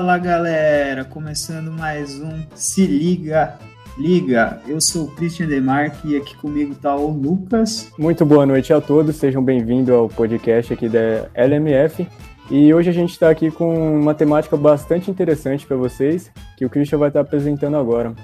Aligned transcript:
Fala 0.00 0.16
galera, 0.16 1.04
começando 1.04 1.70
mais 1.70 2.18
um 2.18 2.42
Se 2.54 2.86
Liga 2.86 3.58
Liga. 3.98 4.58
Eu 4.66 4.80
sou 4.80 5.04
o 5.04 5.10
Christian 5.10 5.46
Demarque 5.46 6.08
e 6.08 6.16
aqui 6.16 6.34
comigo 6.36 6.72
está 6.72 6.96
o 6.96 7.10
Lucas. 7.10 7.92
Muito 7.98 8.24
boa 8.24 8.46
noite 8.46 8.72
a 8.72 8.80
todos, 8.80 9.16
sejam 9.16 9.44
bem-vindos 9.44 9.94
ao 9.94 10.08
podcast 10.08 10.72
aqui 10.72 10.88
da 10.88 11.28
LMF. 11.34 12.08
E 12.50 12.72
hoje 12.72 12.88
a 12.88 12.94
gente 12.94 13.10
está 13.10 13.28
aqui 13.28 13.50
com 13.50 14.00
uma 14.00 14.14
temática 14.14 14.56
bastante 14.56 15.10
interessante 15.10 15.66
para 15.66 15.76
vocês, 15.76 16.32
que 16.56 16.64
o 16.64 16.70
Christian 16.70 16.96
vai 16.96 17.08
estar 17.08 17.20
apresentando 17.20 17.76
agora. 17.76 18.14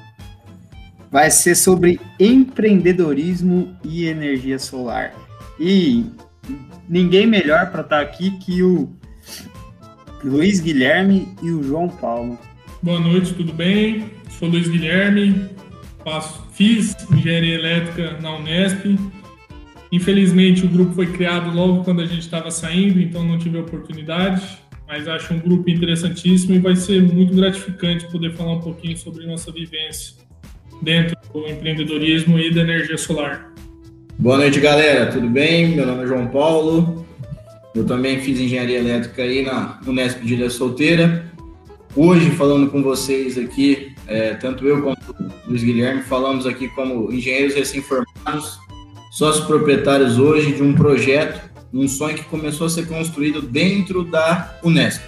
Vai 1.11 1.31
ser 1.31 1.55
sobre 1.55 2.01
empreendedorismo 2.19 3.77
e 3.85 4.07
energia 4.07 4.59
solar. 4.59 5.13
E 5.61 6.07
ninguém 6.89 7.27
melhor 7.27 7.71
para 7.71 7.83
estar 7.83 7.97
tá 7.97 8.01
aqui 8.01 8.31
que 8.39 8.63
o 8.63 8.89
Luiz 10.25 10.61
Guilherme 10.61 11.29
e 11.43 11.51
o 11.51 11.63
João 11.63 11.89
Paulo. 11.89 12.39
Boa 12.83 13.01
noite, 13.01 13.35
tudo 13.35 13.53
bem? 13.53 14.11
Sou 14.31 14.49
Luiz 14.49 14.69
Guilherme, 14.69 15.49
faço, 16.05 16.45
fiz 16.53 16.97
engenharia 17.13 17.55
elétrica 17.55 18.19
na 18.21 18.37
Unesp. 18.37 18.99
Infelizmente, 19.93 20.65
o 20.65 20.69
grupo 20.69 20.95
foi 20.95 21.07
criado 21.07 21.55
logo 21.55 21.85
quando 21.85 22.03
a 22.03 22.07
gente 22.07 22.21
estava 22.21 22.51
saindo, 22.51 23.01
então 23.01 23.25
não 23.25 23.39
tive 23.39 23.59
a 23.59 23.61
oportunidade, 23.61 24.43
mas 24.87 25.07
acho 25.07 25.33
um 25.33 25.39
grupo 25.39 25.71
interessantíssimo 25.71 26.55
e 26.55 26.59
vai 26.59 26.77
ser 26.77 27.03
muito 27.03 27.35
gratificante 27.35 28.07
poder 28.11 28.35
falar 28.35 28.55
um 28.55 28.61
pouquinho 28.61 28.97
sobre 28.97 29.27
nossa 29.27 29.53
vivência 29.53 30.15
dentro 30.83 31.17
do 31.33 31.47
empreendedorismo 31.47 32.39
e 32.39 32.53
da 32.53 32.63
energia 32.63 32.99
solar. 32.99 33.53
Boa 34.19 34.39
noite, 34.39 34.61
galera. 34.61 35.07
Tudo 35.07 35.29
bem? 35.29 35.77
Meu 35.77 35.87
nome 35.87 36.05
é 36.05 36.07
João 36.07 36.27
Paulo, 36.29 37.06
eu 37.77 37.85
também 37.85 38.19
fiz 38.21 38.41
engenharia 38.41 38.79
elétrica 38.79 39.23
aí 39.23 39.43
na 39.43 39.79
Unesp 39.87 40.21
de 40.21 40.33
Ilha 40.33 40.49
Solteira. 40.49 41.31
Hoje, 41.95 42.31
falando 42.31 42.71
com 42.71 42.83
vocês 42.83 43.37
aqui, 43.37 43.95
é, 44.07 44.33
tanto 44.35 44.67
eu 44.67 44.83
quanto 44.83 45.11
o 45.11 45.31
Luiz 45.51 45.63
Guilherme, 45.63 46.03
falamos 46.03 46.47
aqui 46.47 46.69
como 46.69 47.13
engenheiros 47.13 47.55
recém-formados, 47.55 48.59
sócios 49.13 49.45
proprietários 49.45 50.19
hoje 50.19 50.53
de 50.53 50.63
um 50.63 50.75
projeto, 50.75 51.51
um 51.73 51.87
sonho 51.87 52.17
que 52.17 52.25
começou 52.25 52.67
a 52.67 52.71
ser 52.71 52.87
construído 52.87 53.43
dentro 53.43 54.05
da 54.05 54.59
Unesp, 54.63 55.03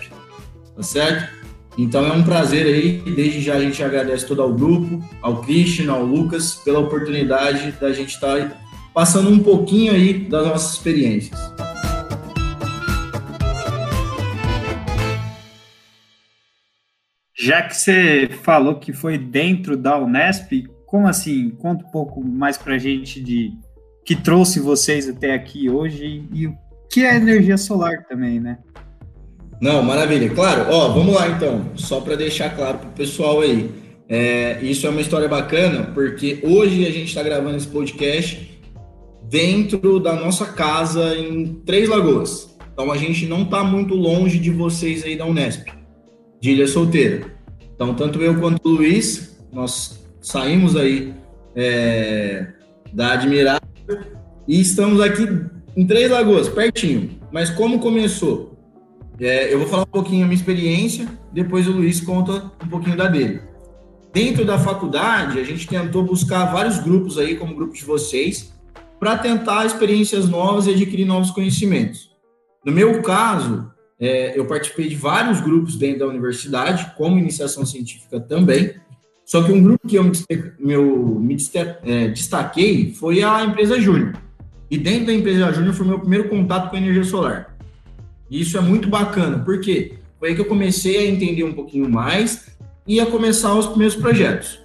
tá 0.77 0.82
certo? 0.82 1.38
Então 1.78 2.05
é 2.05 2.12
um 2.12 2.22
prazer 2.22 2.66
aí, 2.66 3.03
desde 3.14 3.41
já 3.41 3.55
a 3.55 3.60
gente 3.60 3.82
agradece 3.82 4.27
todo 4.27 4.42
ao 4.42 4.53
grupo, 4.53 5.03
ao 5.22 5.41
Christian, 5.41 5.91
ao 5.91 6.05
Lucas, 6.05 6.56
pela 6.56 6.80
oportunidade 6.80 7.72
da 7.80 7.92
gente 7.92 8.10
estar 8.10 8.36
tá 8.36 8.56
passando 8.92 9.30
um 9.30 9.38
pouquinho 9.38 9.92
aí 9.92 10.12
das 10.12 10.47
nossas 10.47 10.72
experiências. 10.72 11.38
Já 17.48 17.62
que 17.62 17.74
você 17.74 18.28
falou 18.42 18.74
que 18.74 18.92
foi 18.92 19.16
dentro 19.16 19.74
da 19.74 19.98
Unesp, 19.98 20.68
como 20.84 21.08
assim? 21.08 21.48
Conta 21.48 21.82
um 21.82 21.91
pouco 21.91 22.22
mais 22.22 22.58
para 22.58 22.74
a 22.74 22.78
gente 22.78 23.22
de 23.22 23.52
que 24.04 24.14
trouxe 24.14 24.60
vocês 24.60 25.08
até 25.08 25.32
aqui 25.32 25.70
hoje 25.70 26.28
e 26.30 26.46
o 26.46 26.54
que 26.92 27.06
é 27.06 27.16
energia 27.16 27.56
solar 27.56 28.04
também, 28.06 28.38
né? 28.38 28.58
Não, 29.62 29.82
maravilha. 29.82 30.28
Claro, 30.28 30.66
ó, 30.70 30.88
vamos 30.88 31.14
lá 31.14 31.26
então, 31.26 31.70
só 31.74 32.02
para 32.02 32.16
deixar 32.16 32.54
claro 32.54 32.80
para 32.80 32.91
o 32.91 32.92
pessoal 32.92 33.41
aí. 33.41 33.70
É, 34.10 34.58
isso 34.60 34.86
é 34.86 34.91
uma 34.91 35.00
história 35.00 35.26
bacana, 35.26 35.91
porque 35.94 36.41
hoje 36.42 36.86
a 36.86 36.91
gente 36.91 37.08
está 37.08 37.22
gravando 37.22 37.56
esse 37.56 37.69
podcast 37.69 38.60
dentro 39.26 39.98
da 39.98 40.12
nossa 40.12 40.44
casa 40.44 41.16
em 41.16 41.54
Três 41.64 41.88
Lagoas. 41.88 42.54
Então 42.70 42.92
a 42.92 42.98
gente 42.98 43.24
não 43.24 43.44
está 43.44 43.64
muito 43.64 43.94
longe 43.94 44.38
de 44.38 44.50
vocês 44.50 45.02
aí 45.02 45.16
da 45.16 45.24
Unesp 45.24 45.66
de 46.42 46.50
Ilha 46.50 46.66
Solteira. 46.66 47.38
Então, 47.78 47.94
tanto 47.94 48.21
eu 48.21 48.41
quanto 48.41 48.69
o 48.69 48.72
Luiz, 48.72 49.39
nós 49.53 50.05
saímos 50.21 50.75
aí 50.75 51.15
é, 51.55 52.49
da 52.93 53.12
Admirável 53.12 53.62
e 54.49 54.61
estamos 54.61 55.00
aqui 55.00 55.22
em 55.77 55.87
Três 55.87 56.11
Lagoas, 56.11 56.49
pertinho. 56.49 57.21
Mas 57.31 57.50
como 57.50 57.78
começou? 57.78 58.59
É, 59.21 59.55
eu 59.55 59.61
vou 59.61 59.69
falar 59.69 59.84
um 59.84 59.93
pouquinho 59.93 60.25
a 60.25 60.27
minha 60.27 60.37
experiência, 60.37 61.06
depois 61.33 61.69
o 61.69 61.71
Luiz 61.71 62.00
conta 62.00 62.50
um 62.65 62.69
pouquinho 62.69 62.97
da 62.97 63.06
dele. 63.06 63.43
Dentro 64.12 64.45
da 64.45 64.59
faculdade, 64.59 65.39
a 65.39 65.45
gente 65.45 65.69
tentou 65.69 66.03
buscar 66.03 66.47
vários 66.47 66.81
grupos 66.81 67.16
aí, 67.16 67.37
como 67.37 67.53
o 67.53 67.56
grupo 67.56 67.75
de 67.75 67.84
vocês, 67.84 68.53
para 68.99 69.16
tentar 69.16 69.65
experiências 69.65 70.28
novas 70.28 70.66
e 70.66 70.71
adquirir 70.71 71.05
novos 71.05 71.31
conhecimentos. 71.31 72.10
No 72.65 72.72
meu 72.72 73.00
caso, 73.03 73.71
é, 74.00 74.38
eu 74.38 74.47
participei 74.47 74.88
de 74.88 74.94
vários 74.94 75.41
grupos 75.41 75.76
dentro 75.76 76.00
da 76.00 76.06
universidade, 76.06 76.92
como 76.97 77.19
iniciação 77.19 77.66
científica 77.66 78.20
também. 78.20 78.75
Só 79.25 79.42
que 79.42 79.53
um 79.53 79.62
grupo 79.62 79.86
que 79.86 79.97
eu 79.97 80.04
me, 80.04 80.12
meu, 80.59 81.19
me 81.20 81.36
é, 81.84 82.09
destaquei 82.09 82.94
foi 82.94 83.22
a 83.22 83.44
empresa 83.44 83.81
Júnior. 83.81 84.14
E 84.70 84.78
dentro 84.78 85.06
da 85.06 85.12
empresa 85.12 85.53
Júnior 85.53 85.75
foi 85.75 85.86
meu 85.86 85.98
primeiro 85.98 86.28
contato 86.28 86.70
com 86.70 86.76
a 86.76 86.78
energia 86.78 87.04
solar. 87.04 87.56
E 88.31 88.41
isso 88.41 88.56
é 88.56 88.60
muito 88.60 88.88
bacana, 88.88 89.38
porque 89.41 89.98
foi 90.19 90.30
aí 90.30 90.34
que 90.34 90.41
eu 90.41 90.47
comecei 90.47 90.98
a 90.98 91.10
entender 91.10 91.44
um 91.44 91.53
pouquinho 91.53 91.88
mais 91.88 92.56
e 92.86 93.00
a 93.00 93.06
começar 93.06 93.54
os 93.54 93.66
primeiros 93.66 93.97
projetos. 93.97 94.60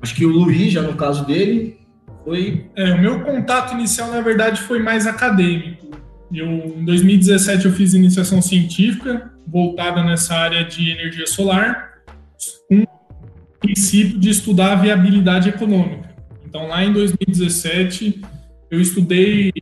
Acho 0.00 0.14
que 0.14 0.26
o 0.26 0.28
Luiz, 0.28 0.72
já 0.72 0.82
no 0.82 0.94
caso 0.94 1.24
dele, 1.26 1.78
foi. 2.24 2.66
É, 2.76 2.92
o 2.92 3.00
meu 3.00 3.20
contato 3.20 3.74
inicial, 3.74 4.10
na 4.10 4.20
verdade, 4.20 4.60
foi 4.62 4.78
mais 4.78 5.06
acadêmico. 5.06 5.83
Eu, 6.34 6.48
em 6.78 6.84
2017 6.84 7.66
eu 7.66 7.72
fiz 7.72 7.94
iniciação 7.94 8.42
científica 8.42 9.30
voltada 9.46 10.02
nessa 10.02 10.34
área 10.34 10.64
de 10.64 10.90
energia 10.90 11.26
solar, 11.26 11.92
com 12.68 12.82
o 12.82 12.86
princípio 13.60 14.18
de 14.18 14.30
estudar 14.30 14.72
a 14.72 14.76
viabilidade 14.76 15.48
econômica. 15.48 16.10
Então, 16.44 16.66
lá 16.66 16.84
em 16.84 16.92
2017, 16.92 18.20
eu 18.70 18.80
estudei 18.80 19.52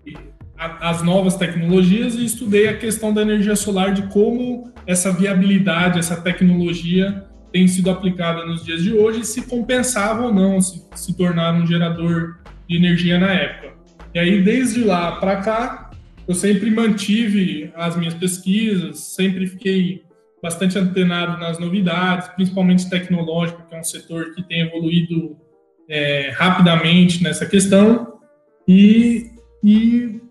as 0.57 1.03
novas 1.03 1.37
tecnologias 1.37 2.15
e 2.15 2.25
estudei 2.25 2.69
a 2.69 2.77
questão 2.77 3.13
da 3.13 3.23
energia 3.23 3.57
solar, 3.57 3.93
de 3.93 4.03
como 4.05 4.73
essa 4.87 5.13
viabilidade, 5.13 5.99
essa 5.99 6.21
tecnologia 6.21 7.25
tem 7.53 7.69
sido 7.69 7.91
aplicada 7.91 8.47
nos 8.47 8.65
dias 8.65 8.83
de 8.83 8.95
hoje 8.95 9.25
se 9.25 9.43
compensava 9.43 10.23
ou 10.23 10.33
não 10.33 10.61
se, 10.61 10.83
se 10.95 11.15
tornar 11.15 11.53
um 11.55 11.67
gerador 11.67 12.39
de 12.67 12.77
energia 12.77 13.19
na 13.19 13.31
época. 13.31 13.75
E 14.15 14.19
aí, 14.19 14.43
desde 14.43 14.85
lá 14.85 15.13
para 15.13 15.37
cá, 15.37 15.91
eu 16.33 16.35
sempre 16.35 16.71
mantive 16.71 17.71
as 17.75 17.95
minhas 17.95 18.15
pesquisas, 18.15 19.01
sempre 19.01 19.47
fiquei 19.47 20.03
bastante 20.43 20.79
antenado 20.79 21.39
nas 21.39 21.59
novidades, 21.59 22.27
principalmente 22.29 22.89
tecnológico, 22.89 23.63
que 23.69 23.75
é 23.75 23.79
um 23.79 23.85
setor 23.85 24.35
que 24.35 24.43
tem 24.43 24.63
evoluído 24.63 25.37
é, 25.87 26.31
rapidamente 26.31 27.23
nessa 27.23 27.45
questão. 27.45 28.15
E, 28.67 29.31
e 29.63 30.23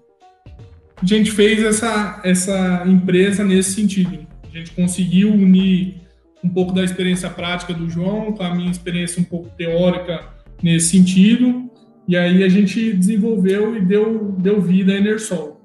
a 1.01 1.05
gente 1.05 1.31
fez 1.31 1.63
essa, 1.63 2.19
essa 2.23 2.83
empresa 2.87 3.43
nesse 3.43 3.73
sentido. 3.73 4.25
A 4.43 4.57
gente 4.57 4.71
conseguiu 4.71 5.31
unir 5.31 6.01
um 6.43 6.49
pouco 6.49 6.73
da 6.73 6.83
experiência 6.83 7.29
prática 7.29 7.75
do 7.75 7.87
João 7.87 8.33
com 8.33 8.43
a 8.43 8.55
minha 8.55 8.71
experiência 8.71 9.21
um 9.21 9.25
pouco 9.25 9.49
teórica 9.55 10.27
nesse 10.63 10.97
sentido. 10.97 11.69
E 12.07 12.17
aí 12.17 12.43
a 12.43 12.49
gente 12.49 12.91
desenvolveu 12.91 13.77
e 13.77 13.81
deu, 13.81 14.31
deu 14.39 14.59
vida 14.59 14.93
à 14.93 14.97
Enersol. 14.97 15.60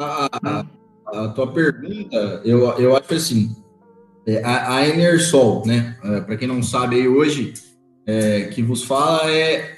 A, 0.00 0.64
a, 1.06 1.28
tua 1.28 1.52
pergunta, 1.52 2.40
eu, 2.42 2.60
eu 2.78 2.96
acho 2.96 3.12
assim, 3.12 3.54
é, 4.26 4.42
a, 4.42 4.76
a 4.76 4.88
Enersol, 4.88 5.62
né? 5.66 5.98
É, 6.02 6.20
Para 6.22 6.38
quem 6.38 6.48
não 6.48 6.62
sabe 6.62 6.96
aí 6.96 7.06
hoje, 7.06 7.52
é, 8.06 8.44
que 8.44 8.62
vos 8.62 8.82
fala 8.82 9.30
é 9.30 9.76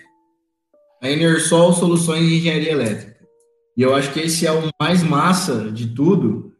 a 1.02 1.10
Enersol 1.10 1.72
Soluções 1.72 2.24
de 2.24 2.36
Engenharia 2.36 2.70
Elétrica. 2.70 3.16
E 3.76 3.82
eu 3.82 3.94
acho 3.96 4.12
que 4.12 4.20
esse 4.20 4.46
é 4.46 4.52
o 4.52 4.68
mais 4.80 5.02
massa 5.02 5.72
de 5.72 5.88
tudo, 5.88 6.52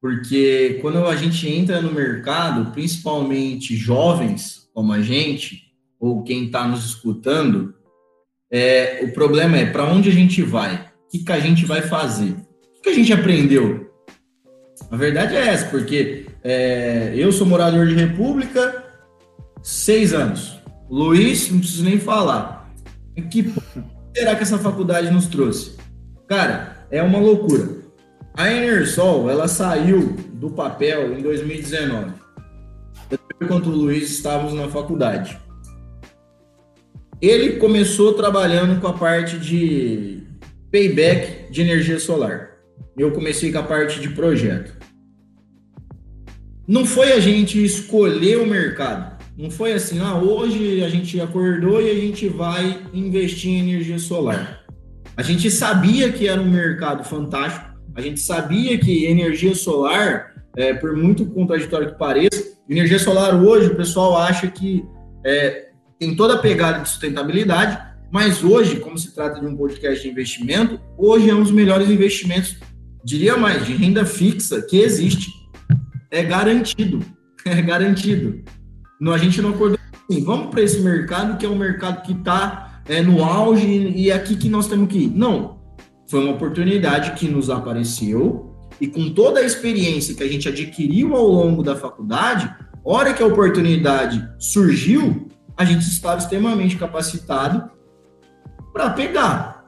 porque 0.00 0.78
quando 0.80 1.04
a 1.04 1.14
gente 1.14 1.46
entra 1.46 1.82
no 1.82 1.92
mercado, 1.92 2.72
principalmente 2.72 3.76
jovens 3.76 4.70
como 4.72 4.94
a 4.94 5.02
gente, 5.02 5.64
ou 5.98 6.22
quem 6.22 6.46
está 6.46 6.66
nos 6.66 6.86
escutando, 6.86 7.74
é, 8.50 9.00
o 9.04 9.12
problema 9.12 9.58
é 9.58 9.66
para 9.66 9.84
onde 9.84 10.08
a 10.08 10.12
gente 10.12 10.40
vai? 10.42 10.88
O 11.06 11.10
que, 11.10 11.18
que 11.18 11.32
a 11.32 11.40
gente 11.40 11.66
vai 11.66 11.82
fazer? 11.82 12.34
O 12.80 12.82
que 12.82 12.88
a 12.88 12.94
gente 12.94 13.12
aprendeu? 13.12 13.92
A 14.90 14.96
verdade 14.96 15.36
é 15.36 15.48
essa, 15.48 15.66
porque 15.66 16.24
é, 16.42 17.12
eu 17.14 17.30
sou 17.30 17.46
morador 17.46 17.86
de 17.86 17.94
República, 17.94 18.82
seis 19.62 20.14
anos. 20.14 20.58
Luiz, 20.88 21.50
não 21.50 21.58
preciso 21.58 21.84
nem 21.84 22.00
falar. 22.00 22.72
Que 23.30 23.52
será 24.16 24.34
que 24.34 24.42
essa 24.42 24.56
faculdade 24.56 25.10
nos 25.10 25.26
trouxe? 25.26 25.76
Cara, 26.26 26.86
é 26.90 27.02
uma 27.02 27.18
loucura. 27.18 27.68
A 28.32 28.50
Enersol, 28.50 29.28
ela 29.28 29.46
saiu 29.46 30.16
do 30.32 30.48
papel 30.48 31.18
em 31.18 31.20
2019. 31.20 32.14
Enquanto 33.42 33.66
o 33.66 33.76
Luiz 33.76 34.10
estávamos 34.10 34.54
na 34.54 34.68
faculdade. 34.68 35.38
Ele 37.20 37.58
começou 37.58 38.14
trabalhando 38.14 38.80
com 38.80 38.86
a 38.86 38.94
parte 38.94 39.38
de 39.38 40.22
payback 40.72 41.52
de 41.52 41.60
energia 41.60 42.00
solar 42.00 42.49
eu 42.96 43.12
comecei 43.12 43.50
com 43.52 43.58
a 43.58 43.62
parte 43.62 44.00
de 44.00 44.10
projeto. 44.10 44.76
não 46.66 46.84
foi 46.86 47.12
a 47.12 47.20
gente 47.20 47.62
escolher 47.64 48.38
o 48.38 48.46
mercado. 48.46 49.18
Não 49.36 49.50
foi 49.50 49.72
assim, 49.72 49.98
ah, 50.00 50.16
hoje 50.16 50.84
a 50.84 50.88
gente 50.88 51.20
acordou 51.20 51.80
e 51.80 51.90
a 51.90 51.94
gente 51.94 52.28
vai 52.28 52.82
investir 52.92 53.50
em 53.50 53.60
energia 53.60 53.98
solar. 53.98 54.60
A 55.16 55.22
gente 55.22 55.50
sabia 55.50 56.12
que 56.12 56.28
era 56.28 56.40
um 56.40 56.50
mercado 56.50 57.02
fantástico, 57.04 57.66
a 57.94 58.00
gente 58.00 58.20
sabia 58.20 58.78
que 58.78 59.06
energia 59.06 59.54
solar, 59.54 60.34
é, 60.56 60.74
por 60.74 60.94
muito 60.94 61.26
contraditório 61.26 61.92
que 61.92 61.98
pareça, 61.98 62.56
energia 62.68 62.98
solar 62.98 63.34
hoje 63.34 63.68
o 63.68 63.76
pessoal 63.76 64.16
acha 64.16 64.46
que 64.46 64.84
é, 65.24 65.70
tem 65.98 66.14
toda 66.14 66.34
a 66.34 66.38
pegada 66.38 66.80
de 66.80 66.88
sustentabilidade, 66.88 67.78
mas 68.10 68.42
hoje, 68.42 68.76
como 68.76 68.98
se 68.98 69.14
trata 69.14 69.40
de 69.40 69.46
um 69.46 69.56
podcast 69.56 70.02
de 70.02 70.08
investimento, 70.08 70.80
hoje 70.98 71.30
é 71.30 71.34
um 71.34 71.42
dos 71.42 71.52
melhores 71.52 71.88
investimentos, 71.88 72.56
diria 73.04 73.36
mais, 73.36 73.66
de 73.66 73.74
renda 73.74 74.04
fixa 74.04 74.62
que 74.62 74.78
existe. 74.78 75.30
É 76.10 76.22
garantido. 76.22 77.00
É 77.42 77.62
garantido. 77.62 78.44
Não, 79.00 79.14
a 79.14 79.18
gente 79.18 79.40
não 79.40 79.48
acordou 79.48 79.78
assim, 80.10 80.22
vamos 80.22 80.48
para 80.48 80.60
esse 80.60 80.78
mercado 80.80 81.38
que 81.38 81.46
é 81.46 81.48
um 81.48 81.56
mercado 81.56 82.02
que 82.02 82.12
está 82.12 82.82
é, 82.86 83.00
no 83.00 83.24
auge 83.24 83.66
e 83.66 84.10
é 84.10 84.14
aqui 84.14 84.36
que 84.36 84.50
nós 84.50 84.66
temos 84.66 84.88
que 84.88 85.04
ir. 85.04 85.10
Não. 85.10 85.58
Foi 86.10 86.22
uma 86.22 86.34
oportunidade 86.34 87.12
que 87.12 87.26
nos 87.26 87.48
apareceu 87.48 88.54
e 88.78 88.86
com 88.86 89.08
toda 89.10 89.40
a 89.40 89.42
experiência 89.42 90.14
que 90.14 90.22
a 90.22 90.28
gente 90.28 90.48
adquiriu 90.48 91.14
ao 91.14 91.26
longo 91.26 91.62
da 91.62 91.76
faculdade, 91.76 92.54
hora 92.84 93.14
que 93.14 93.22
a 93.22 93.26
oportunidade 93.26 94.22
surgiu, 94.38 95.28
a 95.56 95.64
gente 95.64 95.82
estava 95.82 96.18
extremamente 96.18 96.76
capacitado 96.76 97.70
para 98.72 98.90
pegar. 98.90 99.59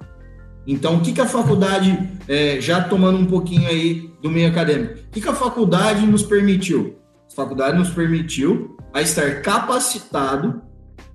Então, 0.67 0.97
o 0.97 1.01
que, 1.01 1.13
que 1.13 1.21
a 1.21 1.27
faculdade, 1.27 1.99
é, 2.29 2.61
já 2.61 2.83
tomando 2.83 3.19
um 3.19 3.27
pouquinho 3.27 3.69
aí 3.69 4.11
do 4.23 4.31
meio 4.31 4.49
acadêmico, 4.49 4.95
o 4.95 5.11
que, 5.11 5.21
que 5.21 5.29
a 5.29 5.35
faculdade 5.35 6.07
nos 6.07 6.23
permitiu? 6.23 6.99
A 7.31 7.35
faculdade 7.35 7.77
nos 7.77 7.91
permitiu 7.91 8.77
a 8.93 9.01
estar 9.01 9.43
capacitado 9.43 10.63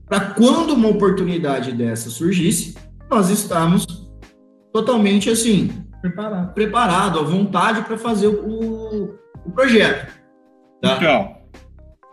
para 0.06 0.20
quando 0.20 0.74
uma 0.74 0.90
oportunidade 0.90 1.72
dessa 1.72 2.10
surgisse, 2.10 2.76
nós 3.10 3.30
estamos 3.30 3.86
totalmente 4.74 5.30
assim 5.30 5.86
preparado, 6.02 6.54
preparado 6.54 7.20
à 7.20 7.24
vontade 7.24 7.82
para 7.84 7.98
fazer 7.98 8.28
o, 8.28 9.18
o 9.46 9.52
projeto. 9.52 10.14
Tá? 10.82 10.98
Então, 10.98 11.37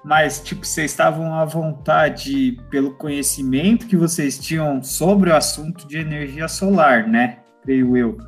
mas 0.04 0.40
tipo, 0.40 0.66
vocês 0.66 0.90
estavam 0.90 1.34
à 1.34 1.44
vontade 1.44 2.58
pelo 2.70 2.92
conhecimento 2.92 3.86
que 3.86 3.96
vocês 3.96 4.38
tinham 4.38 4.82
sobre 4.82 5.30
o 5.30 5.36
assunto 5.36 5.88
de 5.88 5.96
energia 5.96 6.46
solar, 6.46 7.08
né? 7.08 7.38
Creio 7.62 7.96
eu. 7.96 8.18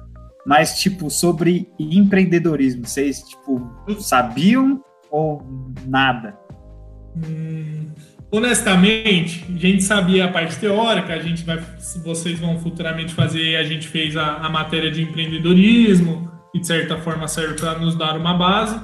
Mas, 0.47 0.79
tipo, 0.79 1.11
sobre 1.11 1.69
empreendedorismo, 1.79 2.87
vocês, 2.87 3.21
tipo, 3.21 3.69
sabiam 3.99 4.81
ou 5.11 5.45
nada? 5.85 6.39
Hum, 7.17 7.89
honestamente, 8.31 9.45
a 9.53 9.59
gente 9.59 9.83
sabia 9.83 10.27
a 10.27 10.29
parte 10.29 10.57
teórica, 10.57 11.13
a 11.13 11.19
gente 11.19 11.45
vai, 11.45 11.61
vocês 12.05 12.39
vão 12.39 12.61
futuramente 12.61 13.13
fazer, 13.13 13.57
a 13.57 13.65
gente 13.65 13.89
fez 13.89 14.17
a, 14.17 14.37
a 14.37 14.49
matéria 14.49 14.91
de 14.91 15.03
empreendedorismo, 15.03 16.31
e 16.55 16.61
de 16.61 16.67
certa 16.67 16.97
forma 16.97 17.27
serve 17.27 17.55
para 17.55 17.79
nos 17.79 17.97
dar 17.97 18.17
uma 18.17 18.33
base 18.33 18.81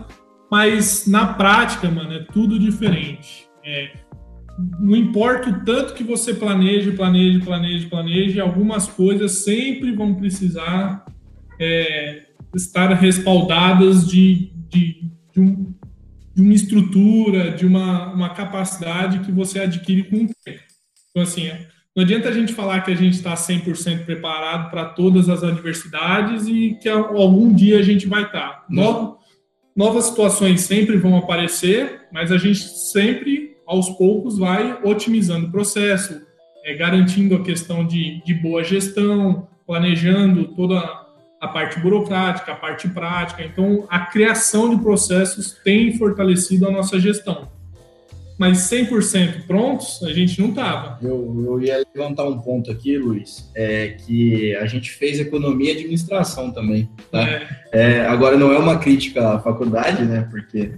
mas 0.52 1.06
na 1.06 1.32
prática, 1.32 1.90
mano, 1.90 2.12
é 2.12 2.18
tudo 2.30 2.58
diferente. 2.58 3.48
É, 3.64 3.90
não 4.78 4.94
importa 4.94 5.48
o 5.48 5.64
tanto 5.64 5.94
que 5.94 6.04
você 6.04 6.34
planeje, 6.34 6.92
planeje, 6.92 7.38
planeje, 7.38 7.86
planeje, 7.86 8.38
algumas 8.38 8.86
coisas 8.86 9.32
sempre 9.32 9.92
vão 9.92 10.14
precisar 10.14 11.06
é, 11.58 12.24
estar 12.54 12.92
respaldadas 12.92 14.06
de, 14.06 14.52
de, 14.68 15.10
de, 15.32 15.40
um, 15.40 15.74
de, 16.34 16.42
uma 16.42 16.52
estrutura, 16.52 17.52
de 17.52 17.64
uma, 17.64 18.12
uma 18.12 18.28
capacidade 18.28 19.20
que 19.20 19.32
você 19.32 19.60
adquire 19.60 20.02
com 20.02 20.16
o 20.16 20.30
tempo. 20.44 20.64
Então, 21.10 21.22
assim, 21.22 21.48
não 21.96 22.04
adianta 22.04 22.28
a 22.28 22.32
gente 22.32 22.52
falar 22.52 22.82
que 22.82 22.90
a 22.90 22.94
gente 22.96 23.14
está 23.14 23.32
100% 23.32 24.04
preparado 24.04 24.70
para 24.70 24.84
todas 24.84 25.30
as 25.30 25.42
adversidades 25.42 26.46
e 26.46 26.76
que 26.78 26.90
algum 26.90 27.54
dia 27.54 27.78
a 27.78 27.82
gente 27.82 28.06
vai 28.06 28.24
estar. 28.24 28.48
Tá. 28.50 28.64
Não 28.68 29.21
novas 29.76 30.06
situações 30.06 30.62
sempre 30.62 30.96
vão 30.96 31.16
aparecer, 31.16 32.02
mas 32.12 32.32
a 32.32 32.38
gente 32.38 32.60
sempre, 32.60 33.56
aos 33.66 33.88
poucos, 33.90 34.38
vai 34.38 34.78
otimizando 34.82 35.46
o 35.46 35.50
processo, 35.50 36.22
é, 36.64 36.74
garantindo 36.74 37.34
a 37.34 37.42
questão 37.42 37.86
de, 37.86 38.22
de 38.24 38.34
boa 38.34 38.64
gestão, 38.64 39.48
planejando 39.66 40.48
toda 40.54 40.78
a 41.40 41.48
parte 41.48 41.78
burocrática, 41.80 42.52
a 42.52 42.56
parte 42.56 42.88
prática. 42.88 43.42
Então, 43.42 43.86
a 43.90 44.00
criação 44.00 44.74
de 44.74 44.82
processos 44.82 45.52
tem 45.64 45.96
fortalecido 45.98 46.66
a 46.66 46.70
nossa 46.70 46.98
gestão 47.00 47.51
mas 48.38 48.58
100% 48.70 49.46
prontos 49.46 50.02
a 50.02 50.12
gente 50.12 50.40
não 50.40 50.50
estava. 50.50 50.98
Eu, 51.02 51.44
eu 51.46 51.60
ia 51.62 51.84
levantar 51.94 52.24
um 52.24 52.38
ponto 52.40 52.70
aqui, 52.70 52.96
Luiz, 52.96 53.50
é 53.54 53.96
que 54.04 54.54
a 54.56 54.66
gente 54.66 54.90
fez 54.90 55.20
economia 55.20 55.72
e 55.72 55.76
administração 55.76 56.50
também. 56.50 56.88
Tá? 57.10 57.22
É. 57.22 57.62
É, 57.72 58.06
agora, 58.06 58.36
não 58.36 58.52
é 58.52 58.58
uma 58.58 58.78
crítica 58.78 59.34
à 59.34 59.38
faculdade, 59.38 60.04
né? 60.04 60.26
Porque 60.30 60.72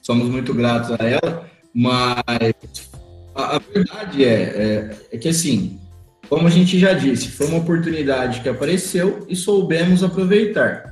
somos 0.00 0.28
muito 0.28 0.52
gratos 0.54 0.90
a 0.92 1.04
ela, 1.04 1.46
mas 1.74 2.90
a, 3.34 3.56
a 3.56 3.58
verdade 3.58 4.24
é, 4.24 4.32
é, 4.32 4.96
é 5.12 5.18
que, 5.18 5.28
assim, 5.28 5.78
como 6.28 6.46
a 6.46 6.50
gente 6.50 6.78
já 6.78 6.92
disse, 6.92 7.28
foi 7.28 7.46
uma 7.46 7.58
oportunidade 7.58 8.40
que 8.40 8.48
apareceu 8.48 9.26
e 9.28 9.36
soubemos 9.36 10.02
aproveitar. 10.02 10.91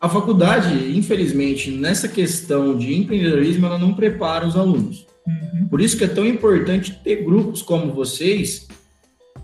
A 0.00 0.08
faculdade, 0.08 0.96
infelizmente, 0.96 1.72
nessa 1.72 2.06
questão 2.08 2.76
de 2.78 2.94
empreendedorismo, 2.94 3.66
ela 3.66 3.78
não 3.78 3.94
prepara 3.94 4.46
os 4.46 4.56
alunos. 4.56 5.06
Uhum. 5.26 5.66
Por 5.68 5.80
isso 5.80 5.96
que 5.98 6.04
é 6.04 6.08
tão 6.08 6.24
importante 6.24 7.00
ter 7.02 7.24
grupos 7.24 7.62
como 7.62 7.92
vocês 7.92 8.68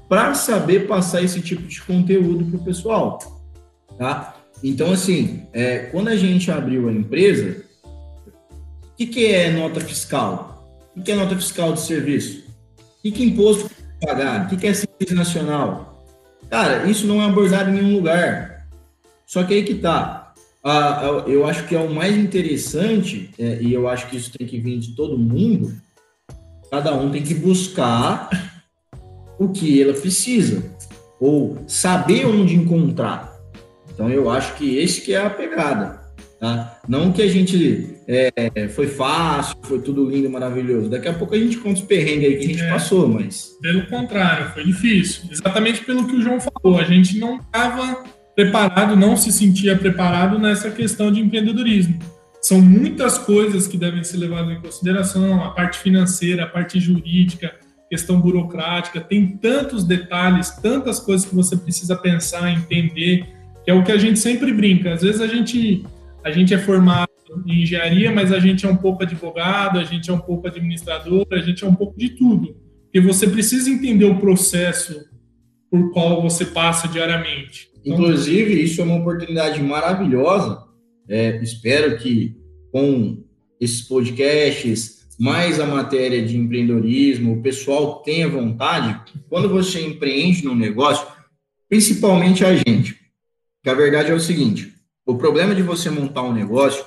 para 0.08 0.32
saber 0.34 0.86
passar 0.86 1.22
esse 1.22 1.40
tipo 1.40 1.62
de 1.62 1.82
conteúdo 1.82 2.44
para 2.44 2.60
o 2.60 2.64
pessoal, 2.64 3.18
tá? 3.98 4.36
Então, 4.62 4.92
assim, 4.92 5.42
é, 5.52 5.78
quando 5.90 6.08
a 6.08 6.16
gente 6.16 6.50
abriu 6.50 6.88
a 6.88 6.92
empresa, 6.92 7.64
o 7.84 8.96
que, 8.96 9.06
que 9.06 9.26
é 9.26 9.50
nota 9.50 9.80
fiscal? 9.80 10.68
O 10.92 11.00
que, 11.00 11.06
que 11.06 11.12
é 11.12 11.16
nota 11.16 11.34
fiscal 11.34 11.72
de 11.72 11.80
serviço? 11.80 12.44
O 12.78 13.02
que, 13.02 13.10
que 13.10 13.22
é 13.24 13.26
imposto 13.26 13.68
pagar? 14.00 14.46
O 14.46 14.48
que, 14.48 14.56
que 14.56 14.68
é 14.68 14.72
simples 14.72 15.10
nacional? 15.10 16.06
Cara, 16.48 16.88
isso 16.88 17.06
não 17.08 17.20
é 17.20 17.26
abordado 17.26 17.70
em 17.70 17.74
nenhum 17.74 17.96
lugar. 17.96 18.68
Só 19.26 19.42
que 19.42 19.54
aí 19.54 19.64
que 19.64 19.74
tá 19.74 20.23
ah, 20.64 21.24
eu 21.26 21.46
acho 21.46 21.66
que 21.66 21.76
é 21.76 21.78
o 21.78 21.92
mais 21.92 22.16
interessante, 22.16 23.30
é, 23.38 23.58
e 23.60 23.74
eu 23.74 23.86
acho 23.86 24.08
que 24.08 24.16
isso 24.16 24.32
tem 24.32 24.46
que 24.46 24.58
vir 24.58 24.78
de 24.78 24.96
todo 24.96 25.18
mundo, 25.18 25.72
cada 26.70 26.94
um 26.94 27.10
tem 27.10 27.22
que 27.22 27.34
buscar 27.34 28.30
o 29.38 29.48
que 29.48 29.82
ela 29.82 29.92
precisa, 29.92 30.64
ou 31.20 31.58
saber 31.66 32.26
onde 32.26 32.54
encontrar. 32.54 33.34
Então 33.92 34.08
eu 34.08 34.30
acho 34.30 34.54
que 34.54 34.78
esse 34.78 35.02
que 35.02 35.12
é 35.12 35.24
a 35.24 35.30
pegada. 35.30 36.02
Tá? 36.40 36.80
Não 36.88 37.12
que 37.12 37.22
a 37.22 37.28
gente 37.28 37.94
é, 38.08 38.68
foi 38.68 38.86
fácil, 38.86 39.56
foi 39.62 39.80
tudo 39.80 40.08
lindo, 40.08 40.28
maravilhoso. 40.28 40.88
Daqui 40.90 41.08
a 41.08 41.14
pouco 41.14 41.34
a 41.34 41.38
gente 41.38 41.58
conta 41.58 41.80
os 41.80 41.86
perrengues 41.86 42.26
aí 42.26 42.36
que 42.36 42.44
a 42.44 42.48
gente 42.48 42.62
é, 42.62 42.70
passou, 42.70 43.08
mas. 43.08 43.56
Pelo 43.60 43.86
contrário, 43.86 44.50
foi 44.52 44.64
difícil. 44.64 45.24
Exatamente 45.30 45.84
pelo 45.84 46.06
que 46.06 46.16
o 46.16 46.20
João 46.20 46.38
falou. 46.40 46.78
A 46.78 46.84
gente 46.84 47.18
não 47.18 47.36
estava 47.36 48.02
preparado, 48.34 48.96
não 48.96 49.16
se 49.16 49.32
sentia 49.32 49.76
preparado 49.76 50.38
nessa 50.38 50.70
questão 50.70 51.10
de 51.10 51.20
empreendedorismo. 51.20 51.98
São 52.42 52.60
muitas 52.60 53.16
coisas 53.16 53.66
que 53.66 53.78
devem 53.78 54.04
ser 54.04 54.18
levadas 54.18 54.56
em 54.56 54.60
consideração, 54.60 55.42
a 55.42 55.50
parte 55.50 55.78
financeira, 55.78 56.44
a 56.44 56.46
parte 56.46 56.78
jurídica, 56.78 57.54
questão 57.88 58.20
burocrática, 58.20 59.00
tem 59.00 59.26
tantos 59.38 59.84
detalhes, 59.84 60.50
tantas 60.50 60.98
coisas 60.98 61.26
que 61.26 61.34
você 61.34 61.56
precisa 61.56 61.96
pensar, 61.96 62.50
entender, 62.50 63.24
que 63.64 63.70
é 63.70 63.74
o 63.74 63.82
que 63.82 63.92
a 63.92 63.96
gente 63.96 64.18
sempre 64.18 64.52
brinca. 64.52 64.92
Às 64.92 65.02
vezes 65.02 65.20
a 65.20 65.26
gente, 65.26 65.86
a 66.22 66.30
gente 66.30 66.52
é 66.52 66.58
formado 66.58 67.08
em 67.46 67.62
engenharia, 67.62 68.12
mas 68.12 68.32
a 68.32 68.38
gente 68.38 68.66
é 68.66 68.68
um 68.68 68.76
pouco 68.76 69.02
advogado, 69.02 69.78
a 69.78 69.84
gente 69.84 70.10
é 70.10 70.12
um 70.12 70.18
pouco 70.18 70.46
administrador, 70.46 71.26
a 71.32 71.38
gente 71.38 71.64
é 71.64 71.66
um 71.66 71.74
pouco 71.74 71.98
de 71.98 72.10
tudo. 72.10 72.54
Porque 72.84 73.00
você 73.00 73.26
precisa 73.26 73.70
entender 73.70 74.04
o 74.04 74.20
processo 74.20 75.06
por 75.70 75.92
qual 75.92 76.20
você 76.20 76.44
passa 76.44 76.86
diariamente. 76.86 77.73
Inclusive, 77.84 78.62
isso 78.62 78.80
é 78.80 78.84
uma 78.84 78.96
oportunidade 78.96 79.62
maravilhosa. 79.62 80.64
É, 81.08 81.36
espero 81.42 81.98
que 81.98 82.36
com 82.72 83.22
esses 83.60 83.82
podcasts, 83.82 85.06
mais 85.18 85.60
a 85.60 85.66
matéria 85.66 86.24
de 86.24 86.36
empreendedorismo, 86.36 87.34
o 87.34 87.42
pessoal 87.42 88.02
tenha 88.02 88.28
vontade. 88.28 89.00
Quando 89.28 89.48
você 89.48 89.84
empreende 89.86 90.44
num 90.44 90.54
negócio, 90.54 91.06
principalmente 91.68 92.44
a 92.44 92.56
gente, 92.56 92.98
que 93.62 93.70
a 93.70 93.74
verdade 93.74 94.10
é 94.10 94.14
o 94.14 94.20
seguinte: 94.20 94.74
o 95.06 95.16
problema 95.16 95.54
de 95.54 95.62
você 95.62 95.90
montar 95.90 96.22
um 96.22 96.32
negócio 96.32 96.84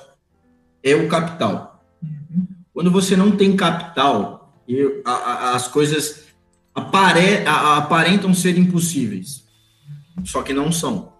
é 0.82 0.94
o 0.94 1.08
capital. 1.08 1.84
Uhum. 2.02 2.46
Quando 2.72 2.90
você 2.90 3.16
não 3.16 3.30
tem 3.30 3.56
capital, 3.56 4.62
as 5.04 5.68
coisas 5.68 6.26
apare, 6.74 7.44
aparentam 7.46 8.32
ser 8.34 8.56
impossíveis. 8.58 9.47
Só 10.24 10.42
que 10.42 10.52
não 10.52 10.70
são. 10.70 11.12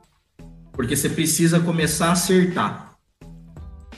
Porque 0.72 0.96
você 0.96 1.08
precisa 1.08 1.60
começar 1.60 2.08
a 2.08 2.12
acertar. 2.12 2.88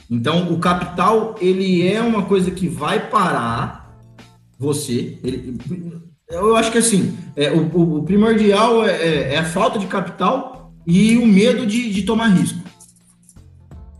Então, 0.09 0.51
o 0.51 0.59
capital, 0.59 1.35
ele 1.39 1.87
é 1.87 2.01
uma 2.01 2.23
coisa 2.23 2.51
que 2.51 2.67
vai 2.67 3.09
parar 3.09 3.97
você. 4.59 5.17
Ele, 5.23 5.57
eu 6.29 6.55
acho 6.55 6.71
que 6.71 6.77
assim, 6.77 7.17
é, 7.35 7.51
o, 7.51 7.97
o 7.97 8.03
primordial 8.03 8.85
é, 8.85 8.91
é, 8.91 9.33
é, 9.33 9.37
a 9.37 9.45
falta 9.45 9.79
de 9.79 9.87
capital 9.87 10.73
e 10.85 11.17
o 11.17 11.25
medo 11.25 11.65
de, 11.65 11.91
de 11.91 12.03
tomar 12.03 12.27
risco. 12.27 12.59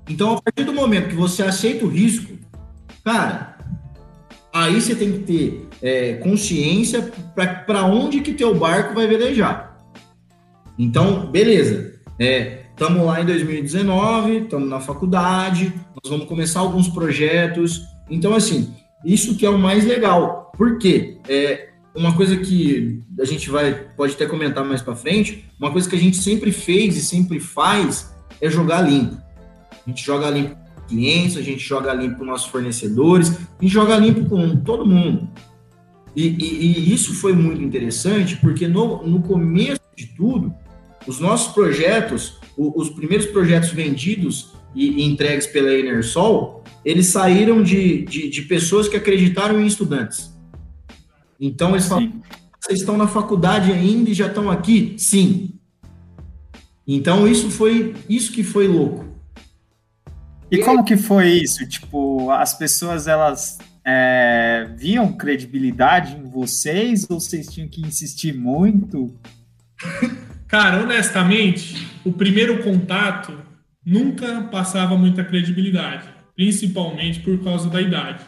Então, 0.09 0.33
a 0.33 0.41
partir 0.41 0.65
do 0.65 0.73
momento 0.73 1.09
que 1.09 1.15
você 1.15 1.43
aceita 1.43 1.85
o 1.85 1.89
risco, 1.89 2.33
cara, 3.03 3.57
aí 4.53 4.81
você 4.81 4.95
tem 4.95 5.11
que 5.13 5.19
ter 5.19 5.67
é, 5.81 6.13
consciência 6.15 7.11
para 7.65 7.85
onde 7.85 8.21
que 8.21 8.33
teu 8.33 8.53
barco 8.53 8.93
vai 8.93 9.07
velejar. 9.07 9.70
Então, 10.77 11.27
beleza. 11.31 11.99
Estamos 12.19 13.01
é, 13.01 13.03
lá 13.03 13.21
em 13.21 13.25
2019, 13.25 14.37
estamos 14.37 14.69
na 14.69 14.79
faculdade, 14.79 15.73
nós 16.03 16.11
vamos 16.11 16.27
começar 16.27 16.59
alguns 16.59 16.87
projetos. 16.87 17.81
Então, 18.09 18.33
assim, 18.33 18.73
isso 19.03 19.35
que 19.35 19.45
é 19.45 19.49
o 19.49 19.57
mais 19.57 19.85
legal. 19.85 20.51
Por 20.57 20.77
quê? 20.77 21.17
É, 21.27 21.69
uma 21.95 22.15
coisa 22.15 22.37
que 22.37 23.01
a 23.19 23.25
gente 23.25 23.49
vai 23.49 23.73
pode 23.95 24.13
até 24.13 24.25
comentar 24.25 24.63
mais 24.63 24.81
para 24.81 24.95
frente, 24.95 25.45
uma 25.59 25.71
coisa 25.71 25.89
que 25.89 25.95
a 25.95 25.99
gente 25.99 26.17
sempre 26.17 26.51
fez 26.51 26.95
e 26.95 27.01
sempre 27.01 27.39
faz 27.39 28.13
é 28.39 28.49
jogar 28.49 28.81
limpo. 28.81 29.17
A 29.71 29.89
gente 29.89 30.03
joga 30.03 30.29
limpo 30.29 30.55
com 30.55 30.81
clientes, 30.87 31.37
a 31.37 31.41
gente 31.41 31.59
joga 31.59 31.93
limpo 31.93 32.19
com 32.19 32.25
nossos 32.25 32.47
fornecedores, 32.47 33.29
a 33.29 33.61
gente 33.61 33.73
joga 33.73 33.97
limpo 33.97 34.25
com 34.25 34.55
todo 34.57 34.85
mundo. 34.85 35.27
E, 36.15 36.27
e, 36.27 36.89
e 36.89 36.93
isso 36.93 37.13
foi 37.13 37.33
muito 37.33 37.61
interessante, 37.61 38.37
porque 38.37 38.67
no, 38.67 39.05
no 39.05 39.21
começo 39.21 39.81
de 39.95 40.07
tudo, 40.07 40.53
os 41.07 41.19
nossos 41.19 41.53
projetos, 41.53 42.39
os 42.57 42.89
primeiros 42.89 43.25
projetos 43.25 43.69
vendidos 43.69 44.51
e, 44.75 45.03
entregues 45.03 45.47
pela 45.47 45.73
Enersol, 45.73 46.63
eles 46.83 47.07
saíram 47.07 47.61
de, 47.61 48.03
de, 48.03 48.29
de, 48.29 48.41
pessoas 48.43 48.87
que 48.87 48.95
acreditaram 48.95 49.59
em 49.59 49.65
estudantes. 49.65 50.31
Então 51.39 51.71
eles 51.71 51.87
falam, 51.87 52.21
vocês 52.59 52.79
estão 52.79 52.97
na 52.97 53.07
faculdade 53.07 53.71
ainda 53.71 54.09
e 54.09 54.13
já 54.13 54.27
estão 54.27 54.49
aqui? 54.49 54.95
Sim. 54.97 55.55
Então 56.87 57.27
isso 57.27 57.49
foi 57.49 57.95
isso 58.07 58.31
que 58.31 58.43
foi 58.43 58.67
louco. 58.67 59.05
E 60.49 60.57
como 60.59 60.83
que 60.83 60.97
foi 60.97 61.29
isso? 61.29 61.65
Tipo, 61.67 62.29
as 62.31 62.53
pessoas 62.53 63.07
elas 63.07 63.57
é, 63.85 64.69
viam 64.77 65.13
credibilidade 65.13 66.17
em 66.17 66.23
vocês 66.29 67.09
ou 67.09 67.19
vocês 67.19 67.47
tinham 67.47 67.69
que 67.69 67.81
insistir 67.81 68.33
muito? 68.33 69.13
Cara, 70.51 70.83
honestamente, 70.83 71.87
o 72.03 72.11
primeiro 72.11 72.61
contato 72.61 73.31
nunca 73.85 74.41
passava 74.51 74.97
muita 74.97 75.23
credibilidade, 75.23 76.03
principalmente 76.35 77.21
por 77.21 77.41
causa 77.41 77.69
da 77.69 77.81
idade. 77.81 78.25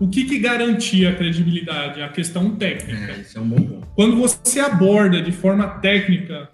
O 0.00 0.08
que, 0.08 0.24
que 0.24 0.38
garantia 0.38 1.10
a 1.10 1.14
credibilidade? 1.14 2.00
A 2.00 2.08
questão 2.08 2.56
técnica. 2.56 3.12
É, 3.12 3.20
isso 3.20 3.36
é 3.36 3.40
um 3.42 3.48
bom 3.50 3.62
ponto. 3.62 3.86
Quando 3.94 4.16
você 4.16 4.60
aborda 4.60 5.20
de 5.20 5.30
forma 5.30 5.68
técnica 5.80 6.48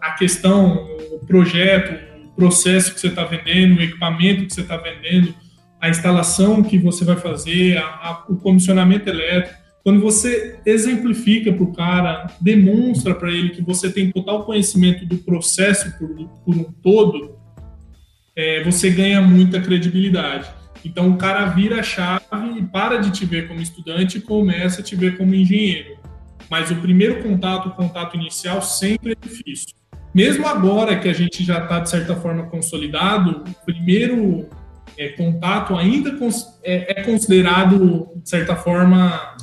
a 0.00 0.12
questão, 0.12 0.86
o 1.10 1.26
projeto, 1.26 1.98
o 2.26 2.36
processo 2.36 2.94
que 2.94 3.00
você 3.00 3.08
está 3.08 3.24
vendendo, 3.24 3.80
o 3.80 3.82
equipamento 3.82 4.46
que 4.46 4.54
você 4.54 4.60
está 4.60 4.76
vendendo, 4.76 5.34
a 5.80 5.88
instalação 5.88 6.62
que 6.62 6.78
você 6.78 7.04
vai 7.04 7.16
fazer, 7.16 7.76
a, 7.76 7.86
a, 7.86 8.24
o 8.28 8.36
comissionamento 8.36 9.08
elétrico, 9.08 9.59
quando 9.82 10.00
você 10.00 10.58
exemplifica 10.66 11.52
para 11.52 11.64
o 11.64 11.72
cara, 11.72 12.26
demonstra 12.40 13.14
para 13.14 13.30
ele 13.30 13.50
que 13.50 13.62
você 13.62 13.90
tem 13.90 14.10
total 14.10 14.44
conhecimento 14.44 15.06
do 15.06 15.18
processo 15.18 15.96
por, 15.98 16.08
por 16.44 16.54
um 16.54 16.64
todo, 16.82 17.36
é, 18.36 18.62
você 18.62 18.90
ganha 18.90 19.20
muita 19.22 19.60
credibilidade. 19.60 20.50
Então 20.84 21.10
o 21.10 21.16
cara 21.16 21.46
vira 21.46 21.80
a 21.80 21.82
chave 21.82 22.24
e 22.58 22.62
para 22.62 22.98
de 22.98 23.10
te 23.10 23.24
ver 23.24 23.48
como 23.48 23.60
estudante 23.60 24.18
e 24.18 24.20
começa 24.20 24.80
a 24.80 24.84
te 24.84 24.94
ver 24.96 25.16
como 25.16 25.34
engenheiro. 25.34 25.98
Mas 26.50 26.70
o 26.70 26.76
primeiro 26.76 27.22
contato, 27.22 27.68
o 27.68 27.72
contato 27.72 28.16
inicial, 28.16 28.60
sempre 28.60 29.12
é 29.12 29.14
difícil. 29.14 29.74
Mesmo 30.12 30.46
agora 30.46 30.98
que 30.98 31.08
a 31.08 31.12
gente 31.12 31.44
já 31.44 31.62
está, 31.62 31.78
de 31.78 31.88
certa 31.88 32.16
forma, 32.16 32.44
consolidado, 32.44 33.44
o 33.48 33.64
primeiro 33.64 34.48
é, 35.00 35.08
contato 35.08 35.74
ainda 35.74 36.14
é, 36.62 37.00
é, 37.00 37.02
considerado, 37.02 38.10
de 38.22 38.28
certa 38.28 38.54
forma, 38.54 39.34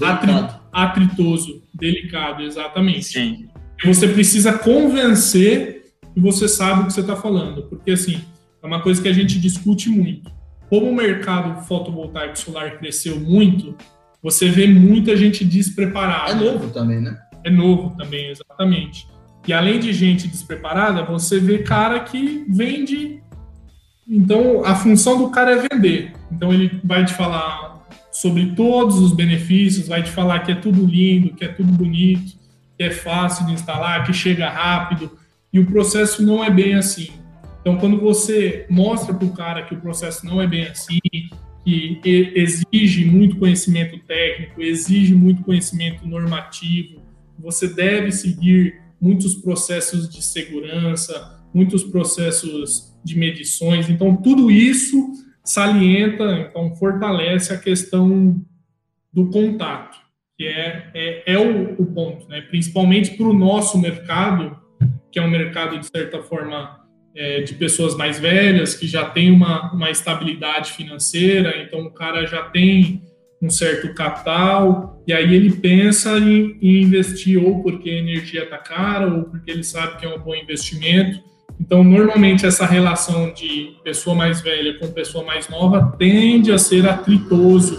atritoso, 0.71 1.63
delicado, 1.73 2.43
exatamente. 2.43 3.05
Sim. 3.05 3.47
Você 3.83 4.07
precisa 4.07 4.53
convencer 4.53 5.93
que 6.13 6.19
você 6.19 6.47
sabe 6.47 6.81
o 6.81 6.85
que 6.85 6.93
você 6.93 7.01
está 7.01 7.15
falando, 7.15 7.63
porque 7.63 7.91
assim, 7.91 8.21
é 8.61 8.67
uma 8.67 8.81
coisa 8.83 9.01
que 9.01 9.07
a 9.07 9.13
gente 9.13 9.39
discute 9.39 9.89
muito. 9.89 10.31
Como 10.69 10.91
o 10.91 10.95
mercado 10.95 11.63
fotovoltaico 11.65 12.37
solar 12.37 12.77
cresceu 12.77 13.19
muito, 13.19 13.75
você 14.21 14.49
vê 14.49 14.67
muita 14.67 15.17
gente 15.17 15.43
despreparada. 15.43 16.33
É 16.33 16.35
novo 16.35 16.69
também, 16.69 17.01
né? 17.01 17.17
É 17.43 17.49
novo 17.49 17.95
também, 17.97 18.29
exatamente. 18.29 19.07
E 19.47 19.53
além 19.53 19.79
de 19.79 19.91
gente 19.91 20.27
despreparada, 20.27 21.03
você 21.03 21.39
vê 21.39 21.59
cara 21.59 21.99
que 22.01 22.45
vende 22.47 23.23
então, 24.09 24.63
a 24.63 24.73
função 24.75 25.17
do 25.17 25.29
cara 25.29 25.51
é 25.51 25.67
vender. 25.67 26.13
Então, 26.31 26.53
ele 26.53 26.79
vai 26.83 27.03
te 27.03 27.13
falar 27.13 27.85
sobre 28.11 28.55
todos 28.55 28.99
os 28.99 29.13
benefícios, 29.13 29.87
vai 29.87 30.01
te 30.01 30.09
falar 30.09 30.39
que 30.39 30.51
é 30.51 30.55
tudo 30.55 30.85
lindo, 30.85 31.33
que 31.35 31.43
é 31.43 31.49
tudo 31.49 31.71
bonito, 31.71 32.33
que 32.77 32.83
é 32.83 32.89
fácil 32.89 33.45
de 33.45 33.53
instalar, 33.53 34.05
que 34.05 34.13
chega 34.13 34.49
rápido. 34.49 35.11
E 35.51 35.59
o 35.59 35.65
processo 35.65 36.23
não 36.23 36.43
é 36.43 36.49
bem 36.49 36.75
assim. 36.75 37.09
Então, 37.61 37.77
quando 37.77 37.99
você 37.99 38.65
mostra 38.69 39.13
para 39.13 39.27
o 39.27 39.33
cara 39.33 39.63
que 39.63 39.73
o 39.73 39.81
processo 39.81 40.25
não 40.25 40.41
é 40.41 40.47
bem 40.47 40.67
assim, 40.67 40.99
que 41.65 42.31
exige 42.33 43.03
muito 43.03 43.35
conhecimento 43.35 43.99
técnico, 43.99 44.61
exige 44.61 45.13
muito 45.13 45.43
conhecimento 45.43 46.07
normativo, 46.07 47.01
você 47.37 47.67
deve 47.67 48.11
seguir 48.13 48.81
muitos 49.01 49.35
processos 49.35 50.09
de 50.09 50.23
segurança, 50.23 51.41
muitos 51.53 51.83
processos 51.83 52.86
de 53.07 53.17
medições. 53.17 53.89
Então, 53.89 54.15
tudo 54.15 54.51
isso 54.51 55.13
salienta, 55.43 56.47
então 56.49 56.75
fortalece 56.75 57.53
a 57.53 57.57
questão 57.57 58.39
do 59.13 59.29
contato, 59.29 59.97
que 60.37 60.45
é, 60.45 60.91
é, 60.93 61.33
é 61.33 61.39
o, 61.39 61.81
o, 61.81 61.85
ponto, 61.85 62.27
né? 62.27 62.41
principalmente 62.41 63.11
para 63.11 63.25
o 63.25 63.33
nosso 63.33 63.79
mercado, 63.79 64.57
que 65.11 65.17
é 65.17 65.21
um 65.21 65.29
mercado, 65.29 65.79
de 65.79 65.87
certa 65.87 66.21
forma, 66.21 66.81
é, 67.15 67.41
de 67.41 67.55
pessoas 67.55 67.95
mais 67.95 68.19
velhas, 68.19 68.75
que 68.75 68.85
já 68.85 69.09
tem 69.09 69.31
uma, 69.31 69.73
uma 69.73 69.89
estabilidade 69.89 70.73
financeira, 70.73 71.63
então 71.63 71.79
o 71.79 71.91
cara 71.91 72.27
já 72.27 72.43
tem 72.43 73.01
um 73.41 73.49
certo 73.49 73.93
capital, 73.93 75.01
e 75.07 75.13
aí 75.13 75.33
ele 75.33 75.53
pensa 75.53 76.17
em, 76.19 76.57
em 76.61 76.81
investir 76.81 77.41
ou 77.41 77.63
porque 77.63 77.89
a 77.89 77.97
energia 77.97 78.43
está 78.43 78.57
cara, 78.57 79.11
ou 79.11 79.23
porque 79.23 79.49
ele 79.49 79.63
sabe 79.63 79.97
que 79.97 80.05
é 80.05 80.09
um 80.09 80.19
bom 80.19 80.35
investimento, 80.35 81.23
então, 81.59 81.83
normalmente, 81.83 82.45
essa 82.45 82.65
relação 82.65 83.33
de 83.33 83.75
pessoa 83.83 84.15
mais 84.15 84.41
velha 84.41 84.77
com 84.79 84.87
pessoa 84.91 85.25
mais 85.25 85.49
nova 85.49 85.95
tende 85.97 86.51
a 86.51 86.57
ser 86.57 86.87
atritoso 86.87 87.77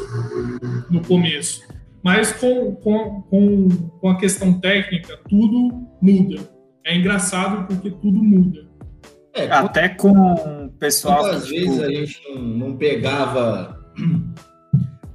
no 0.90 1.00
começo. 1.00 1.62
Mas 2.02 2.32
com, 2.32 2.75
com, 2.76 3.23
com, 3.23 3.68
com 4.00 4.08
a 4.08 4.16
questão 4.16 4.61
técnica, 4.61 5.18
tudo 5.28 5.88
muda. 6.02 6.37
É 6.85 6.97
engraçado 6.97 7.66
porque 7.66 7.90
tudo 7.90 8.23
muda. 8.23 8.68
É, 9.35 9.50
Até 9.50 9.88
com 9.88 10.12
o 10.12 10.70
pessoal. 10.78 11.26
Às 11.26 11.47
tipo... 11.47 11.61
vezes 11.61 11.80
a 11.80 11.90
gente 11.90 12.20
não, 12.35 12.42
não 12.42 12.76
pegava 12.76 13.78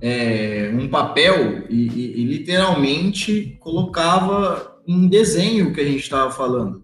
é, 0.01 0.71
um 0.73 0.87
papel 0.87 1.65
e, 1.69 1.87
e, 1.87 2.21
e 2.21 2.25
literalmente 2.25 3.57
colocava 3.59 4.79
em 4.87 5.07
desenho 5.07 5.69
o 5.69 5.73
que 5.73 5.81
a 5.81 5.85
gente 5.85 6.01
estava 6.03 6.31
falando 6.31 6.82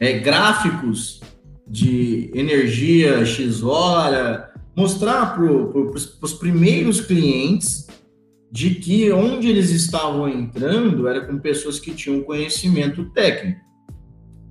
é, 0.00 0.18
gráficos 0.18 1.20
de 1.68 2.30
energia 2.34 3.24
X 3.24 3.62
hora, 3.62 4.52
mostrar 4.74 5.34
para 5.34 5.46
pro, 5.46 5.92
os 6.22 6.32
primeiros 6.32 7.00
clientes 7.00 7.86
de 8.50 8.74
que 8.74 9.12
onde 9.12 9.48
eles 9.48 9.70
estavam 9.70 10.28
entrando 10.28 11.06
era 11.06 11.20
com 11.20 11.38
pessoas 11.38 11.78
que 11.78 11.92
tinham 11.94 12.22
conhecimento 12.22 13.04
técnico. 13.10 13.60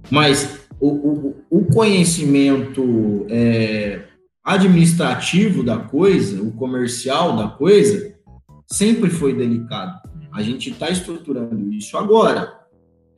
Mas 0.10 0.62
o, 0.80 0.88
o, 0.88 1.36
o 1.50 1.66
conhecimento 1.66 3.26
é, 3.30 4.04
administrativo 4.44 5.64
da 5.64 5.78
coisa, 5.78 6.42
o 6.42 6.52
comercial 6.54 7.36
da 7.36 7.50
coisa, 7.50 8.16
sempre 8.66 9.10
foi 9.10 9.34
delicado. 9.34 10.00
A 10.32 10.42
gente 10.42 10.70
está 10.70 10.90
estruturando 10.90 11.74
isso 11.74 11.98
agora. 11.98 12.59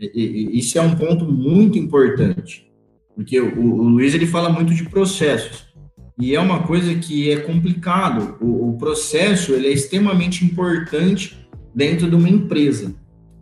Isso 0.01 0.77
é 0.77 0.81
um 0.81 0.95
ponto 0.95 1.25
muito 1.25 1.77
importante, 1.77 2.71
porque 3.15 3.39
o, 3.39 3.59
o 3.59 3.83
Luiz 3.89 4.15
ele 4.15 4.25
fala 4.25 4.49
muito 4.49 4.73
de 4.73 4.83
processos 4.83 5.71
e 6.19 6.35
é 6.35 6.39
uma 6.39 6.63
coisa 6.63 6.93
que 6.95 7.31
é 7.31 7.37
complicado. 7.37 8.37
O, 8.41 8.69
o 8.69 8.77
processo 8.77 9.53
ele 9.53 9.67
é 9.67 9.71
extremamente 9.71 10.43
importante 10.43 11.47
dentro 11.73 12.09
de 12.09 12.15
uma 12.15 12.29
empresa. 12.29 12.95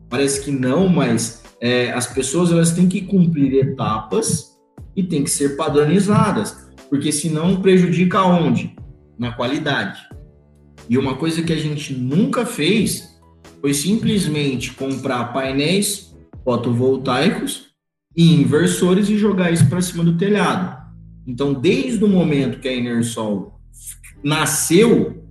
Parece 0.10 0.44
que 0.44 0.52
não, 0.52 0.88
mas 0.88 1.44
é, 1.62 1.92
as 1.92 2.08
pessoas 2.08 2.52
elas 2.52 2.72
têm 2.72 2.88
que 2.88 3.02
cumprir 3.02 3.54
etapas 3.54 4.58
e 4.96 5.04
têm 5.04 5.24
que 5.24 5.30
ser 5.30 5.56
padronizadas. 5.56 6.68
porque 6.90 7.12
senão 7.12 7.62
prejudica 7.62 8.24
onde? 8.24 8.76
Na 9.18 9.32
qualidade. 9.32 10.00
E 10.90 10.98
uma 10.98 11.16
coisa 11.16 11.44
que 11.44 11.54
a 11.54 11.58
gente 11.58 11.94
nunca 11.94 12.46
fez 12.46 13.20
foi 13.62 13.74
simplesmente 13.74 14.74
comprar 14.74 15.34
painéis 15.34 16.09
fotovoltaicos 16.44 17.70
e 18.16 18.34
inversores 18.34 19.10
e 19.10 19.18
jogar 19.18 19.52
isso 19.52 19.68
para 19.70 19.82
cima 19.82 20.04
do 20.04 20.18
telhado. 20.18 20.80
Então, 21.26 21.54
desde 21.54 22.04
o 22.04 22.08
momento 22.08 22.60
que 22.60 22.68
a 22.68 22.74
Enersol 22.74 23.60
nasceu, 24.24 25.24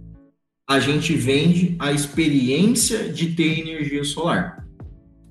a 0.69 0.79
gente 0.79 1.15
vende 1.15 1.77
a 1.79 1.93
experiência 1.93 3.12
de 3.12 3.35
ter 3.35 3.61
energia 3.61 4.05
solar. 4.05 4.67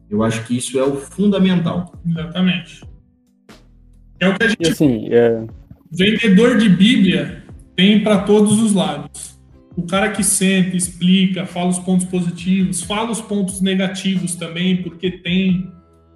Eu 0.09 0.23
acho 0.23 0.45
que 0.45 0.57
isso 0.57 0.79
é 0.79 0.83
o 0.83 0.95
fundamental. 0.95 1.93
Exatamente. 2.05 2.83
É 4.19 4.27
o 4.27 4.37
que 4.37 4.43
a 4.43 4.47
gente. 4.49 4.63
E 4.63 4.71
assim, 4.71 5.07
é... 5.11 5.45
Vendedor 5.91 6.57
de 6.57 6.69
Bíblia 6.69 7.43
tem 7.75 8.03
para 8.03 8.19
todos 8.19 8.61
os 8.61 8.73
lados. 8.73 9.26
O 9.77 9.83
cara 9.85 10.09
que 10.09 10.23
senta, 10.23 10.75
explica, 10.75 11.45
fala 11.45 11.69
os 11.69 11.77
pontos 11.77 12.05
positivos, 12.07 12.81
fala 12.81 13.11
os 13.11 13.21
pontos 13.21 13.61
negativos 13.61 14.35
também, 14.35 14.81
porque 14.81 15.11
tem. 15.11 15.71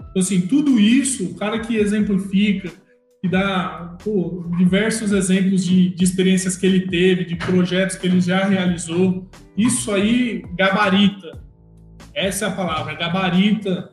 Então, 0.10 0.22
assim, 0.22 0.42
tudo 0.42 0.80
isso, 0.80 1.26
o 1.26 1.36
cara 1.36 1.60
que 1.60 1.78
exemplifica, 1.78 2.72
que 3.22 3.30
dá 3.30 3.96
pô, 4.04 4.44
diversos 4.58 5.12
exemplos 5.12 5.64
de, 5.64 5.90
de 5.90 6.04
experiências 6.04 6.58
que 6.58 6.66
ele 6.66 6.88
teve, 6.88 7.24
de 7.24 7.36
projetos 7.36 7.96
que 7.96 8.08
ele 8.08 8.20
já 8.20 8.46
realizou, 8.46 9.30
isso 9.56 9.92
aí 9.92 10.44
gabarita. 10.58 11.40
Essa 12.16 12.46
é 12.46 12.48
a 12.48 12.52
palavra, 12.52 12.96
gabarita 12.96 13.92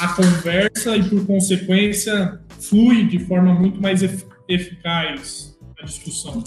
a 0.00 0.08
conversa 0.08 0.96
e, 0.96 1.08
por 1.08 1.26
consequência, 1.26 2.40
flui 2.60 3.04
de 3.06 3.18
forma 3.18 3.54
muito 3.54 3.80
mais 3.80 4.02
eficaz 4.48 5.56
a 5.80 5.84
discussão. 5.84 6.42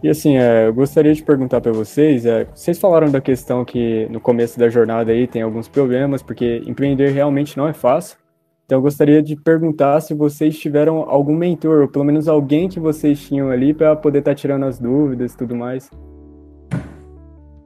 E 0.00 0.08
assim, 0.08 0.36
é, 0.36 0.68
eu 0.68 0.74
gostaria 0.74 1.12
de 1.12 1.22
perguntar 1.22 1.60
para 1.60 1.72
vocês, 1.72 2.24
é, 2.24 2.46
vocês 2.54 2.78
falaram 2.78 3.10
da 3.10 3.20
questão 3.20 3.64
que 3.64 4.06
no 4.10 4.20
começo 4.20 4.56
da 4.56 4.68
jornada 4.68 5.10
aí 5.10 5.26
tem 5.26 5.42
alguns 5.42 5.66
problemas, 5.66 6.22
porque 6.22 6.62
empreender 6.66 7.10
realmente 7.10 7.56
não 7.56 7.66
é 7.66 7.72
fácil. 7.72 8.16
Então 8.64 8.78
eu 8.78 8.82
gostaria 8.82 9.20
de 9.22 9.34
perguntar 9.34 10.00
se 10.00 10.14
vocês 10.14 10.56
tiveram 10.56 10.98
algum 10.98 11.34
mentor, 11.34 11.82
ou 11.82 11.88
pelo 11.88 12.04
menos 12.04 12.28
alguém 12.28 12.68
que 12.68 12.78
vocês 12.78 13.20
tinham 13.26 13.50
ali 13.50 13.74
para 13.74 13.96
poder 13.96 14.20
estar 14.20 14.32
tá 14.32 14.34
tirando 14.36 14.66
as 14.66 14.78
dúvidas 14.78 15.32
e 15.32 15.36
tudo 15.36 15.56
mais. 15.56 15.90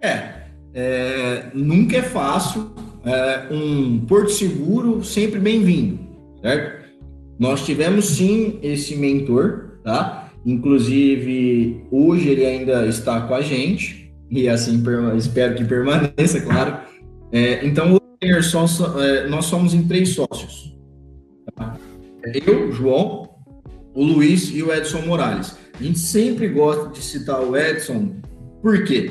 É, 0.01 0.33
é 0.73 1.47
nunca 1.53 1.99
é 1.99 2.03
fácil. 2.03 2.71
É, 3.05 3.53
um 3.53 4.07
porto 4.07 4.31
seguro 4.31 5.03
sempre 5.03 5.41
bem-vindo, 5.41 5.99
certo? 6.41 6.83
Nós 7.37 7.67
tivemos 7.67 8.07
sim 8.07 8.61
esse 8.63 8.95
mentor, 8.97 9.81
tá? 9.83 10.22
Inclusive, 10.45 11.85
hoje 11.91 12.29
ele 12.29 12.45
ainda 12.45 12.87
está 12.87 13.21
com 13.21 13.35
a 13.35 13.43
gente, 13.43 14.13
e 14.31 14.49
assim 14.49 14.83
espero 15.17 15.55
que 15.55 15.65
permaneça, 15.65 16.41
claro. 16.43 16.79
É, 17.31 17.65
então, 17.67 17.99
é, 18.21 19.29
nós 19.29 19.47
somos 19.47 19.75
em 19.75 19.87
três 19.87 20.11
sócios. 20.11 20.77
Tá? 21.55 21.77
Eu, 22.47 22.73
João, 22.73 23.29
o 23.95 24.05
Luiz 24.05 24.51
e 24.55 24.63
o 24.63 24.73
Edson 24.73 25.03
Morales. 25.03 25.57
A 25.79 25.83
gente 25.83 25.99
sempre 25.99 26.49
gosta 26.49 26.91
de 26.91 27.03
citar 27.03 27.41
o 27.41 27.57
Edson, 27.57 28.17
por 28.61 28.85
quê? 28.85 29.11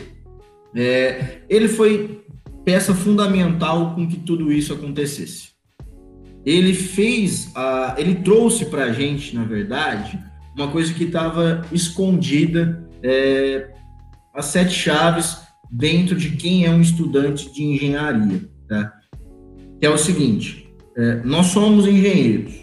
É, 0.75 1.41
ele 1.49 1.67
foi 1.67 2.23
peça 2.63 2.93
fundamental 2.93 3.95
com 3.95 4.07
que 4.07 4.17
tudo 4.17 4.51
isso 4.51 4.73
acontecesse. 4.73 5.49
Ele 6.45 6.73
fez, 6.73 7.51
a, 7.55 7.95
ele 7.97 8.15
trouxe 8.15 8.65
para 8.65 8.85
a 8.85 8.93
gente, 8.93 9.35
na 9.35 9.43
verdade, 9.43 10.17
uma 10.55 10.67
coisa 10.69 10.93
que 10.93 11.05
estava 11.05 11.61
escondida, 11.71 12.87
é, 13.03 13.69
as 14.33 14.45
sete 14.45 14.73
chaves 14.73 15.37
dentro 15.71 16.15
de 16.15 16.31
quem 16.31 16.65
é 16.65 16.69
um 16.69 16.81
estudante 16.81 17.51
de 17.53 17.63
engenharia, 17.63 18.41
tá? 18.67 18.93
Que 19.79 19.85
é 19.85 19.89
o 19.89 19.97
seguinte: 19.97 20.69
é, 20.97 21.21
nós 21.23 21.47
somos 21.47 21.87
engenheiros. 21.87 22.53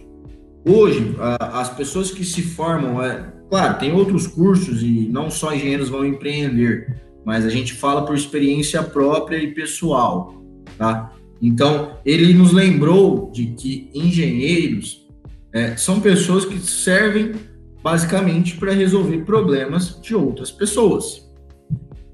Hoje, 0.67 1.17
a, 1.19 1.61
as 1.61 1.75
pessoas 1.75 2.11
que 2.11 2.25
se 2.25 2.43
formam, 2.43 3.03
é, 3.03 3.33
claro, 3.49 3.79
tem 3.79 3.93
outros 3.93 4.27
cursos 4.27 4.83
e 4.83 5.09
não 5.11 5.31
só 5.31 5.55
engenheiros 5.55 5.89
vão 5.89 6.05
empreender, 6.05 7.03
mas 7.25 7.45
a 7.45 7.51
gente 7.51 7.73
fala 7.73 8.05
por 8.05 8.15
experiência 8.15 8.83
própria 8.83 9.39
e 9.39 9.55
pessoal, 9.55 10.43
tá? 10.77 11.13
Então, 11.41 11.97
ele 12.05 12.35
nos 12.35 12.53
lembrou 12.53 13.31
de 13.33 13.47
que 13.47 13.91
engenheiros 13.95 15.07
é, 15.53 15.77
são 15.77 16.01
pessoas 16.01 16.45
que 16.45 16.59
servem 16.59 17.33
basicamente 17.83 18.57
para 18.57 18.73
resolver 18.73 19.19
problemas 19.25 19.99
de 20.01 20.15
outras 20.15 20.51
pessoas. 20.51 21.29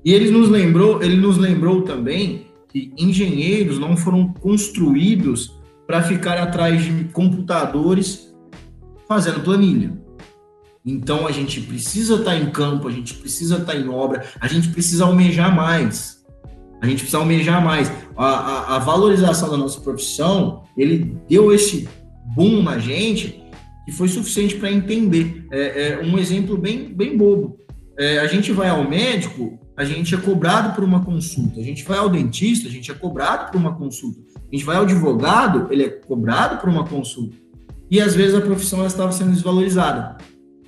E 0.05 0.13
ele 0.13 0.31
nos 0.31 0.49
lembrou, 0.49 1.03
ele 1.03 1.17
nos 1.17 1.39
lembrou 1.39 1.83
também 1.83 2.47
que 2.69 2.93
engenheiros 2.99 3.79
não 3.79 3.97
foram 3.97 4.33
construídos 4.33 5.59
para 5.87 6.03
ficar 6.03 6.39
atrás 6.39 6.85
de 6.85 7.05
computadores 7.05 8.35
fazendo 9.09 9.41
planilha. 9.41 9.97
Então 10.85 11.27
a 11.27 11.33
gente 11.33 11.61
precisa 11.61 12.17
estar 12.17 12.33
tá 12.33 12.37
em 12.37 12.51
campo, 12.51 12.89
a 12.89 12.91
gente 12.91 13.15
precisa 13.15 13.57
estar 13.57 13.73
tá 13.73 13.79
em 13.79 13.89
obra, 13.89 14.27
a 14.39 14.47
gente 14.47 14.69
precisa 14.69 15.05
almejar 15.07 15.55
mais. 15.55 16.23
A 16.83 16.87
gente 16.87 16.99
precisa 16.99 17.19
almejar 17.19 17.65
mais. 17.65 17.91
A, 18.15 18.27
a, 18.27 18.77
a 18.77 18.79
valorização 18.79 19.49
da 19.49 19.57
nossa 19.57 19.81
profissão, 19.81 20.65
ele 20.77 21.17
deu 21.27 21.51
esse 21.55 21.89
boom 22.37 22.63
na 22.63 22.79
gente 22.79 23.43
que 23.85 23.93
foi 23.93 24.09
suficiente 24.09 24.57
para 24.57 24.71
entender. 24.71 25.47
É, 25.51 25.89
é, 25.89 26.03
um 26.03 26.19
exemplo 26.19 26.57
bem, 26.57 26.93
bem 26.93 27.17
bobo. 27.17 27.59
É, 27.99 28.19
a 28.19 28.27
gente 28.27 28.53
vai 28.53 28.69
ao 28.69 28.89
médico, 28.89 29.59
a 29.77 29.85
gente 29.85 30.15
é 30.15 30.19
cobrado 30.19 30.75
por 30.75 30.83
uma 30.83 31.05
consulta. 31.05 31.61
A 31.61 31.63
gente 31.63 31.85
vai 31.85 31.99
ao 31.99 32.09
dentista, 32.09 32.69
a 32.69 32.71
gente 32.71 32.91
é 32.91 32.95
cobrado 32.95 33.51
por 33.51 33.59
uma 33.59 33.75
consulta. 33.75 34.21
A 34.37 34.55
gente 34.55 34.65
vai 34.65 34.77
ao 34.77 34.83
advogado, 34.83 35.69
ele 35.71 35.85
é 35.85 35.89
cobrado 35.89 36.61
por 36.61 36.69
uma 36.69 36.85
consulta. 36.87 37.37
E 37.91 38.01
às 38.01 38.15
vezes 38.15 38.35
a 38.35 38.41
profissão 38.41 38.87
estava 38.87 39.13
sendo 39.13 39.33
desvalorizada. 39.33 40.17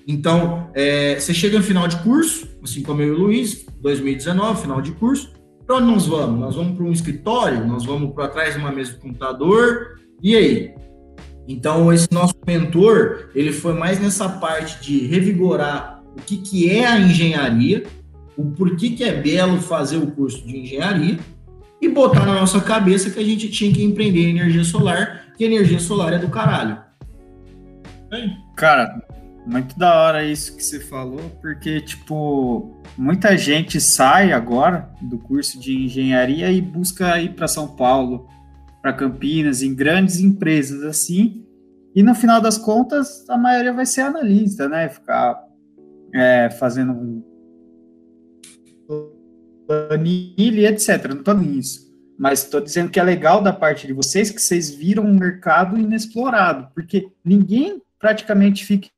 Então, 0.07 0.71
é, 0.75 1.19
você 1.19 1.35
chega 1.35 1.59
no 1.59 1.65
final 1.65 1.89
de 1.89 1.97
curso, 1.99 2.49
assim 2.63 2.83
como 2.83 3.03
eu 3.03 3.09
e 3.09 3.11
o 3.11 3.19
Luiz, 3.19 3.67
2019, 3.81 4.63
final 4.63 4.81
de 4.81 4.93
curso, 4.93 5.33
para 5.67 5.77
onde 5.77 5.87
nós 5.87 6.07
vamos? 6.07 6.39
Nós 6.39 6.55
vamos 6.55 6.77
para 6.77 6.85
um 6.85 6.93
escritório? 6.93 7.67
Nós 7.67 7.85
vamos 7.85 8.15
para 8.15 8.29
trás 8.29 8.55
de 8.55 8.61
uma 8.61 8.71
mesa 8.71 8.93
de 8.93 8.99
computador? 8.99 9.99
E 10.23 10.37
aí? 10.37 10.75
Então, 11.49 11.93
esse 11.93 12.09
nosso 12.11 12.35
mentor, 12.47 13.31
ele 13.35 13.53
foi 13.53 13.73
mais 13.75 14.01
nessa 14.01 14.29
parte 14.29 14.83
de 14.83 15.07
revigorar 15.07 16.03
o 16.17 16.21
que, 16.23 16.39
que 16.39 16.71
é 16.71 16.87
a 16.87 16.99
engenharia, 16.99 17.85
o 18.37 18.45
porquê 18.45 18.91
que 18.91 19.05
é 19.05 19.13
belo 19.13 19.61
fazer 19.61 19.99
o 19.99 20.11
curso 20.11 20.45
de 20.47 20.59
engenharia 20.59 21.19
e 21.81 21.89
botar 21.89 22.27
na 22.27 22.35
nossa 22.35 22.61
cabeça 22.61 23.11
que 23.11 23.19
a 23.19 23.25
gente 23.25 23.49
tinha 23.51 23.73
que 23.73 23.85
empreender 23.85 24.31
energia 24.31 24.65
solar, 24.65 25.27
que 25.37 25.45
energia 25.45 25.79
solar 25.79 26.13
é 26.15 26.19
do 26.19 26.29
caralho. 26.29 26.79
Cara, 28.57 29.01
muito 29.47 29.79
da 29.79 29.95
hora 29.95 30.25
isso 30.25 30.57
que 30.57 30.63
você 30.63 30.81
falou, 30.81 31.21
porque, 31.41 31.81
tipo, 31.81 32.83
muita 32.97 33.37
gente 33.37 33.81
sai 33.81 34.33
agora 34.33 34.91
do 35.01 35.19
curso 35.19 35.61
de 35.61 35.85
engenharia 35.85 36.51
e 36.51 36.61
busca 36.61 37.21
ir 37.21 37.35
para 37.35 37.47
São 37.47 37.69
Paulo, 37.69 38.27
para 38.87 38.93
Campinas, 38.93 39.63
em 39.63 39.75
grandes 39.75 40.21
empresas 40.21 40.85
assim. 40.85 41.45
E 41.93 42.03
no 42.03 42.15
final 42.15 42.41
das 42.41 42.57
contas, 42.57 43.29
a 43.29 43.37
maioria 43.37 43.73
vai 43.73 43.85
ser 43.85 44.03
analista, 44.03 44.69
né? 44.69 44.89
Ficar 44.89 45.43
é, 46.15 46.51
fazendo 46.51 47.25
planilha, 49.67 50.69
etc. 50.69 51.05
Não 51.09 51.19
estou 51.19 51.35
nisso. 51.35 51.87
Mas 52.17 52.45
estou 52.45 52.61
dizendo 52.61 52.91
que 52.91 53.01
é 53.01 53.03
legal 53.03 53.43
da 53.43 53.53
parte 53.53 53.87
de 53.89 53.93
vocês 53.93 54.31
que 54.31 54.41
vocês 54.41 54.71
viram 54.71 55.05
um 55.05 55.19
mercado 55.19 55.77
inexplorado, 55.77 56.71
porque 56.73 57.09
ninguém 57.25 57.83
praticamente 57.99 58.65
fica 58.65 58.89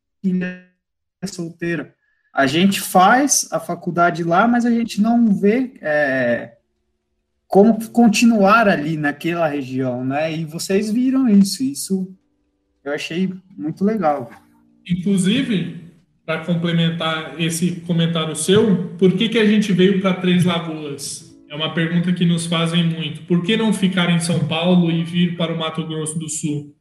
solteira. 1.25 1.95
A 2.35 2.47
gente 2.47 2.81
faz 2.81 3.49
a 3.51 3.59
faculdade 3.59 4.23
lá, 4.23 4.47
mas 4.47 4.67
a 4.67 4.71
gente 4.71 5.01
não 5.01 5.33
vê 5.33 5.73
é, 5.81 6.58
como 7.49 7.91
continuar 7.91 8.69
ali 8.69 8.97
naquela 8.97 9.49
região, 9.49 10.05
né? 10.05 10.37
E 10.37 10.45
vocês 10.45 10.93
viram 10.93 11.27
isso, 11.27 11.65
isso 11.65 12.15
eu 12.85 12.93
achei 12.93 13.33
muito 13.57 13.83
legal. 13.83 14.31
Inclusive, 14.87 15.81
para 16.27 16.45
complementar 16.45 17.41
esse 17.41 17.81
comentário 17.87 18.37
seu, 18.37 18.91
por 18.99 19.15
que, 19.15 19.31
que 19.31 19.39
a 19.39 19.47
gente 19.47 19.73
veio 19.73 20.01
para 20.01 20.15
Três 20.15 20.45
Lagoas? 20.45 21.27
É 21.51 21.57
uma 21.57 21.73
pergunta 21.73 22.13
que 22.13 22.27
nos 22.27 22.45
fazem 22.45 22.85
muito. 22.85 23.23
Por 23.23 23.43
que 23.43 23.57
não 23.57 23.73
ficar 23.73 24.11
em 24.11 24.21
São 24.21 24.47
Paulo 24.47 24.91
e 24.91 25.03
vir 25.03 25.35
para 25.35 25.53
o 25.53 25.59
Mato 25.59 25.87
Grosso 25.87 26.19
do 26.19 26.29
Sul? 26.29 26.77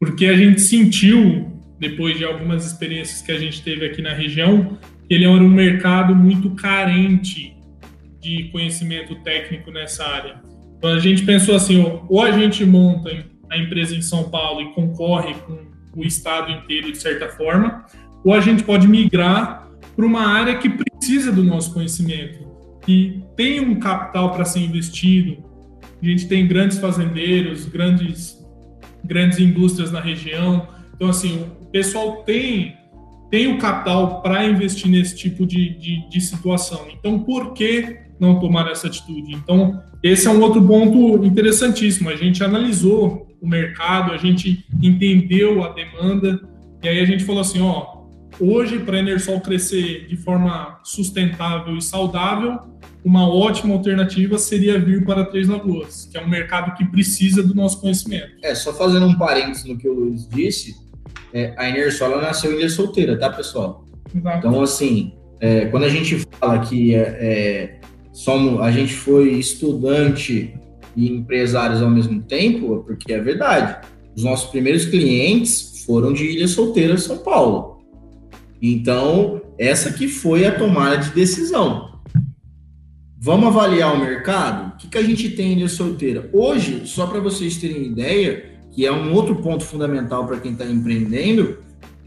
Porque 0.00 0.24
a 0.26 0.34
gente 0.34 0.62
sentiu, 0.62 1.60
depois 1.78 2.16
de 2.16 2.24
algumas 2.24 2.64
experiências 2.64 3.20
que 3.20 3.30
a 3.30 3.38
gente 3.38 3.62
teve 3.62 3.84
aqui 3.84 4.00
na 4.00 4.14
região, 4.14 4.78
que 5.06 5.14
ele 5.14 5.24
era 5.24 5.44
um 5.44 5.50
mercado 5.50 6.14
muito 6.14 6.50
carente 6.52 7.53
de 8.24 8.44
conhecimento 8.44 9.14
técnico 9.16 9.70
nessa 9.70 10.02
área. 10.02 10.40
Então 10.78 10.90
a 10.94 10.98
gente 10.98 11.24
pensou 11.24 11.54
assim, 11.54 11.84
ou 12.08 12.22
a 12.22 12.32
gente 12.32 12.64
monta 12.64 13.10
a 13.50 13.58
empresa 13.58 13.94
em 13.94 14.00
São 14.00 14.30
Paulo 14.30 14.62
e 14.62 14.72
concorre 14.72 15.34
com 15.34 15.58
o 15.94 16.02
estado 16.02 16.50
inteiro 16.50 16.90
de 16.90 16.96
certa 16.96 17.28
forma, 17.28 17.84
ou 18.24 18.32
a 18.32 18.40
gente 18.40 18.64
pode 18.64 18.88
migrar 18.88 19.68
para 19.94 20.06
uma 20.06 20.26
área 20.26 20.56
que 20.56 20.70
precisa 20.70 21.30
do 21.30 21.44
nosso 21.44 21.72
conhecimento, 21.74 22.46
que 22.84 23.22
tem 23.36 23.60
um 23.60 23.78
capital 23.78 24.32
para 24.32 24.46
ser 24.46 24.60
investido. 24.60 25.44
A 26.02 26.04
gente 26.04 26.26
tem 26.26 26.46
grandes 26.46 26.78
fazendeiros, 26.78 27.66
grandes, 27.66 28.38
grandes 29.04 29.38
indústrias 29.38 29.92
na 29.92 30.00
região. 30.00 30.66
Então, 30.94 31.08
assim, 31.08 31.46
o 31.62 31.66
pessoal 31.66 32.22
tem, 32.24 32.74
tem 33.30 33.52
o 33.52 33.58
capital 33.58 34.22
para 34.22 34.46
investir 34.46 34.90
nesse 34.90 35.14
tipo 35.14 35.46
de, 35.46 35.78
de, 35.78 36.08
de 36.08 36.20
situação. 36.20 36.86
Então, 36.92 37.20
por 37.20 37.52
que 37.52 38.03
não 38.18 38.38
tomar 38.38 38.70
essa 38.70 38.86
atitude? 38.86 39.32
Então, 39.32 39.82
esse 40.02 40.26
é 40.26 40.30
um 40.30 40.40
outro 40.40 40.64
ponto 40.64 41.24
interessantíssimo. 41.24 42.08
A 42.08 42.16
gente 42.16 42.42
analisou 42.42 43.26
o 43.40 43.46
mercado, 43.46 44.12
a 44.12 44.16
gente 44.16 44.64
entendeu 44.82 45.62
a 45.64 45.68
demanda, 45.68 46.40
e 46.82 46.88
aí 46.88 47.00
a 47.00 47.04
gente 47.04 47.24
falou 47.24 47.40
assim, 47.40 47.60
ó, 47.60 48.04
hoje 48.40 48.78
para 48.78 48.96
a 48.96 49.00
Enersol 49.00 49.40
crescer 49.40 50.06
de 50.08 50.16
forma 50.16 50.78
sustentável 50.82 51.76
e 51.76 51.82
saudável, 51.82 52.58
uma 53.04 53.28
ótima 53.28 53.74
alternativa 53.74 54.38
seria 54.38 54.78
vir 54.78 55.04
para 55.04 55.26
Três 55.26 55.46
Lagoas, 55.46 56.08
que 56.10 56.16
é 56.16 56.22
um 56.22 56.28
mercado 56.28 56.74
que 56.74 56.86
precisa 56.86 57.42
do 57.42 57.54
nosso 57.54 57.80
conhecimento. 57.80 58.32
É, 58.42 58.54
só 58.54 58.72
fazendo 58.72 59.06
um 59.06 59.18
parênteses 59.18 59.64
no 59.64 59.76
que 59.76 59.86
o 59.86 59.92
Luiz 59.92 60.26
disse, 60.26 60.74
é, 61.32 61.54
a 61.58 61.68
Enersol 61.68 62.20
nasceu 62.20 62.52
em 62.52 62.56
Ilha 62.56 62.68
Solteira, 62.70 63.18
tá, 63.18 63.28
pessoal? 63.28 63.84
Exato. 64.14 64.38
Então, 64.38 64.62
assim, 64.62 65.12
é, 65.40 65.66
quando 65.66 65.84
a 65.84 65.88
gente 65.88 66.24
fala 66.40 66.60
que 66.60 66.94
é, 66.94 66.98
é, 67.00 67.80
somos, 68.14 68.60
a 68.60 68.70
gente 68.70 68.94
foi 68.94 69.32
estudante 69.32 70.54
e 70.96 71.10
empresários 71.10 71.82
ao 71.82 71.90
mesmo 71.90 72.22
tempo, 72.22 72.84
porque 72.86 73.12
é 73.12 73.20
verdade. 73.20 73.86
Os 74.16 74.22
nossos 74.22 74.48
primeiros 74.50 74.86
clientes 74.86 75.84
foram 75.84 76.12
de 76.12 76.24
Ilha 76.24 76.46
Solteira, 76.46 76.96
São 76.96 77.18
Paulo. 77.18 77.78
Então, 78.62 79.42
essa 79.58 79.92
que 79.92 80.06
foi 80.08 80.46
a 80.46 80.56
tomada 80.56 80.96
de 80.96 81.10
decisão. 81.10 81.98
Vamos 83.20 83.48
avaliar 83.48 83.94
o 83.94 83.98
mercado? 83.98 84.74
O 84.74 84.76
que, 84.76 84.86
que 84.86 84.98
a 84.98 85.02
gente 85.02 85.30
tem 85.30 85.56
de 85.56 85.68
solteira? 85.68 86.28
Hoje, 86.32 86.82
só 86.84 87.06
para 87.06 87.20
vocês 87.20 87.56
terem 87.56 87.86
ideia, 87.86 88.52
que 88.70 88.86
é 88.86 88.92
um 88.92 89.12
outro 89.12 89.36
ponto 89.36 89.64
fundamental 89.64 90.26
para 90.26 90.38
quem 90.38 90.52
está 90.52 90.66
empreendendo, 90.66 91.58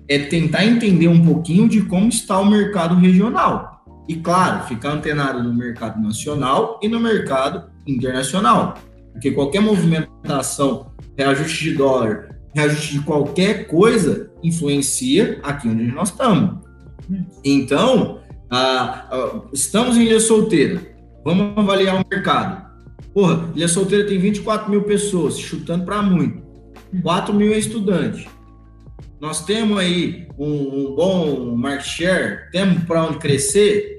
é 0.07 0.19
tentar 0.19 0.65
entender 0.65 1.07
um 1.07 1.25
pouquinho 1.25 1.67
de 1.67 1.81
como 1.81 2.07
está 2.07 2.39
o 2.39 2.49
mercado 2.49 2.95
regional. 2.95 3.76
E, 4.07 4.15
claro, 4.15 4.65
ficar 4.67 4.91
antenado 4.91 5.43
no 5.43 5.53
mercado 5.53 6.01
nacional 6.01 6.79
e 6.81 6.87
no 6.87 6.99
mercado 6.99 7.69
internacional. 7.85 8.75
Porque 9.11 9.31
qualquer 9.31 9.61
movimentação, 9.61 10.91
reajuste 11.17 11.65
de 11.65 11.73
dólar, 11.75 12.35
reajuste 12.55 12.93
de 12.93 13.01
qualquer 13.01 13.67
coisa, 13.67 14.31
influencia 14.43 15.39
aqui 15.43 15.67
onde 15.67 15.83
nós 15.83 16.09
estamos. 16.09 16.55
Então, 17.43 18.19
estamos 19.51 19.97
em 19.97 20.03
Ilha 20.03 20.19
Solteira 20.19 20.97
Vamos 21.27 21.57
avaliar 21.57 22.01
o 22.01 22.05
mercado. 22.09 22.65
Porra, 23.13 23.51
Ilha 23.53 23.67
Solteira 23.67 24.07
tem 24.07 24.17
24 24.17 24.71
mil 24.71 24.83
pessoas, 24.83 25.37
chutando 25.37 25.83
para 25.83 26.01
muito. 26.01 26.41
4 27.03 27.33
mil 27.33 27.51
é 27.51 27.57
estudante. 27.57 28.29
Nós 29.19 29.43
temos 29.43 29.77
aí 29.77 30.25
um, 30.39 30.45
um 30.45 30.95
bom 30.95 31.53
market 31.57 31.85
share? 31.85 32.49
Temos 32.53 32.81
para 32.85 33.03
onde 33.03 33.17
crescer? 33.17 33.96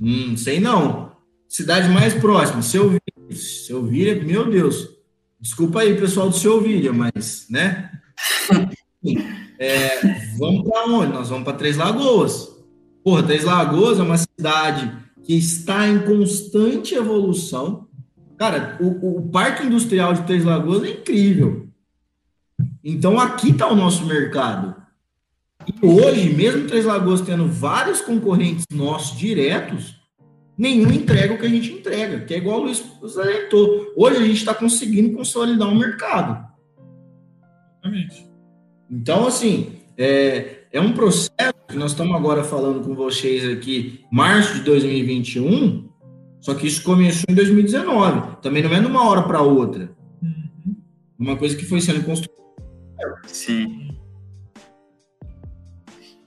Hum, 0.00 0.36
sei 0.36 0.60
não. 0.60 1.12
Cidade 1.48 1.88
mais 1.88 2.14
próxima, 2.14 2.62
Seu. 2.62 2.98
Seu 3.30 3.82
meu 4.24 4.50
Deus. 4.50 4.88
Desculpa 5.40 5.80
aí, 5.80 5.98
pessoal 5.98 6.28
do 6.28 6.36
Seu 6.36 6.60
mas, 6.92 7.46
né? 7.50 7.90
É, 9.58 10.00
vamos 10.36 10.68
para 10.68 10.86
onde? 10.86 11.12
Nós 11.12 11.28
vamos 11.28 11.44
para 11.44 11.56
Três 11.56 11.76
Lagoas. 11.76 12.48
Porra, 13.04 13.22
Três 13.22 13.44
Lagoas 13.44 13.98
é 13.98 14.02
uma 14.02 14.16
cidade 14.16 14.90
que 15.22 15.34
está 15.34 15.86
em 15.86 16.00
constante 16.00 16.94
evolução. 16.94 17.86
Cara, 18.36 18.76
o, 18.80 19.18
o 19.18 19.28
Parque 19.28 19.64
Industrial 19.64 20.12
de 20.12 20.22
Três 20.22 20.44
Lagoas 20.44 20.82
é 20.82 20.90
incrível. 20.90 21.68
Então 22.82 23.18
aqui 23.18 23.50
está 23.50 23.68
o 23.68 23.76
nosso 23.76 24.04
mercado. 24.06 24.74
E 25.66 25.86
hoje, 25.86 26.30
mesmo 26.30 26.66
Três 26.66 26.84
Lagoas 26.84 27.20
tendo 27.20 27.46
vários 27.48 28.00
concorrentes 28.00 28.64
nossos 28.72 29.16
diretos, 29.18 30.00
nenhum 30.56 30.90
entrega 30.90 31.34
o 31.34 31.38
que 31.38 31.46
a 31.46 31.48
gente 31.48 31.72
entrega, 31.72 32.20
que 32.20 32.34
é 32.34 32.38
igual 32.38 32.60
o 32.60 32.64
Luiz 32.64 32.84
salientou. 33.08 33.92
Hoje 33.96 34.16
a 34.18 34.26
gente 34.26 34.36
está 34.36 34.54
conseguindo 34.54 35.16
consolidar 35.16 35.68
o 35.68 35.74
mercado. 35.74 36.46
Exatamente. 37.82 38.26
Então, 38.90 39.26
assim, 39.26 39.72
é, 39.96 40.64
é 40.72 40.80
um 40.80 40.92
processo 40.92 41.54
que 41.68 41.76
nós 41.76 41.92
estamos 41.92 42.14
agora 42.14 42.44
falando 42.44 42.84
com 42.84 42.94
vocês 42.94 43.44
aqui, 43.48 44.04
março 44.10 44.54
de 44.54 44.60
2021, 44.62 45.88
só 46.40 46.54
que 46.54 46.66
isso 46.66 46.82
começou 46.82 47.24
em 47.28 47.34
2019. 47.34 48.36
Também 48.42 48.62
não 48.62 48.72
é 48.72 48.80
de 48.80 48.86
uma 48.86 49.08
hora 49.08 49.22
para 49.22 49.40
outra. 49.40 49.90
Uhum. 50.22 50.76
Uma 51.18 51.36
coisa 51.36 51.56
que 51.56 51.64
foi 51.64 51.80
sendo 51.80 52.04
construída. 52.04 52.34
Sim. 53.26 53.83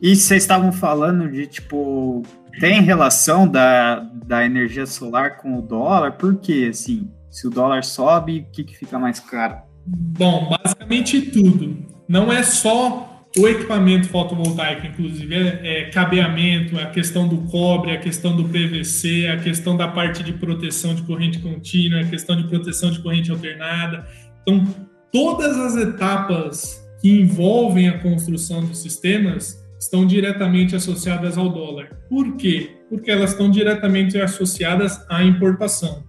E 0.01 0.15
vocês 0.15 0.43
estavam 0.43 0.71
falando 0.71 1.29
de, 1.31 1.47
tipo, 1.47 2.21
tem 2.59 2.81
relação 2.81 3.47
da, 3.47 3.99
da 4.25 4.45
energia 4.45 4.85
solar 4.85 5.37
com 5.37 5.57
o 5.57 5.61
dólar? 5.61 6.13
Por 6.13 6.35
quê? 6.35 6.67
Assim, 6.69 7.09
se 7.31 7.47
o 7.47 7.49
dólar 7.49 7.83
sobe, 7.83 8.45
o 8.47 8.51
que, 8.51 8.63
que 8.63 8.77
fica 8.77 8.99
mais 8.99 9.19
caro? 9.19 9.57
Bom, 9.85 10.49
basicamente 10.49 11.21
tudo. 11.21 11.85
Não 12.07 12.31
é 12.31 12.43
só 12.43 13.25
o 13.37 13.47
equipamento 13.47 14.07
fotovoltaico, 14.07 14.85
inclusive, 14.85 15.35
é, 15.35 15.61
é 15.63 15.89
cabeamento, 15.89 16.77
é 16.77 16.83
a 16.83 16.89
questão 16.89 17.27
do 17.27 17.37
cobre, 17.49 17.91
a 17.91 17.99
questão 17.99 18.35
do 18.35 18.45
PVC, 18.45 19.27
a 19.27 19.37
questão 19.37 19.75
da 19.75 19.87
parte 19.87 20.23
de 20.23 20.33
proteção 20.33 20.93
de 20.93 21.03
corrente 21.03 21.39
contínua, 21.39 22.01
a 22.01 22.05
questão 22.05 22.35
de 22.35 22.47
proteção 22.47 22.91
de 22.91 22.99
corrente 22.99 23.31
alternada. 23.31 24.07
Então, 24.41 24.65
todas 25.11 25.57
as 25.57 25.75
etapas 25.75 26.83
que 27.01 27.09
envolvem 27.21 27.89
a 27.89 27.99
construção 27.99 28.63
dos 28.63 28.81
sistemas 28.81 29.66
estão 29.79 30.05
diretamente 30.05 30.75
associadas 30.75 31.37
ao 31.37 31.49
dólar. 31.49 31.89
Por 32.09 32.35
quê? 32.35 32.71
Porque 32.89 33.11
elas 33.11 33.31
estão 33.31 33.49
diretamente 33.49 34.17
associadas 34.19 35.05
à 35.09 35.23
importação. 35.23 36.03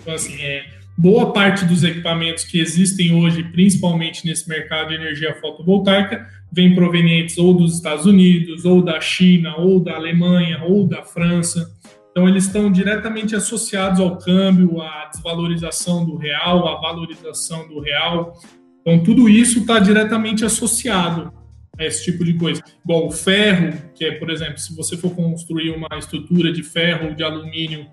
Então, 0.00 0.14
assim, 0.14 0.40
é, 0.40 0.64
boa 0.98 1.32
parte 1.32 1.64
dos 1.64 1.84
equipamentos 1.84 2.44
que 2.44 2.60
existem 2.60 3.14
hoje, 3.14 3.44
principalmente 3.44 4.26
nesse 4.26 4.48
mercado 4.48 4.88
de 4.88 4.94
energia 4.96 5.34
fotovoltaica, 5.40 6.26
vêm 6.52 6.74
provenientes 6.74 7.38
ou 7.38 7.54
dos 7.54 7.76
Estados 7.76 8.06
Unidos, 8.06 8.64
ou 8.64 8.82
da 8.82 9.00
China, 9.00 9.56
ou 9.56 9.80
da 9.80 9.94
Alemanha, 9.94 10.62
ou 10.64 10.86
da 10.86 11.02
França. 11.02 11.70
Então, 12.10 12.28
eles 12.28 12.44
estão 12.44 12.70
diretamente 12.70 13.34
associados 13.34 13.98
ao 13.98 14.18
câmbio, 14.18 14.82
à 14.82 15.08
desvalorização 15.12 16.04
do 16.04 16.16
real, 16.16 16.68
à 16.68 16.78
valorização 16.78 17.66
do 17.68 17.80
real. 17.80 18.34
Então, 18.80 19.02
tudo 19.02 19.28
isso 19.28 19.60
está 19.60 19.78
diretamente 19.78 20.44
associado 20.44 21.32
esse 21.78 22.04
tipo 22.04 22.24
de 22.24 22.34
coisa. 22.34 22.62
Igual 22.84 23.06
o 23.06 23.10
ferro, 23.10 23.72
que 23.94 24.04
é, 24.04 24.12
por 24.12 24.30
exemplo, 24.30 24.58
se 24.58 24.74
você 24.74 24.96
for 24.96 25.14
construir 25.14 25.70
uma 25.70 25.88
estrutura 25.98 26.52
de 26.52 26.62
ferro 26.62 27.08
ou 27.08 27.14
de 27.14 27.22
alumínio 27.22 27.86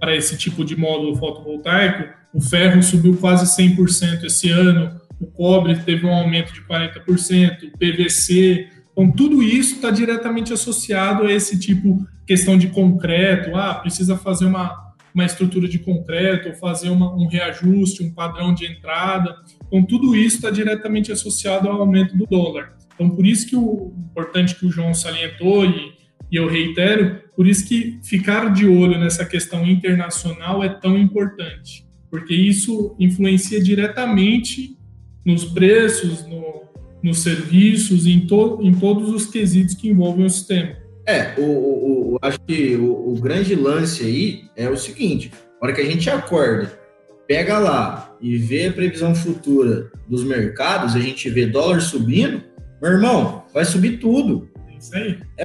para 0.00 0.16
esse 0.16 0.36
tipo 0.36 0.64
de 0.64 0.76
módulo 0.76 1.16
fotovoltaico, 1.16 2.12
o 2.34 2.40
ferro 2.40 2.82
subiu 2.82 3.16
quase 3.16 3.44
100% 3.56 4.24
esse 4.24 4.50
ano, 4.50 5.00
o 5.20 5.26
cobre 5.26 5.76
teve 5.76 6.04
um 6.04 6.12
aumento 6.12 6.52
de 6.52 6.62
40%, 6.62 7.72
o 7.72 7.78
PVC. 7.78 8.68
Então, 8.90 9.12
tudo 9.12 9.42
isso 9.42 9.76
está 9.76 9.90
diretamente 9.90 10.52
associado 10.52 11.24
a 11.24 11.32
esse 11.32 11.58
tipo, 11.58 12.04
questão 12.26 12.58
de 12.58 12.68
concreto. 12.68 13.54
Ah, 13.54 13.74
precisa 13.74 14.16
fazer 14.16 14.46
uma, 14.46 14.94
uma 15.14 15.24
estrutura 15.24 15.68
de 15.68 15.78
concreto, 15.78 16.48
ou 16.48 16.54
fazer 16.54 16.90
uma, 16.90 17.14
um 17.14 17.28
reajuste, 17.28 18.02
um 18.02 18.12
padrão 18.12 18.52
de 18.52 18.66
entrada. 18.66 19.36
Então, 19.68 19.84
tudo 19.84 20.16
isso 20.16 20.36
está 20.36 20.50
diretamente 20.50 21.12
associado 21.12 21.68
ao 21.68 21.80
aumento 21.80 22.16
do 22.16 22.26
dólar. 22.26 22.72
Então, 23.02 23.16
por 23.16 23.26
isso 23.26 23.48
que 23.48 23.56
o 23.56 23.92
importante 24.10 24.54
que 24.54 24.66
o 24.66 24.70
João 24.70 24.94
salientou, 24.94 25.64
e, 25.64 25.92
e 26.30 26.36
eu 26.36 26.48
reitero, 26.48 27.20
por 27.34 27.46
isso 27.46 27.66
que 27.66 27.98
ficar 28.02 28.52
de 28.52 28.66
olho 28.66 28.98
nessa 28.98 29.24
questão 29.24 29.66
internacional 29.66 30.62
é 30.62 30.68
tão 30.68 30.96
importante 30.96 31.86
porque 32.12 32.34
isso 32.34 32.94
influencia 33.00 33.58
diretamente 33.58 34.76
nos 35.24 35.46
preços, 35.46 36.26
no, 36.26 36.64
nos 37.02 37.20
serviços, 37.20 38.06
em, 38.06 38.26
to, 38.26 38.58
em 38.60 38.74
todos 38.74 39.08
os 39.08 39.24
quesitos 39.24 39.74
que 39.74 39.88
envolvem 39.88 40.26
o 40.26 40.30
sistema. 40.30 40.76
É, 41.06 41.32
o, 41.38 41.42
o, 41.42 42.12
o 42.12 42.18
acho 42.20 42.38
que 42.40 42.76
o, 42.76 43.14
o, 43.14 43.18
grande 43.18 43.54
lance 43.54 44.04
aí 44.04 44.44
é 44.54 44.68
o 44.68 44.76
seguinte: 44.76 45.32
na 45.58 45.66
hora 45.66 45.74
que 45.74 45.80
a 45.80 45.86
gente 45.86 46.10
acorda, 46.10 46.78
pega 47.26 47.58
lá 47.58 48.14
e 48.20 48.36
vê 48.36 48.66
a 48.66 48.72
previsão 48.72 49.14
futura 49.14 49.90
dos 50.06 50.22
mercados, 50.22 50.94
a 50.94 51.00
gente 51.00 51.30
vê 51.30 51.46
dólar 51.46 51.80
subindo, 51.80 52.42
meu 52.82 52.92
irmão, 52.92 53.44
vai 53.54 53.64
subir 53.64 53.98
tudo. 53.98 54.48
É 54.68 54.76
isso 54.76 54.96
aí. 54.96 55.20
É 55.38 55.44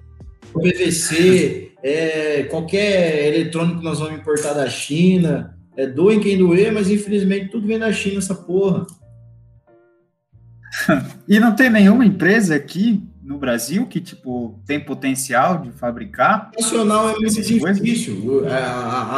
o 0.51 0.59
PVC, 0.59 1.71
é 1.83 2.43
qualquer 2.49 3.27
eletrônico 3.27 3.77
que 3.77 3.85
nós 3.85 3.99
vamos 3.99 4.19
importar 4.19 4.53
da 4.53 4.67
China, 4.67 5.55
é, 5.77 5.85
doem 5.85 6.19
quem 6.19 6.35
doer, 6.35 6.73
mas 6.73 6.89
infelizmente 6.89 7.51
tudo 7.51 7.67
vem 7.67 7.77
da 7.77 7.93
China, 7.93 8.17
essa 8.17 8.33
porra. 8.33 8.87
e 11.29 11.39
não 11.39 11.55
tem 11.55 11.69
nenhuma 11.69 12.03
empresa 12.03 12.55
aqui 12.55 13.03
no 13.21 13.37
Brasil 13.37 13.85
que, 13.85 14.01
tipo, 14.01 14.59
tem 14.65 14.79
potencial 14.79 15.61
de 15.61 15.69
fabricar? 15.69 16.49
Nacional 16.57 17.09
é 17.09 17.19
muito 17.19 17.41
difícil. 17.41 18.47
É, 18.47 18.63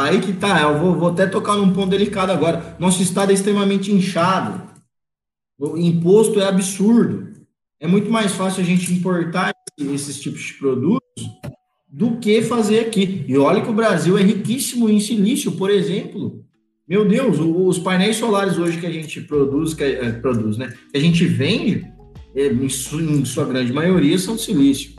aí 0.02 0.20
que 0.20 0.34
tá, 0.34 0.60
eu 0.60 0.78
vou, 0.78 0.94
vou 0.94 1.08
até 1.10 1.26
tocar 1.26 1.56
num 1.56 1.72
ponto 1.72 1.88
delicado 1.88 2.32
agora. 2.32 2.76
Nosso 2.78 3.02
estado 3.02 3.30
é 3.30 3.34
extremamente 3.34 3.90
inchado. 3.90 4.68
O 5.58 5.78
imposto 5.78 6.40
é 6.40 6.48
absurdo. 6.48 7.29
É 7.80 7.86
muito 7.86 8.10
mais 8.10 8.32
fácil 8.32 8.62
a 8.62 8.66
gente 8.66 8.92
importar 8.92 9.54
esses 9.78 10.20
tipos 10.20 10.42
de 10.42 10.52
produtos 10.54 11.00
do 11.88 12.18
que 12.18 12.42
fazer 12.42 12.80
aqui. 12.80 13.24
E 13.26 13.38
olha 13.38 13.62
que 13.62 13.70
o 13.70 13.74
Brasil 13.74 14.18
é 14.18 14.22
riquíssimo 14.22 14.86
em 14.90 15.00
silício, 15.00 15.52
por 15.52 15.70
exemplo. 15.70 16.44
Meu 16.86 17.08
Deus, 17.08 17.38
os 17.38 17.78
painéis 17.78 18.16
solares 18.16 18.58
hoje 18.58 18.78
que 18.78 18.86
a 18.86 18.90
gente 18.90 19.22
produz, 19.22 19.72
que, 19.72 19.82
é, 19.82 20.12
produz, 20.12 20.58
né? 20.58 20.74
Que 20.92 20.98
a 20.98 21.00
gente 21.00 21.24
vende, 21.24 21.90
em, 22.36 22.68
sua, 22.68 23.00
em 23.00 23.24
sua 23.24 23.46
grande 23.46 23.72
maioria, 23.72 24.18
são 24.18 24.36
silício. 24.36 24.92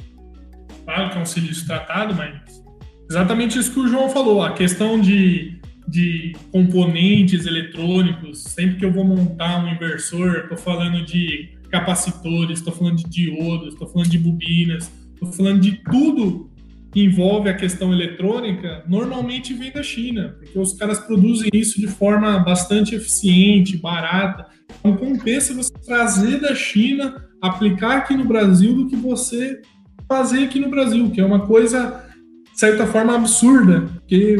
Claro 0.83 1.11
que 1.11 1.17
é 1.19 1.21
um 1.21 1.25
silício 1.25 1.67
tratado, 1.67 2.15
mas 2.15 2.63
exatamente 3.07 3.59
isso 3.59 3.71
que 3.71 3.79
o 3.79 3.87
João 3.87 4.09
falou, 4.09 4.41
a 4.41 4.53
questão 4.53 4.99
de, 4.99 5.59
de 5.87 6.33
componentes 6.51 7.45
eletrônicos, 7.45 8.41
sempre 8.41 8.77
que 8.77 8.85
eu 8.85 8.91
vou 8.91 9.03
montar 9.03 9.63
um 9.63 9.71
inversor, 9.71 10.37
estou 10.37 10.57
falando 10.57 11.05
de 11.05 11.60
capacitores, 11.71 12.59
estou 12.59 12.73
falando 12.73 12.97
de 12.97 13.09
diodos, 13.09 13.73
estou 13.73 13.87
falando 13.87 14.09
de 14.09 14.19
bobinas, 14.19 14.91
estou 15.13 15.31
falando 15.31 15.61
de 15.61 15.81
tudo 15.89 16.51
que 16.91 17.01
envolve 17.01 17.49
a 17.49 17.55
questão 17.55 17.93
eletrônica, 17.93 18.83
normalmente 18.87 19.53
vem 19.53 19.71
da 19.71 19.81
China, 19.81 20.35
porque 20.37 20.59
os 20.59 20.73
caras 20.73 20.99
produzem 20.99 21.49
isso 21.53 21.79
de 21.79 21.87
forma 21.87 22.37
bastante 22.39 22.93
eficiente, 22.93 23.77
barata. 23.77 24.45
Então 24.79 24.97
compensa 24.97 25.53
você 25.53 25.71
trazer 25.85 26.41
da 26.41 26.53
China, 26.53 27.29
aplicar 27.41 27.99
aqui 27.99 28.15
no 28.15 28.25
Brasil, 28.25 28.75
do 28.75 28.87
que 28.87 28.95
você 28.97 29.61
fazer 30.05 30.43
aqui 30.43 30.59
no 30.59 30.69
Brasil, 30.69 31.09
que 31.11 31.21
é 31.21 31.25
uma 31.25 31.47
coisa, 31.47 32.03
de 32.51 32.59
certa 32.59 32.85
forma, 32.85 33.15
absurda. 33.15 33.89
Porque... 33.99 34.37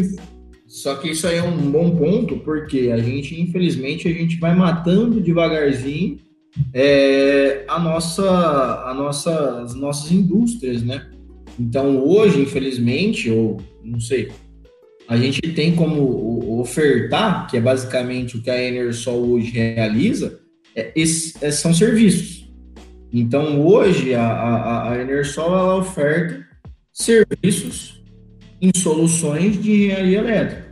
Só 0.68 0.96
que 0.96 1.10
isso 1.12 1.28
aí 1.28 1.38
é 1.38 1.44
um 1.44 1.70
bom 1.70 1.98
ponto, 1.98 2.38
porque 2.40 2.92
a 2.94 2.98
gente, 2.98 3.40
infelizmente, 3.40 4.08
a 4.08 4.12
gente 4.14 4.38
vai 4.40 4.56
matando 4.56 5.20
devagarzinho 5.20 6.18
é, 6.74 7.64
a 7.68 7.80
nossa, 7.80 8.84
a 8.86 8.94
nossa, 8.94 9.62
as 9.62 9.74
nossas 9.74 10.12
indústrias, 10.12 10.84
né? 10.84 11.10
Então, 11.60 12.04
hoje, 12.04 12.42
infelizmente, 12.42 13.30
ou 13.30 13.58
não 13.84 14.00
sei, 14.00 14.32
a 15.08 15.18
gente 15.18 15.42
tem 15.42 15.76
como 15.76 16.60
ofertar, 16.60 17.48
que 17.48 17.58
é 17.58 17.62
basicamente 17.62 18.38
o 18.38 18.42
que 18.42 18.50
a 18.50 18.62
Enersol 18.62 19.32
hoje 19.32 19.52
realiza, 19.52 20.40
é, 20.76 20.94
é, 20.96 21.52
são 21.52 21.74
serviços. 21.74 22.50
Então, 23.12 23.66
hoje, 23.66 24.14
a, 24.14 24.26
a, 24.26 24.92
a 24.92 25.02
Enersol 25.02 25.48
ela 25.48 25.76
oferta 25.76 26.46
serviços 26.94 28.02
em 28.62 28.72
soluções 28.76 29.62
de 29.62 29.72
engenharia 29.72 30.20
elétrica. 30.20 30.72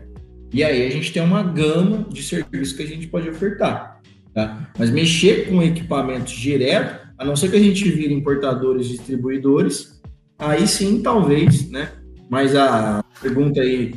E 0.53 0.63
aí 0.63 0.85
a 0.85 0.89
gente 0.89 1.11
tem 1.11 1.21
uma 1.21 1.43
gama 1.43 2.07
de 2.09 2.23
serviços 2.23 2.73
que 2.73 2.83
a 2.83 2.87
gente 2.87 3.07
pode 3.07 3.29
ofertar. 3.29 3.98
Tá? 4.33 4.71
Mas 4.77 4.89
mexer 4.89 5.49
com 5.49 5.61
equipamentos 5.61 6.33
direto, 6.33 7.07
a 7.17 7.25
não 7.25 7.35
ser 7.35 7.49
que 7.49 7.57
a 7.57 7.61
gente 7.61 7.89
vire 7.89 8.13
importadores 8.13 8.87
distribuidores, 8.87 10.01
aí 10.37 10.67
sim, 10.67 11.01
talvez, 11.01 11.69
né? 11.69 11.91
Mas 12.29 12.55
a 12.55 13.03
pergunta 13.21 13.59
aí 13.59 13.95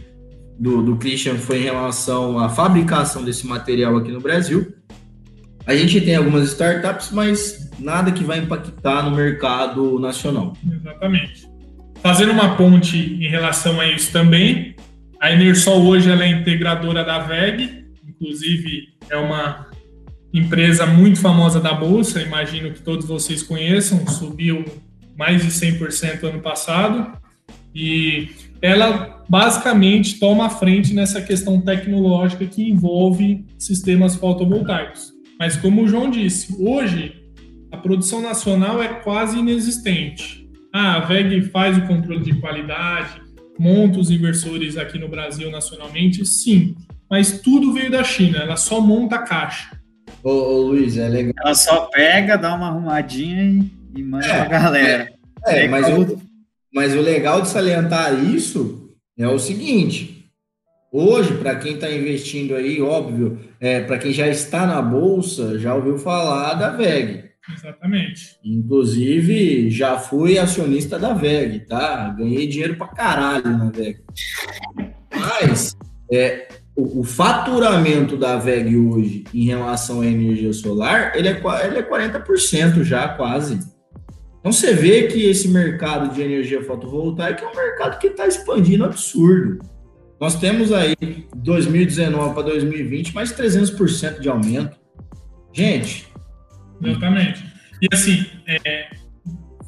do, 0.58 0.82
do 0.82 0.96
Christian 0.96 1.36
foi 1.36 1.58
em 1.58 1.64
relação 1.64 2.38
à 2.38 2.48
fabricação 2.48 3.24
desse 3.24 3.46
material 3.46 3.96
aqui 3.96 4.10
no 4.10 4.20
Brasil. 4.20 4.74
A 5.66 5.74
gente 5.76 6.00
tem 6.00 6.16
algumas 6.16 6.48
startups, 6.48 7.10
mas 7.12 7.70
nada 7.78 8.10
que 8.10 8.24
vai 8.24 8.38
impactar 8.38 9.08
no 9.08 9.14
mercado 9.14 9.98
nacional. 9.98 10.54
Exatamente. 10.66 11.48
Fazendo 12.02 12.32
uma 12.32 12.56
ponte 12.56 12.96
em 12.96 13.28
relação 13.28 13.80
a 13.80 13.86
isso 13.88 14.10
também, 14.12 14.74
a 15.20 15.30
Enersol 15.32 15.84
hoje 15.84 16.10
ela 16.10 16.24
é 16.24 16.28
integradora 16.28 17.04
da 17.04 17.20
VEG, 17.20 17.84
inclusive 18.08 18.88
é 19.08 19.16
uma 19.16 19.68
empresa 20.32 20.86
muito 20.86 21.18
famosa 21.18 21.60
da 21.60 21.74
Bolsa, 21.74 22.22
imagino 22.22 22.72
que 22.72 22.80
todos 22.80 23.06
vocês 23.06 23.42
conheçam, 23.42 24.06
subiu 24.06 24.64
mais 25.16 25.42
de 25.42 25.50
100% 25.50 26.24
ano 26.24 26.40
passado, 26.40 27.12
e 27.74 28.30
ela 28.60 29.24
basicamente 29.28 30.18
toma 30.18 30.48
frente 30.48 30.94
nessa 30.94 31.20
questão 31.20 31.60
tecnológica 31.60 32.46
que 32.46 32.68
envolve 32.68 33.44
sistemas 33.58 34.14
fotovoltaicos. 34.14 35.12
Mas 35.38 35.56
como 35.56 35.82
o 35.82 35.88
João 35.88 36.10
disse, 36.10 36.54
hoje 36.58 37.22
a 37.70 37.76
produção 37.76 38.20
nacional 38.20 38.82
é 38.82 38.88
quase 38.88 39.38
inexistente. 39.38 40.48
Ah, 40.72 40.96
a 40.96 41.00
VEG 41.00 41.42
faz 41.50 41.76
o 41.76 41.86
controle 41.86 42.22
de 42.22 42.34
qualidade, 42.40 43.20
monta 43.58 43.98
os 43.98 44.10
inversores 44.10 44.76
aqui 44.76 44.98
no 44.98 45.08
Brasil 45.08 45.50
nacionalmente, 45.50 46.24
sim, 46.24 46.74
mas 47.10 47.40
tudo 47.40 47.72
veio 47.72 47.90
da 47.90 48.02
China, 48.02 48.38
ela 48.38 48.56
só 48.56 48.80
monta 48.80 49.16
a 49.16 49.22
caixa. 49.22 49.81
Ô, 50.22 50.30
ô 50.30 50.62
Luiz, 50.68 50.96
é 50.96 51.08
legal. 51.08 51.34
Ela 51.38 51.54
só 51.54 51.86
pega, 51.86 52.36
dá 52.36 52.54
uma 52.54 52.68
arrumadinha 52.68 53.42
e 53.42 53.82
e 53.94 54.02
manda 54.02 54.26
é, 54.26 54.38
pra 54.38 54.48
galera. 54.48 55.12
É, 55.46 55.64
é 55.64 55.68
mas, 55.68 55.88
o, 55.88 56.22
mas 56.72 56.94
o 56.94 57.00
legal 57.00 57.42
de 57.42 57.48
salientar 57.48 58.24
isso 58.24 58.90
é 59.18 59.28
o 59.28 59.38
seguinte: 59.38 60.30
hoje, 60.90 61.36
para 61.38 61.56
quem 61.56 61.74
está 61.74 61.90
investindo 61.90 62.54
aí, 62.54 62.80
óbvio, 62.80 63.38
é, 63.60 63.80
para 63.82 63.98
quem 63.98 64.12
já 64.12 64.26
está 64.28 64.66
na 64.66 64.80
bolsa, 64.80 65.58
já 65.58 65.74
ouviu 65.74 65.98
falar 65.98 66.54
da 66.54 66.70
VEG. 66.70 67.30
Exatamente. 67.52 68.38
Inclusive, 68.44 69.68
já 69.68 69.98
fui 69.98 70.38
acionista 70.38 70.96
da 70.96 71.12
VEG, 71.12 71.66
tá? 71.66 72.08
Ganhei 72.16 72.46
dinheiro 72.46 72.76
pra 72.76 72.86
caralho 72.86 73.58
na 73.58 73.68
VEG. 73.70 74.00
Mas, 75.12 75.76
é, 76.10 76.48
o, 76.74 77.00
o, 77.00 77.04
faturamento 77.04 78.16
da 78.16 78.36
VEG 78.36 78.76
hoje 78.76 79.24
em 79.34 79.44
relação 79.44 80.00
à 80.00 80.06
energia 80.06 80.52
solar, 80.52 81.12
ele 81.14 81.28
é, 81.28 81.40
ele 81.66 81.78
é 81.78 81.82
40% 81.82 82.82
já, 82.82 83.08
quase. 83.08 83.60
Então 84.40 84.50
você 84.50 84.72
vê 84.74 85.06
que 85.06 85.26
esse 85.26 85.48
mercado 85.48 86.14
de 86.14 86.22
energia 86.22 86.62
fotovoltaica 86.62 87.44
é 87.44 87.48
um 87.48 87.54
mercado 87.54 87.98
que 87.98 88.08
está 88.08 88.26
expandindo 88.26 88.84
absurdo. 88.84 89.58
Nós 90.20 90.38
temos 90.38 90.72
aí 90.72 90.96
2019 91.36 92.34
para 92.34 92.42
2020 92.44 93.14
mais 93.14 93.32
300% 93.32 94.20
de 94.20 94.28
aumento. 94.28 94.76
Gente. 95.52 96.08
Exatamente. 96.82 97.44
E 97.82 97.88
assim, 97.92 98.24
é, 98.46 98.90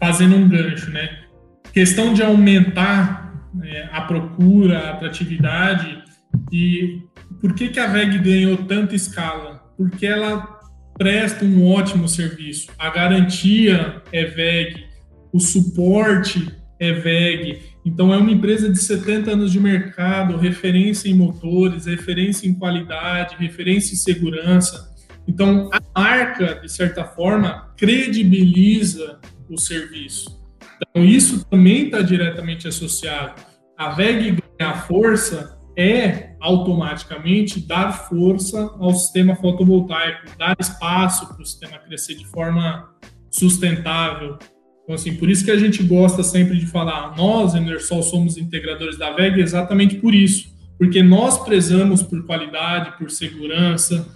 fazendo 0.01 0.37
um 0.37 0.49
gancho, 0.49 0.91
né? 0.91 1.25
Questão 1.73 2.15
de 2.15 2.23
aumentar 2.23 3.35
é, 3.63 3.89
a 3.93 4.01
procura, 4.03 4.79
a 4.79 4.91
atratividade 4.93 6.04
e 6.53 7.03
por 7.41 7.55
que, 7.55 7.69
que 7.69 7.81
a 7.81 7.87
VEG 7.87 8.19
ganhou 8.19 8.57
tanta 8.59 8.95
escala? 8.95 9.63
Porque 9.77 10.07
ela 10.07 10.61
presta 10.97 11.45
um 11.45 11.67
ótimo 11.67 12.09
serviço. 12.09 12.69
A 12.79 12.91
garantia 12.91 14.03
é 14.13 14.25
VEG, 14.25 14.85
o 15.33 15.41
suporte 15.41 16.49
é 16.79 16.93
VEG. 16.93 17.75
Então, 17.85 18.15
é 18.15 18.17
uma 18.17 18.31
empresa 18.31 18.71
de 18.71 18.79
70 18.79 19.33
anos 19.33 19.53
de 19.53 19.61
mercado, 19.61 20.37
referência 20.37 21.09
em 21.09 21.15
motores, 21.15 21.87
referência 21.87 22.49
em 22.49 22.55
qualidade, 22.55 23.37
referência 23.39 23.93
em 23.93 23.97
segurança. 23.97 24.95
Então, 25.27 25.71
a 25.73 25.81
marca, 25.99 26.61
de 26.61 26.71
certa 26.71 27.05
forma, 27.05 27.73
credibiliza 27.77 29.19
o 29.49 29.59
serviço. 29.59 30.43
Então, 30.77 31.05
isso 31.05 31.45
também 31.47 31.87
está 31.87 32.01
diretamente 32.01 32.69
associado. 32.69 33.41
A 33.77 33.91
VEG 33.91 34.39
ganha 34.59 34.75
força 34.75 35.54
é 35.77 36.35
automaticamente 36.41 37.61
dar 37.61 37.93
força 38.09 38.71
ao 38.79 38.95
sistema 38.95 39.35
fotovoltaico, 39.37 40.37
dar 40.39 40.57
espaço 40.59 41.27
para 41.29 41.43
o 41.43 41.47
sistema 41.47 41.79
crescer 41.79 42.15
de 42.15 42.27
forma 42.27 42.91
sustentável. 43.31 44.39
Então, 44.83 44.95
assim, 44.95 45.15
por 45.15 45.31
isso 45.31 45.45
que 45.45 45.51
a 45.51 45.59
gente 45.59 45.83
gosta 45.83 46.23
sempre 46.23 46.59
de 46.59 46.67
falar, 46.67 47.17
nós, 47.17 47.55
Enersol, 47.55 48.03
somos 48.03 48.37
integradores 48.37 48.99
da 48.99 49.11
VEG 49.11 49.41
exatamente 49.41 49.97
por 49.97 50.15
isso, 50.15 50.55
porque 50.79 51.03
nós 51.03 51.43
prezamos 51.43 52.03
por 52.03 52.25
qualidade, 52.27 52.97
por 52.99 53.11
segurança, 53.11 54.07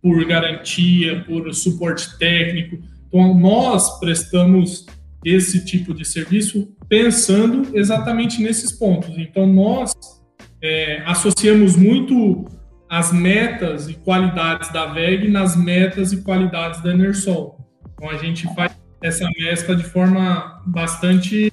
por 0.00 0.24
garantia, 0.24 1.24
por 1.24 1.52
suporte 1.52 2.16
técnico. 2.18 2.78
Então, 3.08 3.34
nós 3.36 3.98
prestamos 3.98 4.86
esse 5.24 5.64
tipo 5.64 5.92
de 5.92 6.04
serviço 6.04 6.68
pensando 6.88 7.76
exatamente 7.76 8.40
nesses 8.40 8.70
pontos. 8.70 9.16
Então, 9.16 9.46
nós 9.46 9.92
é, 10.64 11.02
associamos 11.04 11.76
muito 11.76 12.46
as 12.88 13.12
metas 13.12 13.86
e 13.86 13.94
qualidades 13.94 14.72
da 14.72 14.86
VEG 14.86 15.28
nas 15.28 15.54
metas 15.54 16.10
e 16.12 16.22
qualidades 16.22 16.82
da 16.82 16.90
Enersol. 16.90 17.58
Então 17.92 18.08
a 18.08 18.16
gente 18.16 18.52
faz 18.54 18.72
essa 19.02 19.28
mescla 19.38 19.76
de 19.76 19.84
forma 19.84 20.62
bastante 20.66 21.52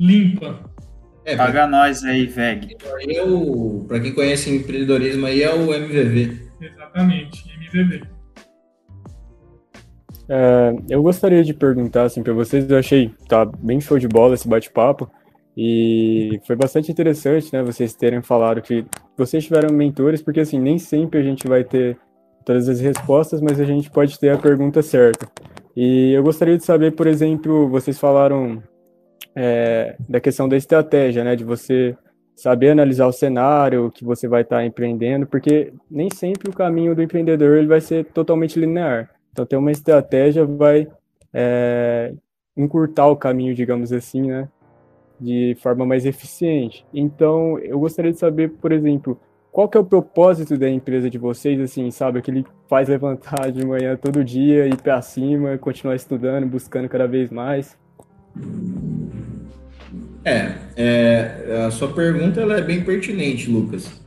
limpa. 0.00 0.58
É, 1.24 1.36
Paga 1.36 1.66
nós 1.66 2.02
aí, 2.02 2.26
VEG. 2.26 2.76
Para 3.86 4.00
quem 4.00 4.14
conhece 4.14 4.50
empreendedorismo 4.50 5.26
aí 5.26 5.42
é 5.42 5.54
o 5.54 5.74
MVV. 5.74 6.48
Exatamente, 6.62 7.44
MVV. 7.54 8.04
É, 10.30 10.74
eu 10.88 11.02
gostaria 11.02 11.44
de 11.44 11.52
perguntar 11.52 12.04
assim 12.04 12.22
para 12.22 12.32
vocês, 12.32 12.68
eu 12.70 12.78
achei 12.78 13.10
tá 13.28 13.44
bem 13.44 13.80
show 13.82 13.98
de 13.98 14.08
bola 14.08 14.34
esse 14.34 14.48
bate-papo 14.48 15.10
e 15.56 16.40
foi 16.46 16.56
bastante 16.56 16.90
interessante, 16.90 17.52
né, 17.52 17.62
vocês 17.62 17.94
terem 17.94 18.22
falado 18.22 18.62
que 18.62 18.86
vocês 19.16 19.44
tiveram 19.44 19.74
mentores, 19.74 20.22
porque 20.22 20.40
assim, 20.40 20.58
nem 20.58 20.78
sempre 20.78 21.20
a 21.20 21.22
gente 21.22 21.46
vai 21.46 21.62
ter 21.62 21.98
todas 22.44 22.68
as 22.68 22.80
respostas, 22.80 23.40
mas 23.40 23.60
a 23.60 23.64
gente 23.64 23.90
pode 23.90 24.18
ter 24.18 24.30
a 24.30 24.38
pergunta 24.38 24.82
certa. 24.82 25.28
E 25.76 26.12
eu 26.12 26.22
gostaria 26.22 26.56
de 26.56 26.64
saber, 26.64 26.92
por 26.92 27.06
exemplo, 27.06 27.68
vocês 27.68 27.98
falaram 27.98 28.62
é, 29.34 29.96
da 30.08 30.20
questão 30.20 30.48
da 30.48 30.56
estratégia, 30.56 31.22
né, 31.22 31.36
de 31.36 31.44
você 31.44 31.96
saber 32.34 32.70
analisar 32.70 33.06
o 33.06 33.12
cenário 33.12 33.90
que 33.90 34.04
você 34.04 34.26
vai 34.26 34.42
estar 34.42 34.56
tá 34.56 34.64
empreendendo, 34.64 35.26
porque 35.26 35.72
nem 35.90 36.08
sempre 36.10 36.48
o 36.50 36.54
caminho 36.54 36.94
do 36.94 37.02
empreendedor 37.02 37.58
ele 37.58 37.68
vai 37.68 37.80
ser 37.80 38.06
totalmente 38.06 38.58
linear. 38.58 39.10
Então, 39.30 39.46
ter 39.46 39.56
uma 39.56 39.70
estratégia 39.70 40.44
vai 40.44 40.88
é, 41.32 42.12
encurtar 42.56 43.06
o 43.06 43.16
caminho, 43.16 43.54
digamos 43.54 43.92
assim, 43.92 44.22
né, 44.22 44.48
de 45.22 45.56
forma 45.60 45.86
mais 45.86 46.04
eficiente. 46.04 46.84
Então, 46.92 47.58
eu 47.60 47.78
gostaria 47.78 48.12
de 48.12 48.18
saber, 48.18 48.50
por 48.50 48.72
exemplo, 48.72 49.18
qual 49.52 49.68
que 49.68 49.76
é 49.76 49.80
o 49.80 49.84
propósito 49.84 50.56
da 50.56 50.68
empresa 50.68 51.08
de 51.08 51.18
vocês, 51.18 51.60
assim, 51.60 51.90
sabe, 51.90 52.22
que 52.22 52.44
faz 52.68 52.88
levantar 52.88 53.52
de 53.52 53.64
manhã 53.64 53.96
todo 53.96 54.24
dia, 54.24 54.66
ir 54.66 54.76
para 54.76 55.00
cima, 55.02 55.58
continuar 55.58 55.94
estudando, 55.94 56.46
buscando 56.46 56.88
cada 56.88 57.06
vez 57.06 57.30
mais? 57.30 57.76
É, 60.24 60.54
é, 60.76 61.64
a 61.66 61.70
sua 61.70 61.92
pergunta 61.92 62.40
ela 62.40 62.56
é 62.56 62.62
bem 62.62 62.82
pertinente, 62.82 63.50
Lucas. 63.50 64.00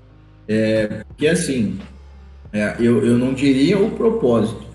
É, 0.48 1.04
porque 1.08 1.28
assim, 1.28 1.80
é, 2.52 2.76
eu, 2.80 3.06
eu 3.06 3.18
não 3.18 3.34
diria 3.34 3.78
o 3.80 3.92
propósito, 3.92 4.66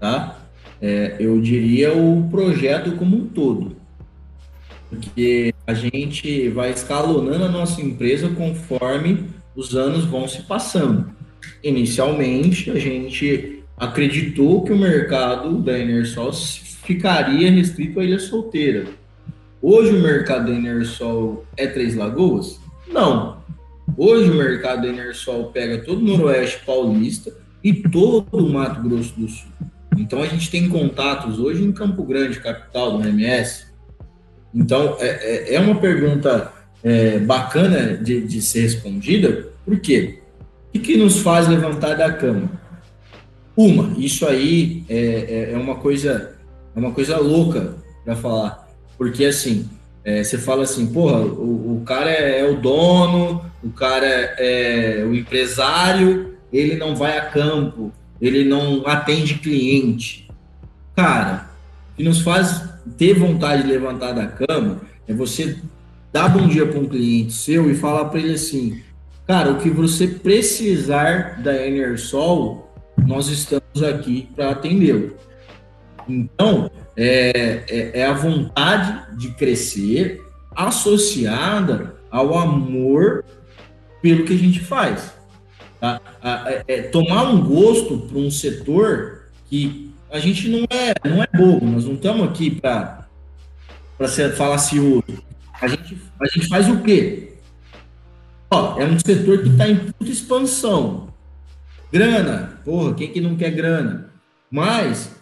tá? 0.00 0.38
É, 0.80 1.16
eu 1.20 1.40
diria 1.40 1.92
o 1.94 2.28
projeto 2.28 2.92
como 2.96 3.16
um 3.16 3.26
todo. 3.26 3.76
Porque 4.90 5.54
a 5.66 5.74
gente 5.74 6.48
vai 6.50 6.70
escalonando 6.70 7.44
a 7.44 7.48
nossa 7.48 7.80
empresa 7.80 8.28
conforme 8.28 9.24
os 9.54 9.74
anos 9.74 10.04
vão 10.04 10.28
se 10.28 10.42
passando. 10.42 11.10
Inicialmente, 11.62 12.70
a 12.70 12.78
gente 12.78 13.62
acreditou 13.76 14.62
que 14.62 14.72
o 14.72 14.78
mercado 14.78 15.58
da 15.58 15.78
Enersol 15.78 16.32
ficaria 16.32 17.50
restrito 17.50 18.00
à 18.00 18.04
Ilha 18.04 18.18
Solteira 18.18 18.86
Hoje 19.68 19.96
o 19.96 20.00
mercado 20.00 20.46
da 20.46 20.52
Enersol 20.52 21.44
é 21.56 21.66
Três 21.66 21.96
Lagoas? 21.96 22.60
Não. 22.86 23.38
Hoje 23.96 24.30
o 24.30 24.34
mercado 24.34 24.82
da 24.82 24.88
Enersol 24.88 25.46
pega 25.46 25.78
todo 25.78 25.98
o 25.98 26.04
Noroeste 26.04 26.64
Paulista 26.64 27.32
e 27.64 27.74
todo 27.74 28.28
o 28.30 28.48
Mato 28.48 28.80
Grosso 28.88 29.18
do 29.18 29.26
Sul. 29.26 29.50
Então 29.98 30.22
a 30.22 30.26
gente 30.26 30.50
tem 30.52 30.68
contatos 30.68 31.40
hoje 31.40 31.64
em 31.64 31.72
Campo 31.72 32.04
Grande, 32.04 32.38
capital 32.38 32.96
do 32.96 33.08
MS. 33.08 33.65
Então 34.56 34.96
é, 34.98 35.06
é, 35.06 35.54
é 35.54 35.60
uma 35.60 35.78
pergunta 35.78 36.50
é, 36.82 37.18
bacana 37.18 37.96
de, 37.96 38.22
de, 38.22 38.40
ser 38.40 38.62
respondida, 38.62 39.48
por 39.64 39.78
quê? 39.78 40.20
O 40.74 40.78
que, 40.78 40.96
nos 40.96 41.20
faz 41.20 41.46
levantar 41.46 41.94
da 41.94 42.12
cama? 42.12 42.50
Uma, 43.56 43.92
isso 43.98 44.26
aí 44.26 44.82
é, 44.88 44.96
é, 44.96 45.52
é 45.52 45.56
uma 45.56 45.76
coisa 45.76 46.34
é 46.74 46.78
uma 46.78 46.92
coisa 46.92 47.18
louca 47.18 47.74
para 48.04 48.16
falar 48.16 48.66
porque 48.98 49.24
assim, 49.24 49.68
é, 50.04 50.22
você 50.22 50.38
fala 50.38 50.62
assim, 50.62 50.86
porra, 50.86 51.18
o, 51.18 51.76
o 51.76 51.82
cara 51.84 52.10
é, 52.10 52.40
é, 52.40 52.50
o 52.50 52.56
dono, 52.56 53.44
o 53.62 53.70
cara 53.70 54.06
é, 54.06 55.00
é 55.00 55.04
o 55.04 55.14
empresário, 55.14 56.34
ele 56.52 56.76
não 56.76 56.96
vai 56.96 57.18
a 57.18 57.26
campo, 57.26 57.92
ele 58.20 58.44
não 58.44 58.86
atende 58.86 59.34
cliente. 59.34 60.28
Cara, 60.94 61.50
o 61.92 61.96
que 61.96 62.04
nos 62.04 62.20
faz 62.20 62.62
ter 62.96 63.14
vontade 63.14 63.62
de 63.62 63.68
levantar 63.68 64.12
da 64.12 64.26
cama 64.26 64.80
é 65.06 65.14
você 65.14 65.58
dar 66.12 66.28
bom 66.28 66.46
dia 66.48 66.66
para 66.66 66.78
um 66.78 66.86
cliente 66.86 67.32
seu 67.32 67.70
e 67.70 67.74
falar 67.74 68.06
para 68.06 68.20
ele 68.20 68.34
assim, 68.34 68.82
cara, 69.26 69.52
o 69.52 69.58
que 69.58 69.70
você 69.70 70.06
precisar 70.06 71.42
da 71.42 71.66
Enersol, 71.66 72.72
nós 73.06 73.28
estamos 73.28 73.82
aqui 73.82 74.28
para 74.34 74.50
atendê-lo. 74.50 75.14
Então, 76.08 76.70
é, 76.96 77.64
é, 77.68 78.00
é 78.00 78.06
a 78.06 78.12
vontade 78.12 79.16
de 79.18 79.30
crescer 79.32 80.22
associada 80.54 81.96
ao 82.10 82.38
amor 82.38 83.24
pelo 84.00 84.24
que 84.24 84.32
a 84.32 84.38
gente 84.38 84.60
faz. 84.60 85.12
Tá? 85.80 86.00
É, 86.46 86.64
é, 86.66 86.82
tomar 86.82 87.24
um 87.24 87.42
gosto 87.42 87.98
para 87.98 88.18
um 88.18 88.30
setor 88.30 89.26
que 89.50 89.85
a 90.16 90.20
gente 90.20 90.48
não 90.48 90.66
é, 90.70 90.94
não 91.06 91.22
é 91.22 91.26
bobo, 91.36 91.66
nós 91.66 91.84
não 91.84 91.94
estamos 91.94 92.26
aqui 92.26 92.50
para 92.50 93.06
ser 94.08 94.32
falacioso. 94.34 95.04
A 95.60 95.68
gente, 95.68 95.98
a 96.20 96.26
gente 96.26 96.48
faz 96.48 96.68
o 96.68 96.80
quê? 96.80 97.34
Ó, 98.50 98.80
é 98.80 98.86
um 98.86 98.98
setor 98.98 99.42
que 99.42 99.50
está 99.50 99.68
em 99.68 99.76
puta 99.76 100.10
expansão. 100.10 101.12
Grana, 101.92 102.60
porra, 102.64 102.94
quem 102.94 103.12
que 103.12 103.20
não 103.20 103.36
quer 103.36 103.50
grana? 103.50 104.10
Mas 104.50 105.14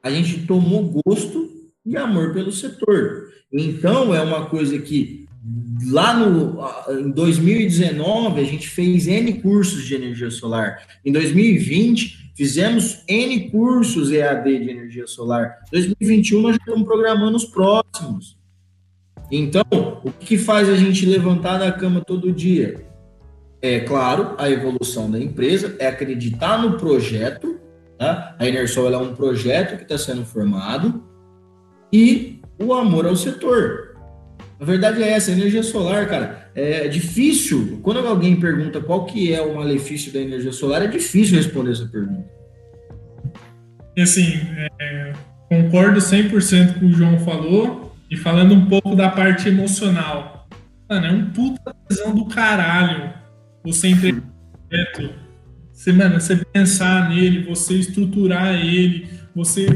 a 0.00 0.10
gente 0.10 0.46
tomou 0.46 1.02
gosto 1.04 1.50
e 1.84 1.96
amor 1.96 2.32
pelo 2.32 2.52
setor. 2.52 3.30
Então, 3.52 4.14
é 4.14 4.22
uma 4.22 4.46
coisa 4.46 4.78
que 4.78 5.26
lá 5.88 6.16
no, 6.16 6.60
em 7.00 7.10
2019 7.10 8.40
a 8.40 8.44
gente 8.44 8.68
fez 8.68 9.08
N 9.08 9.40
cursos 9.40 9.84
de 9.84 9.94
energia 9.94 10.30
solar. 10.30 10.86
Em 11.04 11.10
2020 11.10 12.23
fizemos 12.34 13.02
N 13.08 13.50
cursos 13.50 14.10
EAD 14.10 14.58
de 14.58 14.70
energia 14.70 15.06
solar. 15.06 15.58
Em 15.68 15.70
2021 15.72 16.42
nós 16.42 16.52
já 16.52 16.58
estamos 16.58 16.84
programando 16.84 17.36
os 17.36 17.44
próximos. 17.44 18.38
Então, 19.30 19.64
o 20.04 20.10
que 20.10 20.36
faz 20.36 20.68
a 20.68 20.76
gente 20.76 21.06
levantar 21.06 21.58
da 21.58 21.72
cama 21.72 22.00
todo 22.00 22.32
dia? 22.32 22.86
É 23.62 23.80
claro, 23.80 24.34
a 24.36 24.50
evolução 24.50 25.10
da 25.10 25.18
empresa, 25.18 25.74
é 25.78 25.86
acreditar 25.86 26.60
no 26.60 26.76
projeto 26.76 27.54
Tá? 27.98 28.34
A 28.38 28.46
Enersol 28.46 28.92
é 28.92 28.98
um 28.98 29.14
projeto 29.14 29.76
que 29.76 29.84
está 29.84 29.96
sendo 29.96 30.24
formado 30.24 31.02
e 31.92 32.40
o 32.58 32.74
amor 32.74 33.06
ao 33.06 33.16
setor. 33.16 33.96
A 34.58 34.64
verdade 34.64 35.02
é 35.02 35.10
essa, 35.10 35.30
a 35.30 35.34
energia 35.34 35.62
solar, 35.62 36.08
cara, 36.08 36.43
é 36.54 36.88
difícil. 36.88 37.80
Quando 37.82 38.06
alguém 38.06 38.38
pergunta 38.38 38.80
qual 38.80 39.04
que 39.06 39.32
é 39.32 39.40
o 39.40 39.56
malefício 39.56 40.12
da 40.12 40.20
energia 40.20 40.52
solar, 40.52 40.82
é 40.82 40.86
difícil 40.86 41.36
responder 41.36 41.72
essa 41.72 41.86
pergunta. 41.86 42.24
E 43.96 44.02
assim, 44.02 44.40
é, 44.80 45.12
concordo 45.48 46.00
100% 46.00 46.80
com 46.80 46.86
o 46.86 46.92
João 46.92 47.18
falou, 47.20 47.94
e 48.10 48.16
falando 48.16 48.54
um 48.54 48.66
pouco 48.66 48.94
da 48.94 49.08
parte 49.08 49.48
emocional. 49.48 50.46
Mano, 50.88 51.06
é 51.06 51.10
um 51.10 51.30
puta 51.30 51.74
tesão 51.88 52.14
do 52.14 52.26
caralho 52.26 53.12
você 53.64 53.88
entregar 53.88 54.22
projeto 54.68 55.24
você, 55.74 55.92
mano, 55.92 56.20
você 56.20 56.36
pensar 56.36 57.10
nele, 57.10 57.44
você 57.44 57.74
estruturar 57.74 58.54
ele, 58.54 59.08
você 59.34 59.66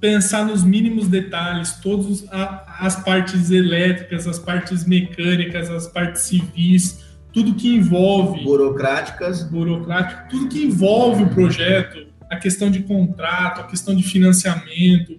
pensar 0.00 0.44
nos 0.44 0.64
mínimos 0.64 1.08
detalhes, 1.08 1.72
todas 1.82 2.24
as 2.30 2.96
partes 3.04 3.50
elétricas, 3.50 4.26
as 4.26 4.38
partes 4.38 4.86
mecânicas, 4.86 5.68
as 5.70 5.86
partes 5.86 6.22
civis, 6.22 7.04
tudo 7.32 7.54
que 7.54 7.74
envolve. 7.74 8.42
Burocráticas. 8.42 9.42
Burocrático, 9.44 10.28
tudo 10.30 10.48
que 10.48 10.64
envolve 10.64 11.24
o 11.24 11.28
projeto, 11.28 12.06
a 12.30 12.36
questão 12.36 12.70
de 12.70 12.80
contrato, 12.80 13.60
a 13.60 13.64
questão 13.64 13.94
de 13.94 14.02
financiamento, 14.02 15.16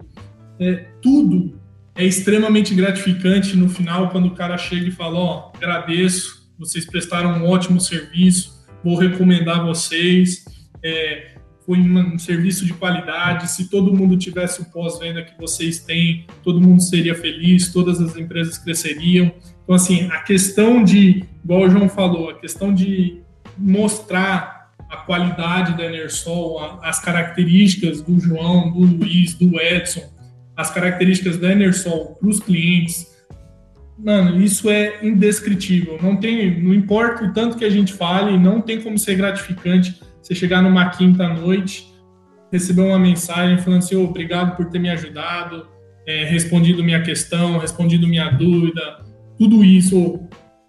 é, 0.58 0.86
tudo 1.00 1.60
é 1.94 2.04
extremamente 2.04 2.74
gratificante 2.74 3.56
no 3.56 3.68
final 3.68 4.10
quando 4.10 4.26
o 4.26 4.34
cara 4.34 4.58
chega 4.58 4.88
e 4.88 4.90
fala: 4.90 5.18
Ó, 5.18 5.50
oh, 5.52 5.56
agradeço, 5.56 6.50
vocês 6.58 6.84
prestaram 6.84 7.30
um 7.38 7.48
ótimo 7.48 7.80
serviço 7.80 8.62
vou 8.82 8.96
recomendar 8.96 9.64
vocês. 9.64 10.44
É, 10.82 11.31
foi 11.64 11.78
um 11.78 12.18
serviço 12.18 12.66
de 12.66 12.72
qualidade. 12.74 13.50
Se 13.50 13.68
todo 13.68 13.94
mundo 13.94 14.16
tivesse 14.16 14.60
o 14.60 14.64
pós-venda 14.66 15.22
que 15.22 15.38
vocês 15.38 15.80
têm, 15.80 16.26
todo 16.42 16.60
mundo 16.60 16.82
seria 16.82 17.14
feliz, 17.14 17.72
todas 17.72 18.00
as 18.00 18.16
empresas 18.16 18.58
cresceriam. 18.58 19.32
Então, 19.62 19.74
assim, 19.74 20.08
a 20.10 20.20
questão 20.20 20.82
de, 20.82 21.24
igual 21.44 21.62
o 21.62 21.70
João 21.70 21.88
falou, 21.88 22.30
a 22.30 22.34
questão 22.34 22.74
de 22.74 23.20
mostrar 23.56 24.70
a 24.90 24.96
qualidade 24.98 25.76
da 25.76 25.84
Enersol, 25.84 26.78
as 26.82 26.98
características 27.00 28.02
do 28.02 28.18
João, 28.20 28.72
do 28.72 28.80
Luiz, 28.80 29.34
do 29.34 29.60
Edson, 29.60 30.02
as 30.56 30.70
características 30.70 31.38
da 31.38 31.50
Enersol 31.52 32.16
para 32.20 32.28
os 32.28 32.40
clientes, 32.40 33.12
Mano, 33.98 34.42
isso 34.42 34.68
é 34.68 34.98
indescritível. 35.06 35.96
Não 36.02 36.16
tem, 36.16 36.60
não 36.60 36.74
importa 36.74 37.24
o 37.24 37.32
tanto 37.32 37.56
que 37.56 37.64
a 37.64 37.70
gente 37.70 37.92
fale, 37.92 38.36
não 38.36 38.60
tem 38.60 38.80
como 38.80 38.98
ser 38.98 39.14
gratificante 39.14 40.00
você 40.22 40.34
chegar 40.34 40.62
numa 40.62 40.88
quinta 40.90 41.28
noite, 41.28 41.92
receber 42.50 42.82
uma 42.82 42.98
mensagem 42.98 43.58
falando 43.58 43.80
assim, 43.80 43.96
oh, 43.96 44.04
obrigado 44.04 44.56
por 44.56 44.66
ter 44.66 44.78
me 44.78 44.88
ajudado, 44.88 45.66
é, 46.06 46.24
respondido 46.24 46.84
minha 46.84 47.02
questão, 47.02 47.58
respondido 47.58 48.06
minha 48.06 48.30
dúvida, 48.30 49.00
tudo 49.36 49.64
isso, 49.64 50.20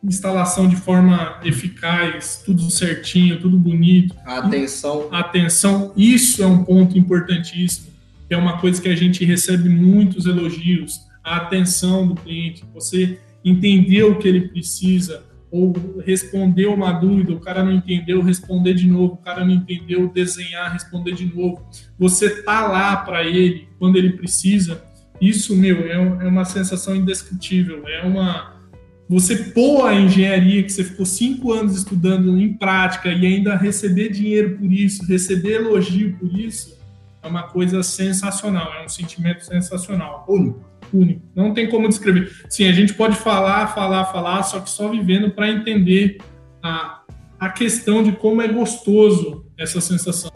instalação 0.04 0.68
de 0.68 0.76
forma 0.76 1.40
eficaz, 1.44 2.42
tudo 2.46 2.70
certinho, 2.72 3.40
tudo 3.40 3.58
bonito. 3.58 4.16
atenção. 4.26 5.08
atenção, 5.12 5.94
isso 5.96 6.42
é 6.44 6.48
um 6.48 6.64
ponto 6.64 6.98
importantíssimo. 6.98 7.94
que 8.28 8.34
é 8.34 8.38
uma 8.38 8.58
coisa 8.58 8.82
que 8.82 8.90
a 8.90 8.96
gente 8.96 9.24
recebe 9.26 9.70
muitos 9.70 10.26
elogios, 10.26 11.02
a 11.24 11.38
atenção 11.38 12.08
do 12.08 12.16
cliente, 12.16 12.64
você 12.74 13.20
entender 13.44 14.04
o 14.04 14.18
que 14.18 14.28
ele 14.28 14.48
precisa, 14.48 15.24
ou 15.54 15.72
responder 16.04 16.66
uma 16.66 16.92
dúvida, 16.92 17.32
o 17.32 17.40
cara 17.40 17.64
não 17.64 17.72
entendeu, 17.72 18.24
responder 18.24 18.74
de 18.74 18.88
novo, 18.88 19.14
o 19.14 19.18
cara 19.18 19.46
não 19.46 19.54
entendeu, 19.54 20.10
desenhar, 20.10 20.74
responder 20.74 21.14
de 21.14 21.28
novo. 21.28 21.64
Você 22.00 22.42
tá 22.42 22.66
lá 22.66 22.98
para 22.98 23.24
ele 23.24 23.68
quando 23.78 23.96
ele 23.96 24.14
precisa. 24.14 24.84
Isso, 25.22 25.56
meu, 25.56 25.82
é, 25.82 25.94
é 25.94 26.28
uma 26.28 26.44
sensação 26.44 26.96
indescritível. 26.96 27.88
É 27.88 28.02
uma 28.02 28.52
você 29.08 29.36
pôr 29.36 29.86
a 29.86 29.94
engenharia 29.94 30.64
que 30.64 30.72
você 30.72 30.84
ficou 30.84 31.06
cinco 31.06 31.52
anos 31.52 31.78
estudando 31.78 32.36
em 32.40 32.54
prática 32.54 33.10
e 33.10 33.24
ainda 33.24 33.56
receber 33.56 34.10
dinheiro 34.10 34.58
por 34.58 34.72
isso, 34.72 35.06
receber 35.06 35.58
elogio 35.58 36.18
por 36.18 36.34
isso, 36.40 36.80
é 37.22 37.28
uma 37.28 37.44
coisa 37.44 37.84
sensacional, 37.84 38.74
é 38.74 38.84
um 38.84 38.90
sentimento 38.90 39.46
sensacional. 39.46 40.26
Único. 40.28 40.66
Não 41.36 41.54
tem 41.54 41.70
como 41.70 41.88
descrever. 41.88 42.32
Sim, 42.50 42.68
a 42.68 42.72
gente 42.72 42.94
pode 42.94 43.16
falar, 43.16 43.68
falar, 43.68 44.06
falar, 44.06 44.44
só 44.44 44.60
que 44.60 44.70
só 44.70 44.90
vivendo 44.90 45.32
para 45.32 45.50
entender 45.50 46.18
a, 46.62 47.02
a 47.40 47.50
questão 47.50 48.04
de 48.04 48.12
como 48.12 48.42
é 48.42 48.48
gostoso 48.48 49.46
essa 49.58 49.82
sensação. 49.82 50.32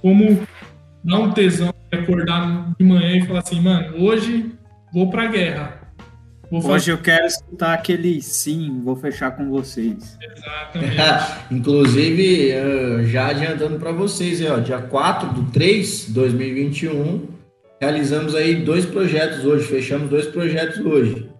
Como 0.00 0.40
dá 1.02 1.18
um 1.18 1.32
tesão 1.32 1.74
de 1.92 1.98
acordar 1.98 2.74
de 2.78 2.84
manhã 2.84 3.16
e 3.16 3.26
falar 3.26 3.40
assim, 3.40 3.60
mano, 3.60 4.02
hoje 4.02 4.52
vou 4.92 5.10
para 5.10 5.24
a 5.24 5.26
guerra 5.26 5.78
Hoje 6.50 6.90
eu 6.90 6.96
quero 6.96 7.26
escutar 7.26 7.74
aquele 7.74 8.22
sim, 8.22 8.80
vou 8.82 8.96
fechar 8.96 9.32
com 9.32 9.50
vocês. 9.50 10.18
Exatamente. 10.20 10.96
Inclusive, 11.52 12.52
já 13.06 13.28
adiantando 13.28 13.78
para 13.78 13.92
vocês, 13.92 14.40
ó, 14.50 14.58
dia 14.58 14.78
4 14.78 15.34
do 15.34 15.50
3 15.50 16.06
de 16.06 16.12
2021, 16.12 17.26
realizamos 17.80 18.34
aí 18.34 18.56
dois 18.56 18.84
projetos 18.84 19.44
hoje, 19.44 19.66
fechamos 19.66 20.08
dois 20.08 20.26
projetos 20.26 20.78
hoje. 20.78 21.30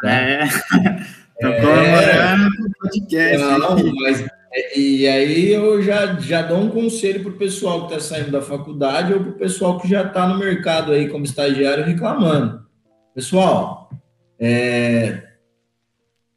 Tá? 0.00 0.10
É, 0.10 0.46
tô 1.40 1.52
comemorando 1.60 2.48
o 2.48 2.82
podcast. 2.82 3.38
Não, 3.38 3.94
mas, 4.00 4.26
é, 4.52 4.78
e 4.78 5.06
aí 5.06 5.52
eu 5.52 5.82
já, 5.82 6.18
já 6.20 6.42
dou 6.42 6.58
um 6.58 6.70
conselho 6.70 7.22
para 7.22 7.32
o 7.32 7.38
pessoal 7.38 7.86
que 7.86 7.94
está 7.94 8.00
saindo 8.00 8.30
da 8.30 8.40
faculdade 8.40 9.12
ou 9.12 9.20
para 9.20 9.30
o 9.30 9.38
pessoal 9.38 9.78
que 9.80 9.88
já 9.88 10.02
está 10.02 10.26
no 10.26 10.38
mercado 10.38 10.92
aí 10.92 11.08
como 11.08 11.24
estagiário 11.24 11.84
reclamando. 11.84 12.66
Pessoal, 13.14 13.90
é, 14.38 15.22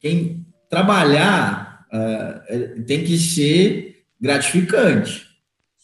quem 0.00 0.44
trabalhar 0.68 1.86
uh, 1.92 2.82
tem 2.84 3.04
que 3.04 3.16
ser 3.16 4.04
gratificante. 4.20 5.31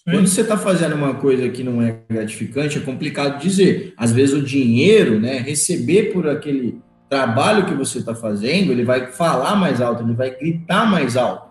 Sim. 0.09 0.14
Quando 0.14 0.26
você 0.26 0.40
está 0.40 0.56
fazendo 0.56 0.94
uma 0.94 1.14
coisa 1.14 1.46
que 1.50 1.62
não 1.62 1.82
é 1.82 1.98
gratificante, 2.09 2.78
é 2.78 2.80
complicado 2.80 3.38
dizer. 3.38 3.92
Às 3.94 4.11
vezes 4.11 4.34
o 4.34 4.42
dinheiro, 4.42 5.20
né, 5.20 5.38
receber 5.38 6.14
por 6.14 6.26
aquele 6.26 6.80
trabalho 7.11 7.66
que 7.66 7.74
você 7.74 7.98
está 7.98 8.14
fazendo, 8.14 8.72
ele 8.72 8.84
vai 8.84 9.09
falar 9.12 9.54
mais 9.54 9.82
alto, 9.82 10.02
ele 10.02 10.14
vai 10.14 10.30
gritar 10.30 10.86
mais 10.90 11.14
alto. 11.14 11.48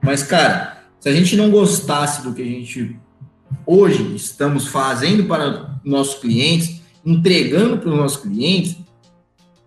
Mas, 0.00 0.22
cara, 0.22 0.84
se 1.00 1.08
a 1.08 1.12
gente 1.12 1.36
não 1.36 1.50
gostasse 1.50 2.22
do 2.22 2.32
que 2.32 2.42
a 2.42 2.44
gente 2.44 2.96
hoje 3.66 4.14
estamos 4.14 4.68
fazendo 4.68 5.24
para 5.24 5.74
nossos 5.84 6.20
clientes, 6.20 6.80
entregando 7.04 7.76
para 7.78 7.90
os 7.90 7.96
nossos 7.96 8.22
clientes, 8.22 8.76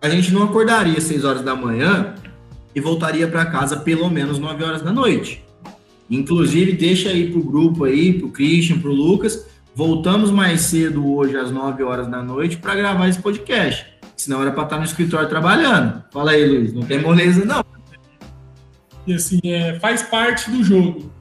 a 0.00 0.08
gente 0.08 0.32
não 0.32 0.44
acordaria 0.44 0.96
às 0.96 1.04
6 1.04 1.24
horas 1.24 1.42
da 1.42 1.54
manhã 1.54 2.14
e 2.74 2.80
voltaria 2.80 3.28
para 3.28 3.44
casa 3.46 3.76
pelo 3.76 4.08
menos 4.10 4.38
9 4.38 4.64
horas 4.64 4.80
da 4.80 4.92
noite. 4.92 5.43
Inclusive, 6.14 6.72
deixa 6.72 7.08
aí 7.08 7.30
pro 7.30 7.42
grupo 7.42 7.84
aí, 7.84 8.12
pro 8.14 8.30
Christian, 8.30 8.78
pro 8.78 8.92
Lucas, 8.92 9.46
voltamos 9.74 10.30
mais 10.30 10.62
cedo 10.62 11.06
hoje 11.06 11.36
às 11.36 11.50
9 11.50 11.82
horas 11.82 12.06
da 12.06 12.22
noite 12.22 12.56
para 12.56 12.74
gravar 12.74 13.08
esse 13.08 13.20
podcast. 13.20 13.86
Senão 14.16 14.40
era 14.40 14.52
para 14.52 14.64
estar 14.64 14.78
no 14.78 14.84
escritório 14.84 15.28
trabalhando. 15.28 16.04
Fala 16.12 16.32
aí, 16.32 16.46
Luiz, 16.46 16.72
não 16.72 16.82
tem 16.82 17.00
moleza 17.00 17.44
não. 17.44 17.64
E 19.06 19.12
assim, 19.12 19.40
é, 19.44 19.78
faz 19.80 20.02
parte 20.02 20.50
do 20.50 20.62
jogo. 20.62 21.12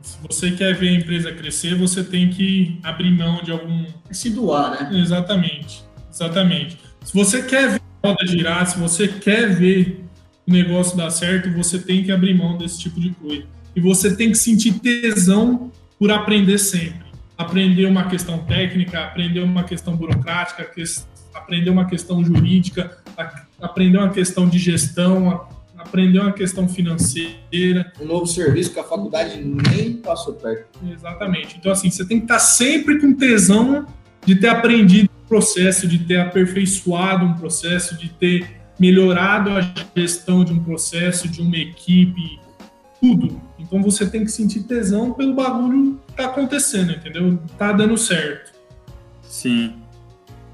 Se 0.00 0.18
você 0.26 0.50
quer 0.52 0.74
ver 0.74 0.88
a 0.88 0.92
empresa 0.92 1.32
crescer, 1.32 1.74
você 1.74 2.02
tem 2.02 2.30
que 2.30 2.78
abrir 2.82 3.10
mão 3.10 3.42
de 3.42 3.52
algum. 3.52 3.84
Se 4.10 4.30
doar, 4.30 4.70
né? 4.70 4.98
Exatamente. 4.98 5.84
Exatamente. 6.10 6.78
Se 7.04 7.14
você 7.14 7.42
quer 7.42 7.70
ver 7.70 7.80
roda 8.04 8.26
girar, 8.26 8.66
se 8.66 8.78
você 8.78 9.08
quer 9.08 9.54
ver 9.54 10.04
o 10.46 10.52
negócio 10.52 10.96
dar 10.96 11.10
certo, 11.10 11.50
você 11.50 11.78
tem 11.78 12.02
que 12.02 12.10
abrir 12.10 12.34
mão 12.34 12.56
desse 12.56 12.78
tipo 12.78 12.98
de 13.00 13.10
coisa. 13.10 13.44
E 13.78 13.80
você 13.80 14.16
tem 14.16 14.32
que 14.32 14.36
sentir 14.36 14.80
tesão 14.80 15.70
por 16.00 16.10
aprender 16.10 16.58
sempre. 16.58 17.06
Aprender 17.36 17.86
uma 17.86 18.08
questão 18.08 18.38
técnica, 18.38 19.04
aprender 19.04 19.38
uma 19.38 19.62
questão 19.62 19.96
burocrática, 19.96 20.68
aprender 21.32 21.70
uma 21.70 21.84
questão 21.84 22.24
jurídica, 22.24 22.98
aprender 23.62 23.98
uma 23.98 24.08
questão 24.08 24.48
de 24.48 24.58
gestão, 24.58 25.46
aprender 25.78 26.18
uma 26.18 26.32
questão 26.32 26.68
financeira. 26.68 27.92
Um 28.00 28.06
novo 28.06 28.26
serviço 28.26 28.72
que 28.72 28.80
a 28.80 28.84
faculdade 28.84 29.40
nem 29.40 29.92
passou 29.92 30.34
perto. 30.34 30.80
Exatamente. 30.92 31.56
Então, 31.56 31.70
assim, 31.70 31.88
você 31.88 32.04
tem 32.04 32.18
que 32.18 32.24
estar 32.24 32.40
sempre 32.40 32.98
com 32.98 33.14
tesão 33.14 33.86
de 34.26 34.34
ter 34.34 34.48
aprendido 34.48 35.08
processo 35.28 35.86
de 35.86 36.00
ter 36.00 36.18
aperfeiçoado 36.18 37.24
um 37.24 37.34
processo, 37.34 37.96
de 37.96 38.08
ter 38.08 38.58
melhorado 38.80 39.50
a 39.50 39.60
gestão 39.94 40.42
de 40.42 40.52
um 40.52 40.64
processo, 40.64 41.28
de 41.28 41.40
uma 41.40 41.56
equipe, 41.56 42.40
tudo. 43.00 43.40
Então 43.58 43.82
você 43.82 44.06
tem 44.06 44.24
que 44.24 44.30
sentir 44.30 44.62
tesão 44.64 45.12
pelo 45.12 45.34
bagulho 45.34 46.00
que 46.06 46.14
tá 46.14 46.26
acontecendo, 46.26 46.92
entendeu? 46.92 47.38
Tá 47.56 47.72
dando 47.72 47.96
certo. 47.96 48.52
Sim. 49.22 49.74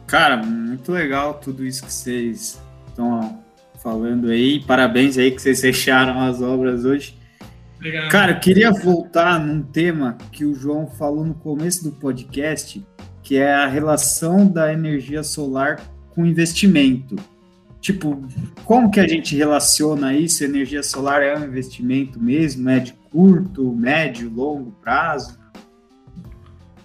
Cara, 0.06 0.36
muito 0.36 0.92
legal 0.92 1.34
tudo 1.34 1.64
isso 1.64 1.84
que 1.84 1.92
vocês 1.92 2.60
estão 2.88 3.42
falando 3.82 4.30
aí. 4.30 4.62
Parabéns 4.64 5.18
aí 5.18 5.30
que 5.30 5.40
vocês 5.40 5.60
fecharam 5.60 6.20
as 6.20 6.40
obras 6.40 6.84
hoje. 6.84 7.16
Obrigado. 7.76 8.10
Cara, 8.10 8.32
eu 8.32 8.40
queria 8.40 8.72
voltar 8.72 9.38
num 9.38 9.62
tema 9.62 10.16
que 10.32 10.44
o 10.44 10.54
João 10.54 10.86
falou 10.86 11.24
no 11.24 11.34
começo 11.34 11.84
do 11.84 11.92
podcast, 11.92 12.84
que 13.22 13.36
é 13.36 13.52
a 13.54 13.66
relação 13.66 14.46
da 14.46 14.72
energia 14.72 15.22
solar 15.22 15.80
com 16.10 16.24
investimento. 16.24 17.16
Tipo, 17.84 18.18
como 18.64 18.90
que 18.90 18.98
a 18.98 19.06
gente 19.06 19.36
relaciona 19.36 20.14
isso? 20.14 20.42
Energia 20.42 20.82
solar 20.82 21.22
é 21.22 21.36
um 21.36 21.44
investimento 21.44 22.18
mesmo? 22.18 22.70
É 22.70 22.78
de 22.78 22.94
curto, 23.12 23.74
médio, 23.74 24.32
longo 24.34 24.74
prazo? 24.82 25.38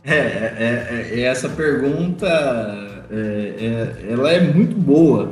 É, 0.03 0.13
é, 0.13 0.87
é, 0.89 1.19
é 1.19 1.21
essa 1.21 1.47
pergunta 1.47 2.27
é, 3.09 3.15
é, 3.15 4.11
ela 4.11 4.29
é 4.29 4.41
muito 4.41 4.75
boa, 4.75 5.31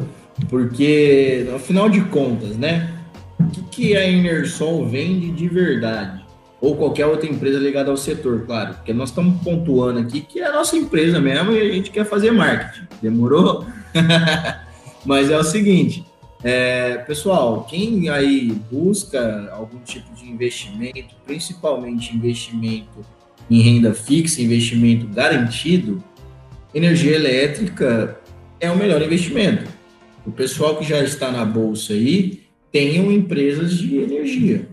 porque, 0.50 1.46
afinal 1.54 1.90
de 1.90 2.00
contas, 2.06 2.56
né? 2.56 2.90
O 3.38 3.48
que, 3.48 3.62
que 3.64 3.98
a 3.98 4.08
Enersol 4.08 4.88
vende 4.88 5.32
de 5.32 5.50
verdade? 5.50 6.26
ou 6.60 6.76
qualquer 6.76 7.06
outra 7.06 7.30
empresa 7.30 7.60
ligada 7.60 7.92
ao 7.92 7.98
setor, 7.98 8.44
claro, 8.48 8.74
porque 8.74 8.92
nós 8.92 9.10
estamos 9.10 9.40
pontuando 9.44 10.00
aqui 10.00 10.22
que 10.22 10.40
é 10.40 10.48
a 10.48 10.54
nossa 10.54 10.76
empresa 10.76 11.20
mesmo 11.22 11.52
e 11.52 11.60
a 11.60 11.72
gente 11.72 11.92
quer 11.92 12.04
fazer 12.04 12.32
marketing. 12.32 12.88
Demorou? 13.00 13.64
Mas 15.08 15.32
é 15.32 15.38
o 15.38 15.44
seguinte, 15.44 16.06
é, 16.44 16.98
pessoal, 17.00 17.64
quem 17.64 18.10
aí 18.10 18.52
busca 18.72 19.50
algum 19.52 19.80
tipo 19.80 20.14
de 20.14 20.30
investimento, 20.30 21.16
principalmente 21.26 22.16
investimento 22.16 23.04
em 23.50 23.62
renda 23.62 23.94
fixa, 23.94 24.42
investimento 24.42 25.08
garantido, 25.08 26.04
energia 26.76 27.16
elétrica 27.16 28.20
é 28.60 28.70
o 28.70 28.78
melhor 28.78 29.02
investimento. 29.02 29.72
O 30.26 30.32
pessoal 30.32 30.76
que 30.76 30.84
já 30.84 31.02
está 31.02 31.32
na 31.32 31.46
bolsa 31.46 31.94
aí 31.94 32.44
tenham 32.72 33.12
empresas 33.12 33.78
de 33.80 33.98
energia 33.98 34.68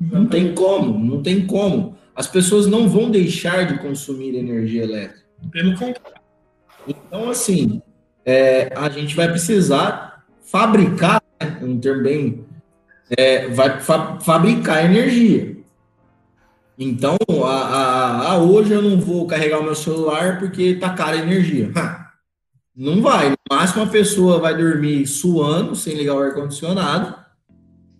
não 0.00 0.26
tem 0.26 0.54
como, 0.54 0.98
não 0.98 1.22
tem 1.22 1.46
como. 1.46 1.96
As 2.14 2.26
pessoas 2.26 2.66
não 2.66 2.88
vão 2.88 3.10
deixar 3.10 3.66
de 3.66 3.78
consumir 3.78 4.36
energia 4.36 4.84
elétrica. 4.84 5.24
Pelo 5.50 5.76
contrário. 5.76 6.20
Então, 6.86 7.28
assim, 7.28 7.82
é, 8.24 8.72
a 8.74 8.88
gente 8.88 9.14
vai 9.14 9.28
precisar 9.28 10.24
fabricar, 10.42 11.22
né, 11.40 11.58
um 11.62 11.78
termo 11.78 12.02
bem. 12.02 12.44
É, 13.16 13.48
vai 13.48 13.80
fa 13.80 14.18
fabricar 14.20 14.84
energia. 14.84 15.56
Então, 16.78 17.16
a, 17.44 17.50
a, 17.50 18.32
a, 18.32 18.38
hoje 18.38 18.72
eu 18.72 18.82
não 18.82 18.98
vou 18.98 19.26
carregar 19.26 19.60
o 19.60 19.64
meu 19.64 19.74
celular 19.74 20.38
porque 20.38 20.74
tá 20.74 20.90
cara 20.90 21.16
a 21.16 21.20
energia. 21.20 21.70
Não 22.74 23.00
vai. 23.00 23.30
No 23.30 23.36
máximo, 23.48 23.84
a 23.84 23.86
pessoa 23.86 24.40
vai 24.40 24.56
dormir 24.56 25.06
suando, 25.06 25.76
sem 25.76 25.94
ligar 25.94 26.16
o 26.16 26.18
ar-condicionado, 26.18 27.14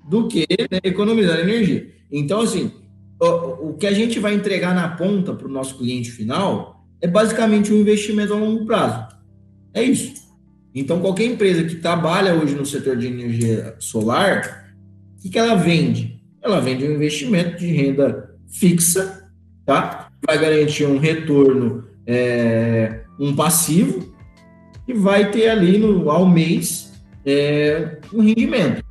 do 0.09 0.27
que 0.27 0.41
né, 0.51 0.81
economizar 0.83 1.39
energia. 1.39 1.93
Então, 2.11 2.41
assim, 2.41 2.73
o, 3.21 3.71
o 3.71 3.75
que 3.75 3.87
a 3.87 3.93
gente 3.93 4.19
vai 4.19 4.35
entregar 4.35 4.75
na 4.75 4.89
ponta 4.89 5.33
para 5.33 5.47
o 5.47 5.51
nosso 5.51 5.79
cliente 5.79 6.11
final 6.11 6.85
é 7.01 7.07
basicamente 7.07 7.73
um 7.73 7.77
investimento 7.77 8.33
a 8.33 8.37
longo 8.37 8.67
prazo. 8.67 9.14
É 9.75 9.83
isso. 9.83 10.15
Então, 10.75 11.01
qualquer 11.01 11.25
empresa 11.25 11.65
que 11.65 11.77
trabalha 11.77 12.35
hoje 12.35 12.55
no 12.55 12.65
setor 12.65 12.97
de 12.97 13.09
energia 13.09 13.75
solar, 13.79 14.73
o 15.19 15.23
que, 15.23 15.31
que 15.31 15.39
ela 15.39 15.55
vende? 15.55 16.21
Ela 16.41 16.61
vende 16.61 16.85
um 16.85 16.95
investimento 16.95 17.59
de 17.59 17.67
renda 17.67 18.35
fixa, 18.49 19.29
tá? 19.67 20.11
Vai 20.25 20.39
garantir 20.39 20.87
um 20.87 20.99
retorno 20.99 21.85
é, 22.07 23.01
um 23.19 23.35
passivo 23.35 24.15
e 24.87 24.93
vai 24.93 25.31
ter 25.31 25.49
ali 25.49 25.79
no, 25.79 26.11
ao 26.11 26.27
mês 26.27 26.93
é, 27.25 27.99
um 28.13 28.23
rendimento. 28.23 28.85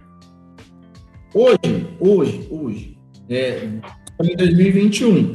Hoje, 1.33 1.87
hoje, 1.99 2.47
hoje, 2.49 2.97
é, 3.29 3.67
em 4.21 4.35
2021, 4.35 5.33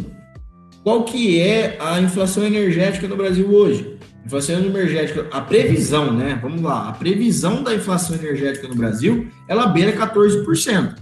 qual 0.83 1.05
que 1.05 1.41
é 1.41 1.77
a 1.81 2.01
inflação 2.01 2.45
energética 2.45 3.07
no 3.09 3.17
Brasil 3.17 3.51
hoje? 3.51 3.98
Inflação 4.29 4.59
energética, 4.59 5.27
a 5.33 5.41
previsão, 5.41 6.13
né? 6.13 6.39
Vamos 6.43 6.61
lá, 6.61 6.91
a 6.91 6.93
previsão 6.93 7.63
da 7.63 7.75
inflação 7.75 8.15
energética 8.15 8.69
no 8.69 8.75
Brasil, 8.75 9.27
ela 9.49 9.69
beira 9.69 9.97
14%. 9.97 10.97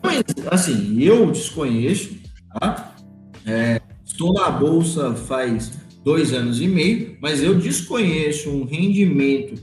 Mas, 0.00 0.22
assim, 0.48 1.02
eu 1.02 1.32
desconheço, 1.32 2.16
tá? 2.60 2.94
É, 3.44 3.80
estou 4.04 4.32
na 4.32 4.48
bolsa 4.52 5.16
faz 5.16 5.72
dois 6.04 6.32
anos 6.32 6.60
e 6.60 6.68
meio, 6.68 7.18
mas 7.20 7.42
eu 7.42 7.58
desconheço 7.58 8.50
um 8.50 8.64
rendimento 8.64 9.60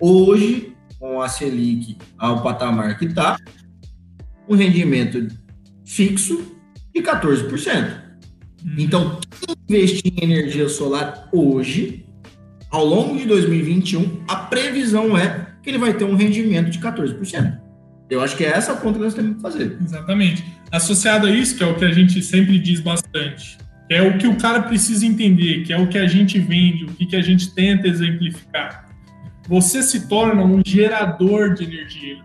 hoje, 0.00 0.74
com 0.98 1.22
a 1.22 1.28
Selic 1.28 1.96
ao 2.18 2.42
patamar 2.42 2.98
que 2.98 3.04
está, 3.04 3.38
um 4.48 4.56
rendimento 4.56 5.28
fixo 5.86 6.56
de 6.92 7.00
14%. 7.00 8.08
Uhum. 8.64 8.74
Então, 8.78 9.20
investir 9.68 10.12
em 10.16 10.24
energia 10.24 10.68
solar 10.68 11.28
hoje, 11.32 12.06
ao 12.70 12.84
longo 12.84 13.16
de 13.16 13.26
2021, 13.26 14.24
a 14.28 14.36
previsão 14.36 15.16
é 15.16 15.46
que 15.62 15.70
ele 15.70 15.78
vai 15.78 15.94
ter 15.94 16.04
um 16.04 16.14
rendimento 16.14 16.70
de 16.70 16.78
14%. 16.78 17.58
Eu 18.10 18.22
acho 18.22 18.36
que 18.36 18.44
é 18.44 18.48
essa 18.48 18.72
a 18.72 18.76
conta 18.76 18.98
que 18.98 19.04
nós 19.04 19.14
temos 19.14 19.36
que 19.36 19.42
fazer. 19.42 19.76
Exatamente. 19.82 20.44
Associado 20.72 21.26
a 21.26 21.30
isso, 21.30 21.56
que 21.56 21.62
é 21.62 21.66
o 21.66 21.74
que 21.74 21.84
a 21.84 21.92
gente 21.92 22.22
sempre 22.22 22.58
diz 22.58 22.80
bastante, 22.80 23.58
é 23.90 24.02
o 24.02 24.18
que 24.18 24.26
o 24.26 24.36
cara 24.36 24.62
precisa 24.62 25.04
entender, 25.06 25.64
que 25.64 25.72
é 25.72 25.78
o 25.78 25.86
que 25.86 25.98
a 25.98 26.06
gente 26.06 26.38
vende, 26.38 26.84
o 26.84 26.88
que 26.88 27.16
a 27.16 27.22
gente 27.22 27.54
tenta 27.54 27.88
exemplificar. 27.88 28.86
Você 29.48 29.82
se 29.82 30.08
torna 30.08 30.42
um 30.42 30.62
gerador 30.64 31.54
de 31.54 31.64
energia. 31.64 32.18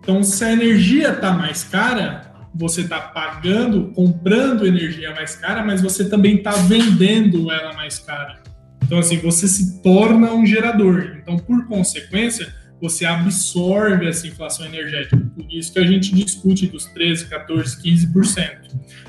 Então, 0.00 0.22
se 0.22 0.44
a 0.44 0.52
energia 0.52 1.10
está 1.10 1.32
mais 1.32 1.64
cara, 1.64 2.27
você 2.54 2.82
está 2.82 3.00
pagando, 3.00 3.92
comprando 3.92 4.66
energia 4.66 5.14
mais 5.14 5.36
cara, 5.36 5.64
mas 5.64 5.80
você 5.80 6.08
também 6.08 6.36
está 6.36 6.52
vendendo 6.52 7.50
ela 7.50 7.72
mais 7.74 7.98
cara. 7.98 8.42
Então, 8.84 8.98
assim, 8.98 9.18
você 9.18 9.46
se 9.46 9.82
torna 9.82 10.32
um 10.32 10.46
gerador. 10.46 11.18
Então, 11.20 11.36
por 11.36 11.66
consequência, 11.66 12.54
você 12.80 13.04
absorve 13.04 14.06
essa 14.06 14.26
inflação 14.26 14.64
energética. 14.66 15.16
Por 15.16 15.46
isso 15.52 15.72
que 15.72 15.78
a 15.78 15.86
gente 15.86 16.14
discute 16.14 16.66
dos 16.66 16.86
13, 16.86 17.26
14, 17.26 17.82
15%. 17.82 18.50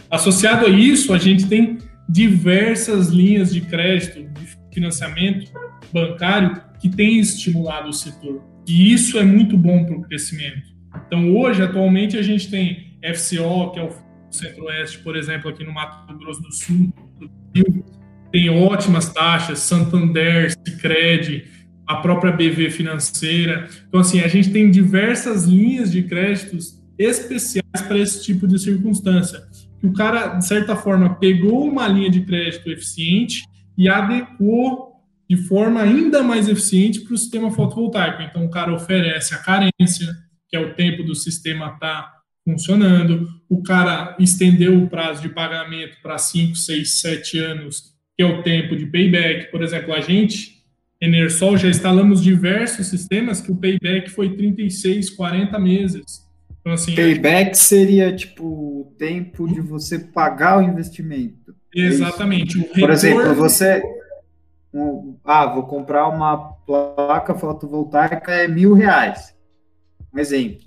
Associado 0.09 0.65
a 0.65 0.69
isso, 0.69 1.13
a 1.13 1.17
gente 1.17 1.47
tem 1.47 1.77
diversas 2.09 3.09
linhas 3.09 3.53
de 3.53 3.61
crédito, 3.61 4.23
de 4.33 4.57
financiamento 4.73 5.51
bancário 5.93 6.61
que 6.79 6.89
tem 6.89 7.19
estimulado 7.19 7.89
o 7.89 7.93
setor. 7.93 8.43
E 8.67 8.91
isso 8.91 9.17
é 9.17 9.23
muito 9.23 9.57
bom 9.57 9.85
para 9.85 9.95
o 9.95 10.01
crescimento. 10.01 10.69
Então, 11.07 11.35
hoje, 11.35 11.61
atualmente, 11.61 12.17
a 12.17 12.21
gente 12.21 12.49
tem 12.49 12.88
FCO, 13.04 13.72
que 13.72 13.80
é 13.80 13.84
o 13.84 13.89
Centro-Oeste, 14.32 15.00
por 15.00 15.16
exemplo, 15.16 15.50
aqui 15.50 15.64
no 15.64 15.74
Mato 15.74 16.18
Grosso 16.18 16.41
do 16.41 16.54
Sul, 16.54 16.93
do 17.20 17.30
tem 18.32 18.47
ótimas 18.50 19.12
taxas, 19.12 19.60
Santander, 19.60 20.52
Sicredi, 20.52 21.45
a 21.88 21.95
própria 21.95 22.32
BV 22.32 22.70
financeira. 22.70 23.68
Então, 23.88 24.02
assim, 24.02 24.20
a 24.20 24.28
gente 24.28 24.52
tem 24.52 24.70
diversas 24.70 25.45
linhas 25.45 25.91
de 25.91 26.04
créditos 26.04 26.80
especiais 26.95 27.82
para 27.88 27.97
esse 27.97 28.24
tipo 28.24 28.47
de 28.47 28.60
circunstância 28.60 29.50
que 29.80 29.88
o 29.88 29.93
cara, 29.93 30.36
de 30.36 30.45
certa 30.45 30.76
forma, 30.76 31.16
pegou 31.16 31.66
uma 31.66 31.88
linha 31.88 32.10
de 32.10 32.22
crédito 32.22 32.70
eficiente 32.70 33.43
e 33.78 33.88
adequou 33.88 34.89
de 35.30 35.38
forma 35.38 35.82
ainda 35.82 36.22
mais 36.22 36.50
eficiente 36.50 37.00
para 37.02 37.14
o 37.14 37.18
sistema 37.18 37.50
fotovoltaico. 37.52 38.22
Então, 38.22 38.45
o 38.45 38.50
cara 38.50 38.74
oferece 38.74 39.34
a 39.34 39.38
carência, 39.38 40.14
que 40.50 40.58
é 40.58 40.60
o 40.60 40.74
tempo 40.74 41.04
do 41.04 41.16
sistema 41.16 41.68
estar 41.68 41.80
tá 41.80 42.18
funcionando, 42.52 43.28
o 43.47 43.62
cara 43.62 44.16
estendeu 44.20 44.82
o 44.82 44.89
prazo 44.89 45.22
de 45.22 45.30
pagamento 45.30 45.97
para 46.02 46.18
5, 46.18 46.56
6, 46.56 47.00
7 47.02 47.39
anos, 47.39 47.93
que 48.18 48.24
é 48.24 48.26
o 48.26 48.41
tempo 48.41 48.76
de 48.76 48.86
payback. 48.86 49.52
Por 49.52 49.62
exemplo, 49.62 49.93
a 49.93 50.02
gente, 50.02 50.64
Enersol, 51.00 51.58
já 51.58 51.70
instalamos 51.70 52.24
diversos 52.24 52.88
sistemas 52.88 53.39
que 53.39 53.52
o 53.52 53.56
payback 53.56 54.10
foi 54.10 54.36
36, 54.36 55.12
40 55.12 55.60
meses. 55.60 56.30
Então, 56.60 56.74
assim, 56.74 56.93
Payback 56.93 57.58
seria 57.58 58.14
tipo 58.16 58.43
o 58.43 58.93
tempo 58.97 59.47
de 59.47 59.62
você 59.62 59.97
pagar 59.97 60.60
o 60.60 60.62
investimento. 60.62 61.56
É 61.76 61.80
Exatamente. 61.80 62.60
É 62.60 62.80
Por 62.80 62.89
exemplo, 62.89 63.34
você. 63.34 63.82
Ah, 65.24 65.47
vou 65.47 65.64
comprar 65.64 66.08
uma 66.08 66.38
placa 66.66 67.34
fotovoltaica 67.34 68.32
é 68.32 68.47
mil 68.47 68.74
reais. 68.74 69.34
Um 70.14 70.20
exemplo. 70.20 70.60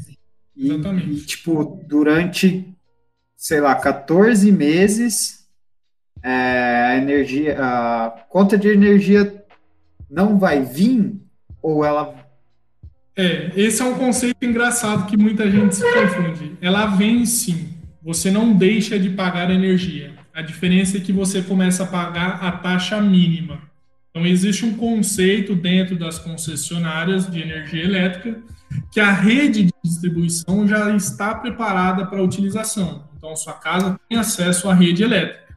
E, 0.63 0.71
Exatamente. 0.71 1.11
E, 1.11 1.21
tipo, 1.27 1.83
durante, 1.89 2.73
sei 3.37 3.61
lá, 3.61 3.75
14 3.75 4.53
meses, 4.53 5.45
é, 6.23 6.31
a 6.91 6.97
energia, 6.97 7.57
a 7.59 8.11
conta 8.29 8.57
de 8.57 8.69
energia 8.69 9.45
não 10.09 10.39
vai 10.39 10.63
vir 10.63 11.21
ou 11.61 11.85
ela 11.85 12.15
é, 13.15 13.53
esse 13.55 13.83
é 13.83 13.85
um 13.85 13.95
conceito 13.95 14.43
engraçado 14.43 15.07
que 15.07 15.19
muita 15.19 15.51
gente 15.51 15.77
se 15.77 15.83
confunde. 15.83 16.57
Ela 16.63 16.87
vem 16.87 17.27
sim, 17.27 17.75
você 18.03 18.31
não 18.31 18.55
deixa 18.55 18.99
de 18.99 19.11
pagar 19.11 19.51
energia. 19.51 20.15
A 20.33 20.41
diferença 20.41 20.97
é 20.97 21.01
que 21.01 21.13
você 21.13 21.43
começa 21.43 21.83
a 21.83 21.87
pagar 21.87 22.43
a 22.43 22.53
taxa 22.53 23.01
mínima. 23.03 23.61
Então, 24.13 24.27
existe 24.27 24.65
um 24.65 24.75
conceito 24.75 25.57
dentro 25.57 25.99
das 25.99 26.19
concessionárias 26.19 27.29
de 27.29 27.41
energia 27.41 27.83
elétrica 27.83 28.41
que 28.93 29.01
a 29.01 29.11
rede 29.11 29.65
de 29.65 29.73
distribuição 29.83 30.69
já 30.69 30.95
está 30.95 31.35
preparada 31.35 32.07
para 32.07 32.23
utilização. 32.23 33.09
Então, 33.17 33.35
sua 33.35 33.55
casa 33.55 33.99
tem 34.09 34.19
acesso 34.19 34.69
à 34.69 34.75
rede 34.75 35.03
elétrica. 35.03 35.57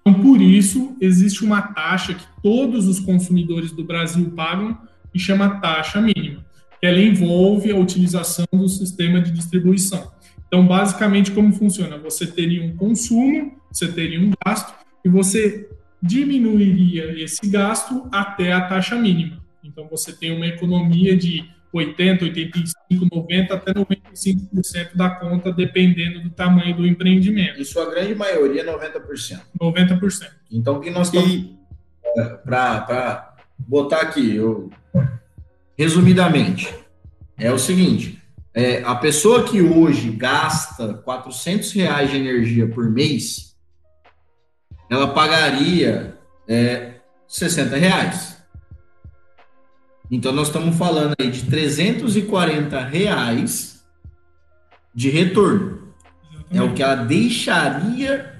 Então, 0.00 0.14
por 0.14 0.40
isso, 0.40 0.96
existe 1.00 1.44
uma 1.44 1.60
taxa 1.60 2.14
que 2.14 2.24
todos 2.42 2.88
os 2.88 2.98
consumidores 2.98 3.70
do 3.70 3.84
Brasil 3.84 4.30
pagam 4.30 4.78
e 5.14 5.18
chama 5.18 5.60
taxa 5.60 6.00
mínima 6.00 6.44
ela 6.82 6.98
envolve 6.98 7.70
a 7.70 7.76
utilização 7.76 8.46
do 8.52 8.68
sistema 8.68 9.20
de 9.20 9.30
distribuição. 9.30 10.10
Então, 10.46 10.66
basicamente, 10.66 11.30
como 11.30 11.52
funciona? 11.52 11.98
Você 11.98 12.26
teria 12.26 12.64
um 12.64 12.74
consumo, 12.76 13.52
você 13.70 13.88
teria 13.88 14.20
um 14.20 14.32
gasto, 14.44 14.72
e 15.04 15.08
você 15.08 15.68
diminuiria 16.02 17.22
esse 17.22 17.48
gasto 17.48 18.08
até 18.10 18.52
a 18.52 18.62
taxa 18.62 18.96
mínima. 18.96 19.40
Então, 19.62 19.86
você 19.88 20.12
tem 20.12 20.34
uma 20.34 20.46
economia 20.46 21.16
de 21.16 21.48
80, 21.72 22.24
85, 22.24 23.06
90 23.12 23.54
até 23.54 23.72
95% 23.72 24.96
da 24.96 25.10
conta, 25.10 25.52
dependendo 25.52 26.20
do 26.20 26.30
tamanho 26.30 26.76
do 26.76 26.86
empreendimento. 26.86 27.60
E 27.60 27.64
sua 27.64 27.88
grande 27.90 28.14
maioria, 28.14 28.64
90%. 28.64 29.40
90%. 29.60 30.30
Então, 30.50 30.76
o 30.76 30.80
que 30.80 30.90
nós 30.90 31.08
estamos. 31.08 31.30
E... 31.30 31.58
É, 32.16 32.24
Para 32.24 33.36
botar 33.58 34.00
aqui, 34.00 34.34
eu 34.34 34.70
resumidamente, 35.78 36.74
é 37.38 37.52
o 37.52 37.58
seguinte: 37.58 38.20
é, 38.52 38.82
a 38.82 38.96
pessoa 38.96 39.44
que 39.44 39.62
hoje 39.62 40.10
gasta 40.10 40.94
400 40.94 41.72
reais 41.72 42.10
de 42.10 42.16
energia 42.16 42.66
por 42.66 42.90
mês, 42.90 43.49
ela 44.90 45.14
pagaria 45.14 46.18
é, 46.48 46.94
60 47.28 47.76
reais. 47.76 48.36
Então, 50.10 50.32
nós 50.32 50.48
estamos 50.48 50.76
falando 50.76 51.14
aí 51.20 51.30
de 51.30 51.44
340 51.44 52.80
reais 52.80 53.84
de 54.92 55.08
retorno. 55.08 55.94
É 56.52 56.60
o 56.60 56.74
que 56.74 56.82
ela 56.82 56.96
deixaria 56.96 58.34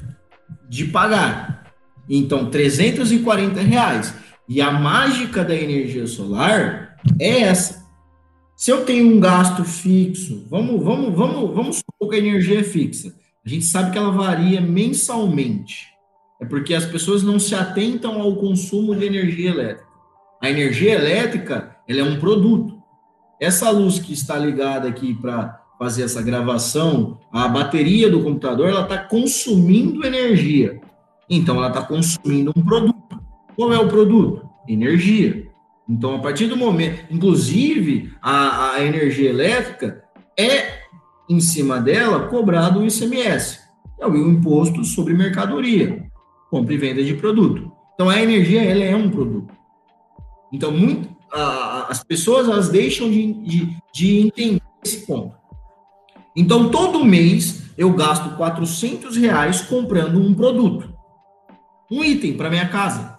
de 0.68 0.86
pagar. 0.86 1.72
Então, 2.08 2.50
340 2.50 3.60
reais. 3.60 4.12
E 4.48 4.60
a 4.60 4.72
mágica 4.72 5.44
da 5.44 5.54
energia 5.54 6.08
solar 6.08 6.96
é 7.20 7.42
essa. 7.42 7.86
Se 8.56 8.72
eu 8.72 8.84
tenho 8.84 9.14
um 9.14 9.20
gasto 9.20 9.64
fixo, 9.64 10.44
vamos, 10.50 10.82
vamos, 10.82 11.14
vamos, 11.14 11.54
vamos 11.54 11.76
supor 11.76 12.10
que 12.10 12.16
a 12.16 12.18
energia 12.18 12.58
é 12.58 12.64
fixa. 12.64 13.14
A 13.46 13.48
gente 13.48 13.64
sabe 13.64 13.92
que 13.92 13.98
ela 13.98 14.10
varia 14.10 14.60
mensalmente. 14.60 15.89
É 16.40 16.44
porque 16.44 16.74
as 16.74 16.86
pessoas 16.86 17.22
não 17.22 17.38
se 17.38 17.54
atentam 17.54 18.20
ao 18.20 18.34
consumo 18.36 18.94
de 18.94 19.04
energia 19.04 19.50
elétrica. 19.50 19.90
A 20.42 20.50
energia 20.50 20.94
elétrica, 20.94 21.76
ela 21.86 22.00
é 22.00 22.04
um 22.04 22.18
produto. 22.18 22.80
Essa 23.38 23.70
luz 23.70 23.98
que 23.98 24.12
está 24.14 24.38
ligada 24.38 24.88
aqui 24.88 25.12
para 25.12 25.60
fazer 25.78 26.02
essa 26.02 26.22
gravação, 26.22 27.18
a 27.32 27.46
bateria 27.46 28.10
do 28.10 28.22
computador, 28.22 28.68
ela 28.68 28.82
está 28.82 28.98
consumindo 28.98 30.04
energia. 30.04 30.80
Então, 31.28 31.56
ela 31.56 31.68
está 31.68 31.82
consumindo 31.82 32.52
um 32.56 32.62
produto. 32.62 33.20
Qual 33.54 33.72
é 33.72 33.78
o 33.78 33.88
produto? 33.88 34.48
Energia. 34.66 35.46
Então, 35.88 36.14
a 36.14 36.18
partir 36.20 36.46
do 36.46 36.56
momento, 36.56 37.04
inclusive, 37.10 38.12
a, 38.22 38.74
a 38.74 38.84
energia 38.84 39.28
elétrica 39.28 40.04
é, 40.38 40.80
em 41.28 41.40
cima 41.40 41.80
dela, 41.80 42.28
cobrado 42.28 42.80
o 42.80 42.86
ICMS, 42.86 43.60
é 43.98 44.06
o 44.06 44.16
imposto 44.16 44.84
sobre 44.84 45.12
mercadoria, 45.14 46.09
compra 46.50 46.74
e 46.74 46.76
venda 46.76 47.02
de 47.02 47.14
produto. 47.14 47.70
Então 47.94 48.08
a 48.08 48.20
energia 48.20 48.62
ela 48.62 48.82
é 48.82 48.96
um 48.96 49.10
produto. 49.10 49.54
Então 50.52 50.72
muito, 50.72 51.08
a, 51.32 51.86
as 51.88 52.02
pessoas 52.02 52.48
elas 52.48 52.68
deixam 52.68 53.10
de, 53.10 53.32
de, 53.32 53.76
de 53.92 54.18
entender 54.20 54.62
esse 54.84 55.06
ponto. 55.06 55.34
Então 56.34 56.70
todo 56.70 57.04
mês 57.04 57.70
eu 57.76 57.92
gasto 57.92 58.36
400 58.36 59.16
reais 59.16 59.60
comprando 59.62 60.20
um 60.20 60.34
produto, 60.34 60.92
um 61.90 62.04
item 62.04 62.36
para 62.36 62.50
minha 62.50 62.68
casa, 62.68 63.18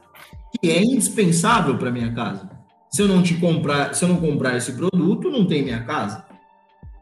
que 0.59 0.69
é 0.69 0.83
indispensável 0.83 1.77
para 1.77 1.91
minha 1.91 2.13
casa. 2.13 2.49
Se 2.91 3.01
eu 3.01 3.07
não 3.07 3.23
te 3.23 3.35
comprar, 3.35 3.95
se 3.95 4.03
eu 4.03 4.09
não 4.09 4.17
comprar 4.17 4.57
esse 4.57 4.73
produto, 4.73 5.31
não 5.31 5.45
tem 5.45 5.63
minha 5.63 5.83
casa. 5.83 6.25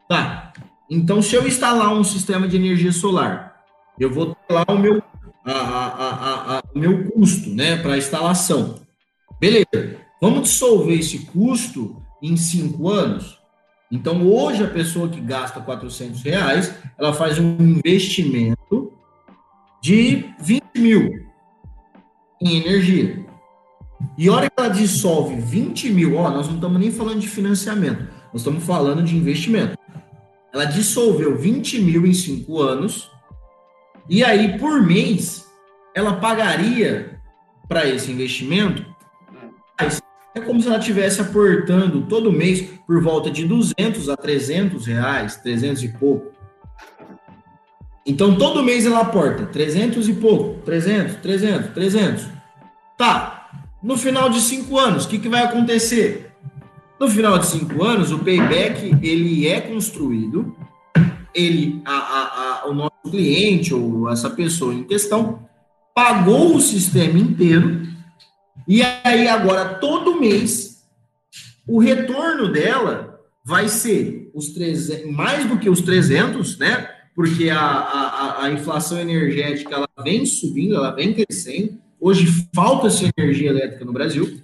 Tá. 0.07 0.53
Então, 0.89 1.21
se 1.21 1.35
eu 1.35 1.47
instalar 1.47 1.93
um 1.93 2.03
sistema 2.03 2.47
de 2.47 2.55
energia 2.55 2.91
solar, 2.91 3.63
eu 3.99 4.11
vou 4.11 4.35
ter 4.35 4.53
lá 4.53 4.65
o 4.67 4.77
meu, 4.77 5.03
a, 5.51 5.87
a, 5.87 6.57
a, 6.57 6.63
o 6.73 6.79
meu 6.79 7.09
custo 7.11 7.49
né, 7.49 7.77
para 7.77 7.97
instalação. 7.97 8.79
Beleza. 9.39 9.97
Vamos 10.21 10.43
dissolver 10.43 10.99
esse 10.99 11.19
custo 11.19 12.01
em 12.21 12.35
cinco 12.35 12.89
anos? 12.89 13.39
Então, 13.91 14.27
hoje, 14.27 14.63
a 14.63 14.67
pessoa 14.67 15.09
que 15.09 15.19
gasta 15.19 15.59
400 15.59 16.21
reais, 16.21 16.73
ela 16.97 17.13
faz 17.13 17.39
um 17.39 17.57
investimento 17.59 18.93
de 19.81 20.25
20 20.41 20.63
mil 20.75 21.09
em 22.41 22.57
energia. 22.57 23.25
E 24.17 24.27
a 24.27 24.33
hora 24.33 24.49
que 24.49 24.53
ela 24.57 24.69
dissolve 24.69 25.35
20 25.35 25.89
mil, 25.89 26.15
ó, 26.17 26.29
nós 26.29 26.47
não 26.47 26.55
estamos 26.55 26.79
nem 26.79 26.91
falando 26.91 27.19
de 27.19 27.27
financiamento, 27.27 28.07
nós 28.31 28.41
estamos 28.41 28.63
falando 28.63 29.03
de 29.03 29.15
investimento 29.15 29.79
ela 30.53 30.65
dissolveu 30.65 31.37
20 31.37 31.81
mil 31.81 32.05
em 32.05 32.13
cinco 32.13 32.59
anos, 32.59 33.09
e 34.09 34.23
aí, 34.23 34.57
por 34.57 34.81
mês, 34.81 35.45
ela 35.93 36.13
pagaria 36.13 37.19
para 37.67 37.87
esse 37.87 38.11
investimento. 38.11 38.83
É 40.35 40.39
como 40.39 40.61
se 40.61 40.67
ela 40.67 40.79
estivesse 40.79 41.21
aportando 41.21 42.01
todo 42.07 42.31
mês 42.31 42.67
por 42.87 43.01
volta 43.01 43.29
de 43.29 43.45
200 43.45 44.09
a 44.09 44.17
300 44.17 44.87
reais, 44.87 45.35
300 45.37 45.83
e 45.83 45.89
pouco. 45.89 46.31
Então, 48.05 48.35
todo 48.35 48.63
mês 48.63 48.85
ela 48.85 49.01
aporta 49.01 49.45
300 49.45 50.09
e 50.09 50.13
pouco, 50.13 50.59
300, 50.61 51.17
300, 51.17 51.71
300. 51.71 52.27
Tá, 52.97 53.49
no 53.83 53.95
final 53.95 54.29
de 54.29 54.41
cinco 54.41 54.77
anos, 54.77 55.05
o 55.05 55.09
que, 55.09 55.19
que 55.19 55.29
vai 55.29 55.43
acontecer? 55.43 56.31
No 56.99 57.07
final 57.07 57.37
de 57.37 57.45
cinco 57.45 57.83
anos, 57.83 58.11
o 58.11 58.19
payback 58.19 58.97
ele 59.01 59.47
é 59.47 59.61
construído, 59.61 60.55
ele, 61.33 61.81
a, 61.85 61.93
a, 61.93 62.61
a, 62.63 62.67
o 62.67 62.73
nosso 62.73 63.01
cliente 63.09 63.73
ou 63.73 64.09
essa 64.09 64.29
pessoa 64.29 64.73
em 64.73 64.83
questão 64.83 65.47
pagou 65.93 66.55
o 66.55 66.61
sistema 66.61 67.17
inteiro 67.17 67.87
e 68.67 68.81
aí 69.03 69.27
agora 69.27 69.75
todo 69.75 70.19
mês 70.19 70.69
o 71.67 71.79
retorno 71.79 72.51
dela 72.51 73.19
vai 73.45 73.67
ser 73.67 74.29
os 74.33 74.49
300, 74.49 75.11
mais 75.11 75.47
do 75.47 75.57
que 75.57 75.69
os 75.69 75.81
300, 75.81 76.57
né? 76.57 76.89
Porque 77.15 77.49
a, 77.49 77.59
a, 77.59 78.43
a 78.45 78.51
inflação 78.51 78.99
energética 78.99 79.75
ela 79.75 79.89
vem 80.03 80.25
subindo, 80.25 80.75
ela 80.75 80.91
vem 80.91 81.13
crescendo. 81.13 81.77
Hoje 81.99 82.25
falta-se 82.55 83.11
energia 83.17 83.49
elétrica 83.49 83.83
no 83.83 83.91
Brasil. 83.91 84.39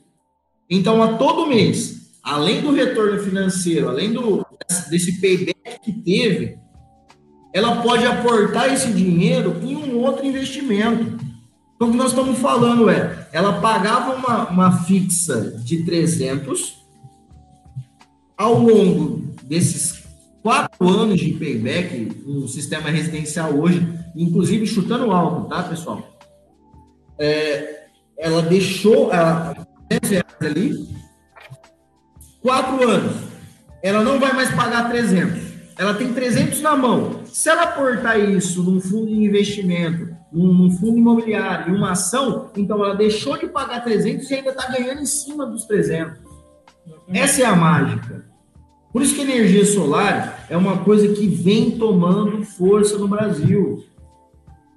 Então, 0.69 1.01
a 1.01 1.17
todo 1.17 1.47
mês, 1.47 2.11
além 2.21 2.61
do 2.61 2.71
retorno 2.71 3.19
financeiro, 3.19 3.87
além 3.87 4.11
do, 4.11 4.45
desse 4.89 5.21
payback 5.21 5.79
que 5.83 5.93
teve, 5.93 6.57
ela 7.55 7.81
pode 7.81 8.05
aportar 8.05 8.73
esse 8.73 8.91
dinheiro 8.91 9.55
em 9.63 9.77
um 9.77 9.97
outro 9.99 10.25
investimento. 10.25 11.17
Então, 11.73 11.87
o 11.87 11.91
que 11.91 11.97
nós 11.97 12.09
estamos 12.09 12.37
falando 12.37 12.89
é, 12.89 13.29
ela 13.31 13.61
pagava 13.61 14.13
uma, 14.13 14.49
uma 14.49 14.71
fixa 14.83 15.51
de 15.63 15.85
300, 15.85 16.83
ao 18.37 18.59
longo 18.59 19.33
desses 19.43 20.03
quatro 20.43 20.85
anos 20.89 21.17
de 21.17 21.31
payback, 21.31 22.23
um 22.27 22.45
sistema 22.45 22.89
residencial 22.89 23.53
hoje, 23.57 23.87
inclusive 24.17 24.67
chutando 24.67 25.09
alto, 25.13 25.47
tá, 25.47 25.63
pessoal? 25.63 26.05
É, 27.17 27.85
ela 28.17 28.41
deixou 28.41 29.13
ela, 29.13 29.65
10 29.87 30.11
reais 30.11 30.35
ali, 30.41 30.89
quatro 32.41 32.85
anos, 32.85 33.15
ela 33.81 34.03
não 34.03 34.19
vai 34.19 34.33
mais 34.33 34.53
pagar 34.53 34.89
300. 34.89 35.41
Ela 35.77 35.93
tem 35.93 36.11
300 36.11 36.61
na 36.61 36.75
mão. 36.75 37.24
Se 37.35 37.49
ela 37.49 37.63
aportar 37.63 38.17
isso 38.17 38.63
num 38.63 38.79
fundo 38.79 39.07
de 39.07 39.25
investimento, 39.25 40.15
num 40.31 40.71
fundo 40.71 40.97
imobiliário, 40.97 41.73
em 41.73 41.77
uma 41.77 41.91
ação, 41.91 42.49
então 42.55 42.81
ela 42.81 42.95
deixou 42.95 43.37
de 43.37 43.45
pagar 43.47 43.83
300 43.83 44.31
e 44.31 44.35
ainda 44.35 44.51
está 44.51 44.71
ganhando 44.71 45.01
em 45.01 45.05
cima 45.05 45.45
dos 45.45 45.65
300. 45.65 46.17
Essa 47.09 47.41
é 47.41 47.45
a 47.45 47.53
mágica. 47.53 48.25
Por 48.89 49.01
isso 49.01 49.15
que 49.15 49.19
a 49.19 49.25
energia 49.25 49.65
solar 49.65 50.45
é 50.49 50.55
uma 50.55 50.77
coisa 50.77 51.09
que 51.09 51.27
vem 51.27 51.71
tomando 51.71 52.41
força 52.41 52.97
no 52.97 53.09
Brasil. 53.09 53.83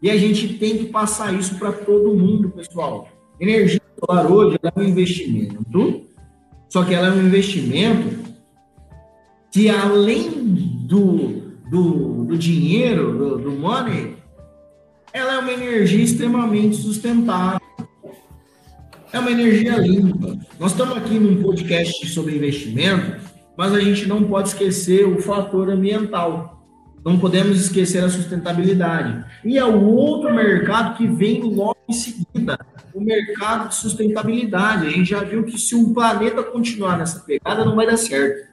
E 0.03 0.11
a 0.11 0.17
gente 0.17 0.59
tem 0.59 0.79
que 0.79 0.87
passar 0.87 1.33
isso 1.33 1.57
para 1.61 1.71
todo 1.71 2.13
mundo, 2.13 2.51
pessoal. 2.51 3.07
Energia 3.39 3.81
solar 4.01 4.33
hoje 4.33 4.59
é 4.61 4.81
um 4.81 4.83
investimento 4.83 5.65
só 6.69 6.85
que 6.85 6.93
ela 6.93 7.07
é 7.07 7.11
um 7.13 7.25
investimento 7.25 8.19
que, 9.53 9.69
além 9.69 10.29
do, 10.89 11.48
do, 11.71 12.25
do 12.25 12.37
dinheiro, 12.37 13.17
do, 13.17 13.39
do 13.39 13.51
money, 13.53 14.17
ela 15.13 15.35
é 15.35 15.39
uma 15.39 15.53
energia 15.53 16.03
extremamente 16.03 16.77
sustentável. 16.77 17.61
É 19.13 19.19
uma 19.19 19.31
energia 19.31 19.77
limpa. 19.77 20.39
Nós 20.59 20.73
estamos 20.73 20.97
aqui 20.97 21.19
num 21.19 21.43
podcast 21.43 22.07
sobre 22.09 22.37
investimento, 22.37 23.21
mas 23.57 23.73
a 23.73 23.81
gente 23.81 24.07
não 24.07 24.25
pode 24.25 24.49
esquecer 24.49 25.07
o 25.07 25.21
fator 25.21 25.71
ambiental. 25.71 26.59
Não 27.05 27.19
podemos 27.19 27.59
esquecer 27.59 28.05
a 28.05 28.09
sustentabilidade. 28.09 29.25
E 29.45 29.57
é 29.57 29.65
o 29.65 29.83
outro 29.83 30.35
mercado 30.35 30.97
que 30.97 31.07
vem 31.07 31.43
logo 31.43 31.79
em 31.89 31.93
seguida, 31.93 32.59
o 32.93 33.01
mercado 33.01 33.69
de 33.69 33.77
sustentabilidade. 33.77 34.87
A 34.87 34.91
gente 34.91 35.11
já 35.11 35.21
viu 35.21 35.43
que 35.45 35.59
se 35.59 35.75
o 35.75 35.95
planeta 35.95 36.43
continuar 36.43 36.99
nessa 36.99 37.21
pegada, 37.21 37.65
não 37.65 37.77
vai 37.77 37.87
dar 37.87 37.97
certo. 37.97 38.49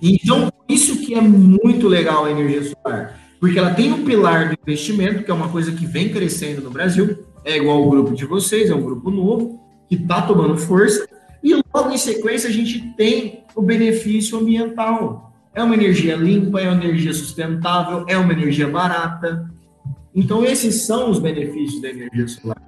Então, 0.00 0.52
isso 0.68 1.00
que 1.00 1.14
é 1.14 1.20
muito 1.20 1.88
legal 1.88 2.24
a 2.24 2.30
energia 2.30 2.62
solar, 2.64 3.20
porque 3.40 3.58
ela 3.58 3.74
tem 3.74 3.92
um 3.92 4.04
pilar 4.04 4.48
do 4.48 4.56
investimento, 4.62 5.22
que 5.22 5.30
é 5.30 5.34
uma 5.34 5.48
coisa 5.48 5.72
que 5.72 5.86
vem 5.86 6.08
crescendo 6.08 6.62
no 6.62 6.70
Brasil, 6.70 7.24
é 7.44 7.56
igual 7.56 7.86
o 7.86 7.90
grupo 7.90 8.14
de 8.14 8.24
vocês, 8.24 8.70
é 8.70 8.74
um 8.74 8.82
grupo 8.82 9.10
novo, 9.10 9.60
que 9.88 9.96
está 9.96 10.22
tomando 10.22 10.56
força, 10.56 11.06
e 11.42 11.54
logo 11.54 11.90
em 11.90 11.98
sequência 11.98 12.48
a 12.48 12.52
gente 12.52 12.80
tem 12.96 13.44
o 13.54 13.60
benefício 13.60 14.38
ambiental. 14.38 15.32
É 15.54 15.62
uma 15.62 15.74
energia 15.74 16.16
limpa, 16.16 16.60
é 16.60 16.68
uma 16.68 16.82
energia 16.82 17.12
sustentável, 17.12 18.04
é 18.08 18.16
uma 18.16 18.32
energia 18.32 18.66
barata. 18.66 19.48
Então, 20.14 20.44
esses 20.44 20.86
são 20.86 21.10
os 21.10 21.18
benefícios 21.18 21.82
da 21.82 21.90
energia 21.90 22.26
solar. 22.26 22.62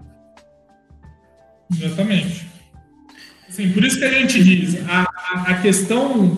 Exatamente. 1.73 2.47
Assim, 3.49 3.73
por 3.73 3.83
isso 3.83 3.99
que 3.99 4.05
a 4.05 4.13
gente 4.13 4.45
diz, 4.45 4.77
a, 4.89 5.11
a 5.47 5.55
questão 5.63 6.37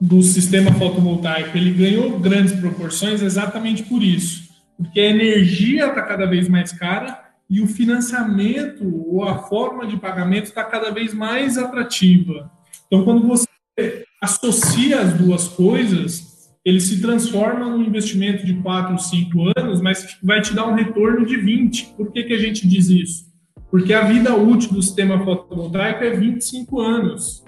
do 0.00 0.22
sistema 0.22 0.72
fotovoltaico, 0.72 1.56
ele 1.56 1.72
ganhou 1.72 2.18
grandes 2.18 2.52
proporções 2.52 3.22
exatamente 3.22 3.82
por 3.84 4.02
isso. 4.02 4.46
Porque 4.76 5.00
a 5.00 5.10
energia 5.10 5.86
está 5.86 6.02
cada 6.02 6.26
vez 6.26 6.48
mais 6.48 6.72
cara 6.72 7.18
e 7.48 7.60
o 7.60 7.66
financiamento 7.66 8.84
ou 9.08 9.24
a 9.24 9.38
forma 9.44 9.86
de 9.86 9.96
pagamento 9.96 10.46
está 10.46 10.64
cada 10.64 10.90
vez 10.90 11.14
mais 11.14 11.56
atrativa. 11.56 12.50
Então, 12.86 13.04
quando 13.04 13.26
você 13.26 13.46
associa 14.20 15.00
as 15.00 15.14
duas 15.14 15.48
coisas, 15.48 16.50
ele 16.64 16.80
se 16.80 17.00
transforma 17.00 17.70
num 17.70 17.82
investimento 17.82 18.44
de 18.44 18.54
4, 18.54 18.98
5 18.98 19.52
anos, 19.56 19.80
mas 19.80 20.18
vai 20.22 20.42
te 20.42 20.52
dar 20.52 20.66
um 20.66 20.74
retorno 20.74 21.24
de 21.24 21.36
20. 21.36 21.94
Por 21.96 22.12
que, 22.12 22.24
que 22.24 22.34
a 22.34 22.38
gente 22.38 22.66
diz 22.66 22.88
isso? 22.88 23.26
Porque 23.70 23.94
a 23.94 24.04
vida 24.04 24.34
útil 24.34 24.72
do 24.72 24.82
sistema 24.82 25.24
fotovoltaico 25.24 26.02
é 26.02 26.10
25 26.10 26.80
anos. 26.80 27.45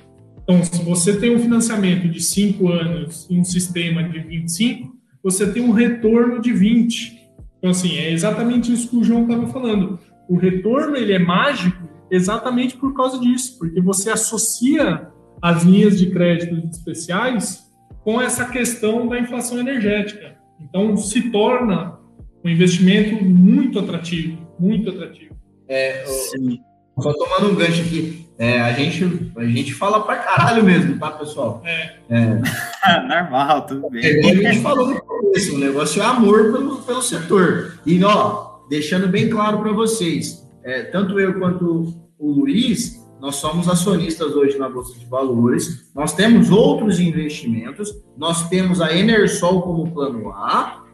Então, 0.48 0.64
se 0.64 0.82
você 0.82 1.14
tem 1.20 1.36
um 1.36 1.38
financiamento 1.38 2.08
de 2.08 2.22
5 2.22 2.68
anos 2.68 3.26
e 3.28 3.38
um 3.38 3.44
sistema 3.44 4.02
de 4.02 4.18
25, 4.18 4.96
você 5.22 5.52
tem 5.52 5.62
um 5.62 5.72
retorno 5.72 6.40
de 6.40 6.54
20. 6.54 7.18
Então, 7.58 7.70
assim, 7.70 7.98
é 7.98 8.10
exatamente 8.10 8.72
isso 8.72 8.88
que 8.88 8.96
o 8.96 9.04
João 9.04 9.24
estava 9.24 9.46
falando. 9.48 9.98
O 10.26 10.36
retorno, 10.36 10.96
ele 10.96 11.12
é 11.12 11.18
mágico 11.18 11.86
exatamente 12.10 12.78
por 12.78 12.94
causa 12.94 13.18
disso, 13.18 13.58
porque 13.58 13.78
você 13.82 14.08
associa 14.08 15.08
as 15.42 15.64
linhas 15.64 15.98
de 15.98 16.10
crédito 16.10 16.56
especiais 16.70 17.70
com 18.02 18.18
essa 18.18 18.46
questão 18.46 19.06
da 19.06 19.20
inflação 19.20 19.58
energética. 19.58 20.38
Então, 20.58 20.96
se 20.96 21.30
torna 21.30 21.98
um 22.42 22.48
investimento 22.48 23.22
muito 23.22 23.78
atrativo, 23.78 24.38
muito 24.58 24.88
atrativo. 24.88 25.36
É, 25.68 26.06
Sim. 26.06 26.58
Só 26.98 27.12
tomando 27.12 27.52
um 27.52 27.54
gancho 27.54 27.82
aqui, 27.82 28.27
é, 28.38 28.60
a, 28.60 28.72
gente, 28.72 29.32
a 29.36 29.44
gente 29.44 29.74
fala 29.74 30.00
pra 30.04 30.16
caralho 30.16 30.62
mesmo, 30.62 30.96
tá, 30.96 31.10
pessoal? 31.10 31.60
É. 31.64 31.96
é. 32.08 32.40
Normal, 33.08 33.66
tudo 33.66 33.90
bem. 33.90 34.04
É, 34.04 34.20
a 34.20 34.52
gente 34.52 34.62
falou 34.62 34.86
no 34.88 35.00
começo, 35.02 35.56
o 35.56 35.58
negócio 35.58 36.00
é 36.00 36.04
amor 36.04 36.52
pelo, 36.52 36.76
pelo 36.82 37.02
setor. 37.02 37.80
E, 37.84 38.02
ó, 38.04 38.60
deixando 38.70 39.08
bem 39.08 39.28
claro 39.28 39.58
para 39.58 39.72
vocês, 39.72 40.48
é, 40.62 40.82
tanto 40.82 41.18
eu 41.18 41.36
quanto 41.38 41.92
o 42.16 42.30
Luiz, 42.30 43.04
nós 43.20 43.36
somos 43.36 43.68
acionistas 43.68 44.32
hoje 44.32 44.56
na 44.56 44.68
Bolsa 44.68 44.96
de 44.96 45.06
Valores, 45.06 45.90
nós 45.92 46.12
temos 46.12 46.50
outros 46.50 47.00
investimentos, 47.00 47.92
nós 48.16 48.48
temos 48.48 48.80
a 48.80 48.96
Enersol 48.96 49.62
como 49.62 49.90
plano 49.90 50.30
A 50.30 50.84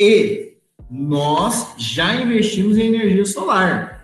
e 0.00 0.54
nós 0.90 1.74
já 1.76 2.14
investimos 2.16 2.76
em 2.76 2.86
energia 2.88 3.24
solar. 3.24 3.97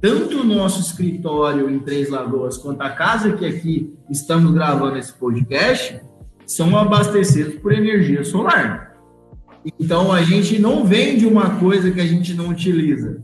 Tanto 0.00 0.40
o 0.40 0.44
nosso 0.44 0.80
escritório 0.80 1.70
em 1.70 1.78
Três 1.78 2.10
Lagoas 2.10 2.58
quanto 2.58 2.82
a 2.82 2.90
casa 2.90 3.32
que 3.32 3.46
aqui 3.46 3.94
estamos 4.10 4.52
gravando 4.52 4.98
esse 4.98 5.12
podcast 5.12 6.00
são 6.46 6.76
abastecidos 6.78 7.54
por 7.56 7.72
energia 7.72 8.24
solar. 8.24 8.96
Então 9.80 10.12
a 10.12 10.22
gente 10.22 10.58
não 10.58 10.84
vende 10.84 11.26
uma 11.26 11.58
coisa 11.58 11.90
que 11.90 12.00
a 12.00 12.06
gente 12.06 12.34
não 12.34 12.48
utiliza. 12.48 13.22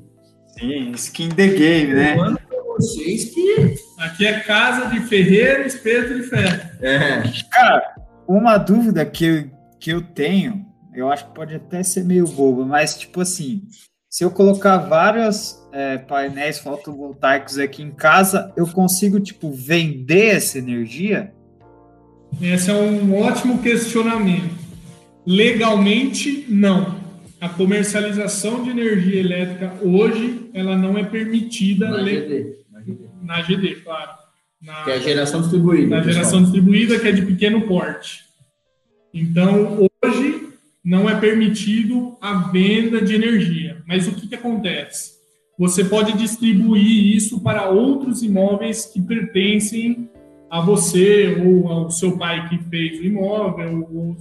Sim, 0.59 0.91
skin 0.93 1.29
the 1.29 1.49
game, 1.49 1.95
né? 1.95 2.17
Para 2.17 2.63
vocês 2.77 3.27
que 3.27 3.77
Aqui 4.03 4.27
é 4.27 4.41
casa 4.41 4.87
de 4.87 4.99
ferreiro, 5.01 5.65
espeto 5.65 6.15
de 6.15 6.25
ferro. 6.25 6.61
é, 6.81 7.23
Cara, 7.53 7.95
uma 8.27 8.59
dúvida 8.59 9.07
que 9.07 9.25
eu, 9.25 9.51
que 9.79 9.91
eu 9.91 10.03
tenho, 10.03 10.67
eu 10.93 11.09
acho 11.09 11.27
que 11.29 11.35
pode 11.35 11.55
até 11.55 11.85
ser 11.85 12.05
meio 12.05 12.27
boba, 12.27 12.67
mas 12.67 12.99
tipo 12.99 13.21
assim, 13.21 13.63
se 14.11 14.25
eu 14.25 14.31
colocar 14.33 14.79
vários 14.79 15.62
é, 15.73 15.99
painéis 15.99 16.59
fotovoltaicos 16.59 17.59
aqui 17.59 17.83
em 17.83 17.91
casa, 17.91 18.53
eu 18.57 18.67
consigo 18.67 19.19
tipo 19.19 19.51
vender 19.51 20.37
essa 20.37 20.59
energia? 20.59 21.33
Esse 22.41 22.71
é 22.71 22.75
um 22.75 23.15
ótimo 23.21 23.59
questionamento. 23.63 24.55
Legalmente, 25.27 26.45
não. 26.49 27.01
A 27.41 27.49
comercialização 27.49 28.63
de 28.63 28.71
energia 28.71 29.19
elétrica 29.21 29.73
hoje, 29.83 30.51
ela 30.55 30.77
não 30.77 30.97
é 30.97 31.03
permitida 31.05 31.89
na 31.91 31.97
le- 31.97 32.21
GD, 32.21 32.57
na 32.71 32.81
GD. 32.81 32.99
na 33.23 33.43
GD, 33.43 33.75
claro. 33.83 34.11
Na, 34.61 34.85
que 34.85 34.91
é 34.91 34.95
a 34.95 34.99
geração 34.99 35.41
distribuída. 35.41 35.89
na 35.89 35.97
pessoal. 36.03 36.13
geração 36.15 36.43
distribuída, 36.43 36.99
que 37.01 37.09
é 37.09 37.13
de 37.13 37.23
pequeno 37.23 37.63
porte. 37.63 38.21
Então, 39.13 39.89
hoje, 40.05 40.49
não 40.85 41.09
é 41.11 41.19
permitido 41.19 42.17
a 42.21 42.35
venda 42.51 43.01
de 43.03 43.15
energia. 43.15 43.83
Mas 43.87 44.07
o 44.07 44.13
que, 44.13 44.29
que 44.29 44.35
acontece? 44.37 45.13
Você 45.63 45.85
pode 45.85 46.15
distribuir 46.15 47.15
isso 47.15 47.41
para 47.41 47.69
outros 47.69 48.21
imóveis 48.21 48.85
que 48.87 49.01
pertencem 49.01 50.11
a 50.51 50.61
você 50.61 51.41
ou 51.41 51.69
ao 51.69 51.89
seu 51.89 52.19
pai 52.19 52.49
que 52.49 52.59
fez 52.65 52.99
o 52.99 53.05
imóvel 53.05 53.89
ou, 53.95 54.17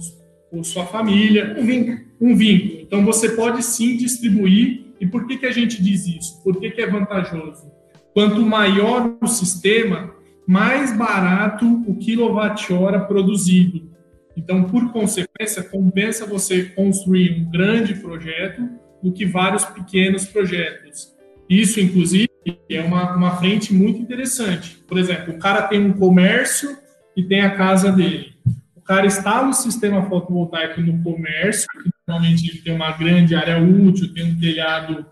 ou 0.52 0.62
sua 0.62 0.86
família. 0.86 1.56
Um 1.58 1.66
vínculo. 1.66 1.98
Um 2.20 2.36
vínculo. 2.36 2.80
Então, 2.82 3.04
você 3.04 3.30
pode 3.30 3.60
sim 3.64 3.96
distribuir. 3.96 4.84
E 5.00 5.06
por 5.08 5.26
que, 5.26 5.36
que 5.36 5.46
a 5.46 5.50
gente 5.50 5.82
diz 5.82 6.06
isso? 6.06 6.40
Por 6.44 6.60
que, 6.60 6.70
que 6.70 6.80
é 6.80 6.88
vantajoso? 6.88 7.72
Quanto 8.14 8.40
maior 8.42 9.16
o 9.20 9.26
sistema, 9.26 10.14
mais 10.46 10.96
barato 10.96 11.66
o 11.88 11.96
quilowatt-hora 11.96 13.00
produzido. 13.00 13.90
Então, 14.36 14.62
por 14.62 14.92
consequência, 14.92 15.64
compensa 15.64 16.24
você 16.24 16.66
construir 16.66 17.32
um 17.32 17.50
grande 17.50 17.94
projeto 17.96 18.62
do 19.02 19.10
que 19.10 19.26
vários 19.26 19.64
pequenos 19.64 20.24
projetos. 20.24 21.11
Isso, 21.52 21.78
inclusive, 21.80 22.30
é 22.70 22.80
uma, 22.80 23.14
uma 23.14 23.36
frente 23.36 23.74
muito 23.74 24.00
interessante. 24.00 24.82
Por 24.88 24.96
exemplo, 24.96 25.34
o 25.34 25.38
cara 25.38 25.60
tem 25.68 25.84
um 25.84 25.92
comércio 25.92 26.74
e 27.14 27.22
tem 27.22 27.42
a 27.42 27.54
casa 27.54 27.92
dele. 27.92 28.32
O 28.74 28.80
cara 28.80 29.04
instala 29.04 29.50
o 29.50 29.52
sistema 29.52 30.02
fotovoltaico 30.08 30.80
no 30.80 31.02
comércio, 31.02 31.66
que 31.82 31.90
normalmente 32.08 32.48
ele 32.48 32.62
tem 32.62 32.74
uma 32.74 32.90
grande 32.92 33.34
área 33.34 33.62
útil, 33.62 34.14
tem 34.14 34.32
um 34.32 34.40
telhado 34.40 35.04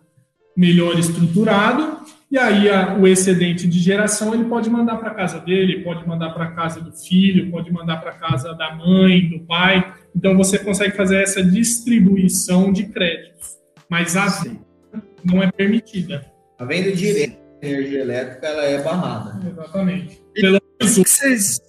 melhor 0.57 0.99
estruturado, 0.99 1.99
e 2.31 2.39
aí 2.39 2.71
a, 2.71 2.95
o 2.95 3.07
excedente 3.07 3.69
de 3.69 3.79
geração 3.79 4.33
ele 4.33 4.45
pode 4.45 4.71
mandar 4.71 4.97
para 4.97 5.11
casa 5.11 5.41
dele, 5.41 5.83
pode 5.83 6.09
mandar 6.09 6.31
para 6.31 6.53
casa 6.53 6.81
do 6.81 6.91
filho, 6.91 7.51
pode 7.51 7.71
mandar 7.71 7.99
para 7.99 8.13
casa 8.13 8.55
da 8.55 8.75
mãe, 8.75 9.29
do 9.29 9.41
pai. 9.41 9.93
Então 10.17 10.35
você 10.39 10.59
consegue 10.59 10.97
fazer 10.97 11.23
essa 11.23 11.45
distribuição 11.45 12.73
de 12.73 12.85
créditos, 12.85 13.59
mas 13.91 14.17
a 14.17 14.27
Sim. 14.31 14.70
Não 15.25 15.43
é 15.43 15.51
permitida. 15.51 16.25
A 16.59 16.65
venda 16.65 16.93
direta 16.93 17.37
de 17.61 17.67
energia 17.69 18.01
elétrica 18.01 18.47
ela 18.47 18.65
é 18.65 18.83
barrada. 18.83 19.41
Exatamente. 19.49 20.21
E- 20.37 20.41
Pelo 20.41 20.57
O 20.59 20.61
que 20.79 20.87
vocês 20.89 21.61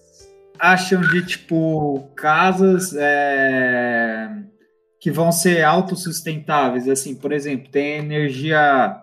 acham 0.60 1.02
de 1.02 1.26
tipo 1.26 2.08
casas 2.16 2.93
é, 2.95 4.30
que 4.99 5.12
vão 5.12 5.32
ser 5.32 5.64
autossustentáveis? 5.64 6.88
Assim, 6.88 7.16
por 7.16 7.32
exemplo, 7.32 7.70
tem 7.72 7.97
energia 7.97 8.97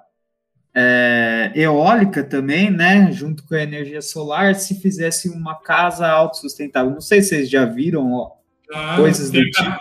é, 0.75 1.51
eólica 1.55 2.23
também, 2.23 2.71
né? 2.71 3.11
Junto 3.13 3.45
com 3.47 3.55
a 3.55 3.63
energia 3.63 4.01
solar, 4.03 4.55
se 4.55 4.81
fizesse 4.81 5.29
uma 5.29 5.57
casa 5.61 6.07
autossustentável. 6.09 6.91
Não 6.93 7.01
sei 7.01 7.21
se 7.23 7.31
vocês 7.31 7.51
já 7.51 7.65
viram 7.65 8.13
ó, 8.13 8.33
Claro, 8.69 9.03
coisas 9.03 9.31
do 9.31 9.43
tipo. 9.43 9.77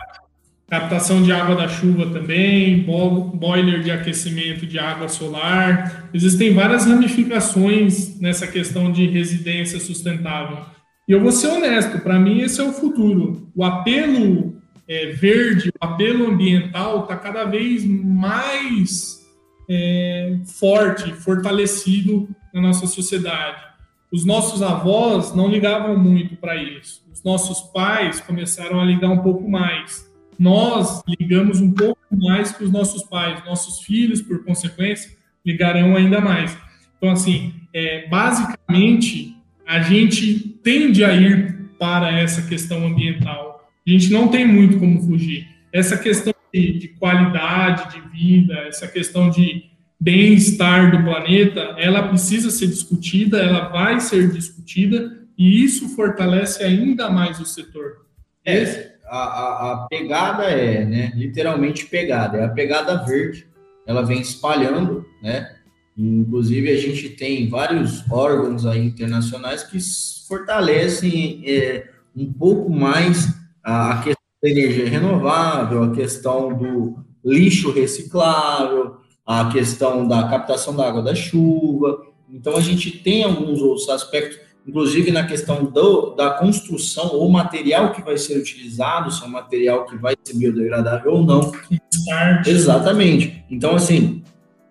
Captação 0.70 1.24
de 1.24 1.32
água 1.32 1.56
da 1.56 1.68
chuva 1.68 2.08
também, 2.08 2.84
bo- 2.84 3.22
boiler 3.22 3.82
de 3.82 3.90
aquecimento 3.90 4.66
de 4.66 4.78
água 4.78 5.08
solar. 5.08 6.10
Existem 6.14 6.54
várias 6.54 6.86
ramificações 6.86 8.20
nessa 8.20 8.46
questão 8.46 8.92
de 8.92 9.08
residência 9.08 9.80
sustentável. 9.80 10.66
E 11.08 11.14
eu 11.14 11.22
vou 11.22 11.32
ser 11.32 11.48
honesto, 11.48 12.00
para 12.00 12.20
mim 12.20 12.42
esse 12.42 12.60
é 12.60 12.64
o 12.64 12.74
futuro. 12.74 13.50
O 13.56 13.64
apelo 13.64 14.62
é, 14.88 15.08
verde, 15.12 15.70
o 15.70 15.86
apelo 15.86 16.28
ambiental 16.28 17.04
está 17.04 17.16
cada 17.16 17.46
vez 17.46 17.86
mais 17.86 19.26
é, 19.70 20.36
forte, 20.60 21.14
fortalecido 21.14 22.28
na 22.54 22.62
nossa 22.62 22.88
sociedade. 22.88 23.64
Os 24.12 24.26
nossos 24.26 24.62
avós 24.62 25.34
não 25.34 25.48
ligavam 25.50 25.98
muito 25.98 26.36
para 26.36 26.56
isso. 26.56 27.06
Os 27.14 27.24
nossos 27.24 27.62
pais 27.72 28.20
começaram 28.20 28.80
a 28.82 28.86
ligar 28.86 29.10
um 29.10 29.20
pouco 29.20 29.50
mais. 29.50 30.06
Nós 30.38 31.02
ligamos 31.08 31.60
um 31.60 31.72
pouco 31.72 32.00
mais 32.12 32.52
que 32.52 32.64
os 32.64 32.72
nossos 32.72 33.04
pais. 33.04 33.44
Nossos 33.46 33.82
filhos, 33.82 34.22
por 34.22 34.44
consequência, 34.44 35.12
ligarão 35.46 35.96
ainda 35.96 36.22
mais. 36.22 36.58
Então, 36.98 37.12
assim, 37.12 37.54
é, 37.74 38.08
basicamente, 38.08 39.36
a 39.66 39.82
gente 39.82 40.40
tende 40.64 41.04
a 41.04 41.14
ir 41.14 41.70
para 41.80 42.12
essa 42.12 42.42
questão 42.42 42.86
ambiental. 42.86 43.70
A 43.86 43.90
gente 43.90 44.12
não 44.12 44.28
tem 44.28 44.46
muito 44.46 44.80
como 44.80 45.02
fugir. 45.02 45.48
Essa 45.72 45.98
questão 45.98 46.34
de, 46.54 46.80
de 46.80 46.88
qualidade 46.90 47.94
de 47.94 48.10
vida, 48.10 48.54
essa 48.68 48.88
questão 48.88 49.30
de 49.30 49.66
bem-estar 50.00 50.92
do 50.92 51.04
planeta, 51.04 51.76
ela 51.78 52.08
precisa 52.08 52.50
ser 52.50 52.68
discutida, 52.68 53.40
ela 53.40 53.70
vai 53.70 54.00
ser 54.00 54.32
discutida, 54.32 55.18
e 55.38 55.64
isso 55.64 55.90
fortalece 55.90 56.64
ainda 56.64 57.10
mais 57.10 57.40
o 57.40 57.46
setor. 57.46 58.06
É, 58.46 58.64
a, 58.64 58.97
a, 59.10 59.72
a 59.72 59.88
pegada 59.90 60.44
é, 60.46 60.86
né, 60.86 61.12
literalmente 61.16 61.86
pegada, 61.86 62.38
é 62.38 62.46
a 62.46 62.50
pegada 62.50 63.06
verde. 63.06 63.48
Ela 63.86 64.02
vem 64.02 64.20
espalhando, 64.20 65.06
né? 65.24 65.56
Inclusive 65.98 66.70
a 66.70 66.78
gente 66.78 67.10
tem 67.10 67.50
vários 67.50 68.04
órgãos 68.12 68.66
aí 68.66 68.86
internacionais 68.86 69.64
que 69.64 69.80
fortalecem 70.28 71.44
é, 71.48 71.90
um 72.16 72.32
pouco 72.32 72.70
mais 72.70 73.34
a, 73.64 73.94
a 73.94 73.98
questão 74.04 74.24
da 74.44 74.50
energia 74.50 74.90
renovável, 74.90 75.84
a 75.84 75.92
questão 75.92 76.54
do 76.54 77.04
lixo 77.24 77.72
reciclável, 77.72 78.98
a 79.26 79.50
questão 79.50 80.08
da 80.08 80.28
captação 80.28 80.76
da 80.76 80.88
água 80.88 81.02
da 81.02 81.16
chuva. 81.16 82.02
Então 82.30 82.56
a 82.56 82.62
gente 82.62 82.92
tem 82.92 83.24
alguns 83.24 83.62
outros 83.62 83.90
aspectos 83.90 84.38
inclusive 84.68 85.12
na 85.12 85.26
questão 85.26 85.64
do, 85.66 86.14
da 86.16 86.32
construção 86.32 87.12
ou 87.14 87.30
material 87.30 87.94
que 87.94 88.02
vai 88.02 88.18
ser 88.18 88.38
utilizado, 88.38 89.12
se 89.12 89.24
é 89.24 89.26
um 89.26 89.30
material 89.30 89.86
que 89.86 89.96
vai 89.96 90.14
ser 90.22 90.36
biodegradável 90.36 91.14
ou 91.14 91.26
não. 91.26 91.54
Start. 91.92 92.46
Exatamente. 92.46 93.46
Então, 93.50 93.76
assim, 93.76 94.22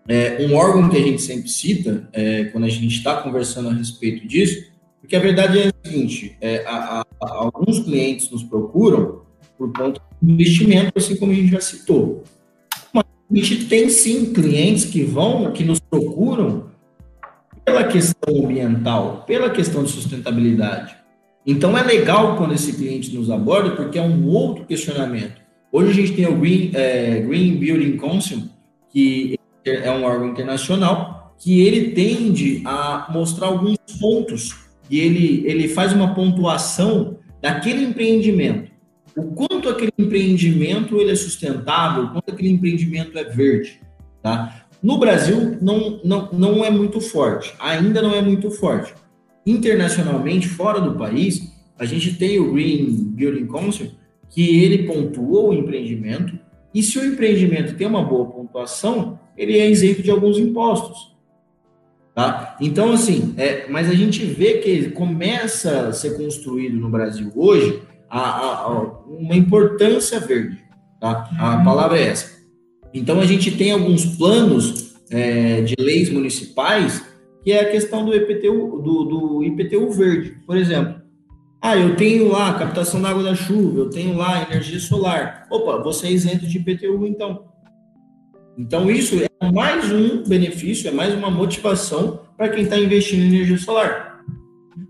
é, 0.06 0.46
um 0.46 0.54
órgão 0.54 0.88
que 0.90 0.96
a 0.96 1.02
gente 1.02 1.22
sempre 1.22 1.48
cita, 1.48 2.08
é, 2.12 2.44
quando 2.44 2.64
a 2.64 2.68
gente 2.68 2.94
está 2.94 3.22
conversando 3.22 3.70
a 3.70 3.72
respeito 3.72 4.28
disso, 4.28 4.70
porque 5.00 5.16
a 5.16 5.20
verdade 5.20 5.58
é 5.60 5.68
a 5.68 5.88
seguinte, 5.88 6.36
é, 6.40 6.64
a, 6.66 7.00
a, 7.00 7.04
alguns 7.20 7.80
clientes 7.80 8.30
nos 8.30 8.42
procuram 8.42 9.22
por 9.56 9.72
conta 9.72 10.00
do 10.20 10.32
investimento, 10.32 10.92
assim 10.96 11.16
como 11.16 11.32
a 11.32 11.34
gente 11.34 11.52
já 11.52 11.60
citou. 11.60 12.22
Mas 12.92 13.04
a 13.30 13.34
gente 13.34 13.64
tem 13.64 13.88
sim 13.88 14.32
clientes 14.32 14.84
que 14.84 15.02
vão, 15.02 15.52
que 15.52 15.64
nos 15.64 15.80
procuram 15.80 16.75
pela 17.66 17.82
questão 17.82 18.44
ambiental, 18.44 19.24
pela 19.26 19.50
questão 19.50 19.82
de 19.82 19.90
sustentabilidade. 19.90 20.96
Então 21.44 21.76
é 21.76 21.82
legal 21.82 22.36
quando 22.36 22.54
esse 22.54 22.72
cliente 22.72 23.12
nos 23.12 23.28
aborda, 23.28 23.72
porque 23.72 23.98
é 23.98 24.02
um 24.02 24.28
outro 24.28 24.64
questionamento. 24.64 25.40
Hoje 25.72 25.90
a 25.90 25.94
gente 25.94 26.12
tem 26.12 26.26
o 26.26 26.36
Green, 26.36 26.70
é, 26.74 27.20
Green 27.20 27.56
Building 27.56 27.96
Council, 27.96 28.44
que 28.88 29.36
é 29.64 29.90
um 29.90 30.04
órgão 30.04 30.28
internacional, 30.28 31.34
que 31.38 31.60
ele 31.60 31.90
tende 31.90 32.62
a 32.64 33.08
mostrar 33.10 33.48
alguns 33.48 33.78
pontos 34.00 34.54
e 34.88 35.00
ele, 35.00 35.42
ele 35.44 35.66
faz 35.66 35.92
uma 35.92 36.14
pontuação 36.14 37.18
daquele 37.42 37.84
empreendimento. 37.84 38.70
O 39.16 39.24
quanto 39.32 39.68
aquele 39.68 39.92
empreendimento 39.98 41.00
ele 41.00 41.10
é 41.10 41.16
sustentável, 41.16 42.04
o 42.04 42.10
quanto 42.12 42.30
aquele 42.30 42.50
empreendimento 42.50 43.18
é 43.18 43.24
verde. 43.24 43.80
Tá? 44.22 44.65
No 44.82 44.98
Brasil, 44.98 45.56
não, 45.60 46.00
não, 46.04 46.28
não 46.32 46.64
é 46.64 46.70
muito 46.70 47.00
forte, 47.00 47.54
ainda 47.58 48.02
não 48.02 48.14
é 48.14 48.20
muito 48.20 48.50
forte. 48.50 48.94
Internacionalmente, 49.44 50.48
fora 50.48 50.80
do 50.80 50.96
país, 50.96 51.52
a 51.78 51.84
gente 51.84 52.14
tem 52.14 52.38
o 52.38 52.52
Green 52.52 52.86
Building 52.86 53.46
Council, 53.46 53.90
que 54.28 54.62
ele 54.62 54.84
pontua 54.84 55.42
o 55.42 55.54
empreendimento, 55.54 56.38
e 56.74 56.82
se 56.82 56.98
o 56.98 57.04
empreendimento 57.04 57.74
tem 57.74 57.86
uma 57.86 58.02
boa 58.02 58.26
pontuação, 58.26 59.18
ele 59.36 59.58
é 59.58 59.70
isento 59.70 60.02
de 60.02 60.10
alguns 60.10 60.38
impostos. 60.38 61.16
Tá? 62.14 62.56
Então, 62.60 62.92
assim, 62.92 63.34
é, 63.36 63.66
mas 63.68 63.90
a 63.90 63.94
gente 63.94 64.24
vê 64.24 64.54
que 64.54 64.90
começa 64.90 65.88
a 65.88 65.92
ser 65.92 66.16
construído 66.16 66.78
no 66.78 66.88
Brasil 66.88 67.30
hoje 67.34 67.82
a, 68.08 68.20
a, 68.20 68.62
a 68.62 68.78
uma 69.06 69.34
importância 69.34 70.18
verde. 70.18 70.64
Tá? 70.98 71.28
A 71.38 71.56
uhum. 71.56 71.64
palavra 71.64 71.98
é 71.98 72.08
essa. 72.08 72.35
Então, 72.96 73.20
a 73.20 73.26
gente 73.26 73.50
tem 73.50 73.72
alguns 73.72 74.06
planos 74.16 74.94
é, 75.10 75.60
de 75.60 75.74
leis 75.78 76.08
municipais 76.08 77.04
que 77.44 77.52
é 77.52 77.60
a 77.60 77.70
questão 77.70 78.04
do 78.04 78.12
IPTU, 78.12 78.82
do, 78.82 79.04
do 79.04 79.44
IPTU 79.44 79.92
verde, 79.92 80.36
por 80.46 80.56
exemplo. 80.56 81.00
Ah, 81.60 81.76
eu 81.76 81.94
tenho 81.94 82.32
lá 82.32 82.54
captação 82.54 83.00
da 83.00 83.10
água 83.10 83.22
da 83.22 83.34
chuva, 83.34 83.80
eu 83.80 83.90
tenho 83.90 84.16
lá 84.16 84.42
energia 84.42 84.80
solar. 84.80 85.46
Opa, 85.50 85.80
você 85.82 86.08
é 86.08 86.12
isento 86.12 86.46
de 86.46 86.58
IPTU, 86.58 87.06
então. 87.06 87.44
Então, 88.58 88.90
isso 88.90 89.14
é 89.22 89.52
mais 89.52 89.92
um 89.92 90.24
benefício, 90.24 90.88
é 90.88 90.90
mais 90.90 91.14
uma 91.14 91.30
motivação 91.30 92.20
para 92.36 92.48
quem 92.48 92.64
está 92.64 92.78
investindo 92.78 93.22
em 93.22 93.28
energia 93.28 93.58
solar. 93.58 94.24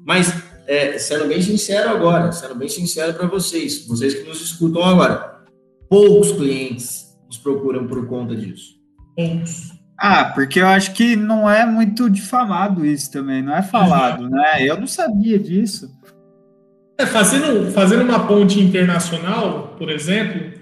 Mas, 0.04 0.32
é, 0.66 0.96
sendo 0.96 1.26
bem 1.26 1.42
sincero 1.42 1.90
agora, 1.90 2.30
sendo 2.30 2.54
bem 2.54 2.68
sincero 2.68 3.14
para 3.14 3.26
vocês, 3.26 3.84
vocês 3.86 4.14
que 4.14 4.22
nos 4.26 4.40
escutam 4.40 4.82
agora, 4.82 5.42
poucos 5.90 6.32
clientes 6.32 7.05
procuram 7.46 7.86
por 7.86 8.04
conta 8.08 8.34
disso. 8.34 8.74
Ah, 9.96 10.32
porque 10.34 10.60
eu 10.60 10.66
acho 10.66 10.92
que 10.92 11.14
não 11.14 11.48
é 11.48 11.64
muito 11.64 12.10
difamado 12.10 12.84
isso 12.84 13.12
também, 13.12 13.40
não 13.40 13.54
é 13.54 13.62
falado, 13.62 14.26
né? 14.28 14.60
Eu 14.60 14.80
não 14.80 14.86
sabia 14.86 15.38
disso. 15.38 15.88
É, 16.98 17.06
fazendo, 17.06 17.70
fazendo 17.70 18.02
uma 18.02 18.26
ponte 18.26 18.58
internacional, 18.58 19.76
por 19.78 19.90
exemplo, 19.90 20.58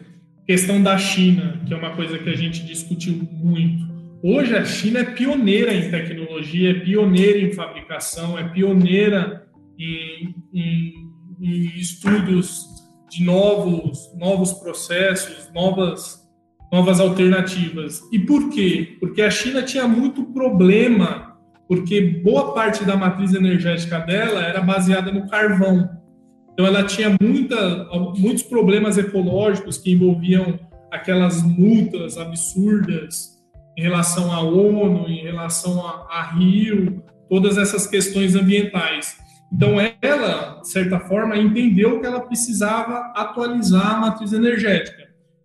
questão 0.46 0.82
da 0.82 0.98
China, 0.98 1.58
que 1.66 1.72
é 1.72 1.76
uma 1.76 1.96
coisa 1.96 2.18
que 2.18 2.28
a 2.28 2.36
gente 2.36 2.62
discutiu 2.64 3.26
muito. 3.32 3.94
Hoje 4.22 4.54
a 4.54 4.64
China 4.64 5.00
é 5.00 5.04
pioneira 5.04 5.72
em 5.72 5.90
tecnologia, 5.90 6.70
é 6.70 6.80
pioneira 6.80 7.38
em 7.38 7.52
fabricação, 7.52 8.38
é 8.38 8.44
pioneira 8.48 9.46
em, 9.78 10.34
em, 10.52 10.92
em 11.40 11.78
estudos 11.78 12.66
de 13.10 13.22
novos, 13.22 14.12
novos 14.16 14.52
processos, 14.54 15.50
novas, 15.54 16.23
novas 16.74 16.98
alternativas. 16.98 18.02
E 18.10 18.18
por 18.18 18.50
quê? 18.50 18.96
Porque 18.98 19.22
a 19.22 19.30
China 19.30 19.62
tinha 19.62 19.86
muito 19.86 20.24
problema, 20.24 21.36
porque 21.68 22.00
boa 22.00 22.52
parte 22.52 22.84
da 22.84 22.96
matriz 22.96 23.32
energética 23.32 24.00
dela 24.00 24.42
era 24.42 24.60
baseada 24.60 25.12
no 25.12 25.28
carvão. 25.28 25.88
Então, 26.52 26.66
ela 26.66 26.82
tinha 26.82 27.16
muita, 27.22 27.88
muitos 28.18 28.42
problemas 28.42 28.98
ecológicos 28.98 29.78
que 29.78 29.92
envolviam 29.92 30.58
aquelas 30.90 31.44
multas 31.44 32.18
absurdas 32.18 33.40
em 33.78 33.82
relação 33.82 34.32
à 34.32 34.40
ONU, 34.40 35.08
em 35.08 35.22
relação 35.22 35.86
a, 35.86 36.08
a 36.10 36.22
Rio, 36.22 37.04
todas 37.30 37.56
essas 37.56 37.86
questões 37.86 38.34
ambientais. 38.34 39.16
Então, 39.52 39.76
ela, 40.02 40.60
de 40.60 40.68
certa 40.68 40.98
forma, 40.98 41.36
entendeu 41.36 42.00
que 42.00 42.06
ela 42.06 42.20
precisava 42.20 43.12
atualizar 43.14 43.94
a 43.94 44.00
matriz 44.00 44.32
energética. 44.32 45.03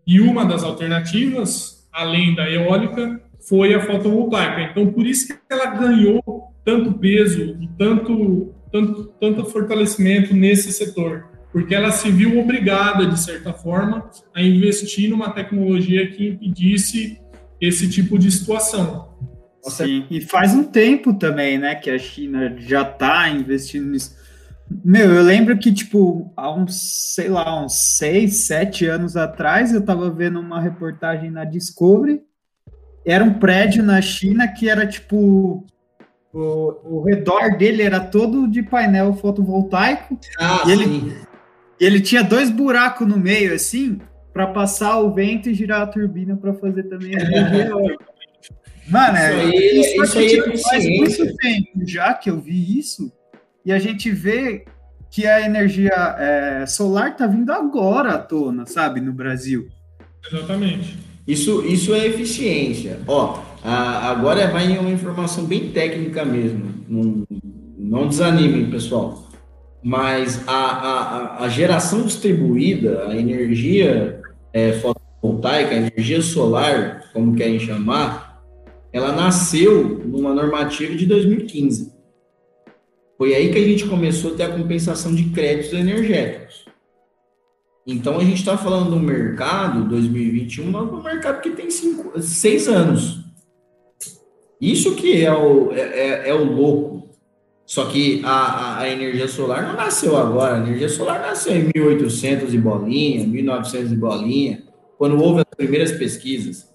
E 0.10 0.20
uma 0.20 0.43
das 0.43 0.64
alternativas, 0.64 1.88
além 1.93 2.34
da 2.34 2.49
eólica, 2.49 3.22
foi 3.47 3.76
a 3.76 3.86
fotovoltaica. 3.86 4.62
Então, 4.64 4.91
por 4.91 5.05
isso 5.05 5.28
que 5.28 5.39
ela 5.47 5.68
ganhou 5.68 6.24
tanto 6.66 6.93
peso 6.93 7.55
e 7.62 7.70
tanto 7.78 8.53
tanto, 8.72 9.14
tanto 9.20 9.45
fortalecimento 9.45 10.34
nesse 10.34 10.72
setor, 10.72 11.28
porque 11.51 11.74
ela 11.74 11.91
se 11.91 12.10
viu 12.12 12.39
obrigada, 12.39 13.05
de 13.05 13.20
certa 13.20 13.53
forma, 13.53 14.10
a 14.36 14.41
investir 14.41 15.10
numa 15.10 15.32
tecnologia 15.32 16.10
que 16.12 16.30
impedisse 16.30 17.20
esse 17.60 17.89
tipo 17.89 18.18
de 18.18 18.32
situação. 18.32 19.10
Sim, 19.64 20.05
e 20.10 20.22
faz 20.22 20.55
um 20.55 20.64
tempo 20.64 21.14
também, 21.14 21.57
né, 21.57 21.76
que 21.76 21.89
a 21.89 21.99
China 21.99 22.55
já 22.60 22.82
está 22.82 23.30
investindo 23.30 23.89
nisso. 23.89 24.16
Meu, 24.84 25.14
eu 25.14 25.24
lembro 25.24 25.58
que, 25.58 25.74
tipo, 25.74 26.32
há 26.38 26.52
uns, 26.54 27.14
sei 27.16 27.28
lá, 27.28 27.64
uns 27.64 27.98
seis, 27.98 28.46
sete 28.46 28.86
anos 28.86 29.18
atrás, 29.18 29.74
eu 29.74 29.80
estava 29.80 30.10
vendo 30.12 30.40
uma 30.40 30.62
reportagem 30.62 31.32
na 31.32 31.44
Discovery, 31.44 32.22
era 33.06 33.24
um 33.24 33.34
prédio 33.34 33.84
na 33.84 34.00
China 34.02 34.48
que 34.48 34.70
era, 34.70 34.86
tipo, 34.86 35.66
o, 36.32 37.00
o 37.00 37.04
redor 37.04 37.58
dele 37.58 37.82
era 37.82 38.00
todo 38.00 38.48
de 38.48 38.62
painel 38.62 39.14
fotovoltaico. 39.14 40.20
Ah, 40.40 40.64
e 40.68 40.72
ele, 40.72 41.18
ele 41.80 42.02
tinha 42.02 42.24
dois 42.24 42.52
buracos 42.52 43.08
no 43.08 43.18
meio, 43.18 43.54
assim, 43.54 44.00
para 44.32 44.46
passar 44.48 45.00
o 45.00 45.14
vento 45.14 45.50
e 45.50 45.54
girar 45.54 45.82
a 45.82 45.88
turbina 45.88 46.38
para 46.38 46.54
fazer 46.54 46.84
também 46.84 47.16
a 47.16 47.22
energia 47.22 47.72
Mano, 48.90 49.18
isso 49.18 49.22
é, 49.22 49.42
aí, 49.42 49.80
isso, 49.80 50.04
isso 50.04 50.18
aí 50.18 50.40
é 50.40 50.58
faz 50.58 50.86
muito 50.86 51.38
tempo 51.38 51.70
já 51.86 52.14
que 52.14 52.30
eu 52.30 52.40
vi 52.40 52.80
isso, 52.80 53.12
e 53.70 53.72
a 53.72 53.78
gente 53.78 54.10
vê 54.10 54.66
que 55.12 55.28
a 55.28 55.46
energia 55.46 55.94
é, 56.18 56.66
solar 56.66 57.16
tá 57.16 57.28
vindo 57.28 57.52
agora 57.52 58.14
à 58.14 58.18
tona, 58.18 58.66
sabe, 58.66 59.00
no 59.00 59.14
Brasil. 59.14 59.68
Exatamente. 60.28 60.98
Isso, 61.28 61.64
isso 61.64 61.94
é 61.94 62.08
eficiência. 62.08 62.98
Ó, 63.06 63.44
a, 63.64 64.10
agora 64.10 64.48
vai 64.48 64.72
em 64.72 64.80
uma 64.80 64.90
informação 64.90 65.46
bem 65.46 65.70
técnica 65.70 66.26
mesmo. 66.26 66.74
Não, 66.88 67.28
não 67.78 68.08
desanimem, 68.08 68.72
pessoal. 68.72 69.30
Mas 69.84 70.48
a, 70.48 70.52
a, 70.52 71.44
a 71.44 71.48
geração 71.48 72.02
distribuída, 72.02 73.08
a 73.08 73.16
energia 73.16 74.20
é, 74.52 74.74
fotovoltaica, 74.74 75.76
a 75.76 75.78
energia 75.78 76.24
solar, 76.24 77.04
como 77.14 77.36
querem 77.36 77.60
chamar, 77.60 78.42
ela 78.92 79.12
nasceu 79.12 80.02
numa 80.08 80.34
normativa 80.34 80.96
de 80.96 81.06
2015. 81.06 81.99
Foi 83.20 83.36
aí 83.36 83.52
que 83.52 83.58
a 83.58 83.68
gente 83.68 83.86
começou 83.86 84.34
a 84.34 84.38
ter 84.38 84.44
a 84.44 84.58
compensação 84.58 85.14
de 85.14 85.26
créditos 85.26 85.78
energéticos. 85.78 86.64
Então 87.86 88.18
a 88.18 88.24
gente 88.24 88.38
está 88.38 88.58
falando 88.58 88.92
do 88.92 88.96
mercado 88.98 89.84
2021, 89.90 90.66
um 90.66 91.04
mercado 91.04 91.42
que 91.42 91.50
tem 91.50 91.70
cinco, 91.70 92.18
seis 92.22 92.70
anos. 92.70 93.20
Isso 94.62 94.96
que 94.96 95.22
é 95.22 95.34
o, 95.34 95.74
é, 95.74 95.80
é, 95.82 96.30
é 96.30 96.34
o 96.34 96.46
louco. 96.46 97.10
Só 97.66 97.88
que 97.88 98.22
a, 98.24 98.80
a, 98.80 98.90
energia 98.90 99.28
solar 99.28 99.68
não 99.68 99.76
nasceu 99.76 100.16
agora. 100.16 100.56
A 100.56 100.60
energia 100.60 100.88
solar 100.88 101.20
nasceu 101.20 101.54
em 101.58 101.70
1800 101.76 102.54
e 102.54 102.58
bolinha, 102.58 103.28
1900 103.28 103.92
e 103.92 103.96
bolinha, 103.98 104.64
quando 104.98 105.22
houve 105.22 105.42
as 105.42 105.58
primeiras 105.58 105.92
pesquisas. 105.92 106.70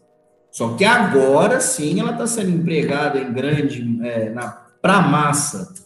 Só 0.51 0.75
que 0.75 0.85
agora 0.85 1.59
sim 1.59 2.01
ela 2.01 2.13
está 2.13 2.27
sendo 2.27 2.51
empregada 2.51 3.19
em 3.19 3.33
grande, 3.33 3.99
é, 4.03 4.31
para 4.83 5.01
massa. 5.01 5.84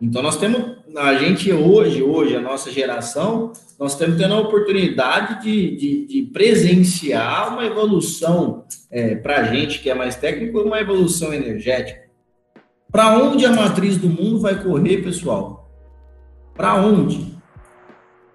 Então 0.00 0.22
nós 0.22 0.36
temos, 0.36 0.76
a 0.96 1.14
gente 1.14 1.52
hoje, 1.52 2.02
hoje, 2.02 2.36
a 2.36 2.40
nossa 2.40 2.70
geração, 2.70 3.52
nós 3.78 3.92
estamos 3.92 4.16
tendo 4.16 4.34
a 4.34 4.40
oportunidade 4.40 5.42
de, 5.42 5.76
de, 5.76 6.06
de 6.06 6.22
presenciar 6.30 7.52
uma 7.52 7.64
evolução 7.64 8.64
é, 8.90 9.16
para 9.16 9.40
a 9.40 9.44
gente 9.44 9.80
que 9.80 9.90
é 9.90 9.94
mais 9.94 10.14
técnico, 10.14 10.60
uma 10.60 10.80
evolução 10.80 11.34
energética. 11.34 12.08
Para 12.90 13.18
onde 13.18 13.44
a 13.44 13.52
matriz 13.52 13.96
do 13.96 14.08
mundo 14.08 14.40
vai 14.40 14.62
correr, 14.62 15.02
pessoal? 15.02 15.70
Para 16.54 16.74
onde? 16.76 17.36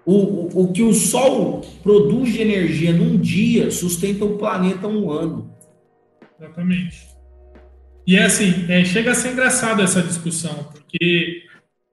O, 0.06 0.14
o, 0.14 0.62
o 0.64 0.72
que 0.72 0.82
o 0.82 0.92
Sol 0.92 1.62
produz 1.82 2.32
de 2.32 2.42
energia 2.42 2.92
num 2.92 3.16
dia 3.16 3.70
sustenta 3.70 4.24
o 4.24 4.36
planeta 4.36 4.86
um 4.86 5.10
ano. 5.10 5.50
Exatamente. 6.38 7.08
E 8.06 8.16
é 8.16 8.24
assim, 8.24 8.66
é, 8.68 8.84
chega 8.84 9.12
a 9.12 9.14
ser 9.14 9.32
engraçado 9.32 9.82
essa 9.82 10.02
discussão, 10.02 10.68
porque 10.72 11.42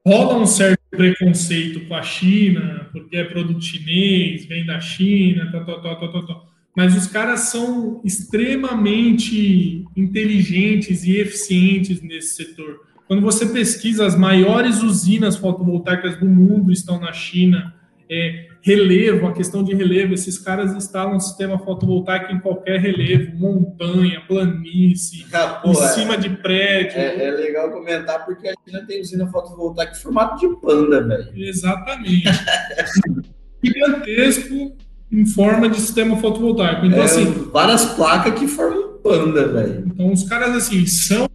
rola 0.05 0.37
um 0.37 0.45
certo 0.45 0.81
preconceito 0.89 1.87
com 1.87 1.95
a 1.95 2.01
China, 2.01 2.89
porque 2.91 3.17
é 3.17 3.23
produto 3.23 3.63
chinês, 3.63 4.45
vem 4.45 4.65
da 4.65 4.79
China, 4.79 5.49
tal, 5.51 5.65
tal, 5.65 5.81
tal, 5.81 6.11
tal, 6.11 6.25
tal. 6.25 6.51
Mas 6.75 6.95
os 6.95 7.07
caras 7.07 7.41
são 7.41 8.01
extremamente 8.03 9.85
inteligentes 9.95 11.03
e 11.03 11.17
eficientes 11.17 12.01
nesse 12.01 12.35
setor. 12.35 12.79
Quando 13.07 13.21
você 13.21 13.45
pesquisa, 13.47 14.05
as 14.05 14.17
maiores 14.17 14.81
usinas 14.81 15.35
fotovoltaicas 15.35 16.17
do 16.17 16.25
mundo 16.25 16.71
estão 16.71 16.99
na 16.99 17.11
China. 17.11 17.73
É, 18.09 18.47
relevo, 18.61 19.27
a 19.27 19.33
questão 19.33 19.63
de 19.63 19.73
relevo, 19.73 20.13
esses 20.13 20.37
caras 20.37 20.73
instalam 20.75 21.15
um 21.15 21.19
sistema 21.19 21.57
fotovoltaico 21.57 22.31
em 22.31 22.39
qualquer 22.39 22.79
relevo, 22.79 23.35
montanha, 23.37 24.21
planície, 24.27 25.25
ah, 25.33 25.61
em 25.65 25.73
cima 25.73 26.17
de 26.17 26.29
prédio. 26.29 26.97
É, 26.97 27.27
é, 27.27 27.31
legal 27.31 27.71
comentar 27.71 28.23
porque 28.25 28.47
a 28.47 28.53
China 28.65 28.85
tem 28.85 29.01
usina 29.01 29.27
fotovoltaica 29.27 29.93
em 29.93 29.99
formato 29.99 30.39
de 30.39 30.55
panda, 30.61 31.01
velho. 31.01 31.31
Exatamente. 31.35 32.29
Gigantesco 33.63 34.75
em 35.11 35.25
forma 35.25 35.67
de 35.67 35.79
sistema 35.79 36.17
fotovoltaico. 36.17 36.85
Então, 36.85 37.01
é, 37.01 37.05
assim. 37.05 37.25
Várias 37.51 37.85
placas 37.85 38.39
que 38.39 38.47
formam 38.47 38.99
banda, 39.03 39.47
velho. 39.47 39.83
Então, 39.87 40.11
os 40.11 40.23
caras, 40.23 40.55
assim, 40.55 40.85
são 40.85 41.27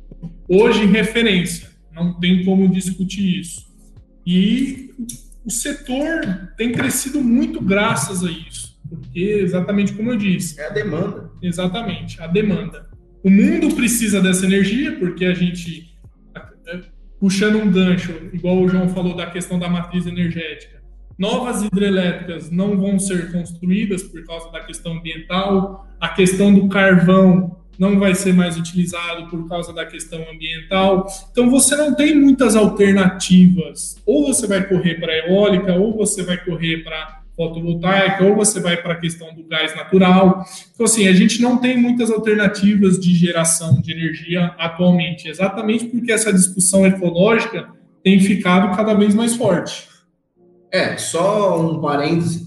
hoje 0.49 0.87
referência. 0.87 1.69
Não 1.93 2.19
tem 2.19 2.45
como 2.45 2.69
discutir 2.69 3.41
isso. 3.41 3.67
E 4.27 4.91
o 5.47 5.51
setor 5.51 6.51
tem 6.57 6.73
crescido 6.73 7.23
muito 7.23 7.61
graças 7.61 8.25
a 8.25 8.31
isso. 8.31 8.77
Porque, 8.89 9.21
exatamente 9.21 9.93
como 9.93 10.11
eu 10.11 10.17
disse. 10.17 10.61
É 10.61 10.67
a 10.67 10.71
demanda. 10.71 11.31
Exatamente, 11.41 12.21
a 12.21 12.27
demanda. 12.27 12.89
O 13.23 13.31
mundo 13.31 13.75
precisa 13.75 14.21
dessa 14.21 14.45
energia, 14.45 14.99
porque 14.99 15.25
a 15.25 15.35
gente, 15.35 15.97
puxando 17.21 17.57
um 17.57 17.71
gancho, 17.71 18.13
igual 18.33 18.61
o 18.61 18.69
João 18.69 18.89
falou 18.89 19.17
da 19.17 19.27
questão 19.27 19.59
da 19.59 19.69
matriz 19.69 20.07
energética, 20.07 20.83
novas 21.19 21.63
hidrelétricas 21.63 22.51
não 22.51 22.77
vão 22.77 22.99
ser 22.99 23.33
construídas 23.33 24.03
por 24.03 24.25
causa 24.25 24.51
da 24.51 24.61
questão 24.61 24.99
ambiental, 24.99 25.89
a 26.01 26.09
questão 26.09 26.53
do 26.53 26.69
carvão 26.69 27.56
não 27.79 27.99
vai 27.99 28.15
ser 28.15 28.33
mais 28.33 28.57
utilizado 28.57 29.29
por 29.29 29.49
causa 29.49 29.73
da 29.73 29.85
questão 29.85 30.21
ambiental. 30.33 31.07
Então 31.31 31.51
você 31.51 31.77
não 31.77 31.95
tem 31.95 32.15
muitas 32.15 32.57
alternativas. 32.57 33.97
Ou 34.07 34.27
você 34.27 34.47
vai 34.47 34.67
correr 34.67 35.01
para 35.01 35.17
eólica, 35.27 35.75
ou 35.75 35.97
você 35.97 36.23
vai 36.23 36.37
correr 36.37 36.85
para 36.85 37.23
fotovoltaica, 37.37 38.25
ou 38.25 38.35
você 38.35 38.59
vai 38.61 38.79
para 38.79 38.95
a 38.95 39.01
questão 39.01 39.33
do 39.35 39.45
gás 39.45 39.77
natural. 39.77 40.45
Então, 40.73 40.87
assim, 40.87 41.07
a 41.07 41.13
gente 41.13 41.43
não 41.43 41.59
tem 41.59 41.77
muitas 41.77 42.11
alternativas 42.11 42.99
de 42.99 43.15
geração 43.15 43.81
de 43.81 43.93
energia 43.93 44.55
atualmente, 44.59 45.29
exatamente 45.29 45.85
porque 45.85 46.11
essa 46.11 46.33
discussão 46.33 46.87
ecológica 46.87 47.69
tem 48.03 48.19
ficado 48.21 48.75
cada 48.75 48.95
vez 48.95 49.15
mais 49.15 49.37
forte. 49.37 49.87
É, 50.73 50.97
só 50.97 51.61
um 51.61 51.81
parêntese. 51.81 52.47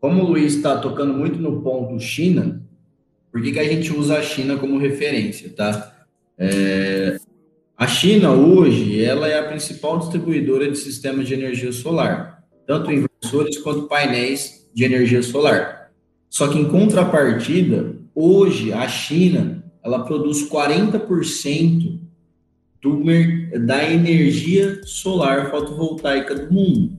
Como 0.00 0.22
o 0.22 0.26
Luiz 0.28 0.54
está 0.54 0.78
tocando 0.78 1.12
muito 1.12 1.40
no 1.40 1.60
ponto 1.60 1.98
China, 1.98 2.62
por 3.30 3.42
que, 3.42 3.52
que 3.52 3.58
a 3.58 3.68
gente 3.68 3.92
usa 3.92 4.18
a 4.18 4.22
China 4.22 4.56
como 4.56 4.78
referência, 4.78 5.50
tá? 5.50 6.06
É, 6.36 7.18
a 7.76 7.86
China 7.86 8.32
hoje, 8.32 9.02
ela 9.04 9.28
é 9.28 9.38
a 9.38 9.44
principal 9.44 9.98
distribuidora 9.98 10.70
de 10.70 10.76
sistemas 10.76 11.28
de 11.28 11.34
energia 11.34 11.70
solar, 11.72 12.42
tanto 12.66 12.90
inversores 12.90 13.58
quanto 13.58 13.86
painéis 13.86 14.68
de 14.74 14.84
energia 14.84 15.22
solar. 15.22 15.90
Só 16.28 16.48
que 16.48 16.58
em 16.58 16.68
contrapartida, 16.68 17.96
hoje 18.14 18.72
a 18.72 18.86
China, 18.88 19.64
ela 19.82 20.04
produz 20.04 20.48
40% 20.48 22.00
do, 22.82 23.02
da 23.64 23.90
energia 23.90 24.80
solar 24.84 25.50
fotovoltaica 25.50 26.34
do 26.34 26.52
mundo. 26.52 26.97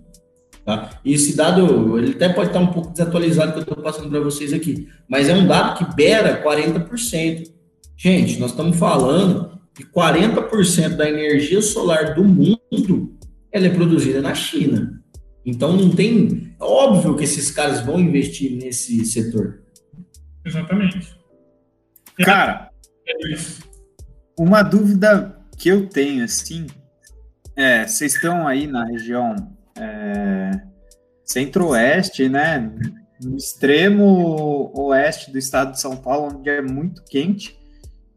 Tá? 0.70 1.02
E 1.04 1.16
esse 1.16 1.36
dado, 1.36 1.98
ele 1.98 2.12
até 2.12 2.30
pode 2.30 2.50
estar 2.50 2.60
um 2.60 2.68
pouco 2.68 2.92
desatualizado 2.92 3.54
que 3.54 3.58
eu 3.58 3.64
estou 3.64 3.78
passando 3.78 4.08
para 4.08 4.20
vocês 4.20 4.54
aqui, 4.54 4.88
mas 5.08 5.28
é 5.28 5.34
um 5.34 5.48
dado 5.48 5.80
que 5.80 5.96
beira 5.96 6.44
40%. 6.44 7.52
Gente, 7.98 8.40
nós 8.40 8.52
estamos 8.52 8.78
falando 8.78 9.60
que 9.74 9.84
40% 9.84 10.90
da 10.90 11.10
energia 11.10 11.60
solar 11.60 12.14
do 12.14 12.24
mundo 12.24 13.18
ela 13.52 13.66
é 13.66 13.70
produzida 13.70 14.22
na 14.22 14.36
China. 14.36 15.02
Então 15.44 15.76
não 15.76 15.90
tem. 15.90 16.54
É 16.62 16.64
óbvio 16.64 17.18
que 17.18 17.24
esses 17.24 17.50
caras 17.50 17.82
vão 17.82 18.00
investir 18.00 18.52
nesse 18.52 19.04
setor. 19.06 19.64
Exatamente. 20.46 21.18
Cara, 22.20 22.70
é 23.08 23.36
uma 24.38 24.62
dúvida 24.62 25.36
que 25.58 25.68
eu 25.68 25.88
tenho, 25.88 26.24
assim, 26.24 26.68
é, 27.56 27.88
vocês 27.88 28.14
estão 28.14 28.48
aí 28.48 28.68
na 28.68 28.86
região 28.86 29.58
é, 29.80 30.52
centro-oeste, 31.24 32.28
né? 32.28 32.72
No 33.22 33.36
extremo 33.36 34.72
oeste 34.76 35.32
do 35.32 35.38
estado 35.38 35.72
de 35.72 35.80
São 35.80 35.96
Paulo, 35.96 36.38
onde 36.38 36.50
é 36.50 36.62
muito 36.62 37.04
quente. 37.06 37.58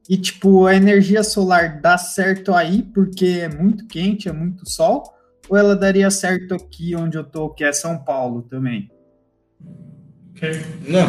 E, 0.08 0.16
tipo, 0.16 0.66
a 0.66 0.74
energia 0.74 1.22
solar 1.22 1.80
dá 1.80 1.96
certo 1.96 2.52
aí 2.52 2.82
porque 2.82 3.40
é 3.42 3.48
muito 3.48 3.86
quente, 3.86 4.28
é 4.28 4.32
muito 4.32 4.68
sol? 4.68 5.04
Ou 5.48 5.56
ela 5.56 5.76
daria 5.76 6.10
certo 6.10 6.54
aqui 6.54 6.94
onde 6.94 7.16
eu 7.16 7.24
tô, 7.24 7.50
que 7.50 7.64
é 7.64 7.72
São 7.72 7.98
Paulo 7.98 8.42
também? 8.42 8.90
Não. 10.88 11.06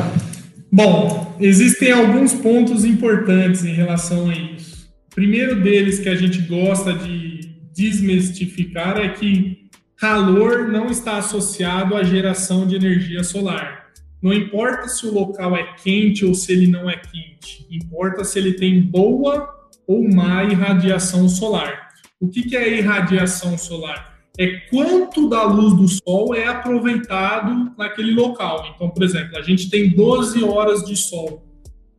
Bom, 0.72 1.36
existem 1.40 1.92
alguns 1.92 2.34
pontos 2.34 2.84
importantes 2.84 3.64
em 3.64 3.74
relação 3.74 4.30
a 4.30 4.34
isso. 4.34 4.92
O 5.12 5.16
primeiro 5.16 5.62
deles 5.62 6.00
que 6.00 6.10
a 6.10 6.16
gente 6.16 6.40
gosta 6.42 6.94
de 6.94 7.60
desmistificar 7.74 8.98
é 8.98 9.10
que 9.10 9.63
calor 10.04 10.68
não 10.68 10.88
está 10.88 11.16
associado 11.16 11.96
à 11.96 12.04
geração 12.04 12.68
de 12.68 12.76
energia 12.76 13.24
solar. 13.24 13.88
Não 14.22 14.34
importa 14.34 14.90
se 14.90 15.08
o 15.08 15.14
local 15.14 15.56
é 15.56 15.64
quente 15.82 16.26
ou 16.26 16.34
se 16.34 16.52
ele 16.52 16.68
não 16.68 16.90
é 16.90 16.98
quente, 16.98 17.66
importa 17.72 18.26
se 18.26 18.38
ele 18.38 18.52
tem 18.52 18.82
boa 18.82 19.48
ou 19.88 20.04
má 20.14 20.44
irradiação 20.44 21.30
solar. 21.30 21.88
O 22.20 22.28
que 22.28 22.54
é 22.54 22.80
irradiação 22.80 23.58
solar? 23.58 24.20
É 24.38 24.48
quanto 24.70 25.30
da 25.30 25.44
luz 25.44 25.74
do 25.74 25.88
sol 25.88 26.36
é 26.36 26.48
aproveitado 26.48 27.72
naquele 27.78 28.12
local. 28.12 28.74
Então, 28.76 28.90
por 28.90 29.04
exemplo, 29.04 29.38
a 29.38 29.42
gente 29.42 29.70
tem 29.70 29.90
12 29.90 30.44
horas 30.44 30.84
de 30.84 30.98
sol. 30.98 31.48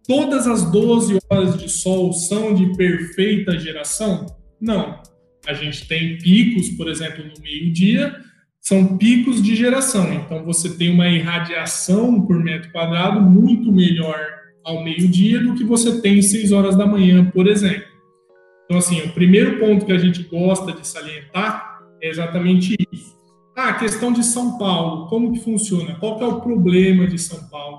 Todas 0.07 0.47
as 0.47 0.71
12 0.71 1.21
horas 1.31 1.57
de 1.57 1.71
sol 1.71 2.13
são 2.13 2.55
de 2.55 2.77
perfeita 2.77 3.59
geração? 3.59 4.27
Não 4.61 5.01
a 5.47 5.53
gente 5.53 5.87
tem 5.87 6.19
picos, 6.19 6.71
por 6.71 6.89
exemplo, 6.89 7.25
no 7.25 7.43
meio-dia, 7.43 8.15
são 8.61 8.97
picos 8.97 9.43
de 9.43 9.55
geração. 9.55 10.13
Então, 10.13 10.45
você 10.45 10.77
tem 10.77 10.91
uma 10.91 11.09
irradiação 11.09 12.21
por 12.23 12.43
metro 12.43 12.73
quadrado 12.73 13.21
muito 13.21 13.71
melhor 13.71 14.17
ao 14.65 14.83
meio-dia 14.83 15.41
do 15.41 15.55
que 15.55 15.63
você 15.63 16.01
tem 16.01 16.19
às 16.19 16.31
6 16.31 16.53
horas 16.53 16.77
da 16.77 16.87
manhã, 16.87 17.31
por 17.31 17.47
exemplo. 17.47 17.85
Então, 18.65 18.79
assim, 18.79 19.01
o 19.03 19.13
primeiro 19.13 19.59
ponto 19.59 19.85
que 19.85 19.93
a 19.93 19.99
gente 19.99 20.23
gosta 20.23 20.73
de 20.73 20.87
salientar 20.87 21.81
é 22.03 22.09
exatamente 22.09 22.75
isso. 22.91 23.15
Ah, 23.57 23.69
a 23.69 23.75
questão 23.75 24.13
de 24.13 24.25
São 24.25 24.59
Paulo, 24.59 25.07
como 25.09 25.33
que 25.33 25.41
funciona? 25.41 25.95
Qual 25.97 26.17
que 26.17 26.25
é 26.25 26.27
o 26.27 26.41
problema 26.41 27.07
de 27.07 27.19
São 27.19 27.49
Paulo? 27.51 27.79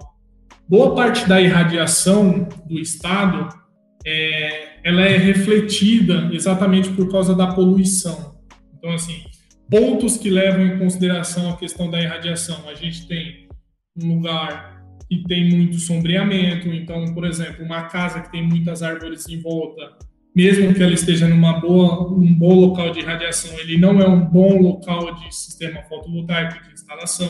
Boa 0.69 0.95
parte 0.95 1.27
da 1.27 1.41
irradiação 1.41 2.47
do 2.65 2.79
estado 2.79 3.49
é, 4.05 4.79
ela 4.83 5.01
é 5.01 5.17
refletida 5.17 6.29
exatamente 6.31 6.89
por 6.89 7.11
causa 7.11 7.35
da 7.35 7.47
poluição. 7.47 8.35
Então, 8.77 8.91
assim, 8.91 9.23
pontos 9.69 10.17
que 10.17 10.29
levam 10.29 10.65
em 10.65 10.77
consideração 10.77 11.49
a 11.49 11.57
questão 11.57 11.89
da 11.89 11.99
irradiação. 11.99 12.69
A 12.69 12.75
gente 12.75 13.07
tem 13.07 13.47
um 14.01 14.15
lugar 14.15 14.83
que 15.09 15.23
tem 15.23 15.49
muito 15.49 15.77
sombreamento, 15.77 16.67
então, 16.69 17.13
por 17.13 17.25
exemplo, 17.25 17.63
uma 17.63 17.83
casa 17.83 18.21
que 18.21 18.31
tem 18.31 18.43
muitas 18.45 18.81
árvores 18.81 19.27
em 19.29 19.39
volta, 19.39 19.97
mesmo 20.35 20.73
que 20.73 20.83
ela 20.83 20.93
esteja 20.93 21.27
numa 21.27 21.59
boa, 21.59 22.11
um 22.11 22.33
bom 22.33 22.53
local 22.53 22.91
de 22.91 22.99
irradiação, 22.99 23.57
ele 23.59 23.77
não 23.77 23.99
é 24.01 24.07
um 24.07 24.25
bom 24.25 24.61
local 24.61 25.13
de 25.15 25.33
sistema 25.33 25.81
fotovoltaico 25.83 26.61
de 26.63 26.73
instalação, 26.73 27.29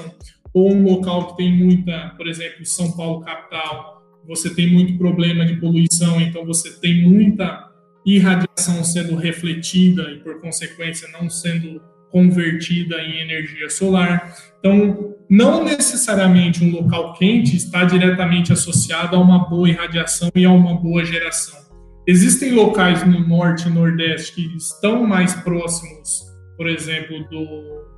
ou 0.53 0.73
um 0.73 0.83
local 0.83 1.27
que 1.27 1.37
tem 1.37 1.53
muita, 1.53 2.13
por 2.17 2.27
exemplo, 2.27 2.65
São 2.65 2.93
Paulo 2.93 3.21
capital, 3.21 3.94
você 4.27 4.53
tem 4.53 4.71
muito 4.71 4.97
problema 4.97 5.45
de 5.45 5.55
poluição, 5.57 6.19
então 6.19 6.45
você 6.45 6.79
tem 6.79 7.01
muita 7.01 7.71
irradiação 8.05 8.83
sendo 8.83 9.15
refletida 9.15 10.03
e, 10.11 10.19
por 10.19 10.39
consequência, 10.41 11.07
não 11.11 11.29
sendo 11.29 11.81
convertida 12.11 13.01
em 13.01 13.19
energia 13.19 13.69
solar. 13.69 14.35
Então, 14.59 15.15
não 15.29 15.63
necessariamente 15.63 16.63
um 16.63 16.71
local 16.71 17.13
quente 17.13 17.55
está 17.55 17.83
diretamente 17.83 18.53
associado 18.53 19.15
a 19.15 19.19
uma 19.19 19.49
boa 19.49 19.67
irradiação 19.67 20.29
e 20.35 20.45
a 20.45 20.51
uma 20.51 20.75
boa 20.75 21.03
geração. 21.03 21.59
Existem 22.07 22.51
locais 22.51 23.05
no 23.05 23.27
norte 23.27 23.67
e 23.67 23.71
nordeste 23.71 24.35
que 24.35 24.55
estão 24.55 25.05
mais 25.07 25.33
próximos, 25.33 26.23
por 26.55 26.67
exemplo, 26.67 27.17
do, 27.29 27.94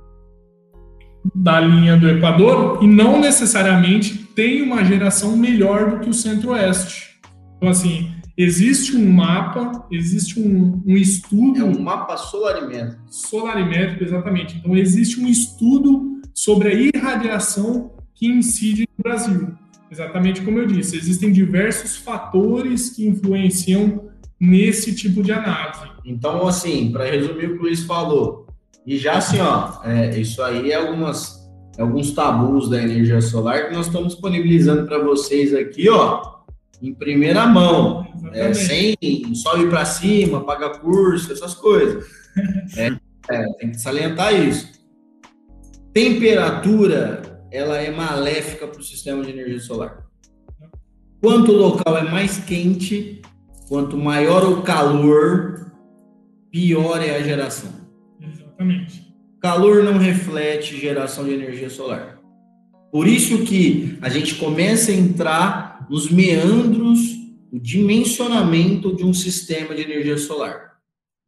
da 1.34 1.60
linha 1.60 1.96
do 1.96 2.08
Equador 2.08 2.82
e 2.82 2.86
não 2.86 3.20
necessariamente 3.20 4.16
tem 4.34 4.62
uma 4.62 4.84
geração 4.84 5.36
melhor 5.36 5.90
do 5.90 6.00
que 6.00 6.10
o 6.10 6.14
Centro-Oeste. 6.14 7.18
Então, 7.56 7.68
assim, 7.68 8.12
existe 8.36 8.96
um 8.96 9.10
mapa, 9.10 9.86
existe 9.90 10.38
um, 10.38 10.82
um 10.86 10.96
estudo. 10.96 11.60
É 11.60 11.64
um 11.64 11.80
mapa 11.80 12.16
solarimétrico. 12.16 13.02
Solarimétrico, 13.08 14.04
exatamente. 14.04 14.56
Então, 14.56 14.76
existe 14.76 15.20
um 15.20 15.26
estudo 15.26 16.20
sobre 16.32 16.68
a 16.68 16.74
irradiação 16.74 17.92
que 18.14 18.26
incide 18.26 18.86
no 18.96 19.02
Brasil. 19.02 19.48
Exatamente 19.90 20.42
como 20.42 20.58
eu 20.58 20.66
disse, 20.66 20.96
existem 20.96 21.32
diversos 21.32 21.96
fatores 21.96 22.90
que 22.90 23.06
influenciam 23.06 24.08
nesse 24.38 24.94
tipo 24.94 25.22
de 25.22 25.32
análise. 25.32 25.80
Então, 26.04 26.46
assim, 26.46 26.92
para 26.92 27.10
resumir 27.10 27.46
o 27.46 27.54
que 27.54 27.58
o 27.58 27.62
Luiz 27.62 27.82
falou, 27.84 28.46
e 28.88 28.96
já 28.96 29.18
assim, 29.18 29.38
ó, 29.38 29.84
é, 29.84 30.18
isso 30.18 30.42
aí 30.42 30.72
é 30.72 30.76
algumas, 30.76 31.46
é 31.76 31.82
alguns 31.82 32.12
tabus 32.12 32.70
da 32.70 32.82
energia 32.82 33.20
solar 33.20 33.68
que 33.68 33.74
nós 33.74 33.84
estamos 33.84 34.14
disponibilizando 34.14 34.86
para 34.86 34.98
vocês 35.04 35.54
aqui, 35.54 35.90
ó, 35.90 36.38
em 36.80 36.94
primeira 36.94 37.46
mão, 37.46 38.06
é, 38.32 38.54
sem 38.54 38.96
só 39.34 39.58
ir 39.58 39.68
para 39.68 39.84
cima, 39.84 40.42
pagar 40.42 40.80
curso, 40.80 41.30
essas 41.30 41.54
coisas. 41.54 42.02
É, 42.76 42.92
é, 43.30 43.52
tem 43.54 43.70
que 43.72 43.80
salientar 43.80 44.32
isso. 44.32 44.68
Temperatura, 45.92 47.42
ela 47.50 47.78
é 47.78 47.90
maléfica 47.90 48.68
para 48.68 48.78
o 48.78 48.84
sistema 48.84 49.24
de 49.24 49.30
energia 49.32 49.58
solar. 49.58 50.06
Quanto 51.20 51.50
o 51.50 51.56
local 51.56 51.98
é 51.98 52.04
mais 52.04 52.38
quente, 52.38 53.20
quanto 53.68 53.96
maior 53.96 54.44
o 54.48 54.62
calor, 54.62 55.72
pior 56.52 57.02
é 57.02 57.16
a 57.16 57.22
geração. 57.22 57.87
Exatamente. 58.58 59.06
Calor 59.40 59.84
não 59.84 59.98
reflete 59.98 60.76
geração 60.76 61.24
de 61.24 61.32
energia 61.32 61.70
solar. 61.70 62.18
Por 62.90 63.06
isso 63.06 63.44
que 63.44 63.96
a 64.02 64.08
gente 64.08 64.34
começa 64.34 64.90
a 64.90 64.94
entrar 64.94 65.86
nos 65.88 66.10
meandros 66.10 66.98
do 67.52 67.60
dimensionamento 67.60 68.94
de 68.96 69.04
um 69.04 69.14
sistema 69.14 69.74
de 69.74 69.82
energia 69.82 70.18
solar. 70.18 70.78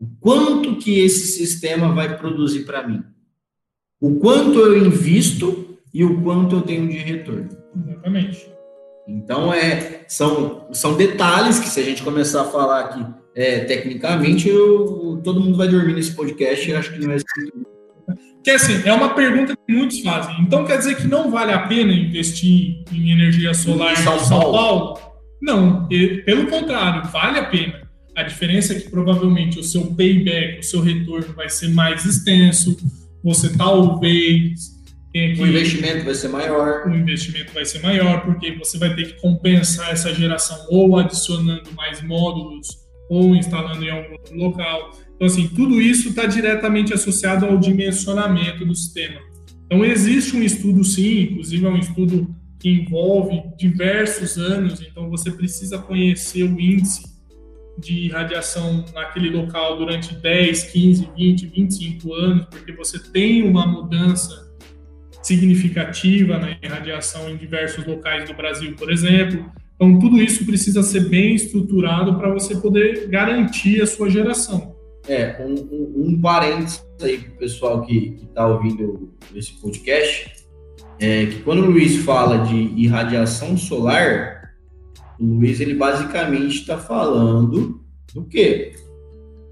O 0.00 0.06
quanto 0.18 0.76
que 0.76 0.98
esse 0.98 1.26
sistema 1.28 1.92
vai 1.92 2.18
produzir 2.18 2.64
para 2.64 2.86
mim? 2.86 3.02
O 4.00 4.18
quanto 4.18 4.58
eu 4.58 4.84
invisto 4.84 5.78
e 5.92 6.02
o 6.04 6.22
quanto 6.22 6.56
eu 6.56 6.62
tenho 6.62 6.88
de 6.88 6.96
retorno. 6.96 7.48
Exatamente. 7.76 8.50
Então, 9.06 9.52
é, 9.52 10.04
são, 10.08 10.68
são 10.72 10.96
detalhes 10.96 11.58
que, 11.58 11.68
se 11.68 11.80
a 11.80 11.82
gente 11.82 12.02
começar 12.02 12.42
a 12.42 12.44
falar 12.44 12.80
aqui 12.80 13.04
é, 13.34 13.60
tecnicamente, 13.60 14.48
eu, 14.48 15.20
todo 15.22 15.40
mundo 15.40 15.56
vai 15.56 15.68
dormir 15.68 15.94
nesse 15.94 16.12
podcast 16.12 16.68
e 16.68 16.74
acho 16.74 16.92
que 16.92 16.98
não 16.98 17.12
é 17.12 17.18
que 18.42 18.50
assim, 18.50 18.80
é 18.86 18.92
uma 18.92 19.14
pergunta 19.14 19.54
que 19.54 19.72
muitos 19.72 20.00
fazem. 20.00 20.34
Então 20.40 20.64
quer 20.64 20.78
dizer 20.78 20.96
que 20.96 21.06
não 21.06 21.30
vale 21.30 21.52
a 21.52 21.66
pena 21.66 21.92
investir 21.92 22.82
em 22.90 23.10
energia 23.12 23.52
solar 23.52 23.92
em 23.92 23.96
São, 23.96 24.18
São 24.18 24.40
Paulo? 24.40 24.52
Paulo? 24.52 25.00
Não, 25.42 25.88
pelo 26.24 26.46
contrário, 26.46 27.10
vale 27.10 27.38
a 27.38 27.44
pena. 27.44 27.88
A 28.16 28.22
diferença 28.22 28.72
é 28.72 28.80
que 28.80 28.90
provavelmente 28.90 29.58
o 29.58 29.62
seu 29.62 29.94
payback, 29.94 30.60
o 30.60 30.62
seu 30.62 30.80
retorno 30.80 31.34
vai 31.34 31.48
ser 31.48 31.68
mais 31.68 32.04
extenso. 32.04 32.76
Você 33.22 33.56
talvez 33.56 34.58
que, 35.12 35.34
o 35.38 35.46
investimento 35.46 36.04
vai 36.04 36.14
ser 36.14 36.28
maior. 36.28 36.86
O 36.86 36.94
investimento 36.94 37.52
vai 37.52 37.64
ser 37.64 37.80
maior 37.80 38.22
porque 38.22 38.52
você 38.52 38.78
vai 38.78 38.94
ter 38.94 39.04
que 39.04 39.20
compensar 39.20 39.90
essa 39.90 40.14
geração 40.14 40.58
ou 40.70 40.98
adicionando 40.98 41.72
mais 41.74 42.02
módulos 42.02 42.68
ou 43.10 43.34
instalando 43.34 43.84
em 43.84 43.90
algum 43.90 44.16
local. 44.32 44.92
Então, 45.16 45.26
assim, 45.26 45.48
tudo 45.48 45.82
isso 45.82 46.10
está 46.10 46.26
diretamente 46.26 46.94
associado 46.94 47.44
ao 47.44 47.58
dimensionamento 47.58 48.64
do 48.64 48.74
sistema. 48.74 49.20
Então, 49.66 49.84
existe 49.84 50.36
um 50.36 50.42
estudo, 50.42 50.84
sim, 50.84 51.22
inclusive 51.22 51.66
é 51.66 51.68
um 51.68 51.76
estudo 51.76 52.34
que 52.60 52.70
envolve 52.70 53.42
diversos 53.58 54.38
anos, 54.38 54.80
então 54.80 55.10
você 55.10 55.30
precisa 55.32 55.78
conhecer 55.78 56.44
o 56.44 56.60
índice 56.60 57.02
de 57.78 58.08
radiação 58.10 58.84
naquele 58.94 59.30
local 59.30 59.78
durante 59.78 60.14
10, 60.14 60.64
15, 60.64 61.08
20, 61.16 61.46
25 61.46 62.12
anos, 62.14 62.46
porque 62.46 62.72
você 62.72 62.98
tem 62.98 63.42
uma 63.42 63.66
mudança 63.66 64.50
significativa 65.22 66.38
na 66.38 66.56
irradiação 66.62 67.30
em 67.30 67.36
diversos 67.36 67.84
locais 67.86 68.28
do 68.28 68.34
Brasil, 68.34 68.74
por 68.76 68.90
exemplo. 68.92 69.50
Então, 69.80 69.98
tudo 69.98 70.20
isso 70.20 70.44
precisa 70.44 70.82
ser 70.82 71.08
bem 71.08 71.34
estruturado 71.34 72.16
para 72.16 72.30
você 72.30 72.54
poder 72.54 73.08
garantir 73.08 73.80
a 73.80 73.86
sua 73.86 74.10
geração. 74.10 74.76
É, 75.08 75.42
um, 75.42 75.54
um, 75.54 76.08
um 76.08 76.20
parênteses 76.20 76.84
aí 77.00 77.16
para 77.16 77.32
o 77.32 77.36
pessoal 77.38 77.80
que 77.86 78.18
está 78.22 78.46
ouvindo 78.46 79.14
esse 79.34 79.52
podcast, 79.54 80.44
é 80.98 81.24
que 81.24 81.42
quando 81.42 81.62
o 81.62 81.70
Luiz 81.70 81.96
fala 82.04 82.44
de 82.44 82.54
irradiação 82.54 83.56
solar, 83.56 84.52
o 85.18 85.24
Luiz 85.24 85.60
ele 85.60 85.74
basicamente 85.74 86.56
está 86.56 86.76
falando 86.76 87.80
do 88.12 88.24
quê? 88.24 88.74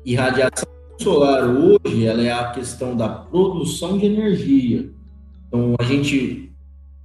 Irradiação 0.05 0.69
solar 0.99 1.49
hoje 1.49 2.05
ela 2.05 2.23
é 2.23 2.33
a 2.33 2.51
questão 2.51 2.95
da 2.95 3.09
produção 3.09 3.97
de 3.97 4.05
energia. 4.05 4.91
Então 5.47 5.75
a 5.79 5.85
gente 5.85 6.53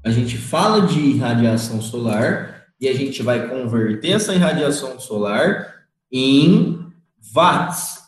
a 0.03 0.11
gente 0.11 0.37
fala 0.37 0.81
de 0.81 0.99
irradiação 0.99 1.81
solar 1.81 2.52
e 2.83 2.89
a 2.89 2.93
gente 2.93 3.23
vai 3.23 3.47
converter 3.47 4.11
essa 4.11 4.35
irradiação 4.35 4.99
solar 4.99 5.85
em 6.11 6.85
watts. 7.33 8.03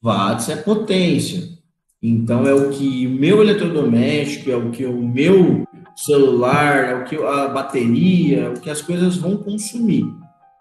Watts 0.00 0.48
é 0.48 0.54
potência. 0.54 1.58
Então 2.00 2.46
é 2.46 2.54
o 2.54 2.70
que 2.70 3.08
o 3.08 3.10
meu 3.10 3.42
eletrodoméstico, 3.42 4.52
é 4.52 4.56
o 4.56 4.70
que 4.70 4.86
o 4.86 5.02
meu 5.02 5.66
celular, 5.96 6.76
é 6.84 6.94
o 6.94 7.04
que 7.06 7.16
a 7.16 7.48
bateria, 7.48 8.44
é 8.44 8.48
o 8.48 8.60
que 8.60 8.70
as 8.70 8.80
coisas 8.80 9.16
vão 9.16 9.36
consumir, 9.36 10.06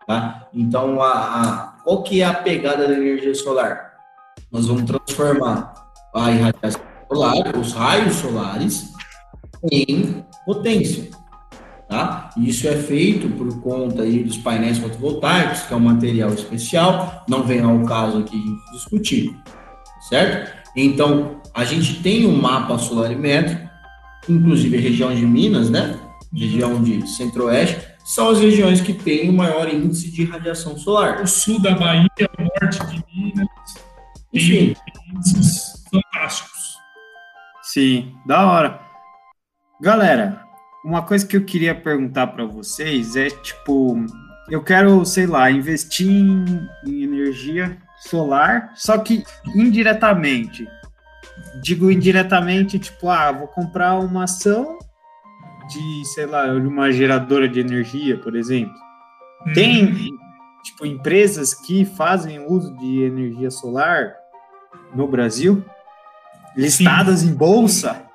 tá? 0.07 0.49
Então 0.51 0.99
a, 0.99 1.11
a 1.11 1.67
qual 1.83 2.01
que 2.01 2.21
é 2.23 2.25
a 2.25 2.33
pegada 2.33 2.87
da 2.87 2.95
energia 2.95 3.35
solar? 3.35 3.93
Nós 4.51 4.65
vamos 4.65 4.81
transformar 4.81 5.75
a 6.15 6.31
irradiação 6.31 6.81
solar, 7.07 7.55
os 7.55 7.71
raios 7.71 8.15
solares, 8.15 8.91
em 9.71 10.25
potência. 10.43 11.11
Tá? 11.87 12.31
Isso 12.35 12.67
é 12.67 12.75
feito 12.75 13.29
por 13.29 13.61
conta 13.61 14.01
aí 14.01 14.21
dos 14.21 14.37
painéis 14.37 14.77
fotovoltaicos, 14.77 15.61
que 15.61 15.73
é 15.73 15.77
um 15.77 15.81
material 15.81 16.33
especial, 16.33 17.23
não 17.29 17.43
vem 17.43 17.61
ao 17.61 17.81
caso 17.85 18.19
aqui 18.19 18.37
discutir, 18.73 19.33
certo? 20.09 20.51
Então, 20.75 21.39
a 21.53 21.63
gente 21.63 22.03
tem 22.03 22.25
um 22.25 22.41
mapa 22.41 22.77
solarimétrico, 22.77 23.69
inclusive 24.27 24.77
a 24.77 24.81
região 24.81 25.15
de 25.15 25.25
Minas, 25.25 25.69
né? 25.69 25.97
Região 26.33 26.83
de 26.83 27.07
centro-oeste, 27.07 27.79
são 28.03 28.29
as 28.29 28.39
regiões 28.39 28.81
que 28.81 28.93
têm 28.93 29.29
o 29.29 29.33
maior 29.33 29.67
índice 29.67 30.11
de 30.11 30.25
radiação 30.25 30.77
solar. 30.77 31.21
O 31.21 31.27
sul 31.27 31.61
da 31.61 31.73
Bahia, 31.73 32.09
o 32.37 32.43
norte 32.43 32.85
de 32.87 33.03
Minas, 33.15 33.47
tem 34.31 34.75
índices 35.13 35.85
fantásticos. 35.89 36.77
Sim, 37.63 38.13
da 38.25 38.45
hora. 38.45 38.79
Galera, 39.81 40.46
uma 40.87 41.01
coisa 41.01 41.27
que 41.27 41.35
eu 41.35 41.43
queria 41.43 41.75
perguntar 41.75 42.27
para 42.27 42.45
vocês 42.45 43.17
é 43.17 43.29
tipo, 43.29 44.05
eu 44.49 44.63
quero, 44.63 45.03
sei 45.05 45.27
lá, 45.27 45.51
investir 45.51 46.07
em, 46.09 46.69
em, 46.85 47.03
energia 47.03 47.77
solar, 47.99 48.71
só 48.73 48.97
que 48.97 49.21
indiretamente. 49.53 50.65
Digo 51.61 51.91
indiretamente, 51.91 52.79
tipo, 52.79 53.09
ah, 53.09 53.33
vou 53.33 53.47
comprar 53.49 53.99
uma 53.99 54.23
ação 54.23 54.79
de, 55.67 56.05
sei 56.13 56.25
lá, 56.25 56.45
de 56.47 56.65
uma 56.65 56.89
geradora 56.89 57.49
de 57.49 57.59
energia, 57.59 58.17
por 58.17 58.33
exemplo. 58.33 58.73
Uhum. 59.45 59.53
Tem, 59.53 59.93
tipo, 60.63 60.85
empresas 60.85 61.53
que 61.53 61.83
fazem 61.83 62.39
uso 62.47 62.73
de 62.77 63.01
energia 63.01 63.51
solar 63.51 64.13
no 64.95 65.05
Brasil, 65.05 65.65
listadas 66.55 67.19
Sim. 67.19 67.31
em 67.31 67.33
bolsa. 67.33 68.06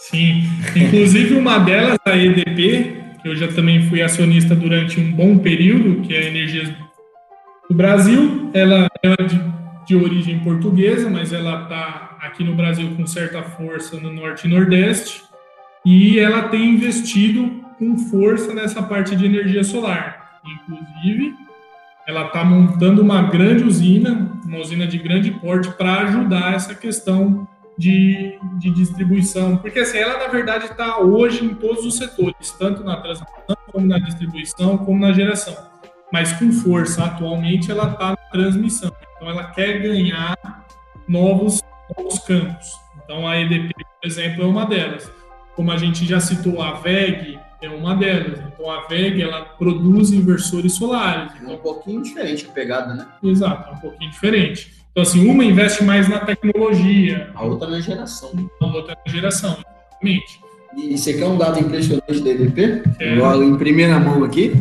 Sim, 0.00 0.44
inclusive 0.74 1.34
uma 1.34 1.58
delas, 1.58 1.98
a 2.06 2.16
EDP, 2.16 2.96
que 3.20 3.28
eu 3.28 3.36
já 3.36 3.48
também 3.48 3.82
fui 3.82 4.00
acionista 4.00 4.54
durante 4.54 4.98
um 4.98 5.12
bom 5.12 5.36
período, 5.38 6.00
que 6.00 6.14
é 6.14 6.20
a 6.20 6.24
Energias 6.24 6.70
do 7.68 7.76
Brasil. 7.76 8.50
Ela, 8.54 8.88
ela 9.02 9.16
é 9.18 9.22
de, 9.22 9.40
de 9.86 9.96
origem 9.96 10.38
portuguesa, 10.38 11.10
mas 11.10 11.34
ela 11.34 11.64
está 11.64 12.16
aqui 12.22 12.42
no 12.42 12.54
Brasil 12.54 12.94
com 12.96 13.06
certa 13.06 13.42
força 13.42 14.00
no 14.00 14.10
Norte 14.10 14.46
e 14.46 14.50
Nordeste, 14.50 15.22
e 15.84 16.18
ela 16.18 16.48
tem 16.48 16.70
investido 16.70 17.62
com 17.78 17.98
força 17.98 18.54
nessa 18.54 18.82
parte 18.82 19.14
de 19.14 19.26
energia 19.26 19.62
solar. 19.62 20.40
Inclusive, 20.44 21.34
ela 22.08 22.26
está 22.26 22.42
montando 22.42 23.02
uma 23.02 23.22
grande 23.22 23.64
usina, 23.64 24.30
uma 24.46 24.58
usina 24.58 24.86
de 24.86 24.96
grande 24.96 25.30
porte, 25.30 25.68
para 25.72 26.00
ajudar 26.04 26.54
essa 26.54 26.74
questão 26.74 27.46
de, 27.80 28.38
de 28.58 28.70
distribuição, 28.70 29.56
porque 29.56 29.78
assim, 29.78 29.96
ela 29.96 30.18
na 30.18 30.28
verdade 30.28 30.66
está 30.66 30.98
hoje 30.98 31.42
em 31.42 31.54
todos 31.54 31.82
os 31.86 31.96
setores, 31.96 32.50
tanto 32.58 32.84
na 32.84 32.96
transmissão, 32.96 33.56
como 33.72 33.86
na 33.86 33.98
distribuição, 33.98 34.76
como 34.76 35.00
na 35.00 35.12
geração. 35.12 35.56
Mas 36.12 36.30
com 36.34 36.52
força, 36.52 37.04
atualmente 37.04 37.70
ela 37.70 37.90
está 37.92 38.10
na 38.10 38.16
transmissão. 38.30 38.92
Então 39.16 39.30
ela 39.30 39.44
quer 39.52 39.78
ganhar 39.78 40.36
novos, 41.08 41.62
novos 41.96 42.18
campos. 42.18 42.68
Então 43.02 43.26
a 43.26 43.40
EDP, 43.40 43.72
por 43.74 44.06
exemplo, 44.06 44.42
é 44.42 44.46
uma 44.46 44.66
delas. 44.66 45.10
Como 45.56 45.72
a 45.72 45.78
gente 45.78 46.04
já 46.04 46.20
citou, 46.20 46.60
a 46.60 46.74
VEG 46.74 47.38
é 47.62 47.68
uma 47.70 47.96
delas. 47.96 48.40
Então 48.40 48.70
a 48.70 48.86
VEG 48.88 49.22
ela 49.22 49.42
produz 49.42 50.12
inversores 50.12 50.74
solares. 50.74 51.32
Então, 51.36 51.52
é 51.52 51.54
um 51.54 51.58
pouquinho 51.58 52.02
diferente 52.02 52.46
a 52.46 52.52
pegada, 52.52 52.92
né? 52.92 53.06
Exato, 53.22 53.70
é 53.70 53.72
um 53.72 53.78
pouquinho 53.78 54.10
diferente. 54.10 54.79
Então, 54.90 55.02
assim, 55.02 55.28
uma 55.28 55.44
investe 55.44 55.84
mais 55.84 56.08
na 56.08 56.18
tecnologia. 56.20 57.30
A 57.34 57.44
outra 57.44 57.68
na 57.68 57.80
geração. 57.80 58.32
A 58.60 58.66
outra 58.66 58.96
na 59.06 59.12
geração, 59.12 59.50
exatamente. 59.50 60.40
E 60.76 60.96
você 60.96 61.14
quer 61.14 61.26
um 61.26 61.38
dado 61.38 61.60
impressionante 61.60 62.20
da 62.20 62.30
EDP? 62.30 62.82
É. 62.98 63.14
Logo 63.14 63.42
em 63.42 63.56
primeira 63.56 63.98
mão 63.98 64.24
aqui, 64.24 64.52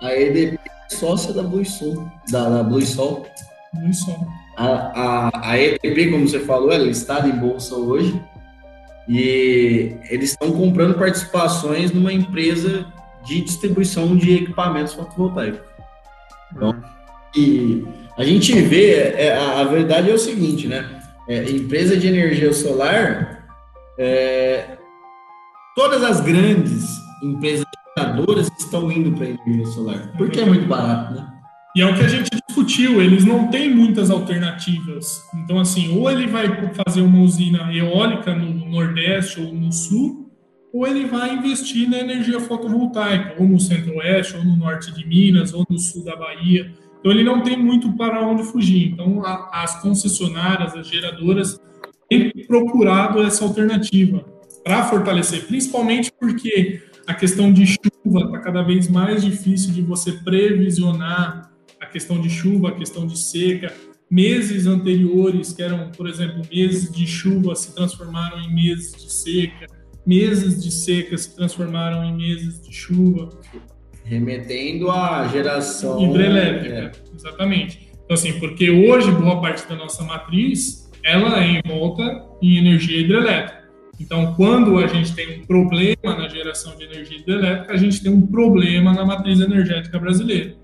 a 0.00 0.14
EDP 0.14 0.58
é 0.64 0.94
sócia 0.94 1.32
da 1.32 1.42
Blue 1.42 1.64
Sol. 1.64 2.08
Da, 2.30 2.48
da 2.48 2.62
Blue 2.62 2.84
Sol. 2.84 3.26
Blue 3.74 3.94
Sol. 3.94 4.26
A, 4.56 4.66
a, 4.66 5.50
a 5.50 5.58
EDP, 5.58 6.10
como 6.10 6.28
você 6.28 6.40
falou, 6.40 6.72
ela 6.72 6.84
é 6.84 6.86
listada 6.86 7.28
em 7.28 7.32
bolsa 7.38 7.74
hoje. 7.74 8.20
E 9.08 9.96
eles 10.08 10.30
estão 10.30 10.52
comprando 10.52 10.94
participações 10.94 11.90
numa 11.92 12.12
empresa 12.12 12.86
de 13.24 13.42
distribuição 13.42 14.16
de 14.16 14.34
equipamentos 14.36 14.94
fotovoltaicos. 14.94 15.60
Então, 16.54 16.70
uhum. 16.70 16.82
e 17.36 17.84
a 18.16 18.24
gente 18.24 18.52
vê, 18.60 18.92
é, 18.94 19.34
a, 19.34 19.60
a, 19.60 19.64
verdade 19.64 20.10
é 20.10 20.14
o 20.14 20.18
seguinte, 20.18 20.66
né? 20.66 21.00
É, 21.28 21.50
empresa 21.50 21.96
de 21.96 22.06
energia 22.06 22.52
solar, 22.52 23.46
é, 23.98 24.76
todas 25.74 26.02
as 26.02 26.20
grandes 26.20 26.86
empresas 27.22 27.64
geradoras 27.96 28.50
estão 28.58 28.90
indo 28.90 29.12
para 29.12 29.26
a 29.26 29.30
energia 29.30 29.66
solar, 29.66 30.12
porque 30.16 30.40
é 30.40 30.44
muito 30.44 30.66
barato, 30.66 31.14
né? 31.14 31.28
E 31.74 31.80
é 31.80 31.86
o 31.86 31.94
que 31.94 32.02
a 32.02 32.08
gente 32.08 32.28
discutiu, 32.46 33.00
eles 33.00 33.24
não 33.24 33.48
têm 33.48 33.74
muitas 33.74 34.10
alternativas. 34.10 35.22
Então, 35.34 35.58
assim, 35.58 35.96
ou 35.96 36.10
ele 36.10 36.26
vai 36.26 36.46
fazer 36.74 37.00
uma 37.00 37.20
usina 37.20 37.72
eólica 37.72 38.34
no 38.34 38.68
Nordeste 38.68 39.40
ou 39.40 39.54
no 39.54 39.72
Sul, 39.72 40.30
ou 40.70 40.86
ele 40.86 41.06
vai 41.06 41.34
investir 41.34 41.88
na 41.88 41.98
energia 41.98 42.40
fotovoltaica, 42.40 43.36
ou 43.38 43.48
no 43.48 43.58
Centro-Oeste, 43.58 44.36
ou 44.36 44.44
no 44.44 44.54
Norte 44.54 44.92
de 44.92 45.06
Minas, 45.06 45.54
ou 45.54 45.66
no 45.68 45.78
Sul 45.78 46.04
da 46.04 46.14
Bahia. 46.14 46.70
Então, 47.02 47.10
ele 47.10 47.24
não 47.24 47.42
tem 47.42 47.56
muito 47.56 47.92
para 47.94 48.24
onde 48.24 48.44
fugir. 48.44 48.92
Então, 48.92 49.26
a, 49.26 49.64
as 49.64 49.82
concessionárias, 49.82 50.72
as 50.76 50.86
geradoras, 50.86 51.60
têm 52.08 52.30
procurado 52.46 53.20
essa 53.20 53.44
alternativa 53.44 54.24
para 54.62 54.84
fortalecer, 54.84 55.48
principalmente 55.48 56.12
porque 56.12 56.80
a 57.08 57.12
questão 57.12 57.52
de 57.52 57.66
chuva 57.66 58.26
está 58.26 58.38
cada 58.38 58.62
vez 58.62 58.88
mais 58.88 59.24
difícil 59.24 59.72
de 59.72 59.82
você 59.82 60.12
previsionar 60.12 61.50
a 61.80 61.86
questão 61.86 62.20
de 62.20 62.30
chuva, 62.30 62.68
a 62.68 62.72
questão 62.72 63.04
de 63.04 63.18
seca. 63.18 63.74
Meses 64.08 64.68
anteriores, 64.68 65.52
que 65.52 65.62
eram, 65.62 65.90
por 65.90 66.08
exemplo, 66.08 66.42
meses 66.48 66.92
de 66.92 67.04
chuva, 67.04 67.56
se 67.56 67.74
transformaram 67.74 68.38
em 68.38 68.54
meses 68.54 68.94
de 68.94 69.12
seca. 69.12 69.66
Meses 70.06 70.62
de 70.62 70.70
seca 70.70 71.18
se 71.18 71.34
transformaram 71.34 72.04
em 72.04 72.16
meses 72.16 72.60
de 72.60 72.72
chuva. 72.72 73.30
Remetendo 74.04 74.90
à 74.90 75.28
geração 75.28 76.02
hidrelétrica, 76.02 76.74
é. 76.74 77.14
exatamente. 77.14 77.90
Então, 78.04 78.14
assim, 78.14 78.38
porque 78.38 78.70
hoje 78.70 79.10
boa 79.12 79.40
parte 79.40 79.66
da 79.68 79.76
nossa 79.76 80.02
matriz 80.02 80.90
ela 81.04 81.42
é 81.42 81.60
envolta 81.64 82.24
em 82.40 82.56
energia 82.58 83.00
hidrelétrica. 83.00 83.62
Então, 84.00 84.34
quando 84.34 84.78
a 84.78 84.86
gente 84.86 85.14
tem 85.14 85.40
um 85.40 85.46
problema 85.46 86.16
na 86.16 86.28
geração 86.28 86.76
de 86.76 86.84
energia 86.84 87.18
hidrelétrica, 87.18 87.72
a 87.72 87.76
gente 87.76 88.02
tem 88.02 88.10
um 88.10 88.26
problema 88.26 88.92
na 88.92 89.04
matriz 89.04 89.40
energética 89.40 89.98
brasileira. 89.98 90.54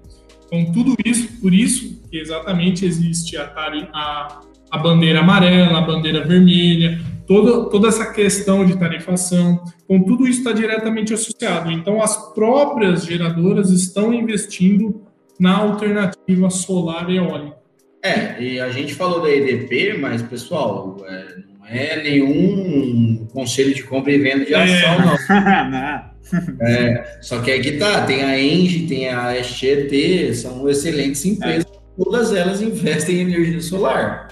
Então, 0.47 0.73
tudo 0.73 0.97
isso, 1.05 1.41
por 1.41 1.53
isso 1.53 2.03
que 2.11 2.19
exatamente 2.19 2.85
existe 2.85 3.37
a, 3.37 3.45
a, 3.45 4.41
a 4.71 4.79
bandeira 4.79 5.21
amarela, 5.21 5.79
a 5.79 5.83
bandeira 5.83 6.25
vermelha, 6.25 7.01
toda, 7.27 7.69
toda 7.71 7.89
essa 7.89 8.07
questão 8.13 8.65
de 8.65 8.77
tarifação. 8.77 9.63
Então, 9.85 10.03
tudo 10.03 10.27
isso 10.27 10.39
está 10.39 10.53
diretamente 10.53 11.13
associado. 11.13 11.71
Então, 11.71 12.03
as 12.03 12.33
próprias 12.33 13.05
geradoras 13.05 13.71
estão 13.71 14.13
investindo 14.13 15.03
na 15.39 15.57
alternativa 15.57 16.51
solar 16.51 17.09
e 17.11 17.17
eólica. 17.17 17.59
É, 18.03 18.43
e 18.43 18.61
a 18.61 18.71
gente 18.71 18.95
falou 18.95 19.21
da 19.21 19.31
EDP, 19.31 19.99
mas, 19.99 20.23
pessoal, 20.23 20.97
é, 21.07 21.37
não 21.59 21.67
é 21.67 22.03
nenhum 22.03 23.27
conselho 23.33 23.75
de 23.75 23.83
compra 23.83 24.13
e 24.13 24.19
venda 24.19 24.45
de 24.45 24.55
é. 24.55 24.63
ação, 24.63 25.37
é. 25.37 25.69
não. 25.71 26.19
É, 26.61 27.19
só 27.23 27.41
que 27.41 27.51
aí 27.51 27.61
que 27.61 27.73
tá, 27.73 28.03
tem 28.03 28.23
a 28.23 28.39
Engie, 28.39 28.87
tem 28.87 29.09
a 29.09 29.35
SGT, 29.37 30.35
são 30.35 30.69
excelentes 30.69 31.25
empresas, 31.25 31.65
é. 31.65 32.03
todas 32.03 32.35
elas 32.35 32.61
investem 32.61 33.17
em 33.17 33.21
energia 33.21 33.61
solar. 33.61 34.29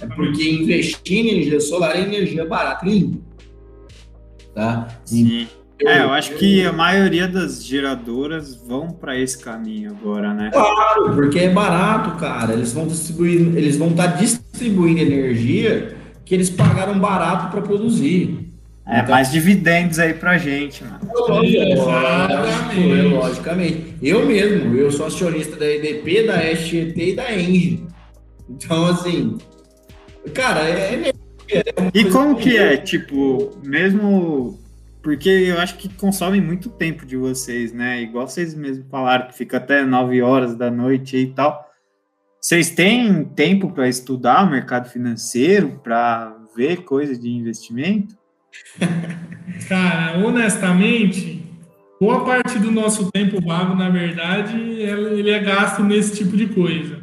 É 0.00 0.06
porque 0.06 0.48
investir 0.48 1.18
em 1.18 1.28
energia 1.28 1.60
solar 1.60 1.96
é 1.96 2.02
energia 2.02 2.44
barata 2.44 2.86
e 2.86 2.90
limpa. 2.90 3.18
Tá? 4.54 4.88
Sim. 5.04 5.46
Eu, 5.78 5.88
é, 5.88 6.02
eu 6.02 6.10
acho 6.10 6.32
eu, 6.32 6.38
que 6.38 6.64
a 6.66 6.72
maioria 6.72 7.28
das 7.28 7.64
geradoras 7.64 8.56
vão 8.56 8.90
para 8.90 9.16
esse 9.16 9.38
caminho 9.38 9.90
agora, 9.90 10.34
né? 10.34 10.50
Claro, 10.52 11.14
porque 11.14 11.38
é 11.38 11.50
barato, 11.50 12.18
cara. 12.18 12.52
Eles 12.52 12.72
vão 12.72 12.86
distribuir, 12.86 13.56
eles 13.56 13.76
vão 13.76 13.90
estar 13.90 14.12
tá 14.12 14.16
distribuindo 14.16 15.00
energia 15.00 15.96
que 16.24 16.34
eles 16.34 16.50
pagaram 16.50 16.98
barato 16.98 17.50
para 17.50 17.62
produzir. 17.62 18.48
É, 18.84 19.00
então, 19.00 19.10
mais 19.10 19.30
dividendos 19.30 19.98
aí 19.98 20.14
pra 20.14 20.38
gente, 20.38 20.82
mano. 20.82 20.98
Exatamente. 21.44 23.14
Logicamente. 23.14 23.94
Eu 24.02 24.26
mesmo, 24.26 24.74
eu 24.74 24.90
sou 24.90 25.06
acionista 25.06 25.56
da 25.56 25.66
EDP, 25.66 26.26
da 26.26 26.42
SGT 26.42 27.10
e 27.10 27.14
da 27.14 27.32
Engie. 27.32 27.86
Então, 28.48 28.86
assim, 28.86 29.36
cara, 30.30 30.68
é, 30.68 30.94
é, 30.94 31.58
é 31.58 31.62
E 31.94 32.04
como 32.10 32.36
que 32.36 32.56
é, 32.56 32.76
tipo, 32.76 33.58
mesmo 33.64 34.58
porque 35.02 35.28
eu 35.28 35.58
acho 35.58 35.76
que 35.76 35.88
consome 35.88 36.40
muito 36.40 36.68
tempo 36.68 37.06
de 37.06 37.16
vocês, 37.16 37.72
né? 37.72 38.02
Igual 38.02 38.28
vocês 38.28 38.54
mesmos 38.54 38.86
falaram, 38.90 39.28
que 39.28 39.36
fica 39.36 39.56
até 39.56 39.84
9 39.84 40.20
horas 40.22 40.54
da 40.54 40.70
noite 40.70 41.16
e 41.16 41.28
tal. 41.28 41.66
Vocês 42.40 42.70
têm 42.70 43.24
tempo 43.24 43.70
para 43.70 43.88
estudar 43.88 44.44
o 44.44 44.50
mercado 44.50 44.88
financeiro, 44.88 45.80
para 45.82 46.36
ver 46.54 46.84
coisas 46.84 47.18
de 47.18 47.30
investimento? 47.30 48.16
Cara, 49.68 50.18
honestamente, 50.18 51.44
boa 52.00 52.24
parte 52.24 52.58
do 52.58 52.70
nosso 52.70 53.10
tempo 53.10 53.40
vago, 53.40 53.74
na 53.74 53.88
verdade, 53.88 54.56
ele 54.56 55.30
é 55.30 55.38
gasto 55.38 55.82
nesse 55.82 56.16
tipo 56.16 56.36
de 56.36 56.48
coisa. 56.48 56.97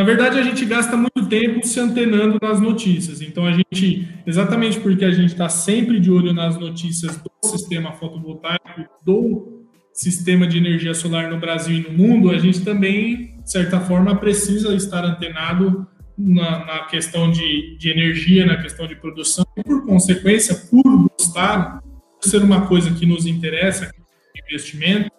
Na 0.00 0.06
verdade, 0.06 0.38
a 0.38 0.42
gente 0.42 0.64
gasta 0.64 0.96
muito 0.96 1.26
tempo 1.28 1.66
se 1.66 1.78
antenando 1.78 2.38
nas 2.40 2.58
notícias. 2.58 3.20
Então, 3.20 3.44
a 3.44 3.52
gente, 3.52 4.08
exatamente 4.26 4.80
porque 4.80 5.04
a 5.04 5.10
gente 5.10 5.32
está 5.32 5.46
sempre 5.50 6.00
de 6.00 6.10
olho 6.10 6.32
nas 6.32 6.56
notícias 6.56 7.18
do 7.18 7.30
sistema 7.46 7.92
fotovoltaico, 7.92 8.86
do 9.04 9.66
sistema 9.92 10.46
de 10.46 10.56
energia 10.56 10.94
solar 10.94 11.28
no 11.28 11.38
Brasil 11.38 11.76
e 11.76 11.82
no 11.82 11.92
mundo, 11.92 12.30
a 12.30 12.38
gente 12.38 12.64
também, 12.64 13.36
de 13.42 13.52
certa 13.52 13.78
forma, 13.78 14.16
precisa 14.16 14.74
estar 14.74 15.04
antenado 15.04 15.86
na, 16.16 16.64
na 16.64 16.78
questão 16.84 17.30
de, 17.30 17.76
de, 17.76 17.90
energia, 17.90 18.46
na 18.46 18.56
questão 18.56 18.86
de 18.86 18.96
produção, 18.96 19.44
e 19.54 19.62
por 19.62 19.84
consequência, 19.84 20.54
por 20.70 21.10
gostar, 21.10 21.82
por 21.82 22.26
ser 22.26 22.42
uma 22.42 22.66
coisa 22.66 22.90
que 22.92 23.04
nos 23.04 23.26
interessa, 23.26 23.90
investimento, 24.46 25.10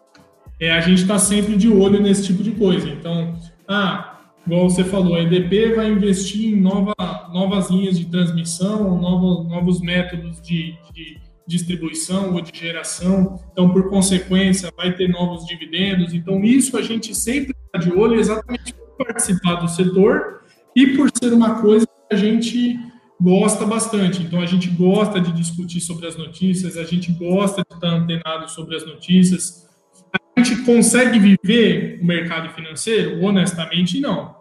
é, 0.59 0.71
a 0.71 0.81
gente 0.81 1.03
está 1.03 1.19
sempre 1.19 1.55
de 1.55 1.69
olho 1.69 2.01
nesse 2.01 2.25
tipo 2.25 2.41
de 2.41 2.49
coisa. 2.49 2.89
Então, 2.89 3.39
ah, 3.67 4.10
igual 4.51 4.69
você 4.69 4.83
falou, 4.83 5.15
a 5.15 5.21
EDP 5.21 5.75
vai 5.75 5.89
investir 5.89 6.53
em 6.53 6.59
nova, 6.59 6.93
novas 7.31 7.69
linhas 7.69 7.97
de 7.97 8.05
transmissão, 8.05 8.99
novos, 8.99 9.47
novos 9.47 9.79
métodos 9.79 10.41
de, 10.41 10.75
de 10.93 11.21
distribuição 11.47 12.33
ou 12.33 12.41
de 12.41 12.51
geração, 12.59 13.39
então, 13.49 13.69
por 13.69 13.89
consequência, 13.89 14.69
vai 14.75 14.93
ter 14.93 15.07
novos 15.07 15.45
dividendos. 15.45 16.13
Então, 16.13 16.43
isso 16.43 16.75
a 16.77 16.81
gente 16.81 17.15
sempre 17.15 17.55
está 17.65 17.79
de 17.79 17.97
olho 17.97 18.19
exatamente 18.19 18.73
por 18.73 19.05
participar 19.05 19.55
do 19.55 19.69
setor 19.69 20.41
e 20.75 20.97
por 20.97 21.09
ser 21.17 21.31
uma 21.31 21.61
coisa 21.61 21.87
que 21.87 22.13
a 22.13 22.17
gente 22.17 22.77
gosta 23.21 23.65
bastante. 23.65 24.21
Então, 24.21 24.41
a 24.41 24.45
gente 24.45 24.67
gosta 24.67 25.21
de 25.21 25.31
discutir 25.31 25.79
sobre 25.79 26.07
as 26.07 26.17
notícias, 26.17 26.75
a 26.75 26.83
gente 26.83 27.09
gosta 27.13 27.63
de 27.69 27.73
estar 27.73 27.89
antenado 27.89 28.51
sobre 28.51 28.75
as 28.75 28.85
notícias. 28.85 29.65
A 30.13 30.41
gente 30.41 30.63
consegue 30.63 31.19
viver 31.19 31.99
o 32.01 32.05
mercado 32.05 32.53
financeiro? 32.53 33.23
Honestamente, 33.23 33.97
não. 34.01 34.40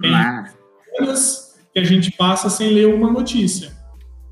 Tem 0.00 0.10
semanas 0.84 1.56
que 1.72 1.78
a 1.78 1.84
gente 1.84 2.12
passa 2.12 2.48
sem 2.48 2.70
ler 2.70 2.86
uma 2.86 3.10
notícia, 3.10 3.72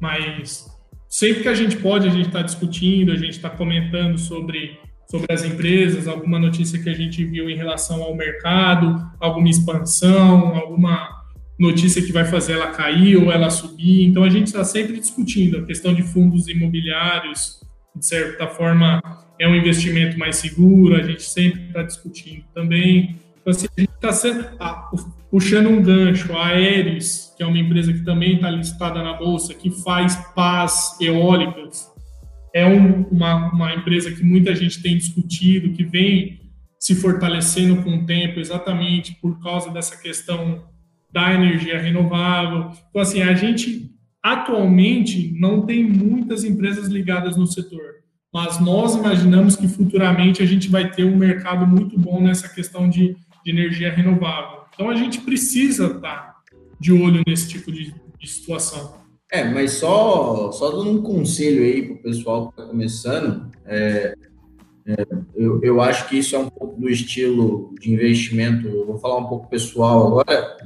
mas 0.01 0.67
sempre 1.09 1.43
que 1.43 1.49
a 1.49 1.55
gente 1.55 1.77
pode, 1.77 2.07
a 2.07 2.11
gente 2.11 2.29
está 2.29 2.43
discutindo, 2.43 3.13
a 3.13 3.17
gente 3.17 3.33
está 3.33 3.51
comentando 3.51 4.19
sobre 4.19 4.79
sobre 5.09 5.33
as 5.33 5.45
empresas, 5.45 6.09
alguma 6.09 6.39
notícia 6.39 6.83
que 6.83 6.89
a 6.89 6.95
gente 6.95 7.25
viu 7.25 7.49
em 7.49 7.57
relação 7.57 8.03
ao 8.03 8.15
mercado, 8.15 9.09
alguma 9.21 9.49
expansão, 9.49 10.57
alguma 10.57 11.09
notícia 11.59 12.03
que 12.03 12.13
vai 12.13 12.25
fazer 12.25 12.55
ela 12.55 12.73
cair 12.73 13.17
ou 13.17 13.31
ela 13.33 13.49
subir. 13.49 14.05
Então 14.05 14.25
a 14.25 14.29
gente 14.29 14.49
está 14.49 14.65
sempre 14.65 14.99
discutindo 14.99 15.59
a 15.59 15.63
questão 15.65 15.95
de 15.95 16.03
fundos 16.03 16.49
imobiliários, 16.49 17.61
de 17.95 18.05
certa 18.05 18.47
forma 18.47 19.01
é 19.39 19.47
um 19.49 19.55
investimento 19.55 20.19
mais 20.19 20.37
seguro, 20.37 20.97
a 20.97 21.03
gente 21.03 21.23
sempre 21.23 21.67
está 21.69 21.83
discutindo 21.83 22.45
também. 22.55 23.17
Então, 23.47 23.53
assim, 23.53 23.69
a 23.77 23.81
gente 23.81 23.91
está 24.03 24.51
ah, 24.59 24.91
puxando 25.31 25.69
um 25.69 25.81
gancho, 25.81 26.33
a 26.37 26.49
Aeres, 26.49 27.33
que 27.37 27.45
é 27.45 27.47
uma 27.47 27.59
empresa 27.59 27.93
que 27.93 28.05
também 28.05 28.35
está 28.35 28.51
listada 28.51 29.01
na 29.05 29.13
Bolsa, 29.13 29.55
que 29.55 29.71
faz 29.71 30.17
pás 30.35 30.97
eólicas, 31.01 31.87
é 32.53 32.67
um, 32.67 33.03
uma, 33.03 33.53
uma 33.53 33.73
empresa 33.73 34.11
que 34.11 34.25
muita 34.25 34.53
gente 34.53 34.83
tem 34.83 34.97
discutido, 34.97 35.73
que 35.73 35.85
vem 35.85 36.41
se 36.81 36.97
fortalecendo 36.97 37.85
com 37.85 37.99
o 37.99 38.05
tempo, 38.05 38.41
exatamente 38.41 39.17
por 39.23 39.41
causa 39.41 39.71
dessa 39.71 39.97
questão 39.97 40.65
da 41.13 41.33
energia 41.33 41.79
renovável. 41.79 42.73
Então, 42.91 43.01
assim, 43.01 43.23
a 43.23 43.33
gente 43.35 43.93
atualmente 44.21 45.33
não 45.39 45.65
tem 45.65 45.85
muitas 45.85 46.43
empresas 46.43 46.89
ligadas 46.89 47.37
no 47.37 47.47
setor, 47.47 47.97
mas 48.35 48.59
nós 48.59 48.97
imaginamos 48.97 49.55
que 49.55 49.69
futuramente 49.69 50.43
a 50.43 50.47
gente 50.47 50.69
vai 50.69 50.91
ter 50.91 51.05
um 51.05 51.17
mercado 51.17 51.65
muito 51.65 51.97
bom 51.97 52.21
nessa 52.21 52.49
questão 52.49 52.89
de, 52.91 53.17
de 53.47 53.53
energia 53.53 53.93
renovável. 53.93 54.63
Então, 54.75 54.91
a 54.91 54.97
gente 54.97 55.21
precisa 55.21 55.87
estar 55.87 56.37
de 56.81 56.93
olho 56.93 57.23
nesse 57.27 57.49
tipo 57.49 57.71
de, 57.71 57.95
de 58.19 58.29
situação. 58.29 58.97
É, 59.31 59.45
mas 59.45 59.73
só, 59.73 60.51
só 60.51 60.71
dando 60.71 60.91
um 60.91 61.03
conselho 61.03 61.63
aí 61.63 61.83
para 61.83 61.95
o 61.95 62.03
pessoal 62.03 62.49
que 62.49 62.61
está 62.61 62.71
começando, 62.71 63.51
é, 63.65 64.15
é, 64.85 65.07
eu, 65.37 65.61
eu 65.63 65.81
acho 65.81 66.09
que 66.09 66.19
isso 66.19 66.35
é 66.35 66.39
um 66.39 66.49
pouco 66.49 66.81
do 66.81 66.89
estilo 66.89 67.73
de 67.81 67.93
investimento, 67.93 68.69
eu 68.69 68.85
vou 68.85 68.99
falar 68.99 69.19
um 69.19 69.27
pouco 69.27 69.49
pessoal 69.49 70.07
agora, 70.09 70.57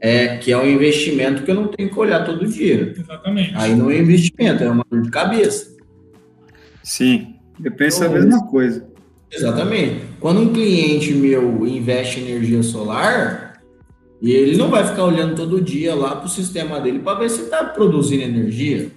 é 0.00 0.36
que 0.38 0.52
é 0.52 0.56
um 0.56 0.66
investimento 0.66 1.42
que 1.42 1.50
eu 1.50 1.54
não 1.56 1.68
tenho 1.68 1.90
que 1.90 1.98
olhar 1.98 2.24
todo 2.24 2.46
dia. 2.46 2.94
Exatamente. 2.96 3.52
Aí 3.54 3.74
não 3.74 3.90
é 3.90 3.98
investimento, 3.98 4.62
é 4.62 4.70
uma 4.70 4.86
dor 4.88 5.02
de 5.02 5.10
cabeça. 5.10 5.76
Sim, 6.82 7.34
eu 7.62 7.72
penso 7.72 8.04
então, 8.04 8.16
a 8.16 8.20
mesma 8.20 8.46
coisa. 8.46 8.89
Exatamente. 9.32 10.04
Quando 10.18 10.40
um 10.40 10.52
cliente 10.52 11.12
meu 11.12 11.66
investe 11.66 12.20
em 12.20 12.28
energia 12.30 12.62
solar, 12.62 13.62
ele 14.22 14.56
não 14.56 14.68
vai 14.68 14.86
ficar 14.86 15.04
olhando 15.04 15.34
todo 15.34 15.60
dia 15.60 15.94
lá 15.94 16.16
para 16.16 16.26
o 16.26 16.28
sistema 16.28 16.80
dele 16.80 16.98
para 16.98 17.18
ver 17.18 17.30
se 17.30 17.42
está 17.42 17.64
produzindo 17.64 18.22
energia. 18.22 18.90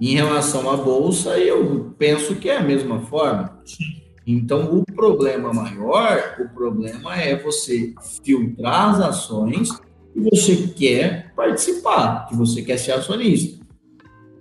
Em 0.00 0.14
relação 0.14 0.70
à 0.70 0.76
bolsa, 0.76 1.38
eu 1.38 1.94
penso 1.98 2.34
que 2.36 2.48
é 2.48 2.56
a 2.56 2.62
mesma 2.62 3.00
forma. 3.00 3.58
Então, 4.26 4.74
o 4.74 4.84
problema 4.84 5.52
maior, 5.52 6.36
o 6.40 6.48
problema 6.54 7.14
é 7.14 7.36
você 7.36 7.92
filtrar 8.22 8.90
as 8.90 9.00
ações 9.00 9.70
que 9.70 10.20
você 10.20 10.68
quer 10.74 11.32
participar, 11.36 12.26
que 12.26 12.34
você 12.34 12.62
quer 12.62 12.78
ser 12.78 12.92
acionista. 12.92 13.62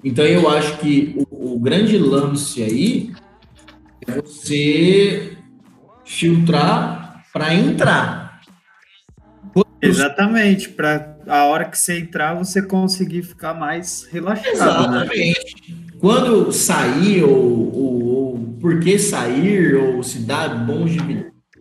Então, 0.04 0.26
eu 0.26 0.50
acho 0.50 0.78
que 0.80 1.26
o, 1.30 1.56
o 1.56 1.60
grande 1.60 1.98
lance 1.98 2.64
aí 2.64 3.12
é 4.08 4.22
você 4.22 5.38
filtrar 6.06 7.26
para 7.32 7.54
entrar. 7.54 8.42
Exatamente, 9.82 10.70
para 10.70 11.18
a 11.28 11.44
hora 11.46 11.66
que 11.66 11.78
você 11.78 12.00
entrar, 12.00 12.34
você 12.36 12.62
conseguir 12.62 13.22
ficar 13.24 13.54
mais 13.54 14.08
relaxado. 14.10 14.92
Né? 14.92 15.04
Exatamente. 15.04 15.72
Né? 15.72 15.76
Quando 16.00 16.52
sair, 16.52 17.24
ou, 17.24 17.76
ou, 17.76 18.04
ou 18.04 18.40
por 18.62 18.80
que 18.80 18.98
sair, 18.98 19.76
ou 19.76 20.02
se 20.02 20.20
dá 20.20 20.48
bom, 20.48 20.86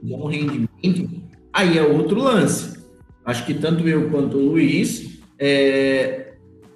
bom 0.02 0.28
rendimento, 0.28 1.23
aí 1.52 1.77
é 1.77 1.82
outro 1.82 2.20
lance. 2.20 2.81
Acho 3.24 3.44
que 3.44 3.55
tanto 3.55 3.89
eu 3.89 4.09
quanto 4.10 4.36
o 4.36 4.52
Luiz, 4.52 5.20
é, 5.39 6.22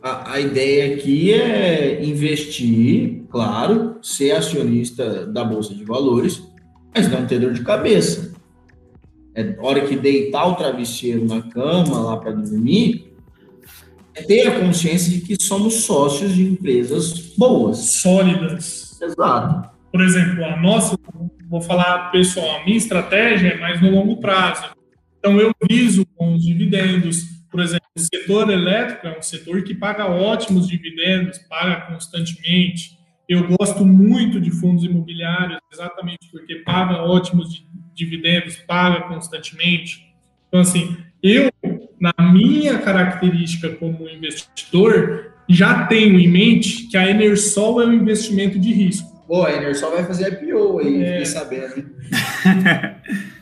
a, 0.06 0.34
a 0.34 0.40
ideia 0.40 0.94
aqui 0.94 1.32
é 1.32 2.04
investir, 2.04 3.24
claro, 3.28 3.98
ser 4.00 4.30
acionista 4.32 5.26
da 5.26 5.44
Bolsa 5.44 5.74
de 5.74 5.84
Valores, 5.84 6.42
mas 6.94 7.10
não 7.10 7.26
ter 7.26 7.40
dor 7.40 7.52
de 7.52 7.64
cabeça. 7.64 8.32
É 9.34 9.54
hora 9.58 9.84
que 9.84 9.96
deitar 9.96 10.46
o 10.46 10.54
travesseiro 10.54 11.26
na 11.26 11.42
cama 11.42 11.98
lá 11.98 12.16
para 12.18 12.30
dormir, 12.30 13.12
é 14.14 14.22
ter 14.22 14.46
a 14.46 14.60
consciência 14.60 15.12
de 15.12 15.20
que 15.20 15.42
somos 15.42 15.84
sócios 15.84 16.34
de 16.34 16.44
empresas 16.44 17.34
boas. 17.36 17.78
Sólidas. 18.00 18.98
Exato. 19.02 19.70
Por 19.90 20.00
exemplo, 20.00 20.44
a 20.44 20.56
nossa, 20.56 20.96
vou 21.48 21.60
falar 21.60 22.10
pessoal, 22.12 22.60
a 22.60 22.64
minha 22.64 22.78
estratégia 22.78 23.48
é 23.48 23.58
mais 23.58 23.82
no 23.82 23.90
longo 23.90 24.18
prazo. 24.18 24.70
Então, 25.18 25.40
eu 25.40 25.52
viso 25.68 26.06
com 26.14 26.34
os 26.34 26.44
dividendos. 26.44 27.35
Por 27.56 27.62
exemplo, 27.62 27.88
o 27.96 28.00
setor 28.00 28.50
elétrico 28.50 29.06
é 29.06 29.18
um 29.18 29.22
setor 29.22 29.62
que 29.62 29.74
paga 29.74 30.04
ótimos 30.04 30.68
dividendos, 30.68 31.38
paga 31.38 31.86
constantemente. 31.90 32.98
Eu 33.26 33.48
gosto 33.48 33.82
muito 33.82 34.38
de 34.38 34.50
fundos 34.50 34.84
imobiliários, 34.84 35.58
exatamente 35.72 36.28
porque 36.30 36.56
paga 36.56 37.02
ótimos 37.02 37.66
dividendos, 37.94 38.56
paga 38.56 39.08
constantemente. 39.08 40.04
Então, 40.48 40.60
assim, 40.60 40.98
eu, 41.22 41.50
na 41.98 42.12
minha 42.30 42.78
característica 42.78 43.70
como 43.70 44.06
investidor, 44.06 45.32
já 45.48 45.86
tenho 45.86 46.20
em 46.20 46.28
mente 46.28 46.88
que 46.88 46.96
a 46.98 47.08
Enersol 47.08 47.80
é 47.80 47.86
um 47.86 47.94
investimento 47.94 48.58
de 48.58 48.70
risco. 48.70 49.24
Pô, 49.26 49.44
a 49.44 49.52
Enersol 49.54 49.92
vai 49.92 50.04
fazer 50.04 50.30
IPO 50.30 50.80
aí, 50.80 51.02
é. 51.02 51.06
fiquei 51.06 51.24
sabendo. 51.24 51.90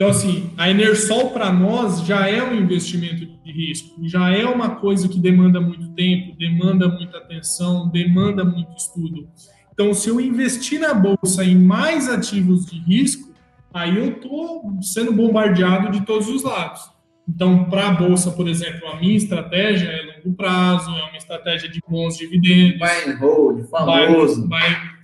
Então, 0.00 0.08
assim, 0.08 0.50
a 0.56 0.70
Enersol 0.70 1.28
para 1.28 1.52
nós 1.52 2.06
já 2.06 2.26
é 2.26 2.42
um 2.42 2.54
investimento 2.54 3.26
de 3.44 3.52
risco, 3.52 4.00
já 4.08 4.30
é 4.30 4.46
uma 4.46 4.76
coisa 4.76 5.06
que 5.06 5.20
demanda 5.20 5.60
muito 5.60 5.90
tempo, 5.90 6.34
demanda 6.38 6.88
muita 6.88 7.18
atenção, 7.18 7.86
demanda 7.90 8.42
muito 8.42 8.74
estudo. 8.74 9.28
Então, 9.70 9.92
se 9.92 10.08
eu 10.08 10.18
investir 10.18 10.80
na 10.80 10.94
bolsa 10.94 11.44
em 11.44 11.54
mais 11.54 12.08
ativos 12.08 12.64
de 12.64 12.78
risco, 12.78 13.30
aí 13.74 13.94
eu 13.94 14.12
estou 14.12 14.72
sendo 14.80 15.12
bombardeado 15.12 15.90
de 15.90 16.00
todos 16.06 16.28
os 16.28 16.44
lados. 16.44 16.80
Então, 17.28 17.64
para 17.64 17.88
a 17.88 17.92
bolsa, 17.92 18.30
por 18.30 18.48
exemplo, 18.48 18.88
a 18.88 18.96
minha 18.96 19.18
estratégia 19.18 19.86
é 19.86 20.16
longo 20.16 20.34
prazo, 20.34 20.88
é 20.92 21.02
uma 21.10 21.16
estratégia 21.18 21.68
de 21.68 21.78
bons 21.86 22.16
dividendos. 22.16 22.78
Buy 22.78 23.12
and 23.12 23.18
hold, 23.18 23.68
famoso. 23.68 24.48
Buy, 24.48 24.60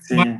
buy, 0.08 0.24
buy, 0.24 0.38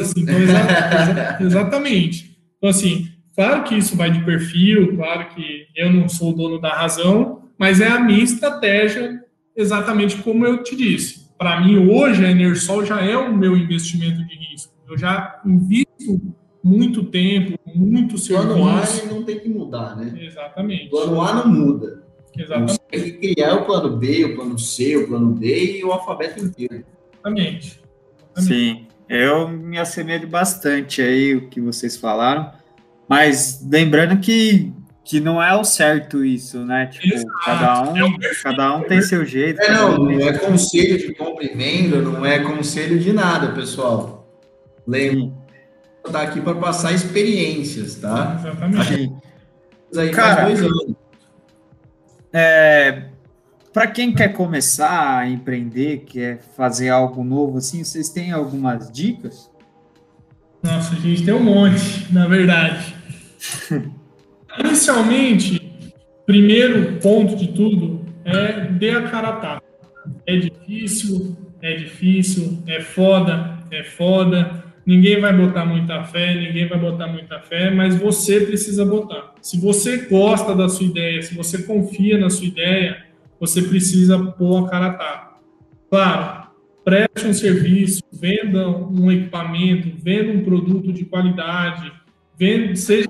assim, 0.00 0.20
então, 0.20 0.38
exa 0.38 1.38
exatamente. 1.40 2.38
Então, 2.58 2.70
assim, 2.70 3.17
Claro 3.38 3.62
que 3.62 3.76
isso 3.76 3.96
vai 3.96 4.10
de 4.10 4.24
perfil, 4.24 4.96
claro 4.96 5.28
que 5.28 5.68
eu 5.76 5.92
não 5.92 6.08
sou 6.08 6.32
o 6.32 6.34
dono 6.34 6.60
da 6.60 6.70
razão, 6.70 7.44
mas 7.56 7.80
é 7.80 7.86
a 7.86 8.00
minha 8.00 8.24
estratégia, 8.24 9.22
exatamente 9.54 10.16
como 10.16 10.44
eu 10.44 10.60
te 10.64 10.74
disse. 10.74 11.30
Para 11.38 11.60
mim, 11.60 11.88
hoje, 11.88 12.26
a 12.26 12.32
Enersol 12.32 12.84
já 12.84 13.00
é 13.00 13.16
o 13.16 13.32
meu 13.32 13.56
investimento 13.56 14.26
de 14.26 14.34
risco. 14.34 14.74
Eu 14.88 14.98
já 14.98 15.40
invisto 15.46 16.20
muito 16.64 17.04
tempo, 17.04 17.56
muito 17.72 18.18
serviço. 18.18 18.48
Plano 18.54 18.68
A 18.70 19.14
não 19.14 19.22
tem 19.22 19.38
que 19.38 19.48
mudar, 19.48 19.94
né? 19.94 20.18
Exatamente. 20.20 20.90
Plano 20.90 21.20
A 21.22 21.34
não 21.34 21.46
muda. 21.46 22.02
Exatamente. 22.36 22.72
Você 22.72 22.80
tem 22.90 23.02
que 23.04 23.34
criar 23.34 23.54
o 23.54 23.64
plano 23.66 23.96
B, 23.98 24.24
o 24.24 24.34
plano 24.34 24.58
C, 24.58 24.96
o 24.96 25.06
plano 25.06 25.32
D 25.34 25.78
e 25.78 25.84
o 25.84 25.92
alfabeto 25.92 26.44
inteiro. 26.44 26.84
Exatamente. 27.14 27.80
Exatamente. 28.36 28.80
Sim, 28.80 28.86
eu 29.08 29.48
me 29.48 29.78
assemelho 29.78 30.26
bastante 30.26 31.00
aí 31.00 31.36
o 31.36 31.48
que 31.48 31.60
vocês 31.60 31.96
falaram. 31.96 32.57
Mas 33.08 33.64
lembrando 33.68 34.18
que, 34.18 34.72
que 35.04 35.18
não 35.18 35.42
é 35.42 35.54
o 35.56 35.64
certo 35.64 36.24
isso, 36.24 36.64
né? 36.64 36.86
Tipo, 36.86 37.14
Exato. 37.14 37.32
cada 37.44 37.82
um, 37.90 37.96
é 37.96 38.34
cada 38.42 38.76
um 38.76 38.82
tem 38.82 39.00
seu 39.00 39.24
jeito. 39.24 39.60
É, 39.62 39.72
não, 39.72 39.96
não 39.96 40.20
é 40.20 40.36
conselho 40.36 40.98
de 40.98 41.14
compra 41.14 41.44
e 41.44 41.54
venda, 41.54 42.02
não 42.02 42.24
é 42.26 42.38
conselho 42.40 42.98
de 42.98 43.12
nada, 43.12 43.52
pessoal. 43.52 44.28
Lembra, 44.86 45.32
tá 46.12 46.22
aqui 46.22 46.40
para 46.40 46.54
passar 46.54 46.92
experiências, 46.92 47.94
tá? 47.94 48.36
Exatamente. 48.38 49.12
Aí 49.96 50.10
Cara, 50.10 50.42
faz 50.42 50.60
dois 50.60 50.72
anos. 50.72 50.94
É, 52.30 53.04
para 53.72 53.86
quem 53.86 54.12
quer 54.12 54.28
começar 54.34 55.18
a 55.18 55.28
empreender, 55.28 56.04
quer 56.06 56.40
fazer 56.56 56.90
algo 56.90 57.24
novo 57.24 57.58
assim, 57.58 57.82
vocês 57.82 58.10
têm 58.10 58.32
algumas 58.32 58.90
dicas? 58.90 59.50
Nossa, 60.62 60.94
a 60.94 60.98
gente 60.98 61.24
tem 61.24 61.32
um 61.32 61.42
monte, 61.42 62.12
na 62.12 62.26
verdade. 62.26 62.97
Inicialmente, 64.58 65.72
primeiro 66.26 66.98
ponto 67.00 67.36
de 67.36 67.48
tudo 67.48 68.04
é 68.24 68.66
dê 68.66 68.90
a 68.90 69.02
cara 69.02 69.28
a. 69.28 69.62
É 70.26 70.36
difícil, 70.36 71.36
é 71.60 71.74
difícil, 71.74 72.62
é 72.66 72.80
foda, 72.80 73.58
é 73.70 73.82
foda. 73.82 74.64
Ninguém 74.86 75.20
vai 75.20 75.36
botar 75.36 75.66
muita 75.66 76.02
fé, 76.04 76.34
ninguém 76.34 76.66
vai 76.66 76.78
botar 76.78 77.08
muita 77.08 77.40
fé, 77.40 77.70
mas 77.70 77.96
você 77.96 78.40
precisa 78.40 78.86
botar. 78.86 79.34
Se 79.42 79.60
você 79.60 79.98
gosta 80.08 80.54
da 80.54 80.68
sua 80.68 80.86
ideia, 80.86 81.20
se 81.20 81.34
você 81.34 81.62
confia 81.62 82.16
na 82.16 82.30
sua 82.30 82.46
ideia, 82.46 83.04
você 83.38 83.62
precisa 83.62 84.18
pôr 84.18 84.64
a 84.64 84.68
cara 84.68 84.86
a 84.86 84.94
tapa. 84.94 85.38
Claro, 85.90 86.48
preste 86.84 87.26
um 87.26 87.34
serviço, 87.34 88.02
venda 88.10 88.66
um 88.68 89.12
equipamento, 89.12 89.90
venda 90.02 90.32
um 90.32 90.42
produto 90.42 90.90
de 90.92 91.04
qualidade, 91.04 91.92
venda, 92.38 92.74
seja 92.76 93.08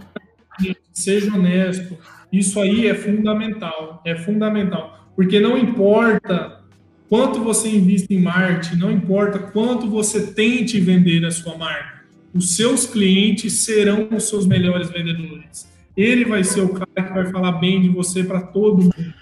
seja 0.99 1.35
honesto. 1.35 1.97
Isso 2.33 2.61
aí 2.61 2.87
é 2.87 2.95
fundamental, 2.95 4.03
é 4.05 4.15
fundamental, 4.17 5.09
porque 5.17 5.41
não 5.41 5.57
importa 5.57 6.61
quanto 7.09 7.41
você 7.41 7.69
invista 7.69 8.13
em 8.13 8.21
marketing, 8.21 8.77
não 8.77 8.91
importa 8.91 9.39
quanto 9.39 9.89
você 9.89 10.33
tente 10.33 10.79
vender 10.79 11.25
a 11.25 11.31
sua 11.31 11.57
marca, 11.57 12.05
os 12.35 12.55
seus 12.55 12.87
clientes 12.87 13.65
serão 13.65 14.09
os 14.15 14.29
seus 14.29 14.47
melhores 14.47 14.91
vendedores. 14.91 15.67
Ele 15.97 16.25
vai 16.25 16.45
ser 16.45 16.61
o 16.61 16.69
cara 16.69 17.09
que 17.09 17.15
vai 17.15 17.27
falar 17.33 17.53
bem 17.53 17.81
de 17.81 17.89
você 17.89 18.23
para 18.23 18.41
todo 18.41 18.83
mundo. 18.83 19.15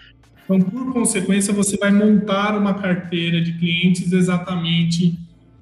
Então, 0.44 0.60
por 0.60 0.92
consequência, 0.92 1.52
você 1.52 1.76
vai 1.76 1.90
montar 1.90 2.56
uma 2.58 2.74
carteira 2.74 3.40
de 3.40 3.54
clientes 3.54 4.12
exatamente 4.12 5.18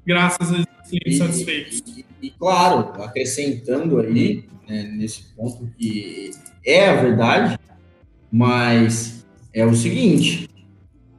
graças 0.06 0.52
a 0.52 0.58
clientes 0.88 1.18
satisfeitos. 1.18 1.82
E, 1.86 2.04
e, 2.22 2.30
claro, 2.30 3.02
acrescentando 3.02 3.98
aí, 4.00 4.44
né, 4.68 4.84
nesse 4.96 5.34
ponto 5.34 5.68
que 5.78 6.30
é 6.64 6.88
a 6.88 6.96
verdade, 6.96 7.58
mas 8.30 9.24
é 9.52 9.64
o 9.64 9.74
seguinte, 9.74 10.48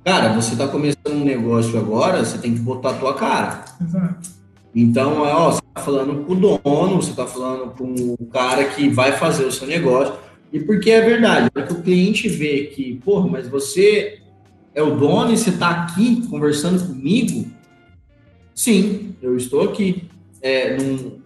cara, 0.03 0.33
você 0.33 0.53
está 0.53 0.67
começando 0.67 1.13
um 1.13 1.23
negócio 1.23 1.77
agora, 1.79 2.23
você 2.23 2.37
tem 2.37 2.53
que 2.53 2.59
botar 2.59 2.91
a 2.91 2.97
tua 2.97 3.13
cara. 3.13 3.65
Exato. 3.81 4.35
Então, 4.73 5.21
ó, 5.21 5.51
você 5.51 5.61
está 5.65 5.81
falando 5.81 6.25
com 6.25 6.33
o 6.33 6.35
dono, 6.35 7.01
você 7.01 7.11
está 7.11 7.25
falando 7.25 7.71
com 7.77 7.93
o 8.19 8.25
cara 8.25 8.65
que 8.65 8.89
vai 8.89 9.13
fazer 9.13 9.45
o 9.45 9.51
seu 9.51 9.65
negócio, 9.65 10.15
e 10.51 10.59
porque 10.59 10.91
é 10.91 11.01
verdade, 11.01 11.49
porque 11.49 11.73
o 11.73 11.81
cliente 11.81 12.27
vê 12.27 12.65
que, 12.65 12.95
porra, 12.95 13.27
mas 13.27 13.47
você 13.47 14.19
é 14.73 14.83
o 14.83 14.97
dono 14.97 15.31
e 15.31 15.37
você 15.37 15.49
está 15.49 15.69
aqui 15.69 16.27
conversando 16.27 16.85
comigo, 16.85 17.49
sim, 18.55 19.13
eu 19.21 19.37
estou 19.37 19.61
aqui. 19.61 20.05
É, 20.41 20.77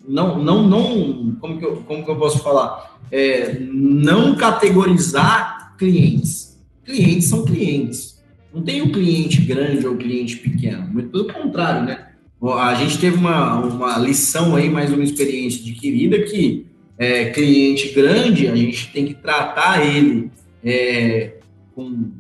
não, 0.08 0.44
não, 0.44 0.68
não, 0.68 1.36
como 1.40 1.58
que 1.58 1.66
eu, 1.66 1.78
como 1.88 2.04
que 2.04 2.12
eu 2.12 2.18
posso 2.18 2.40
falar? 2.40 3.00
É, 3.12 3.60
não 3.60 4.36
categorizar 4.36 5.76
clientes. 5.78 6.60
Clientes 6.84 7.30
são 7.30 7.46
clientes. 7.46 8.20
Não 8.54 8.64
tem 8.64 8.82
um 8.82 8.92
cliente 8.92 9.42
grande 9.42 9.86
ou 9.86 9.96
cliente 9.96 10.38
pequeno. 10.38 10.88
Muito 10.92 11.10
pelo 11.10 11.32
contrário, 11.32 11.86
né? 11.86 12.08
a 12.42 12.74
gente 12.76 12.98
teve 12.98 13.18
uma, 13.18 13.60
uma 13.60 13.98
lição 13.98 14.56
aí, 14.56 14.70
mais 14.70 14.92
uma 14.92 15.04
experiência 15.04 15.62
adquirida 15.62 16.20
que 16.24 16.66
é, 16.98 17.30
cliente 17.30 17.90
grande, 17.90 18.48
a 18.48 18.56
gente 18.56 18.92
tem 18.92 19.06
que 19.06 19.14
tratar 19.14 19.86
ele 19.86 20.32
é, 20.64 21.34
com 21.76 22.12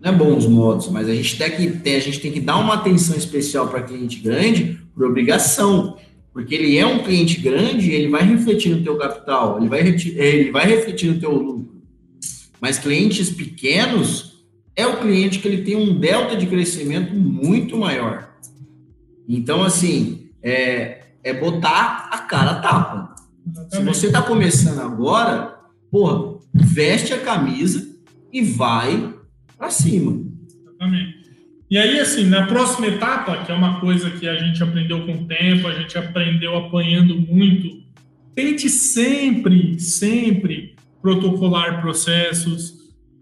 não 0.00 0.12
é 0.12 0.14
bons 0.14 0.46
modos, 0.46 0.88
mas 0.88 1.08
a 1.08 1.14
gente 1.14 1.36
tem 1.36 1.50
que 1.50 1.66
ter, 1.78 1.96
a 1.96 2.00
gente 2.00 2.20
tem 2.20 2.30
que 2.30 2.40
dar 2.40 2.56
uma 2.58 2.74
atenção 2.74 3.16
especial 3.16 3.68
para 3.68 3.82
cliente 3.82 4.20
grande 4.20 4.80
por 4.94 5.06
obrigação, 5.06 5.96
porque 6.32 6.54
ele 6.54 6.78
é 6.78 6.86
um 6.86 7.02
cliente 7.02 7.40
grande, 7.40 7.90
ele 7.90 8.08
vai 8.08 8.22
refletir 8.22 8.74
no 8.74 8.82
teu 8.82 8.96
capital, 8.96 9.58
ele 9.58 9.68
vai, 9.68 9.80
ele 9.80 10.50
vai 10.50 10.66
refletir 10.66 11.12
no 11.12 11.20
teu 11.20 11.32
lucro. 11.32 11.82
Mas 12.60 12.78
clientes 12.78 13.30
pequenos 13.30 14.44
é 14.76 14.86
o 14.86 14.98
cliente 14.98 15.40
que 15.40 15.48
ele 15.48 15.62
tem 15.62 15.74
um 15.74 15.98
delta 15.98 16.36
de 16.36 16.46
crescimento 16.46 17.12
muito 17.14 17.76
maior. 17.76 18.32
Então, 19.28 19.64
assim, 19.64 20.28
é, 20.40 21.00
é 21.24 21.32
botar 21.34 22.08
a 22.12 22.18
cara 22.18 22.52
a 22.52 22.60
tapa. 22.60 23.14
Se 23.70 23.82
você 23.82 24.06
está 24.06 24.22
começando 24.22 24.80
agora, 24.80 25.58
porra, 25.90 26.38
veste 26.54 27.12
a 27.12 27.20
camisa 27.20 27.88
e 28.32 28.42
vai 28.42 29.14
para 29.58 29.70
cima. 29.70 30.24
Exatamente. 30.48 31.18
E 31.70 31.76
aí, 31.76 32.00
assim, 32.00 32.24
na 32.24 32.46
próxima 32.46 32.86
etapa, 32.86 33.44
que 33.44 33.52
é 33.52 33.54
uma 33.54 33.78
coisa 33.80 34.10
que 34.10 34.26
a 34.26 34.36
gente 34.36 34.62
aprendeu 34.62 35.04
com 35.04 35.12
o 35.12 35.26
tempo, 35.26 35.66
a 35.66 35.74
gente 35.74 35.98
aprendeu 35.98 36.56
apanhando 36.56 37.18
muito, 37.18 37.82
tente 38.34 38.70
sempre, 38.70 39.78
sempre 39.78 40.74
protocolar 41.02 41.82
processos, 41.82 42.74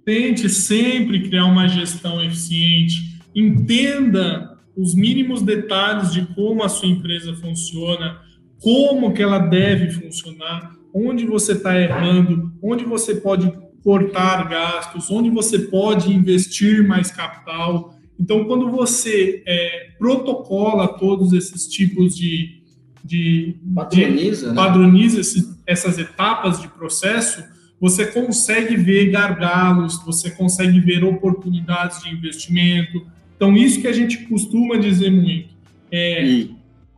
tente 0.05 0.49
sempre 0.49 1.29
criar 1.29 1.47
uma 1.47 1.67
gestão 1.67 2.23
eficiente, 2.23 3.19
entenda 3.35 4.57
os 4.77 4.95
mínimos 4.95 5.43
detalhes 5.43 6.13
de 6.13 6.25
como 6.27 6.63
a 6.63 6.69
sua 6.69 6.89
empresa 6.89 7.35
funciona, 7.35 8.21
como 8.61 9.13
que 9.13 9.23
ela 9.23 9.39
deve 9.39 9.91
funcionar, 9.91 10.77
onde 10.95 11.27
você 11.27 11.53
está 11.53 11.81
errando, 11.81 12.53
onde 12.63 12.85
você 12.85 13.17
pode 13.17 13.51
cortar 13.87 14.49
gastos, 14.49 15.13
onde 15.13 15.31
você 15.31 15.61
pode 15.61 16.13
investir 16.13 16.85
mais 16.85 17.09
capital. 17.09 17.95
Então, 18.19 18.45
quando 18.45 18.69
você 18.69 19.45
é, 19.47 19.91
protocola 19.97 20.89
todos 20.99 21.33
esses 21.33 21.69
tipos 21.69 22.17
de. 22.17 22.63
de 23.05 23.55
padroniza, 23.73 24.49
de, 24.49 24.49
né? 24.49 24.55
padroniza 24.57 25.21
esses, 25.21 25.57
essas 25.65 25.99
etapas 25.99 26.61
de 26.61 26.67
processo, 26.67 27.45
você 27.81 28.07
consegue 28.07 28.75
ver 28.75 29.13
gargalos, 29.13 30.03
você 30.05 30.33
consegue 30.33 30.81
ver 30.81 31.05
oportunidades 31.05 32.03
de 32.03 32.13
investimento. 32.13 33.07
Então, 33.37 33.57
isso 33.57 33.81
que 33.81 33.87
a 33.87 33.93
gente 33.93 34.27
costuma 34.27 34.79
dizer 34.79 35.13
muito. 35.13 35.55
É, 35.93 36.49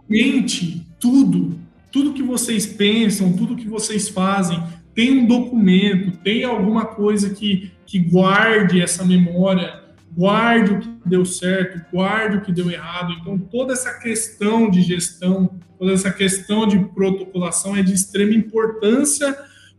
mente 0.09 0.87
tudo, 0.99 1.59
tudo 1.93 2.15
que 2.15 2.23
vocês 2.23 2.65
pensam, 2.65 3.35
tudo 3.35 3.57
que 3.57 3.69
vocês 3.69 4.09
fazem 4.09 4.59
tem 4.99 5.17
um 5.17 5.27
documento, 5.27 6.19
tem 6.25 6.43
alguma 6.43 6.85
coisa 6.85 7.31
que, 7.31 7.71
que 7.87 8.01
guarde 8.01 8.83
essa 8.83 9.05
memória, 9.05 9.81
guarde 10.11 10.73
o 10.73 10.81
que 10.81 10.89
deu 11.07 11.25
certo, 11.25 11.81
guarde 11.93 12.39
o 12.39 12.41
que 12.41 12.51
deu 12.51 12.69
errado. 12.69 13.13
Então, 13.13 13.39
toda 13.39 13.75
essa 13.75 13.97
questão 14.01 14.69
de 14.69 14.83
gestão, 14.83 15.57
toda 15.79 15.93
essa 15.93 16.11
questão 16.11 16.67
de 16.67 16.81
protocolação 16.87 17.77
é 17.77 17.83
de 17.85 17.95
extrema 17.95 18.35
importância 18.35 19.39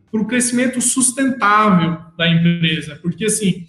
para 0.09 0.21
o 0.21 0.25
crescimento 0.25 0.79
sustentável 0.79 1.97
da 2.17 2.25
empresa. 2.25 2.97
Porque, 3.01 3.25
assim, 3.25 3.67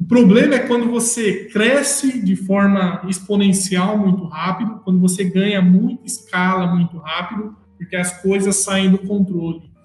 o 0.00 0.04
problema 0.06 0.54
é 0.54 0.60
quando 0.60 0.90
você 0.90 1.44
cresce 1.52 2.22
de 2.24 2.34
forma 2.36 3.02
exponencial 3.06 3.98
muito 3.98 4.24
rápido, 4.24 4.80
quando 4.82 4.98
você 4.98 5.24
ganha 5.24 5.60
muita 5.60 6.06
escala 6.06 6.74
muito 6.74 6.96
rápido, 6.96 7.54
porque 7.76 7.96
as 7.96 8.22
coisas 8.22 8.56
saem 8.56 8.90
do 8.90 8.96
controle. 8.96 9.75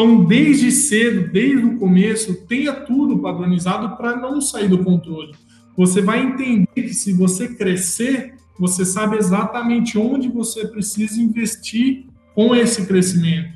Então, 0.00 0.24
desde 0.24 0.72
cedo, 0.72 1.30
desde 1.30 1.62
o 1.62 1.76
começo, 1.76 2.46
tenha 2.46 2.72
tudo 2.72 3.18
padronizado 3.18 3.98
para 3.98 4.16
não 4.16 4.40
sair 4.40 4.66
do 4.66 4.82
controle. 4.82 5.34
Você 5.76 6.00
vai 6.00 6.22
entender 6.22 6.66
que 6.74 6.94
se 6.94 7.12
você 7.12 7.48
crescer, 7.54 8.32
você 8.58 8.82
sabe 8.86 9.18
exatamente 9.18 9.98
onde 9.98 10.26
você 10.26 10.66
precisa 10.66 11.20
investir 11.20 12.06
com 12.34 12.56
esse 12.56 12.86
crescimento. 12.86 13.50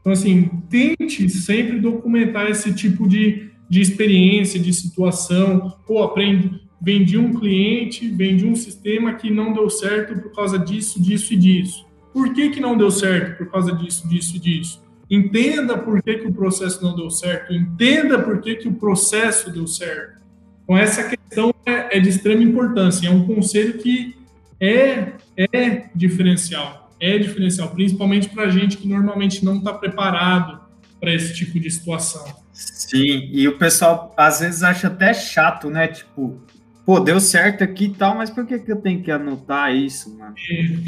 Então, 0.00 0.12
assim, 0.12 0.48
tente 0.70 1.28
sempre 1.28 1.78
documentar 1.78 2.50
esse 2.50 2.72
tipo 2.72 3.06
de, 3.06 3.50
de 3.68 3.82
experiência, 3.82 4.58
de 4.58 4.72
situação. 4.72 5.76
Pô, 5.86 6.02
aprende, 6.02 6.62
vendi 6.80 7.18
um 7.18 7.34
cliente, 7.34 8.08
vendi 8.08 8.46
um 8.46 8.56
sistema 8.56 9.12
que 9.12 9.28
não 9.30 9.52
deu 9.52 9.68
certo 9.68 10.18
por 10.18 10.32
causa 10.32 10.58
disso, 10.58 10.98
disso 10.98 11.34
e 11.34 11.36
disso. 11.36 11.84
Por 12.10 12.32
que, 12.32 12.48
que 12.48 12.58
não 12.58 12.74
deu 12.74 12.90
certo? 12.90 13.36
Por 13.36 13.50
causa 13.50 13.74
disso, 13.74 14.08
disso 14.08 14.36
e 14.36 14.38
disso 14.38 14.89
entenda 15.10 15.76
por 15.76 16.00
que, 16.02 16.18
que 16.18 16.28
o 16.28 16.32
processo 16.32 16.82
não 16.82 16.94
deu 16.94 17.10
certo, 17.10 17.52
entenda 17.52 18.18
por 18.18 18.40
que, 18.40 18.54
que 18.54 18.68
o 18.68 18.72
processo 18.72 19.50
deu 19.50 19.66
certo. 19.66 20.20
Então, 20.62 20.78
essa 20.78 21.02
questão 21.02 21.52
é, 21.66 21.98
é 21.98 22.00
de 22.00 22.08
extrema 22.08 22.42
importância, 22.42 23.08
é 23.08 23.10
um 23.10 23.26
conselho 23.26 23.78
que 23.78 24.16
é, 24.60 25.12
é 25.36 25.86
diferencial, 25.94 26.94
é 27.00 27.18
diferencial, 27.18 27.70
principalmente 27.70 28.28
para 28.28 28.44
a 28.44 28.50
gente 28.50 28.76
que 28.76 28.86
normalmente 28.86 29.44
não 29.44 29.58
está 29.58 29.72
preparado 29.72 30.60
para 31.00 31.12
esse 31.12 31.34
tipo 31.34 31.58
de 31.58 31.70
situação. 31.70 32.24
Sim, 32.52 33.28
e 33.32 33.48
o 33.48 33.56
pessoal 33.56 34.14
às 34.16 34.40
vezes 34.40 34.62
acha 34.62 34.86
até 34.86 35.14
chato, 35.14 35.70
né? 35.70 35.88
Tipo, 35.88 36.40
pô, 36.84 37.00
deu 37.00 37.18
certo 37.18 37.64
aqui 37.64 37.86
e 37.86 37.94
tal, 37.94 38.16
mas 38.16 38.28
por 38.28 38.46
que, 38.46 38.58
que 38.58 38.70
eu 38.70 38.76
tenho 38.76 39.02
que 39.02 39.10
anotar 39.10 39.74
isso, 39.74 40.16
mano? 40.18 40.34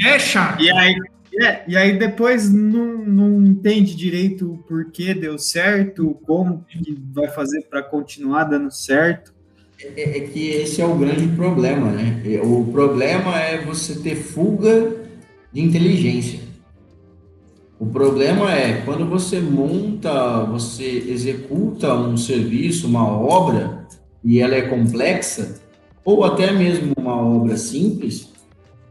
É, 0.01 0.15
é 0.15 0.19
chato. 0.19 0.61
E 0.61 0.71
aí, 0.71 0.95
é, 1.41 1.63
e 1.67 1.75
aí 1.75 1.97
depois 1.97 2.51
não, 2.51 2.97
não 2.97 3.43
entende 3.43 3.95
direito 3.95 4.53
o 4.53 4.57
porquê 4.57 5.13
deu 5.13 5.37
certo, 5.39 6.17
como 6.25 6.65
que 6.69 6.97
vai 7.11 7.27
fazer 7.29 7.61
para 7.69 7.81
continuar 7.81 8.43
dando 8.43 8.71
certo. 8.71 9.33
É, 9.95 10.17
é, 10.17 10.19
que 10.21 10.49
esse 10.49 10.81
é 10.81 10.85
o 10.85 10.95
grande 10.95 11.27
problema, 11.35 11.91
né? 11.91 12.21
O 12.43 12.65
problema 12.71 13.39
é 13.39 13.63
você 13.65 13.95
ter 13.95 14.15
fuga 14.15 14.95
de 15.51 15.61
inteligência. 15.61 16.39
O 17.79 17.85
problema 17.87 18.53
é 18.53 18.81
quando 18.85 19.05
você 19.05 19.41
monta, 19.41 20.43
você 20.45 21.03
executa 21.07 21.93
um 21.93 22.15
serviço, 22.15 22.87
uma 22.87 23.05
obra, 23.05 23.85
e 24.23 24.39
ela 24.39 24.55
é 24.55 24.61
complexa, 24.61 25.59
ou 26.05 26.23
até 26.23 26.51
mesmo 26.51 26.93
uma 26.97 27.15
obra 27.15 27.57
simples, 27.57 28.29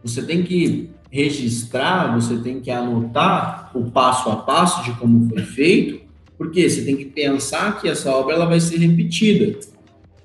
você 0.05 0.23
tem 0.23 0.43
que 0.43 0.92
registrar, 1.13 2.19
você 2.19 2.39
tem 2.39 2.59
que 2.59 2.71
anotar 2.71 3.71
o 3.75 3.91
passo 3.91 4.31
a 4.31 4.37
passo 4.37 4.83
de 4.83 4.93
como 4.93 5.29
foi 5.29 5.43
feito, 5.43 6.01
porque 6.39 6.69
você 6.69 6.83
tem 6.87 6.97
que 6.97 7.05
pensar 7.05 7.79
que 7.79 7.87
essa 7.87 8.11
obra 8.11 8.35
ela 8.35 8.47
vai 8.47 8.59
ser 8.59 8.79
repetida. 8.79 9.59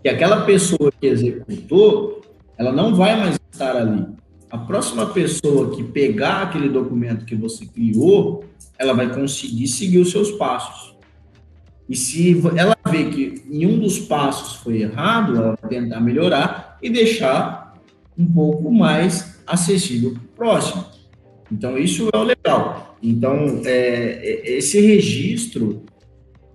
Que 0.01 0.07
aquela 0.07 0.45
pessoa 0.45 0.89
que 0.89 1.05
executou, 1.05 2.21
ela 2.57 2.71
não 2.71 2.95
vai 2.95 3.19
mais 3.19 3.37
estar 3.51 3.75
ali. 3.75 4.05
A 4.49 4.57
próxima 4.57 5.07
pessoa 5.07 5.75
que 5.75 5.83
pegar 5.83 6.43
aquele 6.43 6.69
documento 6.69 7.25
que 7.25 7.35
você 7.35 7.65
criou, 7.65 8.45
ela 8.79 8.93
vai 8.93 9.13
conseguir 9.13 9.67
seguir 9.67 9.97
os 9.97 10.09
seus 10.09 10.31
passos. 10.31 10.95
E 11.89 11.97
se 11.97 12.41
ela 12.55 12.77
vê 12.89 13.05
que 13.09 13.43
nenhum 13.45 13.77
dos 13.77 13.99
passos 13.99 14.55
foi 14.61 14.83
errado, 14.83 15.35
ela 15.35 15.57
vai 15.61 15.69
tentar 15.69 15.99
melhorar 15.99 16.77
e 16.81 16.89
deixar 16.89 17.77
um 18.17 18.25
pouco 18.25 18.71
mais 18.71 19.36
acessível 19.47 20.11
para 20.11 20.21
o 20.21 20.27
próximo. 20.35 20.85
Então, 21.51 21.77
isso 21.77 22.09
é 22.13 22.17
o 22.17 22.23
legal. 22.23 22.97
Então, 23.01 23.61
é, 23.65 24.19
é, 24.21 24.57
esse 24.57 24.79
registro, 24.81 25.83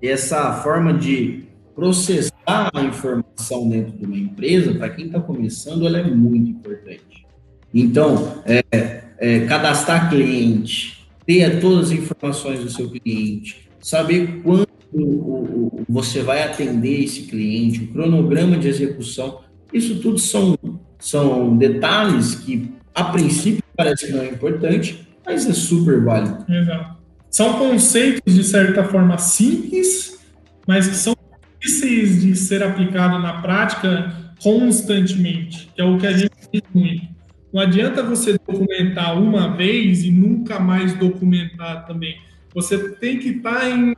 essa 0.02 0.52
forma 0.62 0.92
de 0.92 1.44
processar 1.74 2.70
a 2.74 2.82
informação 2.82 3.68
dentro 3.68 3.92
de 3.92 4.04
uma 4.04 4.16
empresa, 4.16 4.74
para 4.74 4.90
quem 4.90 5.06
está 5.06 5.20
começando, 5.20 5.86
ela 5.86 5.98
é 5.98 6.04
muito 6.04 6.50
importante. 6.50 7.26
Então, 7.72 8.42
é, 8.44 9.04
é, 9.18 9.40
cadastrar 9.46 10.10
cliente, 10.10 11.08
ter 11.24 11.60
todas 11.60 11.86
as 11.86 11.92
informações 11.92 12.60
do 12.60 12.70
seu 12.70 12.90
cliente, 12.90 13.70
saber 13.80 14.42
quando 14.42 14.68
o, 14.92 15.00
o, 15.00 15.82
você 15.88 16.20
vai 16.22 16.42
atender 16.42 17.04
esse 17.04 17.22
cliente, 17.22 17.84
o 17.84 17.88
cronograma 17.88 18.58
de 18.58 18.68
execução, 18.68 19.40
isso 19.72 20.00
tudo 20.00 20.18
são, 20.18 20.58
são 20.98 21.56
detalhes 21.56 22.34
que 22.34 22.70
a 22.94 23.04
princípio 23.04 23.62
parece 23.76 24.06
que 24.06 24.12
não 24.12 24.22
é 24.22 24.28
importante, 24.28 25.06
mas 25.24 25.48
é 25.48 25.52
super 25.52 26.02
válido. 26.02 26.44
Exato. 26.48 26.96
São 27.30 27.58
conceitos, 27.58 28.34
de 28.34 28.44
certa 28.44 28.84
forma, 28.84 29.16
simples, 29.16 30.18
mas 30.66 30.86
que 30.86 30.94
são 30.94 31.16
difíceis 31.58 32.20
de 32.20 32.36
ser 32.36 32.62
aplicado 32.62 33.18
na 33.18 33.40
prática 33.40 34.14
constantemente, 34.42 35.70
que 35.74 35.80
é 35.80 35.84
o 35.84 35.96
que 35.96 36.06
a 36.06 36.12
gente 36.12 36.32
diz 36.52 36.62
muito. 36.74 37.08
Não 37.52 37.60
adianta 37.62 38.02
você 38.02 38.32
documentar 38.32 39.18
uma 39.18 39.56
vez 39.56 40.04
e 40.04 40.10
nunca 40.10 40.58
mais 40.58 40.94
documentar 40.94 41.86
também. 41.86 42.18
Você 42.54 42.90
tem 42.96 43.18
que 43.18 43.28
estar 43.28 43.70
em 43.70 43.94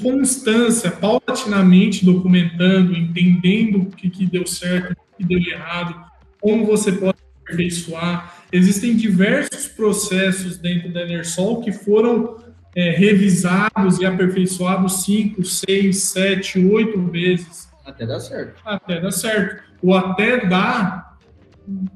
constância, 0.00 0.90
paulatinamente 0.90 2.04
documentando, 2.04 2.96
entendendo 2.96 3.78
o 3.78 3.86
que, 3.86 4.10
que 4.10 4.26
deu 4.26 4.46
certo, 4.46 4.92
o 4.92 5.16
que 5.16 5.24
deu 5.24 5.40
errado, 5.40 6.04
como 6.40 6.66
você 6.66 6.92
pode 6.92 7.18
aperfeiçoar. 7.46 8.34
Existem 8.50 8.96
diversos 8.96 9.66
processos 9.68 10.58
dentro 10.58 10.92
da 10.92 11.02
Enersol 11.02 11.60
que 11.60 11.72
foram 11.72 12.36
é, 12.74 12.90
revisados 12.90 13.98
e 14.00 14.04
aperfeiçoados 14.04 15.04
cinco, 15.04 15.44
seis, 15.44 16.02
sete, 16.04 16.58
oito 16.58 17.00
vezes. 17.06 17.68
Até 17.84 18.04
dar 18.04 18.20
certo. 18.20 18.60
Até 18.64 19.00
dar 19.00 19.12
certo. 19.12 19.62
Ou 19.82 19.94
até 19.94 20.46
dar 20.46 21.16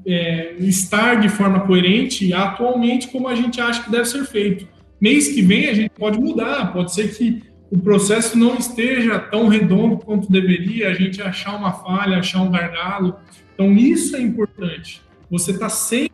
é, 0.05 0.53
estar 0.59 1.15
de 1.15 1.29
forma 1.29 1.61
coerente 1.61 2.33
atualmente 2.33 3.07
como 3.09 3.27
a 3.27 3.35
gente 3.35 3.59
acha 3.59 3.83
que 3.83 3.91
deve 3.91 4.05
ser 4.05 4.25
feito. 4.25 4.67
Mês 4.99 5.29
que 5.29 5.41
vem 5.41 5.67
a 5.67 5.73
gente 5.73 5.91
pode 5.91 6.19
mudar, 6.19 6.71
pode 6.73 6.93
ser 6.93 7.15
que 7.15 7.43
o 7.71 7.79
processo 7.79 8.37
não 8.37 8.55
esteja 8.55 9.17
tão 9.17 9.47
redondo 9.47 9.97
quanto 9.97 10.29
deveria, 10.29 10.89
a 10.89 10.93
gente 10.93 11.21
achar 11.21 11.55
uma 11.55 11.71
falha, 11.71 12.17
achar 12.17 12.41
um 12.41 12.51
gargalo. 12.51 13.15
Então, 13.53 13.71
isso 13.73 14.15
é 14.15 14.21
importante. 14.21 15.01
Você 15.31 15.51
está 15.51 15.69
sempre 15.69 16.11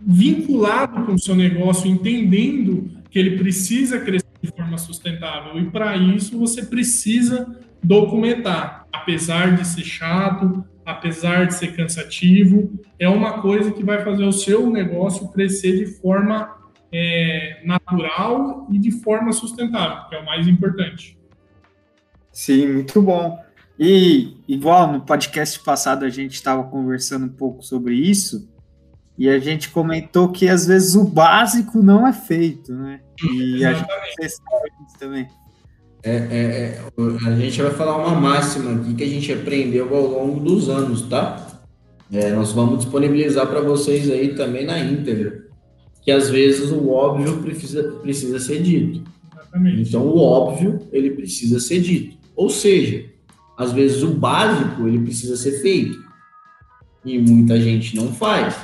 vinculado 0.00 1.04
com 1.04 1.14
o 1.14 1.18
seu 1.18 1.34
negócio, 1.34 1.90
entendendo 1.90 2.88
que 3.10 3.18
ele 3.18 3.36
precisa 3.36 3.98
crescer 3.98 4.28
de 4.40 4.50
forma 4.52 4.78
sustentável. 4.78 5.60
E 5.60 5.68
para 5.68 5.96
isso, 5.96 6.38
você 6.38 6.64
precisa 6.64 7.58
documentar. 7.82 8.86
Apesar 8.92 9.56
de 9.56 9.66
ser 9.66 9.82
chato, 9.82 10.64
apesar 10.86 11.48
de 11.48 11.54
ser 11.54 11.74
cansativo, 11.74 12.72
é 12.98 13.08
uma 13.08 13.42
coisa 13.42 13.72
que 13.72 13.82
vai 13.82 14.04
fazer 14.04 14.24
o 14.24 14.32
seu 14.32 14.70
negócio 14.70 15.28
crescer 15.28 15.78
de 15.78 15.86
forma 15.86 16.56
é, 16.92 17.60
natural 17.64 18.68
e 18.70 18.78
de 18.78 18.92
forma 18.92 19.32
sustentável, 19.32 20.08
que 20.08 20.14
é 20.14 20.20
o 20.20 20.24
mais 20.24 20.46
importante. 20.46 21.18
Sim, 22.32 22.68
muito 22.68 23.02
bom. 23.02 23.47
E 23.78 24.36
igual 24.48 24.92
no 24.92 25.00
podcast 25.00 25.60
passado 25.60 26.04
a 26.04 26.08
gente 26.08 26.34
estava 26.34 26.64
conversando 26.64 27.26
um 27.26 27.30
pouco 27.30 27.62
sobre 27.62 27.94
isso, 27.94 28.48
e 29.16 29.28
a 29.28 29.38
gente 29.38 29.70
comentou 29.70 30.30
que 30.30 30.48
às 30.48 30.66
vezes 30.66 30.94
o 30.94 31.04
básico 31.04 31.82
não 31.82 32.06
é 32.06 32.12
feito, 32.12 32.72
né? 32.72 33.00
E 33.22 33.64
a 33.64 33.72
gente 33.72 33.88
sabe 33.88 34.70
isso 34.86 34.98
também. 34.98 35.28
É, 36.02 36.16
é, 36.16 36.40
é, 36.40 36.82
a 37.26 37.36
gente 37.36 37.60
vai 37.60 37.72
falar 37.72 37.96
uma 37.96 38.20
máxima 38.20 38.80
aqui 38.80 38.94
que 38.94 39.02
a 39.02 39.08
gente 39.08 39.32
aprendeu 39.32 39.94
ao 39.94 40.06
longo 40.06 40.40
dos 40.40 40.68
anos, 40.68 41.02
tá? 41.02 41.46
É, 42.12 42.30
nós 42.30 42.52
vamos 42.52 42.78
disponibilizar 42.78 43.46
para 43.48 43.60
vocês 43.60 44.08
aí 44.08 44.34
também 44.34 44.64
na 44.64 44.78
íntegra 44.78 45.48
que 46.08 46.12
às 46.12 46.30
vezes 46.30 46.70
o 46.70 46.88
óbvio 46.88 47.36
precisa, 47.42 47.82
precisa 48.00 48.38
ser 48.38 48.62
dito. 48.62 49.02
Exatamente. 49.30 49.88
Então, 49.90 50.06
o 50.06 50.18
óbvio, 50.18 50.80
ele 50.90 51.10
precisa 51.10 51.60
ser 51.60 51.80
dito. 51.80 52.16
Ou 52.34 52.48
seja, 52.48 53.04
às 53.58 53.72
vezes 53.72 54.04
o 54.04 54.14
básico, 54.14 54.86
ele 54.86 55.00
precisa 55.00 55.36
ser 55.36 55.60
feito. 55.60 55.98
E 57.04 57.18
muita 57.18 57.60
gente 57.60 57.96
não 57.96 58.12
faz. 58.12 58.56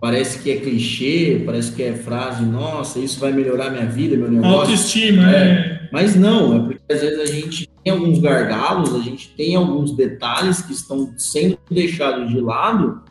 Parece 0.00 0.38
que 0.38 0.50
é 0.52 0.56
clichê, 0.58 1.42
parece 1.44 1.72
que 1.72 1.82
é 1.82 1.92
frase, 1.92 2.44
nossa, 2.44 3.00
isso 3.00 3.18
vai 3.18 3.32
melhorar 3.32 3.70
minha 3.70 3.86
vida, 3.86 4.16
meu 4.16 4.30
negócio. 4.30 4.60
Autoestima, 4.60 5.34
é. 5.34 5.36
é. 5.36 5.88
Mas 5.92 6.14
não, 6.14 6.54
é 6.54 6.60
porque 6.60 6.92
às 6.92 7.00
vezes 7.00 7.18
a 7.18 7.26
gente 7.26 7.68
tem 7.82 7.92
alguns 7.92 8.20
gargalos, 8.20 8.94
a 8.94 9.00
gente 9.00 9.34
tem 9.34 9.56
alguns 9.56 9.96
detalhes 9.96 10.62
que 10.62 10.72
estão 10.72 11.12
sendo 11.16 11.58
deixados 11.68 12.30
de 12.30 12.40
lado 12.40 13.02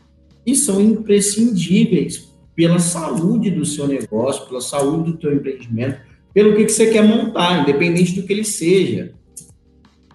e 0.46 0.56
são 0.56 0.80
imprescindíveis 0.80 2.32
pela 2.56 2.80
saúde 2.80 3.52
do 3.52 3.66
seu 3.66 3.86
negócio, 3.86 4.48
pela 4.48 4.62
saúde 4.62 5.12
do 5.12 5.18
teu 5.18 5.34
empreendimento, 5.34 6.00
pelo 6.34 6.56
que, 6.56 6.66
que 6.66 6.72
você 6.72 6.90
quer 6.90 7.04
montar, 7.04 7.64
independente 7.64 8.14
do 8.14 8.26
que 8.26 8.32
ele 8.32 8.46
seja. 8.46 9.17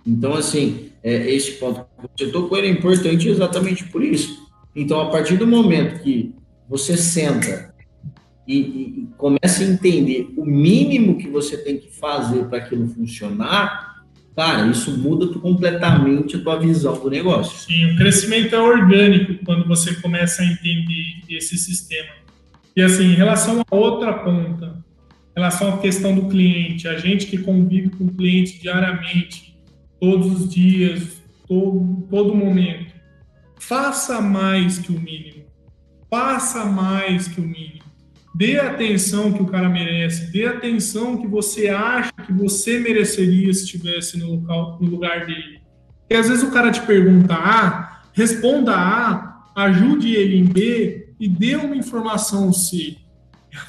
Então, 0.06 0.34
assim, 0.34 0.90
é, 1.02 1.30
esse 1.30 1.52
ponto 1.52 1.86
que 2.00 2.24
você 2.24 2.30
tocou 2.30 2.58
é 2.58 2.68
importante 2.68 3.28
exatamente 3.28 3.84
por 3.84 4.02
isso. 4.02 4.48
Então, 4.74 5.00
a 5.00 5.10
partir 5.10 5.36
do 5.36 5.46
momento 5.46 6.02
que 6.02 6.34
você 6.68 6.96
senta 6.96 7.72
e, 8.46 8.56
e, 8.56 8.82
e 9.02 9.08
começa 9.16 9.62
a 9.62 9.66
entender 9.66 10.32
o 10.36 10.44
mínimo 10.44 11.18
que 11.18 11.28
você 11.28 11.56
tem 11.56 11.78
que 11.78 11.90
fazer 11.90 12.44
para 12.46 12.58
aquilo 12.58 12.88
funcionar, 12.88 14.02
cara, 14.34 14.66
isso 14.66 14.96
muda 14.96 15.26
completamente 15.38 16.36
a 16.36 16.40
tua 16.40 16.58
visão 16.58 16.98
do 16.98 17.10
negócio. 17.10 17.58
Sim, 17.58 17.92
o 17.92 17.96
crescimento 17.96 18.54
é 18.54 18.60
orgânico 18.60 19.44
quando 19.44 19.66
você 19.66 19.94
começa 19.96 20.42
a 20.42 20.46
entender 20.46 21.22
esse 21.28 21.56
sistema. 21.56 22.10
E 22.74 22.82
assim, 22.82 23.04
em 23.04 23.14
relação 23.14 23.60
à 23.60 23.76
outra 23.76 24.12
ponta, 24.14 24.82
em 25.36 25.40
relação 25.40 25.74
à 25.74 25.78
questão 25.78 26.14
do 26.14 26.28
cliente, 26.28 26.88
a 26.88 26.98
gente 26.98 27.26
que 27.26 27.38
convive 27.38 27.90
com 27.90 28.04
o 28.04 28.14
cliente 28.14 28.60
diariamente, 28.60 29.51
todos 30.02 30.32
os 30.32 30.48
dias, 30.52 31.22
todo, 31.46 32.04
todo 32.10 32.34
momento, 32.34 32.92
faça 33.60 34.20
mais 34.20 34.76
que 34.80 34.90
o 34.90 35.00
mínimo. 35.00 35.44
Faça 36.10 36.64
mais 36.64 37.28
que 37.28 37.40
o 37.40 37.44
mínimo. 37.44 37.84
Dê 38.34 38.58
atenção 38.58 39.32
que 39.32 39.40
o 39.40 39.46
cara 39.46 39.68
merece, 39.68 40.32
dê 40.32 40.44
atenção 40.44 41.18
que 41.18 41.28
você 41.28 41.68
acha 41.68 42.10
que 42.26 42.32
você 42.32 42.80
mereceria 42.80 43.54
se 43.54 43.62
estivesse 43.62 44.18
no, 44.18 44.34
local, 44.34 44.76
no 44.80 44.90
lugar 44.90 45.24
dele. 45.24 45.60
Porque 46.00 46.16
às 46.16 46.28
vezes 46.28 46.42
o 46.42 46.50
cara 46.50 46.72
te 46.72 46.80
pergunta 46.80 47.34
A, 47.34 48.02
responda 48.12 48.74
A, 48.74 49.52
ajude 49.54 50.16
ele 50.16 50.36
em 50.36 50.44
B, 50.44 51.14
e 51.20 51.28
dê 51.28 51.54
uma 51.54 51.76
informação 51.76 52.52
C. 52.52 52.96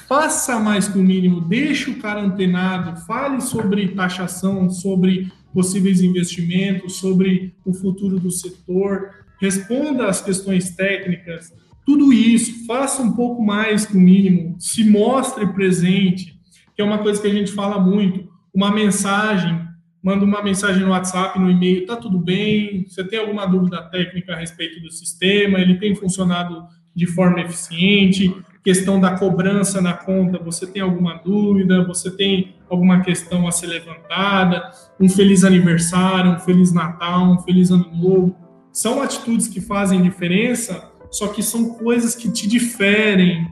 Faça 0.08 0.58
mais 0.58 0.88
que 0.88 0.98
o 0.98 1.02
mínimo, 1.02 1.42
deixe 1.42 1.90
o 1.90 2.00
cara 2.00 2.20
antenado, 2.20 3.00
fale 3.02 3.40
sobre 3.40 3.86
taxação, 3.88 4.68
sobre 4.68 5.30
possíveis 5.54 6.02
investimentos, 6.02 6.96
sobre 6.96 7.54
o 7.64 7.72
futuro 7.72 8.18
do 8.18 8.30
setor, 8.30 9.10
responda 9.40 10.08
às 10.08 10.20
questões 10.20 10.70
técnicas, 10.70 11.54
tudo 11.86 12.12
isso, 12.12 12.66
faça 12.66 13.02
um 13.02 13.12
pouco 13.12 13.42
mais 13.42 13.86
que 13.86 13.96
o 13.96 14.00
mínimo, 14.00 14.56
se 14.58 14.82
mostre 14.84 15.46
presente, 15.52 16.38
que 16.74 16.82
é 16.82 16.84
uma 16.84 16.98
coisa 16.98 17.20
que 17.20 17.28
a 17.28 17.32
gente 17.32 17.52
fala 17.52 17.78
muito, 17.78 18.28
uma 18.52 18.72
mensagem, 18.72 19.60
manda 20.02 20.24
uma 20.24 20.42
mensagem 20.42 20.82
no 20.82 20.90
WhatsApp, 20.90 21.38
no 21.38 21.50
e-mail, 21.50 21.86
tá 21.86 21.96
tudo 21.96 22.18
bem, 22.18 22.86
você 22.88 23.04
tem 23.04 23.18
alguma 23.18 23.46
dúvida 23.46 23.82
técnica 23.82 24.32
a 24.32 24.36
respeito 24.36 24.80
do 24.80 24.90
sistema, 24.90 25.58
ele 25.58 25.78
tem 25.78 25.94
funcionado 25.94 26.66
de 26.94 27.06
forma 27.06 27.40
eficiente, 27.40 28.34
questão 28.64 28.98
da 28.98 29.18
cobrança 29.18 29.78
na 29.82 29.92
conta, 29.92 30.38
você 30.38 30.66
tem 30.66 30.80
alguma 30.80 31.20
dúvida, 31.22 31.84
você 31.84 32.10
tem 32.10 32.56
alguma 32.68 33.02
questão 33.02 33.46
a 33.46 33.52
ser 33.52 33.66
levantada, 33.66 34.70
um 34.98 35.06
feliz 35.06 35.44
aniversário, 35.44 36.30
um 36.30 36.38
feliz 36.38 36.72
Natal, 36.72 37.26
um 37.26 37.38
feliz 37.40 37.70
ano 37.70 37.90
novo, 37.94 38.34
são 38.72 39.02
atitudes 39.02 39.48
que 39.48 39.60
fazem 39.60 40.02
diferença, 40.02 40.90
só 41.10 41.28
que 41.28 41.42
são 41.42 41.74
coisas 41.74 42.14
que 42.14 42.30
te 42.30 42.48
diferem 42.48 43.46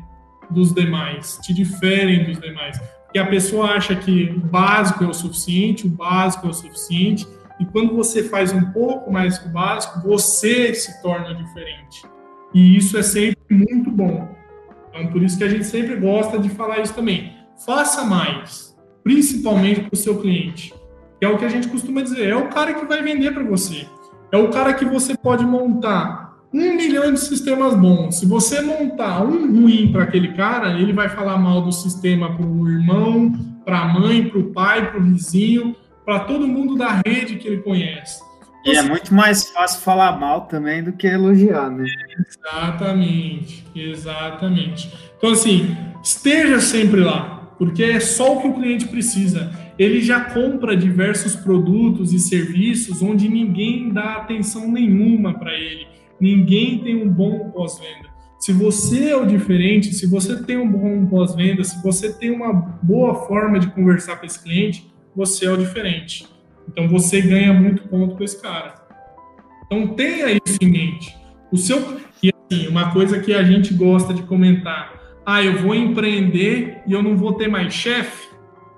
dos 0.50 0.74
demais, 0.74 1.38
te 1.42 1.52
diferem 1.52 2.24
dos 2.24 2.40
demais. 2.40 2.80
Que 3.12 3.18
a 3.18 3.26
pessoa 3.26 3.72
acha 3.72 3.94
que 3.94 4.30
o 4.34 4.40
básico 4.40 5.04
é 5.04 5.06
o 5.06 5.12
suficiente, 5.12 5.86
o 5.86 5.90
básico 5.90 6.46
é 6.46 6.50
o 6.50 6.54
suficiente, 6.54 7.28
e 7.60 7.66
quando 7.66 7.94
você 7.94 8.24
faz 8.24 8.50
um 8.50 8.72
pouco 8.72 9.12
mais 9.12 9.38
que 9.38 9.46
o 9.46 9.52
básico, 9.52 10.00
você 10.00 10.74
se 10.74 11.02
torna 11.02 11.34
diferente. 11.34 12.02
E 12.54 12.76
isso 12.76 12.96
é 12.96 13.02
sempre 13.02 13.38
muito 13.50 13.90
bom. 13.90 14.41
Então, 14.94 15.10
por 15.10 15.22
isso 15.22 15.38
que 15.38 15.44
a 15.44 15.48
gente 15.48 15.64
sempre 15.64 15.96
gosta 15.96 16.38
de 16.38 16.48
falar 16.50 16.80
isso 16.80 16.94
também. 16.94 17.32
Faça 17.64 18.04
mais, 18.04 18.76
principalmente 19.02 19.80
para 19.80 19.94
o 19.94 19.96
seu 19.96 20.20
cliente. 20.20 20.74
Que 21.18 21.26
é 21.26 21.28
o 21.28 21.38
que 21.38 21.44
a 21.44 21.48
gente 21.48 21.68
costuma 21.68 22.02
dizer, 22.02 22.28
é 22.28 22.36
o 22.36 22.48
cara 22.48 22.74
que 22.74 22.84
vai 22.84 23.02
vender 23.02 23.32
para 23.32 23.44
você. 23.44 23.86
É 24.30 24.36
o 24.36 24.50
cara 24.50 24.74
que 24.74 24.84
você 24.84 25.16
pode 25.16 25.44
montar 25.44 26.36
um 26.52 26.76
milhão 26.76 27.12
de 27.12 27.20
sistemas 27.20 27.74
bons. 27.74 28.18
Se 28.18 28.26
você 28.26 28.60
montar 28.60 29.22
um 29.24 29.46
ruim 29.46 29.90
para 29.90 30.04
aquele 30.04 30.34
cara, 30.34 30.78
ele 30.78 30.92
vai 30.92 31.08
falar 31.08 31.38
mal 31.38 31.62
do 31.62 31.72
sistema 31.72 32.34
para 32.34 32.44
o 32.44 32.68
irmão, 32.68 33.32
para 33.64 33.80
a 33.80 33.88
mãe, 33.88 34.28
para 34.28 34.38
o 34.38 34.52
pai, 34.52 34.90
para 34.90 35.00
o 35.00 35.02
vizinho, 35.02 35.74
para 36.04 36.20
todo 36.20 36.46
mundo 36.46 36.76
da 36.76 37.00
rede 37.06 37.36
que 37.36 37.48
ele 37.48 37.62
conhece. 37.62 38.20
E 38.64 38.76
é 38.76 38.82
muito 38.82 39.12
mais 39.12 39.50
fácil 39.50 39.80
falar 39.80 40.18
mal 40.18 40.42
também 40.42 40.82
do 40.82 40.92
que 40.92 41.06
elogiar, 41.06 41.70
né? 41.70 41.84
Exatamente, 42.28 43.64
exatamente. 43.74 44.92
Então, 45.16 45.30
assim, 45.30 45.76
esteja 46.02 46.60
sempre 46.60 47.00
lá, 47.00 47.54
porque 47.58 47.82
é 47.82 48.00
só 48.00 48.36
o 48.36 48.40
que 48.40 48.48
o 48.48 48.54
cliente 48.54 48.86
precisa. 48.86 49.50
Ele 49.78 50.00
já 50.00 50.20
compra 50.20 50.76
diversos 50.76 51.34
produtos 51.34 52.12
e 52.12 52.18
serviços 52.18 53.02
onde 53.02 53.28
ninguém 53.28 53.92
dá 53.92 54.16
atenção 54.16 54.70
nenhuma 54.70 55.34
para 55.34 55.52
ele, 55.54 55.86
ninguém 56.20 56.78
tem 56.78 57.02
um 57.02 57.08
bom 57.08 57.50
pós-venda. 57.50 58.12
Se 58.38 58.52
você 58.52 59.10
é 59.10 59.16
o 59.16 59.24
diferente, 59.24 59.94
se 59.94 60.06
você 60.06 60.42
tem 60.42 60.56
um 60.56 60.68
bom 60.68 61.06
pós-venda, 61.06 61.62
se 61.62 61.80
você 61.82 62.12
tem 62.12 62.30
uma 62.30 62.52
boa 62.52 63.26
forma 63.26 63.58
de 63.58 63.68
conversar 63.68 64.16
com 64.16 64.26
esse 64.26 64.42
cliente, 64.42 64.92
você 65.14 65.46
é 65.46 65.50
o 65.50 65.56
diferente. 65.56 66.26
Então 66.68 66.88
você 66.88 67.20
ganha 67.20 67.52
muito 67.52 67.88
ponto 67.88 68.16
com 68.16 68.24
esse 68.24 68.40
cara. 68.40 68.74
Então 69.66 69.88
tenha 69.88 70.30
isso 70.32 70.58
em 70.60 70.70
mente. 70.70 71.16
O 71.50 71.56
seu 71.56 72.00
e 72.22 72.30
assim, 72.30 72.68
uma 72.68 72.92
coisa 72.92 73.18
que 73.20 73.34
a 73.34 73.42
gente 73.42 73.74
gosta 73.74 74.14
de 74.14 74.22
comentar, 74.22 75.00
ah, 75.24 75.42
eu 75.42 75.58
vou 75.58 75.74
empreender 75.74 76.82
e 76.86 76.92
eu 76.92 77.02
não 77.02 77.16
vou 77.16 77.34
ter 77.34 77.48
mais 77.48 77.72
chefe. 77.72 78.28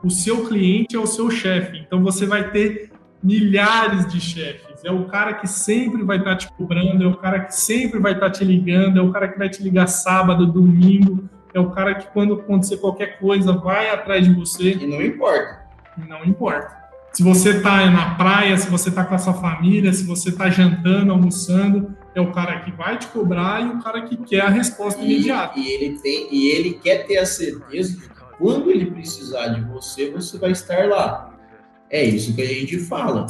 O 0.02 0.10
seu 0.10 0.46
cliente 0.46 0.94
é 0.94 0.98
o 0.98 1.06
seu 1.06 1.30
chefe. 1.30 1.78
Então 1.78 2.02
você 2.02 2.26
vai 2.26 2.50
ter 2.50 2.90
milhares 3.22 4.06
de 4.06 4.20
chefes. 4.20 4.84
É 4.84 4.92
o 4.92 5.06
cara 5.06 5.32
que 5.32 5.46
sempre 5.46 6.02
vai 6.02 6.18
estar 6.18 6.36
te 6.36 6.46
cobrando, 6.52 7.02
é 7.02 7.06
o 7.06 7.16
cara 7.16 7.40
que 7.40 7.54
sempre 7.54 7.98
vai 7.98 8.12
estar 8.12 8.30
te 8.30 8.44
ligando, 8.44 8.98
é 8.98 9.02
o 9.02 9.10
cara 9.10 9.28
que 9.28 9.38
vai 9.38 9.48
te 9.48 9.62
ligar 9.62 9.86
sábado, 9.86 10.46
domingo, 10.46 11.28
é 11.54 11.60
o 11.60 11.70
cara 11.70 11.94
que 11.94 12.06
quando 12.08 12.34
acontecer 12.34 12.76
qualquer 12.76 13.18
coisa 13.18 13.52
vai 13.52 13.88
atrás 13.88 14.26
de 14.26 14.34
você. 14.34 14.72
E 14.72 14.86
não 14.86 15.00
importa. 15.00 15.64
Não 15.96 16.22
importa. 16.24 16.83
Se 17.14 17.22
você 17.22 17.50
está 17.50 17.88
na 17.92 18.16
praia, 18.16 18.56
se 18.58 18.68
você 18.68 18.88
está 18.88 19.04
com 19.04 19.14
a 19.14 19.18
sua 19.18 19.34
família, 19.34 19.92
se 19.92 20.02
você 20.02 20.30
está 20.30 20.50
jantando, 20.50 21.12
almoçando, 21.12 21.94
é 22.12 22.20
o 22.20 22.32
cara 22.32 22.58
que 22.58 22.72
vai 22.72 22.98
te 22.98 23.06
cobrar 23.06 23.62
e 23.62 23.68
o 23.68 23.80
cara 23.80 24.02
que 24.02 24.16
quer 24.16 24.40
a 24.40 24.48
resposta 24.48 25.00
e, 25.00 25.04
imediata. 25.04 25.56
E 25.56 25.70
ele, 25.70 25.98
tem, 26.00 26.28
e 26.34 26.48
ele 26.48 26.72
quer 26.82 27.06
ter 27.06 27.18
a 27.18 27.24
certeza 27.24 27.92
de 27.92 28.08
que 28.08 28.14
quando 28.36 28.68
ele 28.68 28.90
precisar 28.90 29.46
de 29.46 29.60
você, 29.60 30.10
você 30.10 30.36
vai 30.38 30.50
estar 30.50 30.88
lá. 30.88 31.38
É 31.88 32.04
isso 32.04 32.34
que 32.34 32.42
a 32.42 32.46
gente 32.46 32.78
fala. 32.78 33.26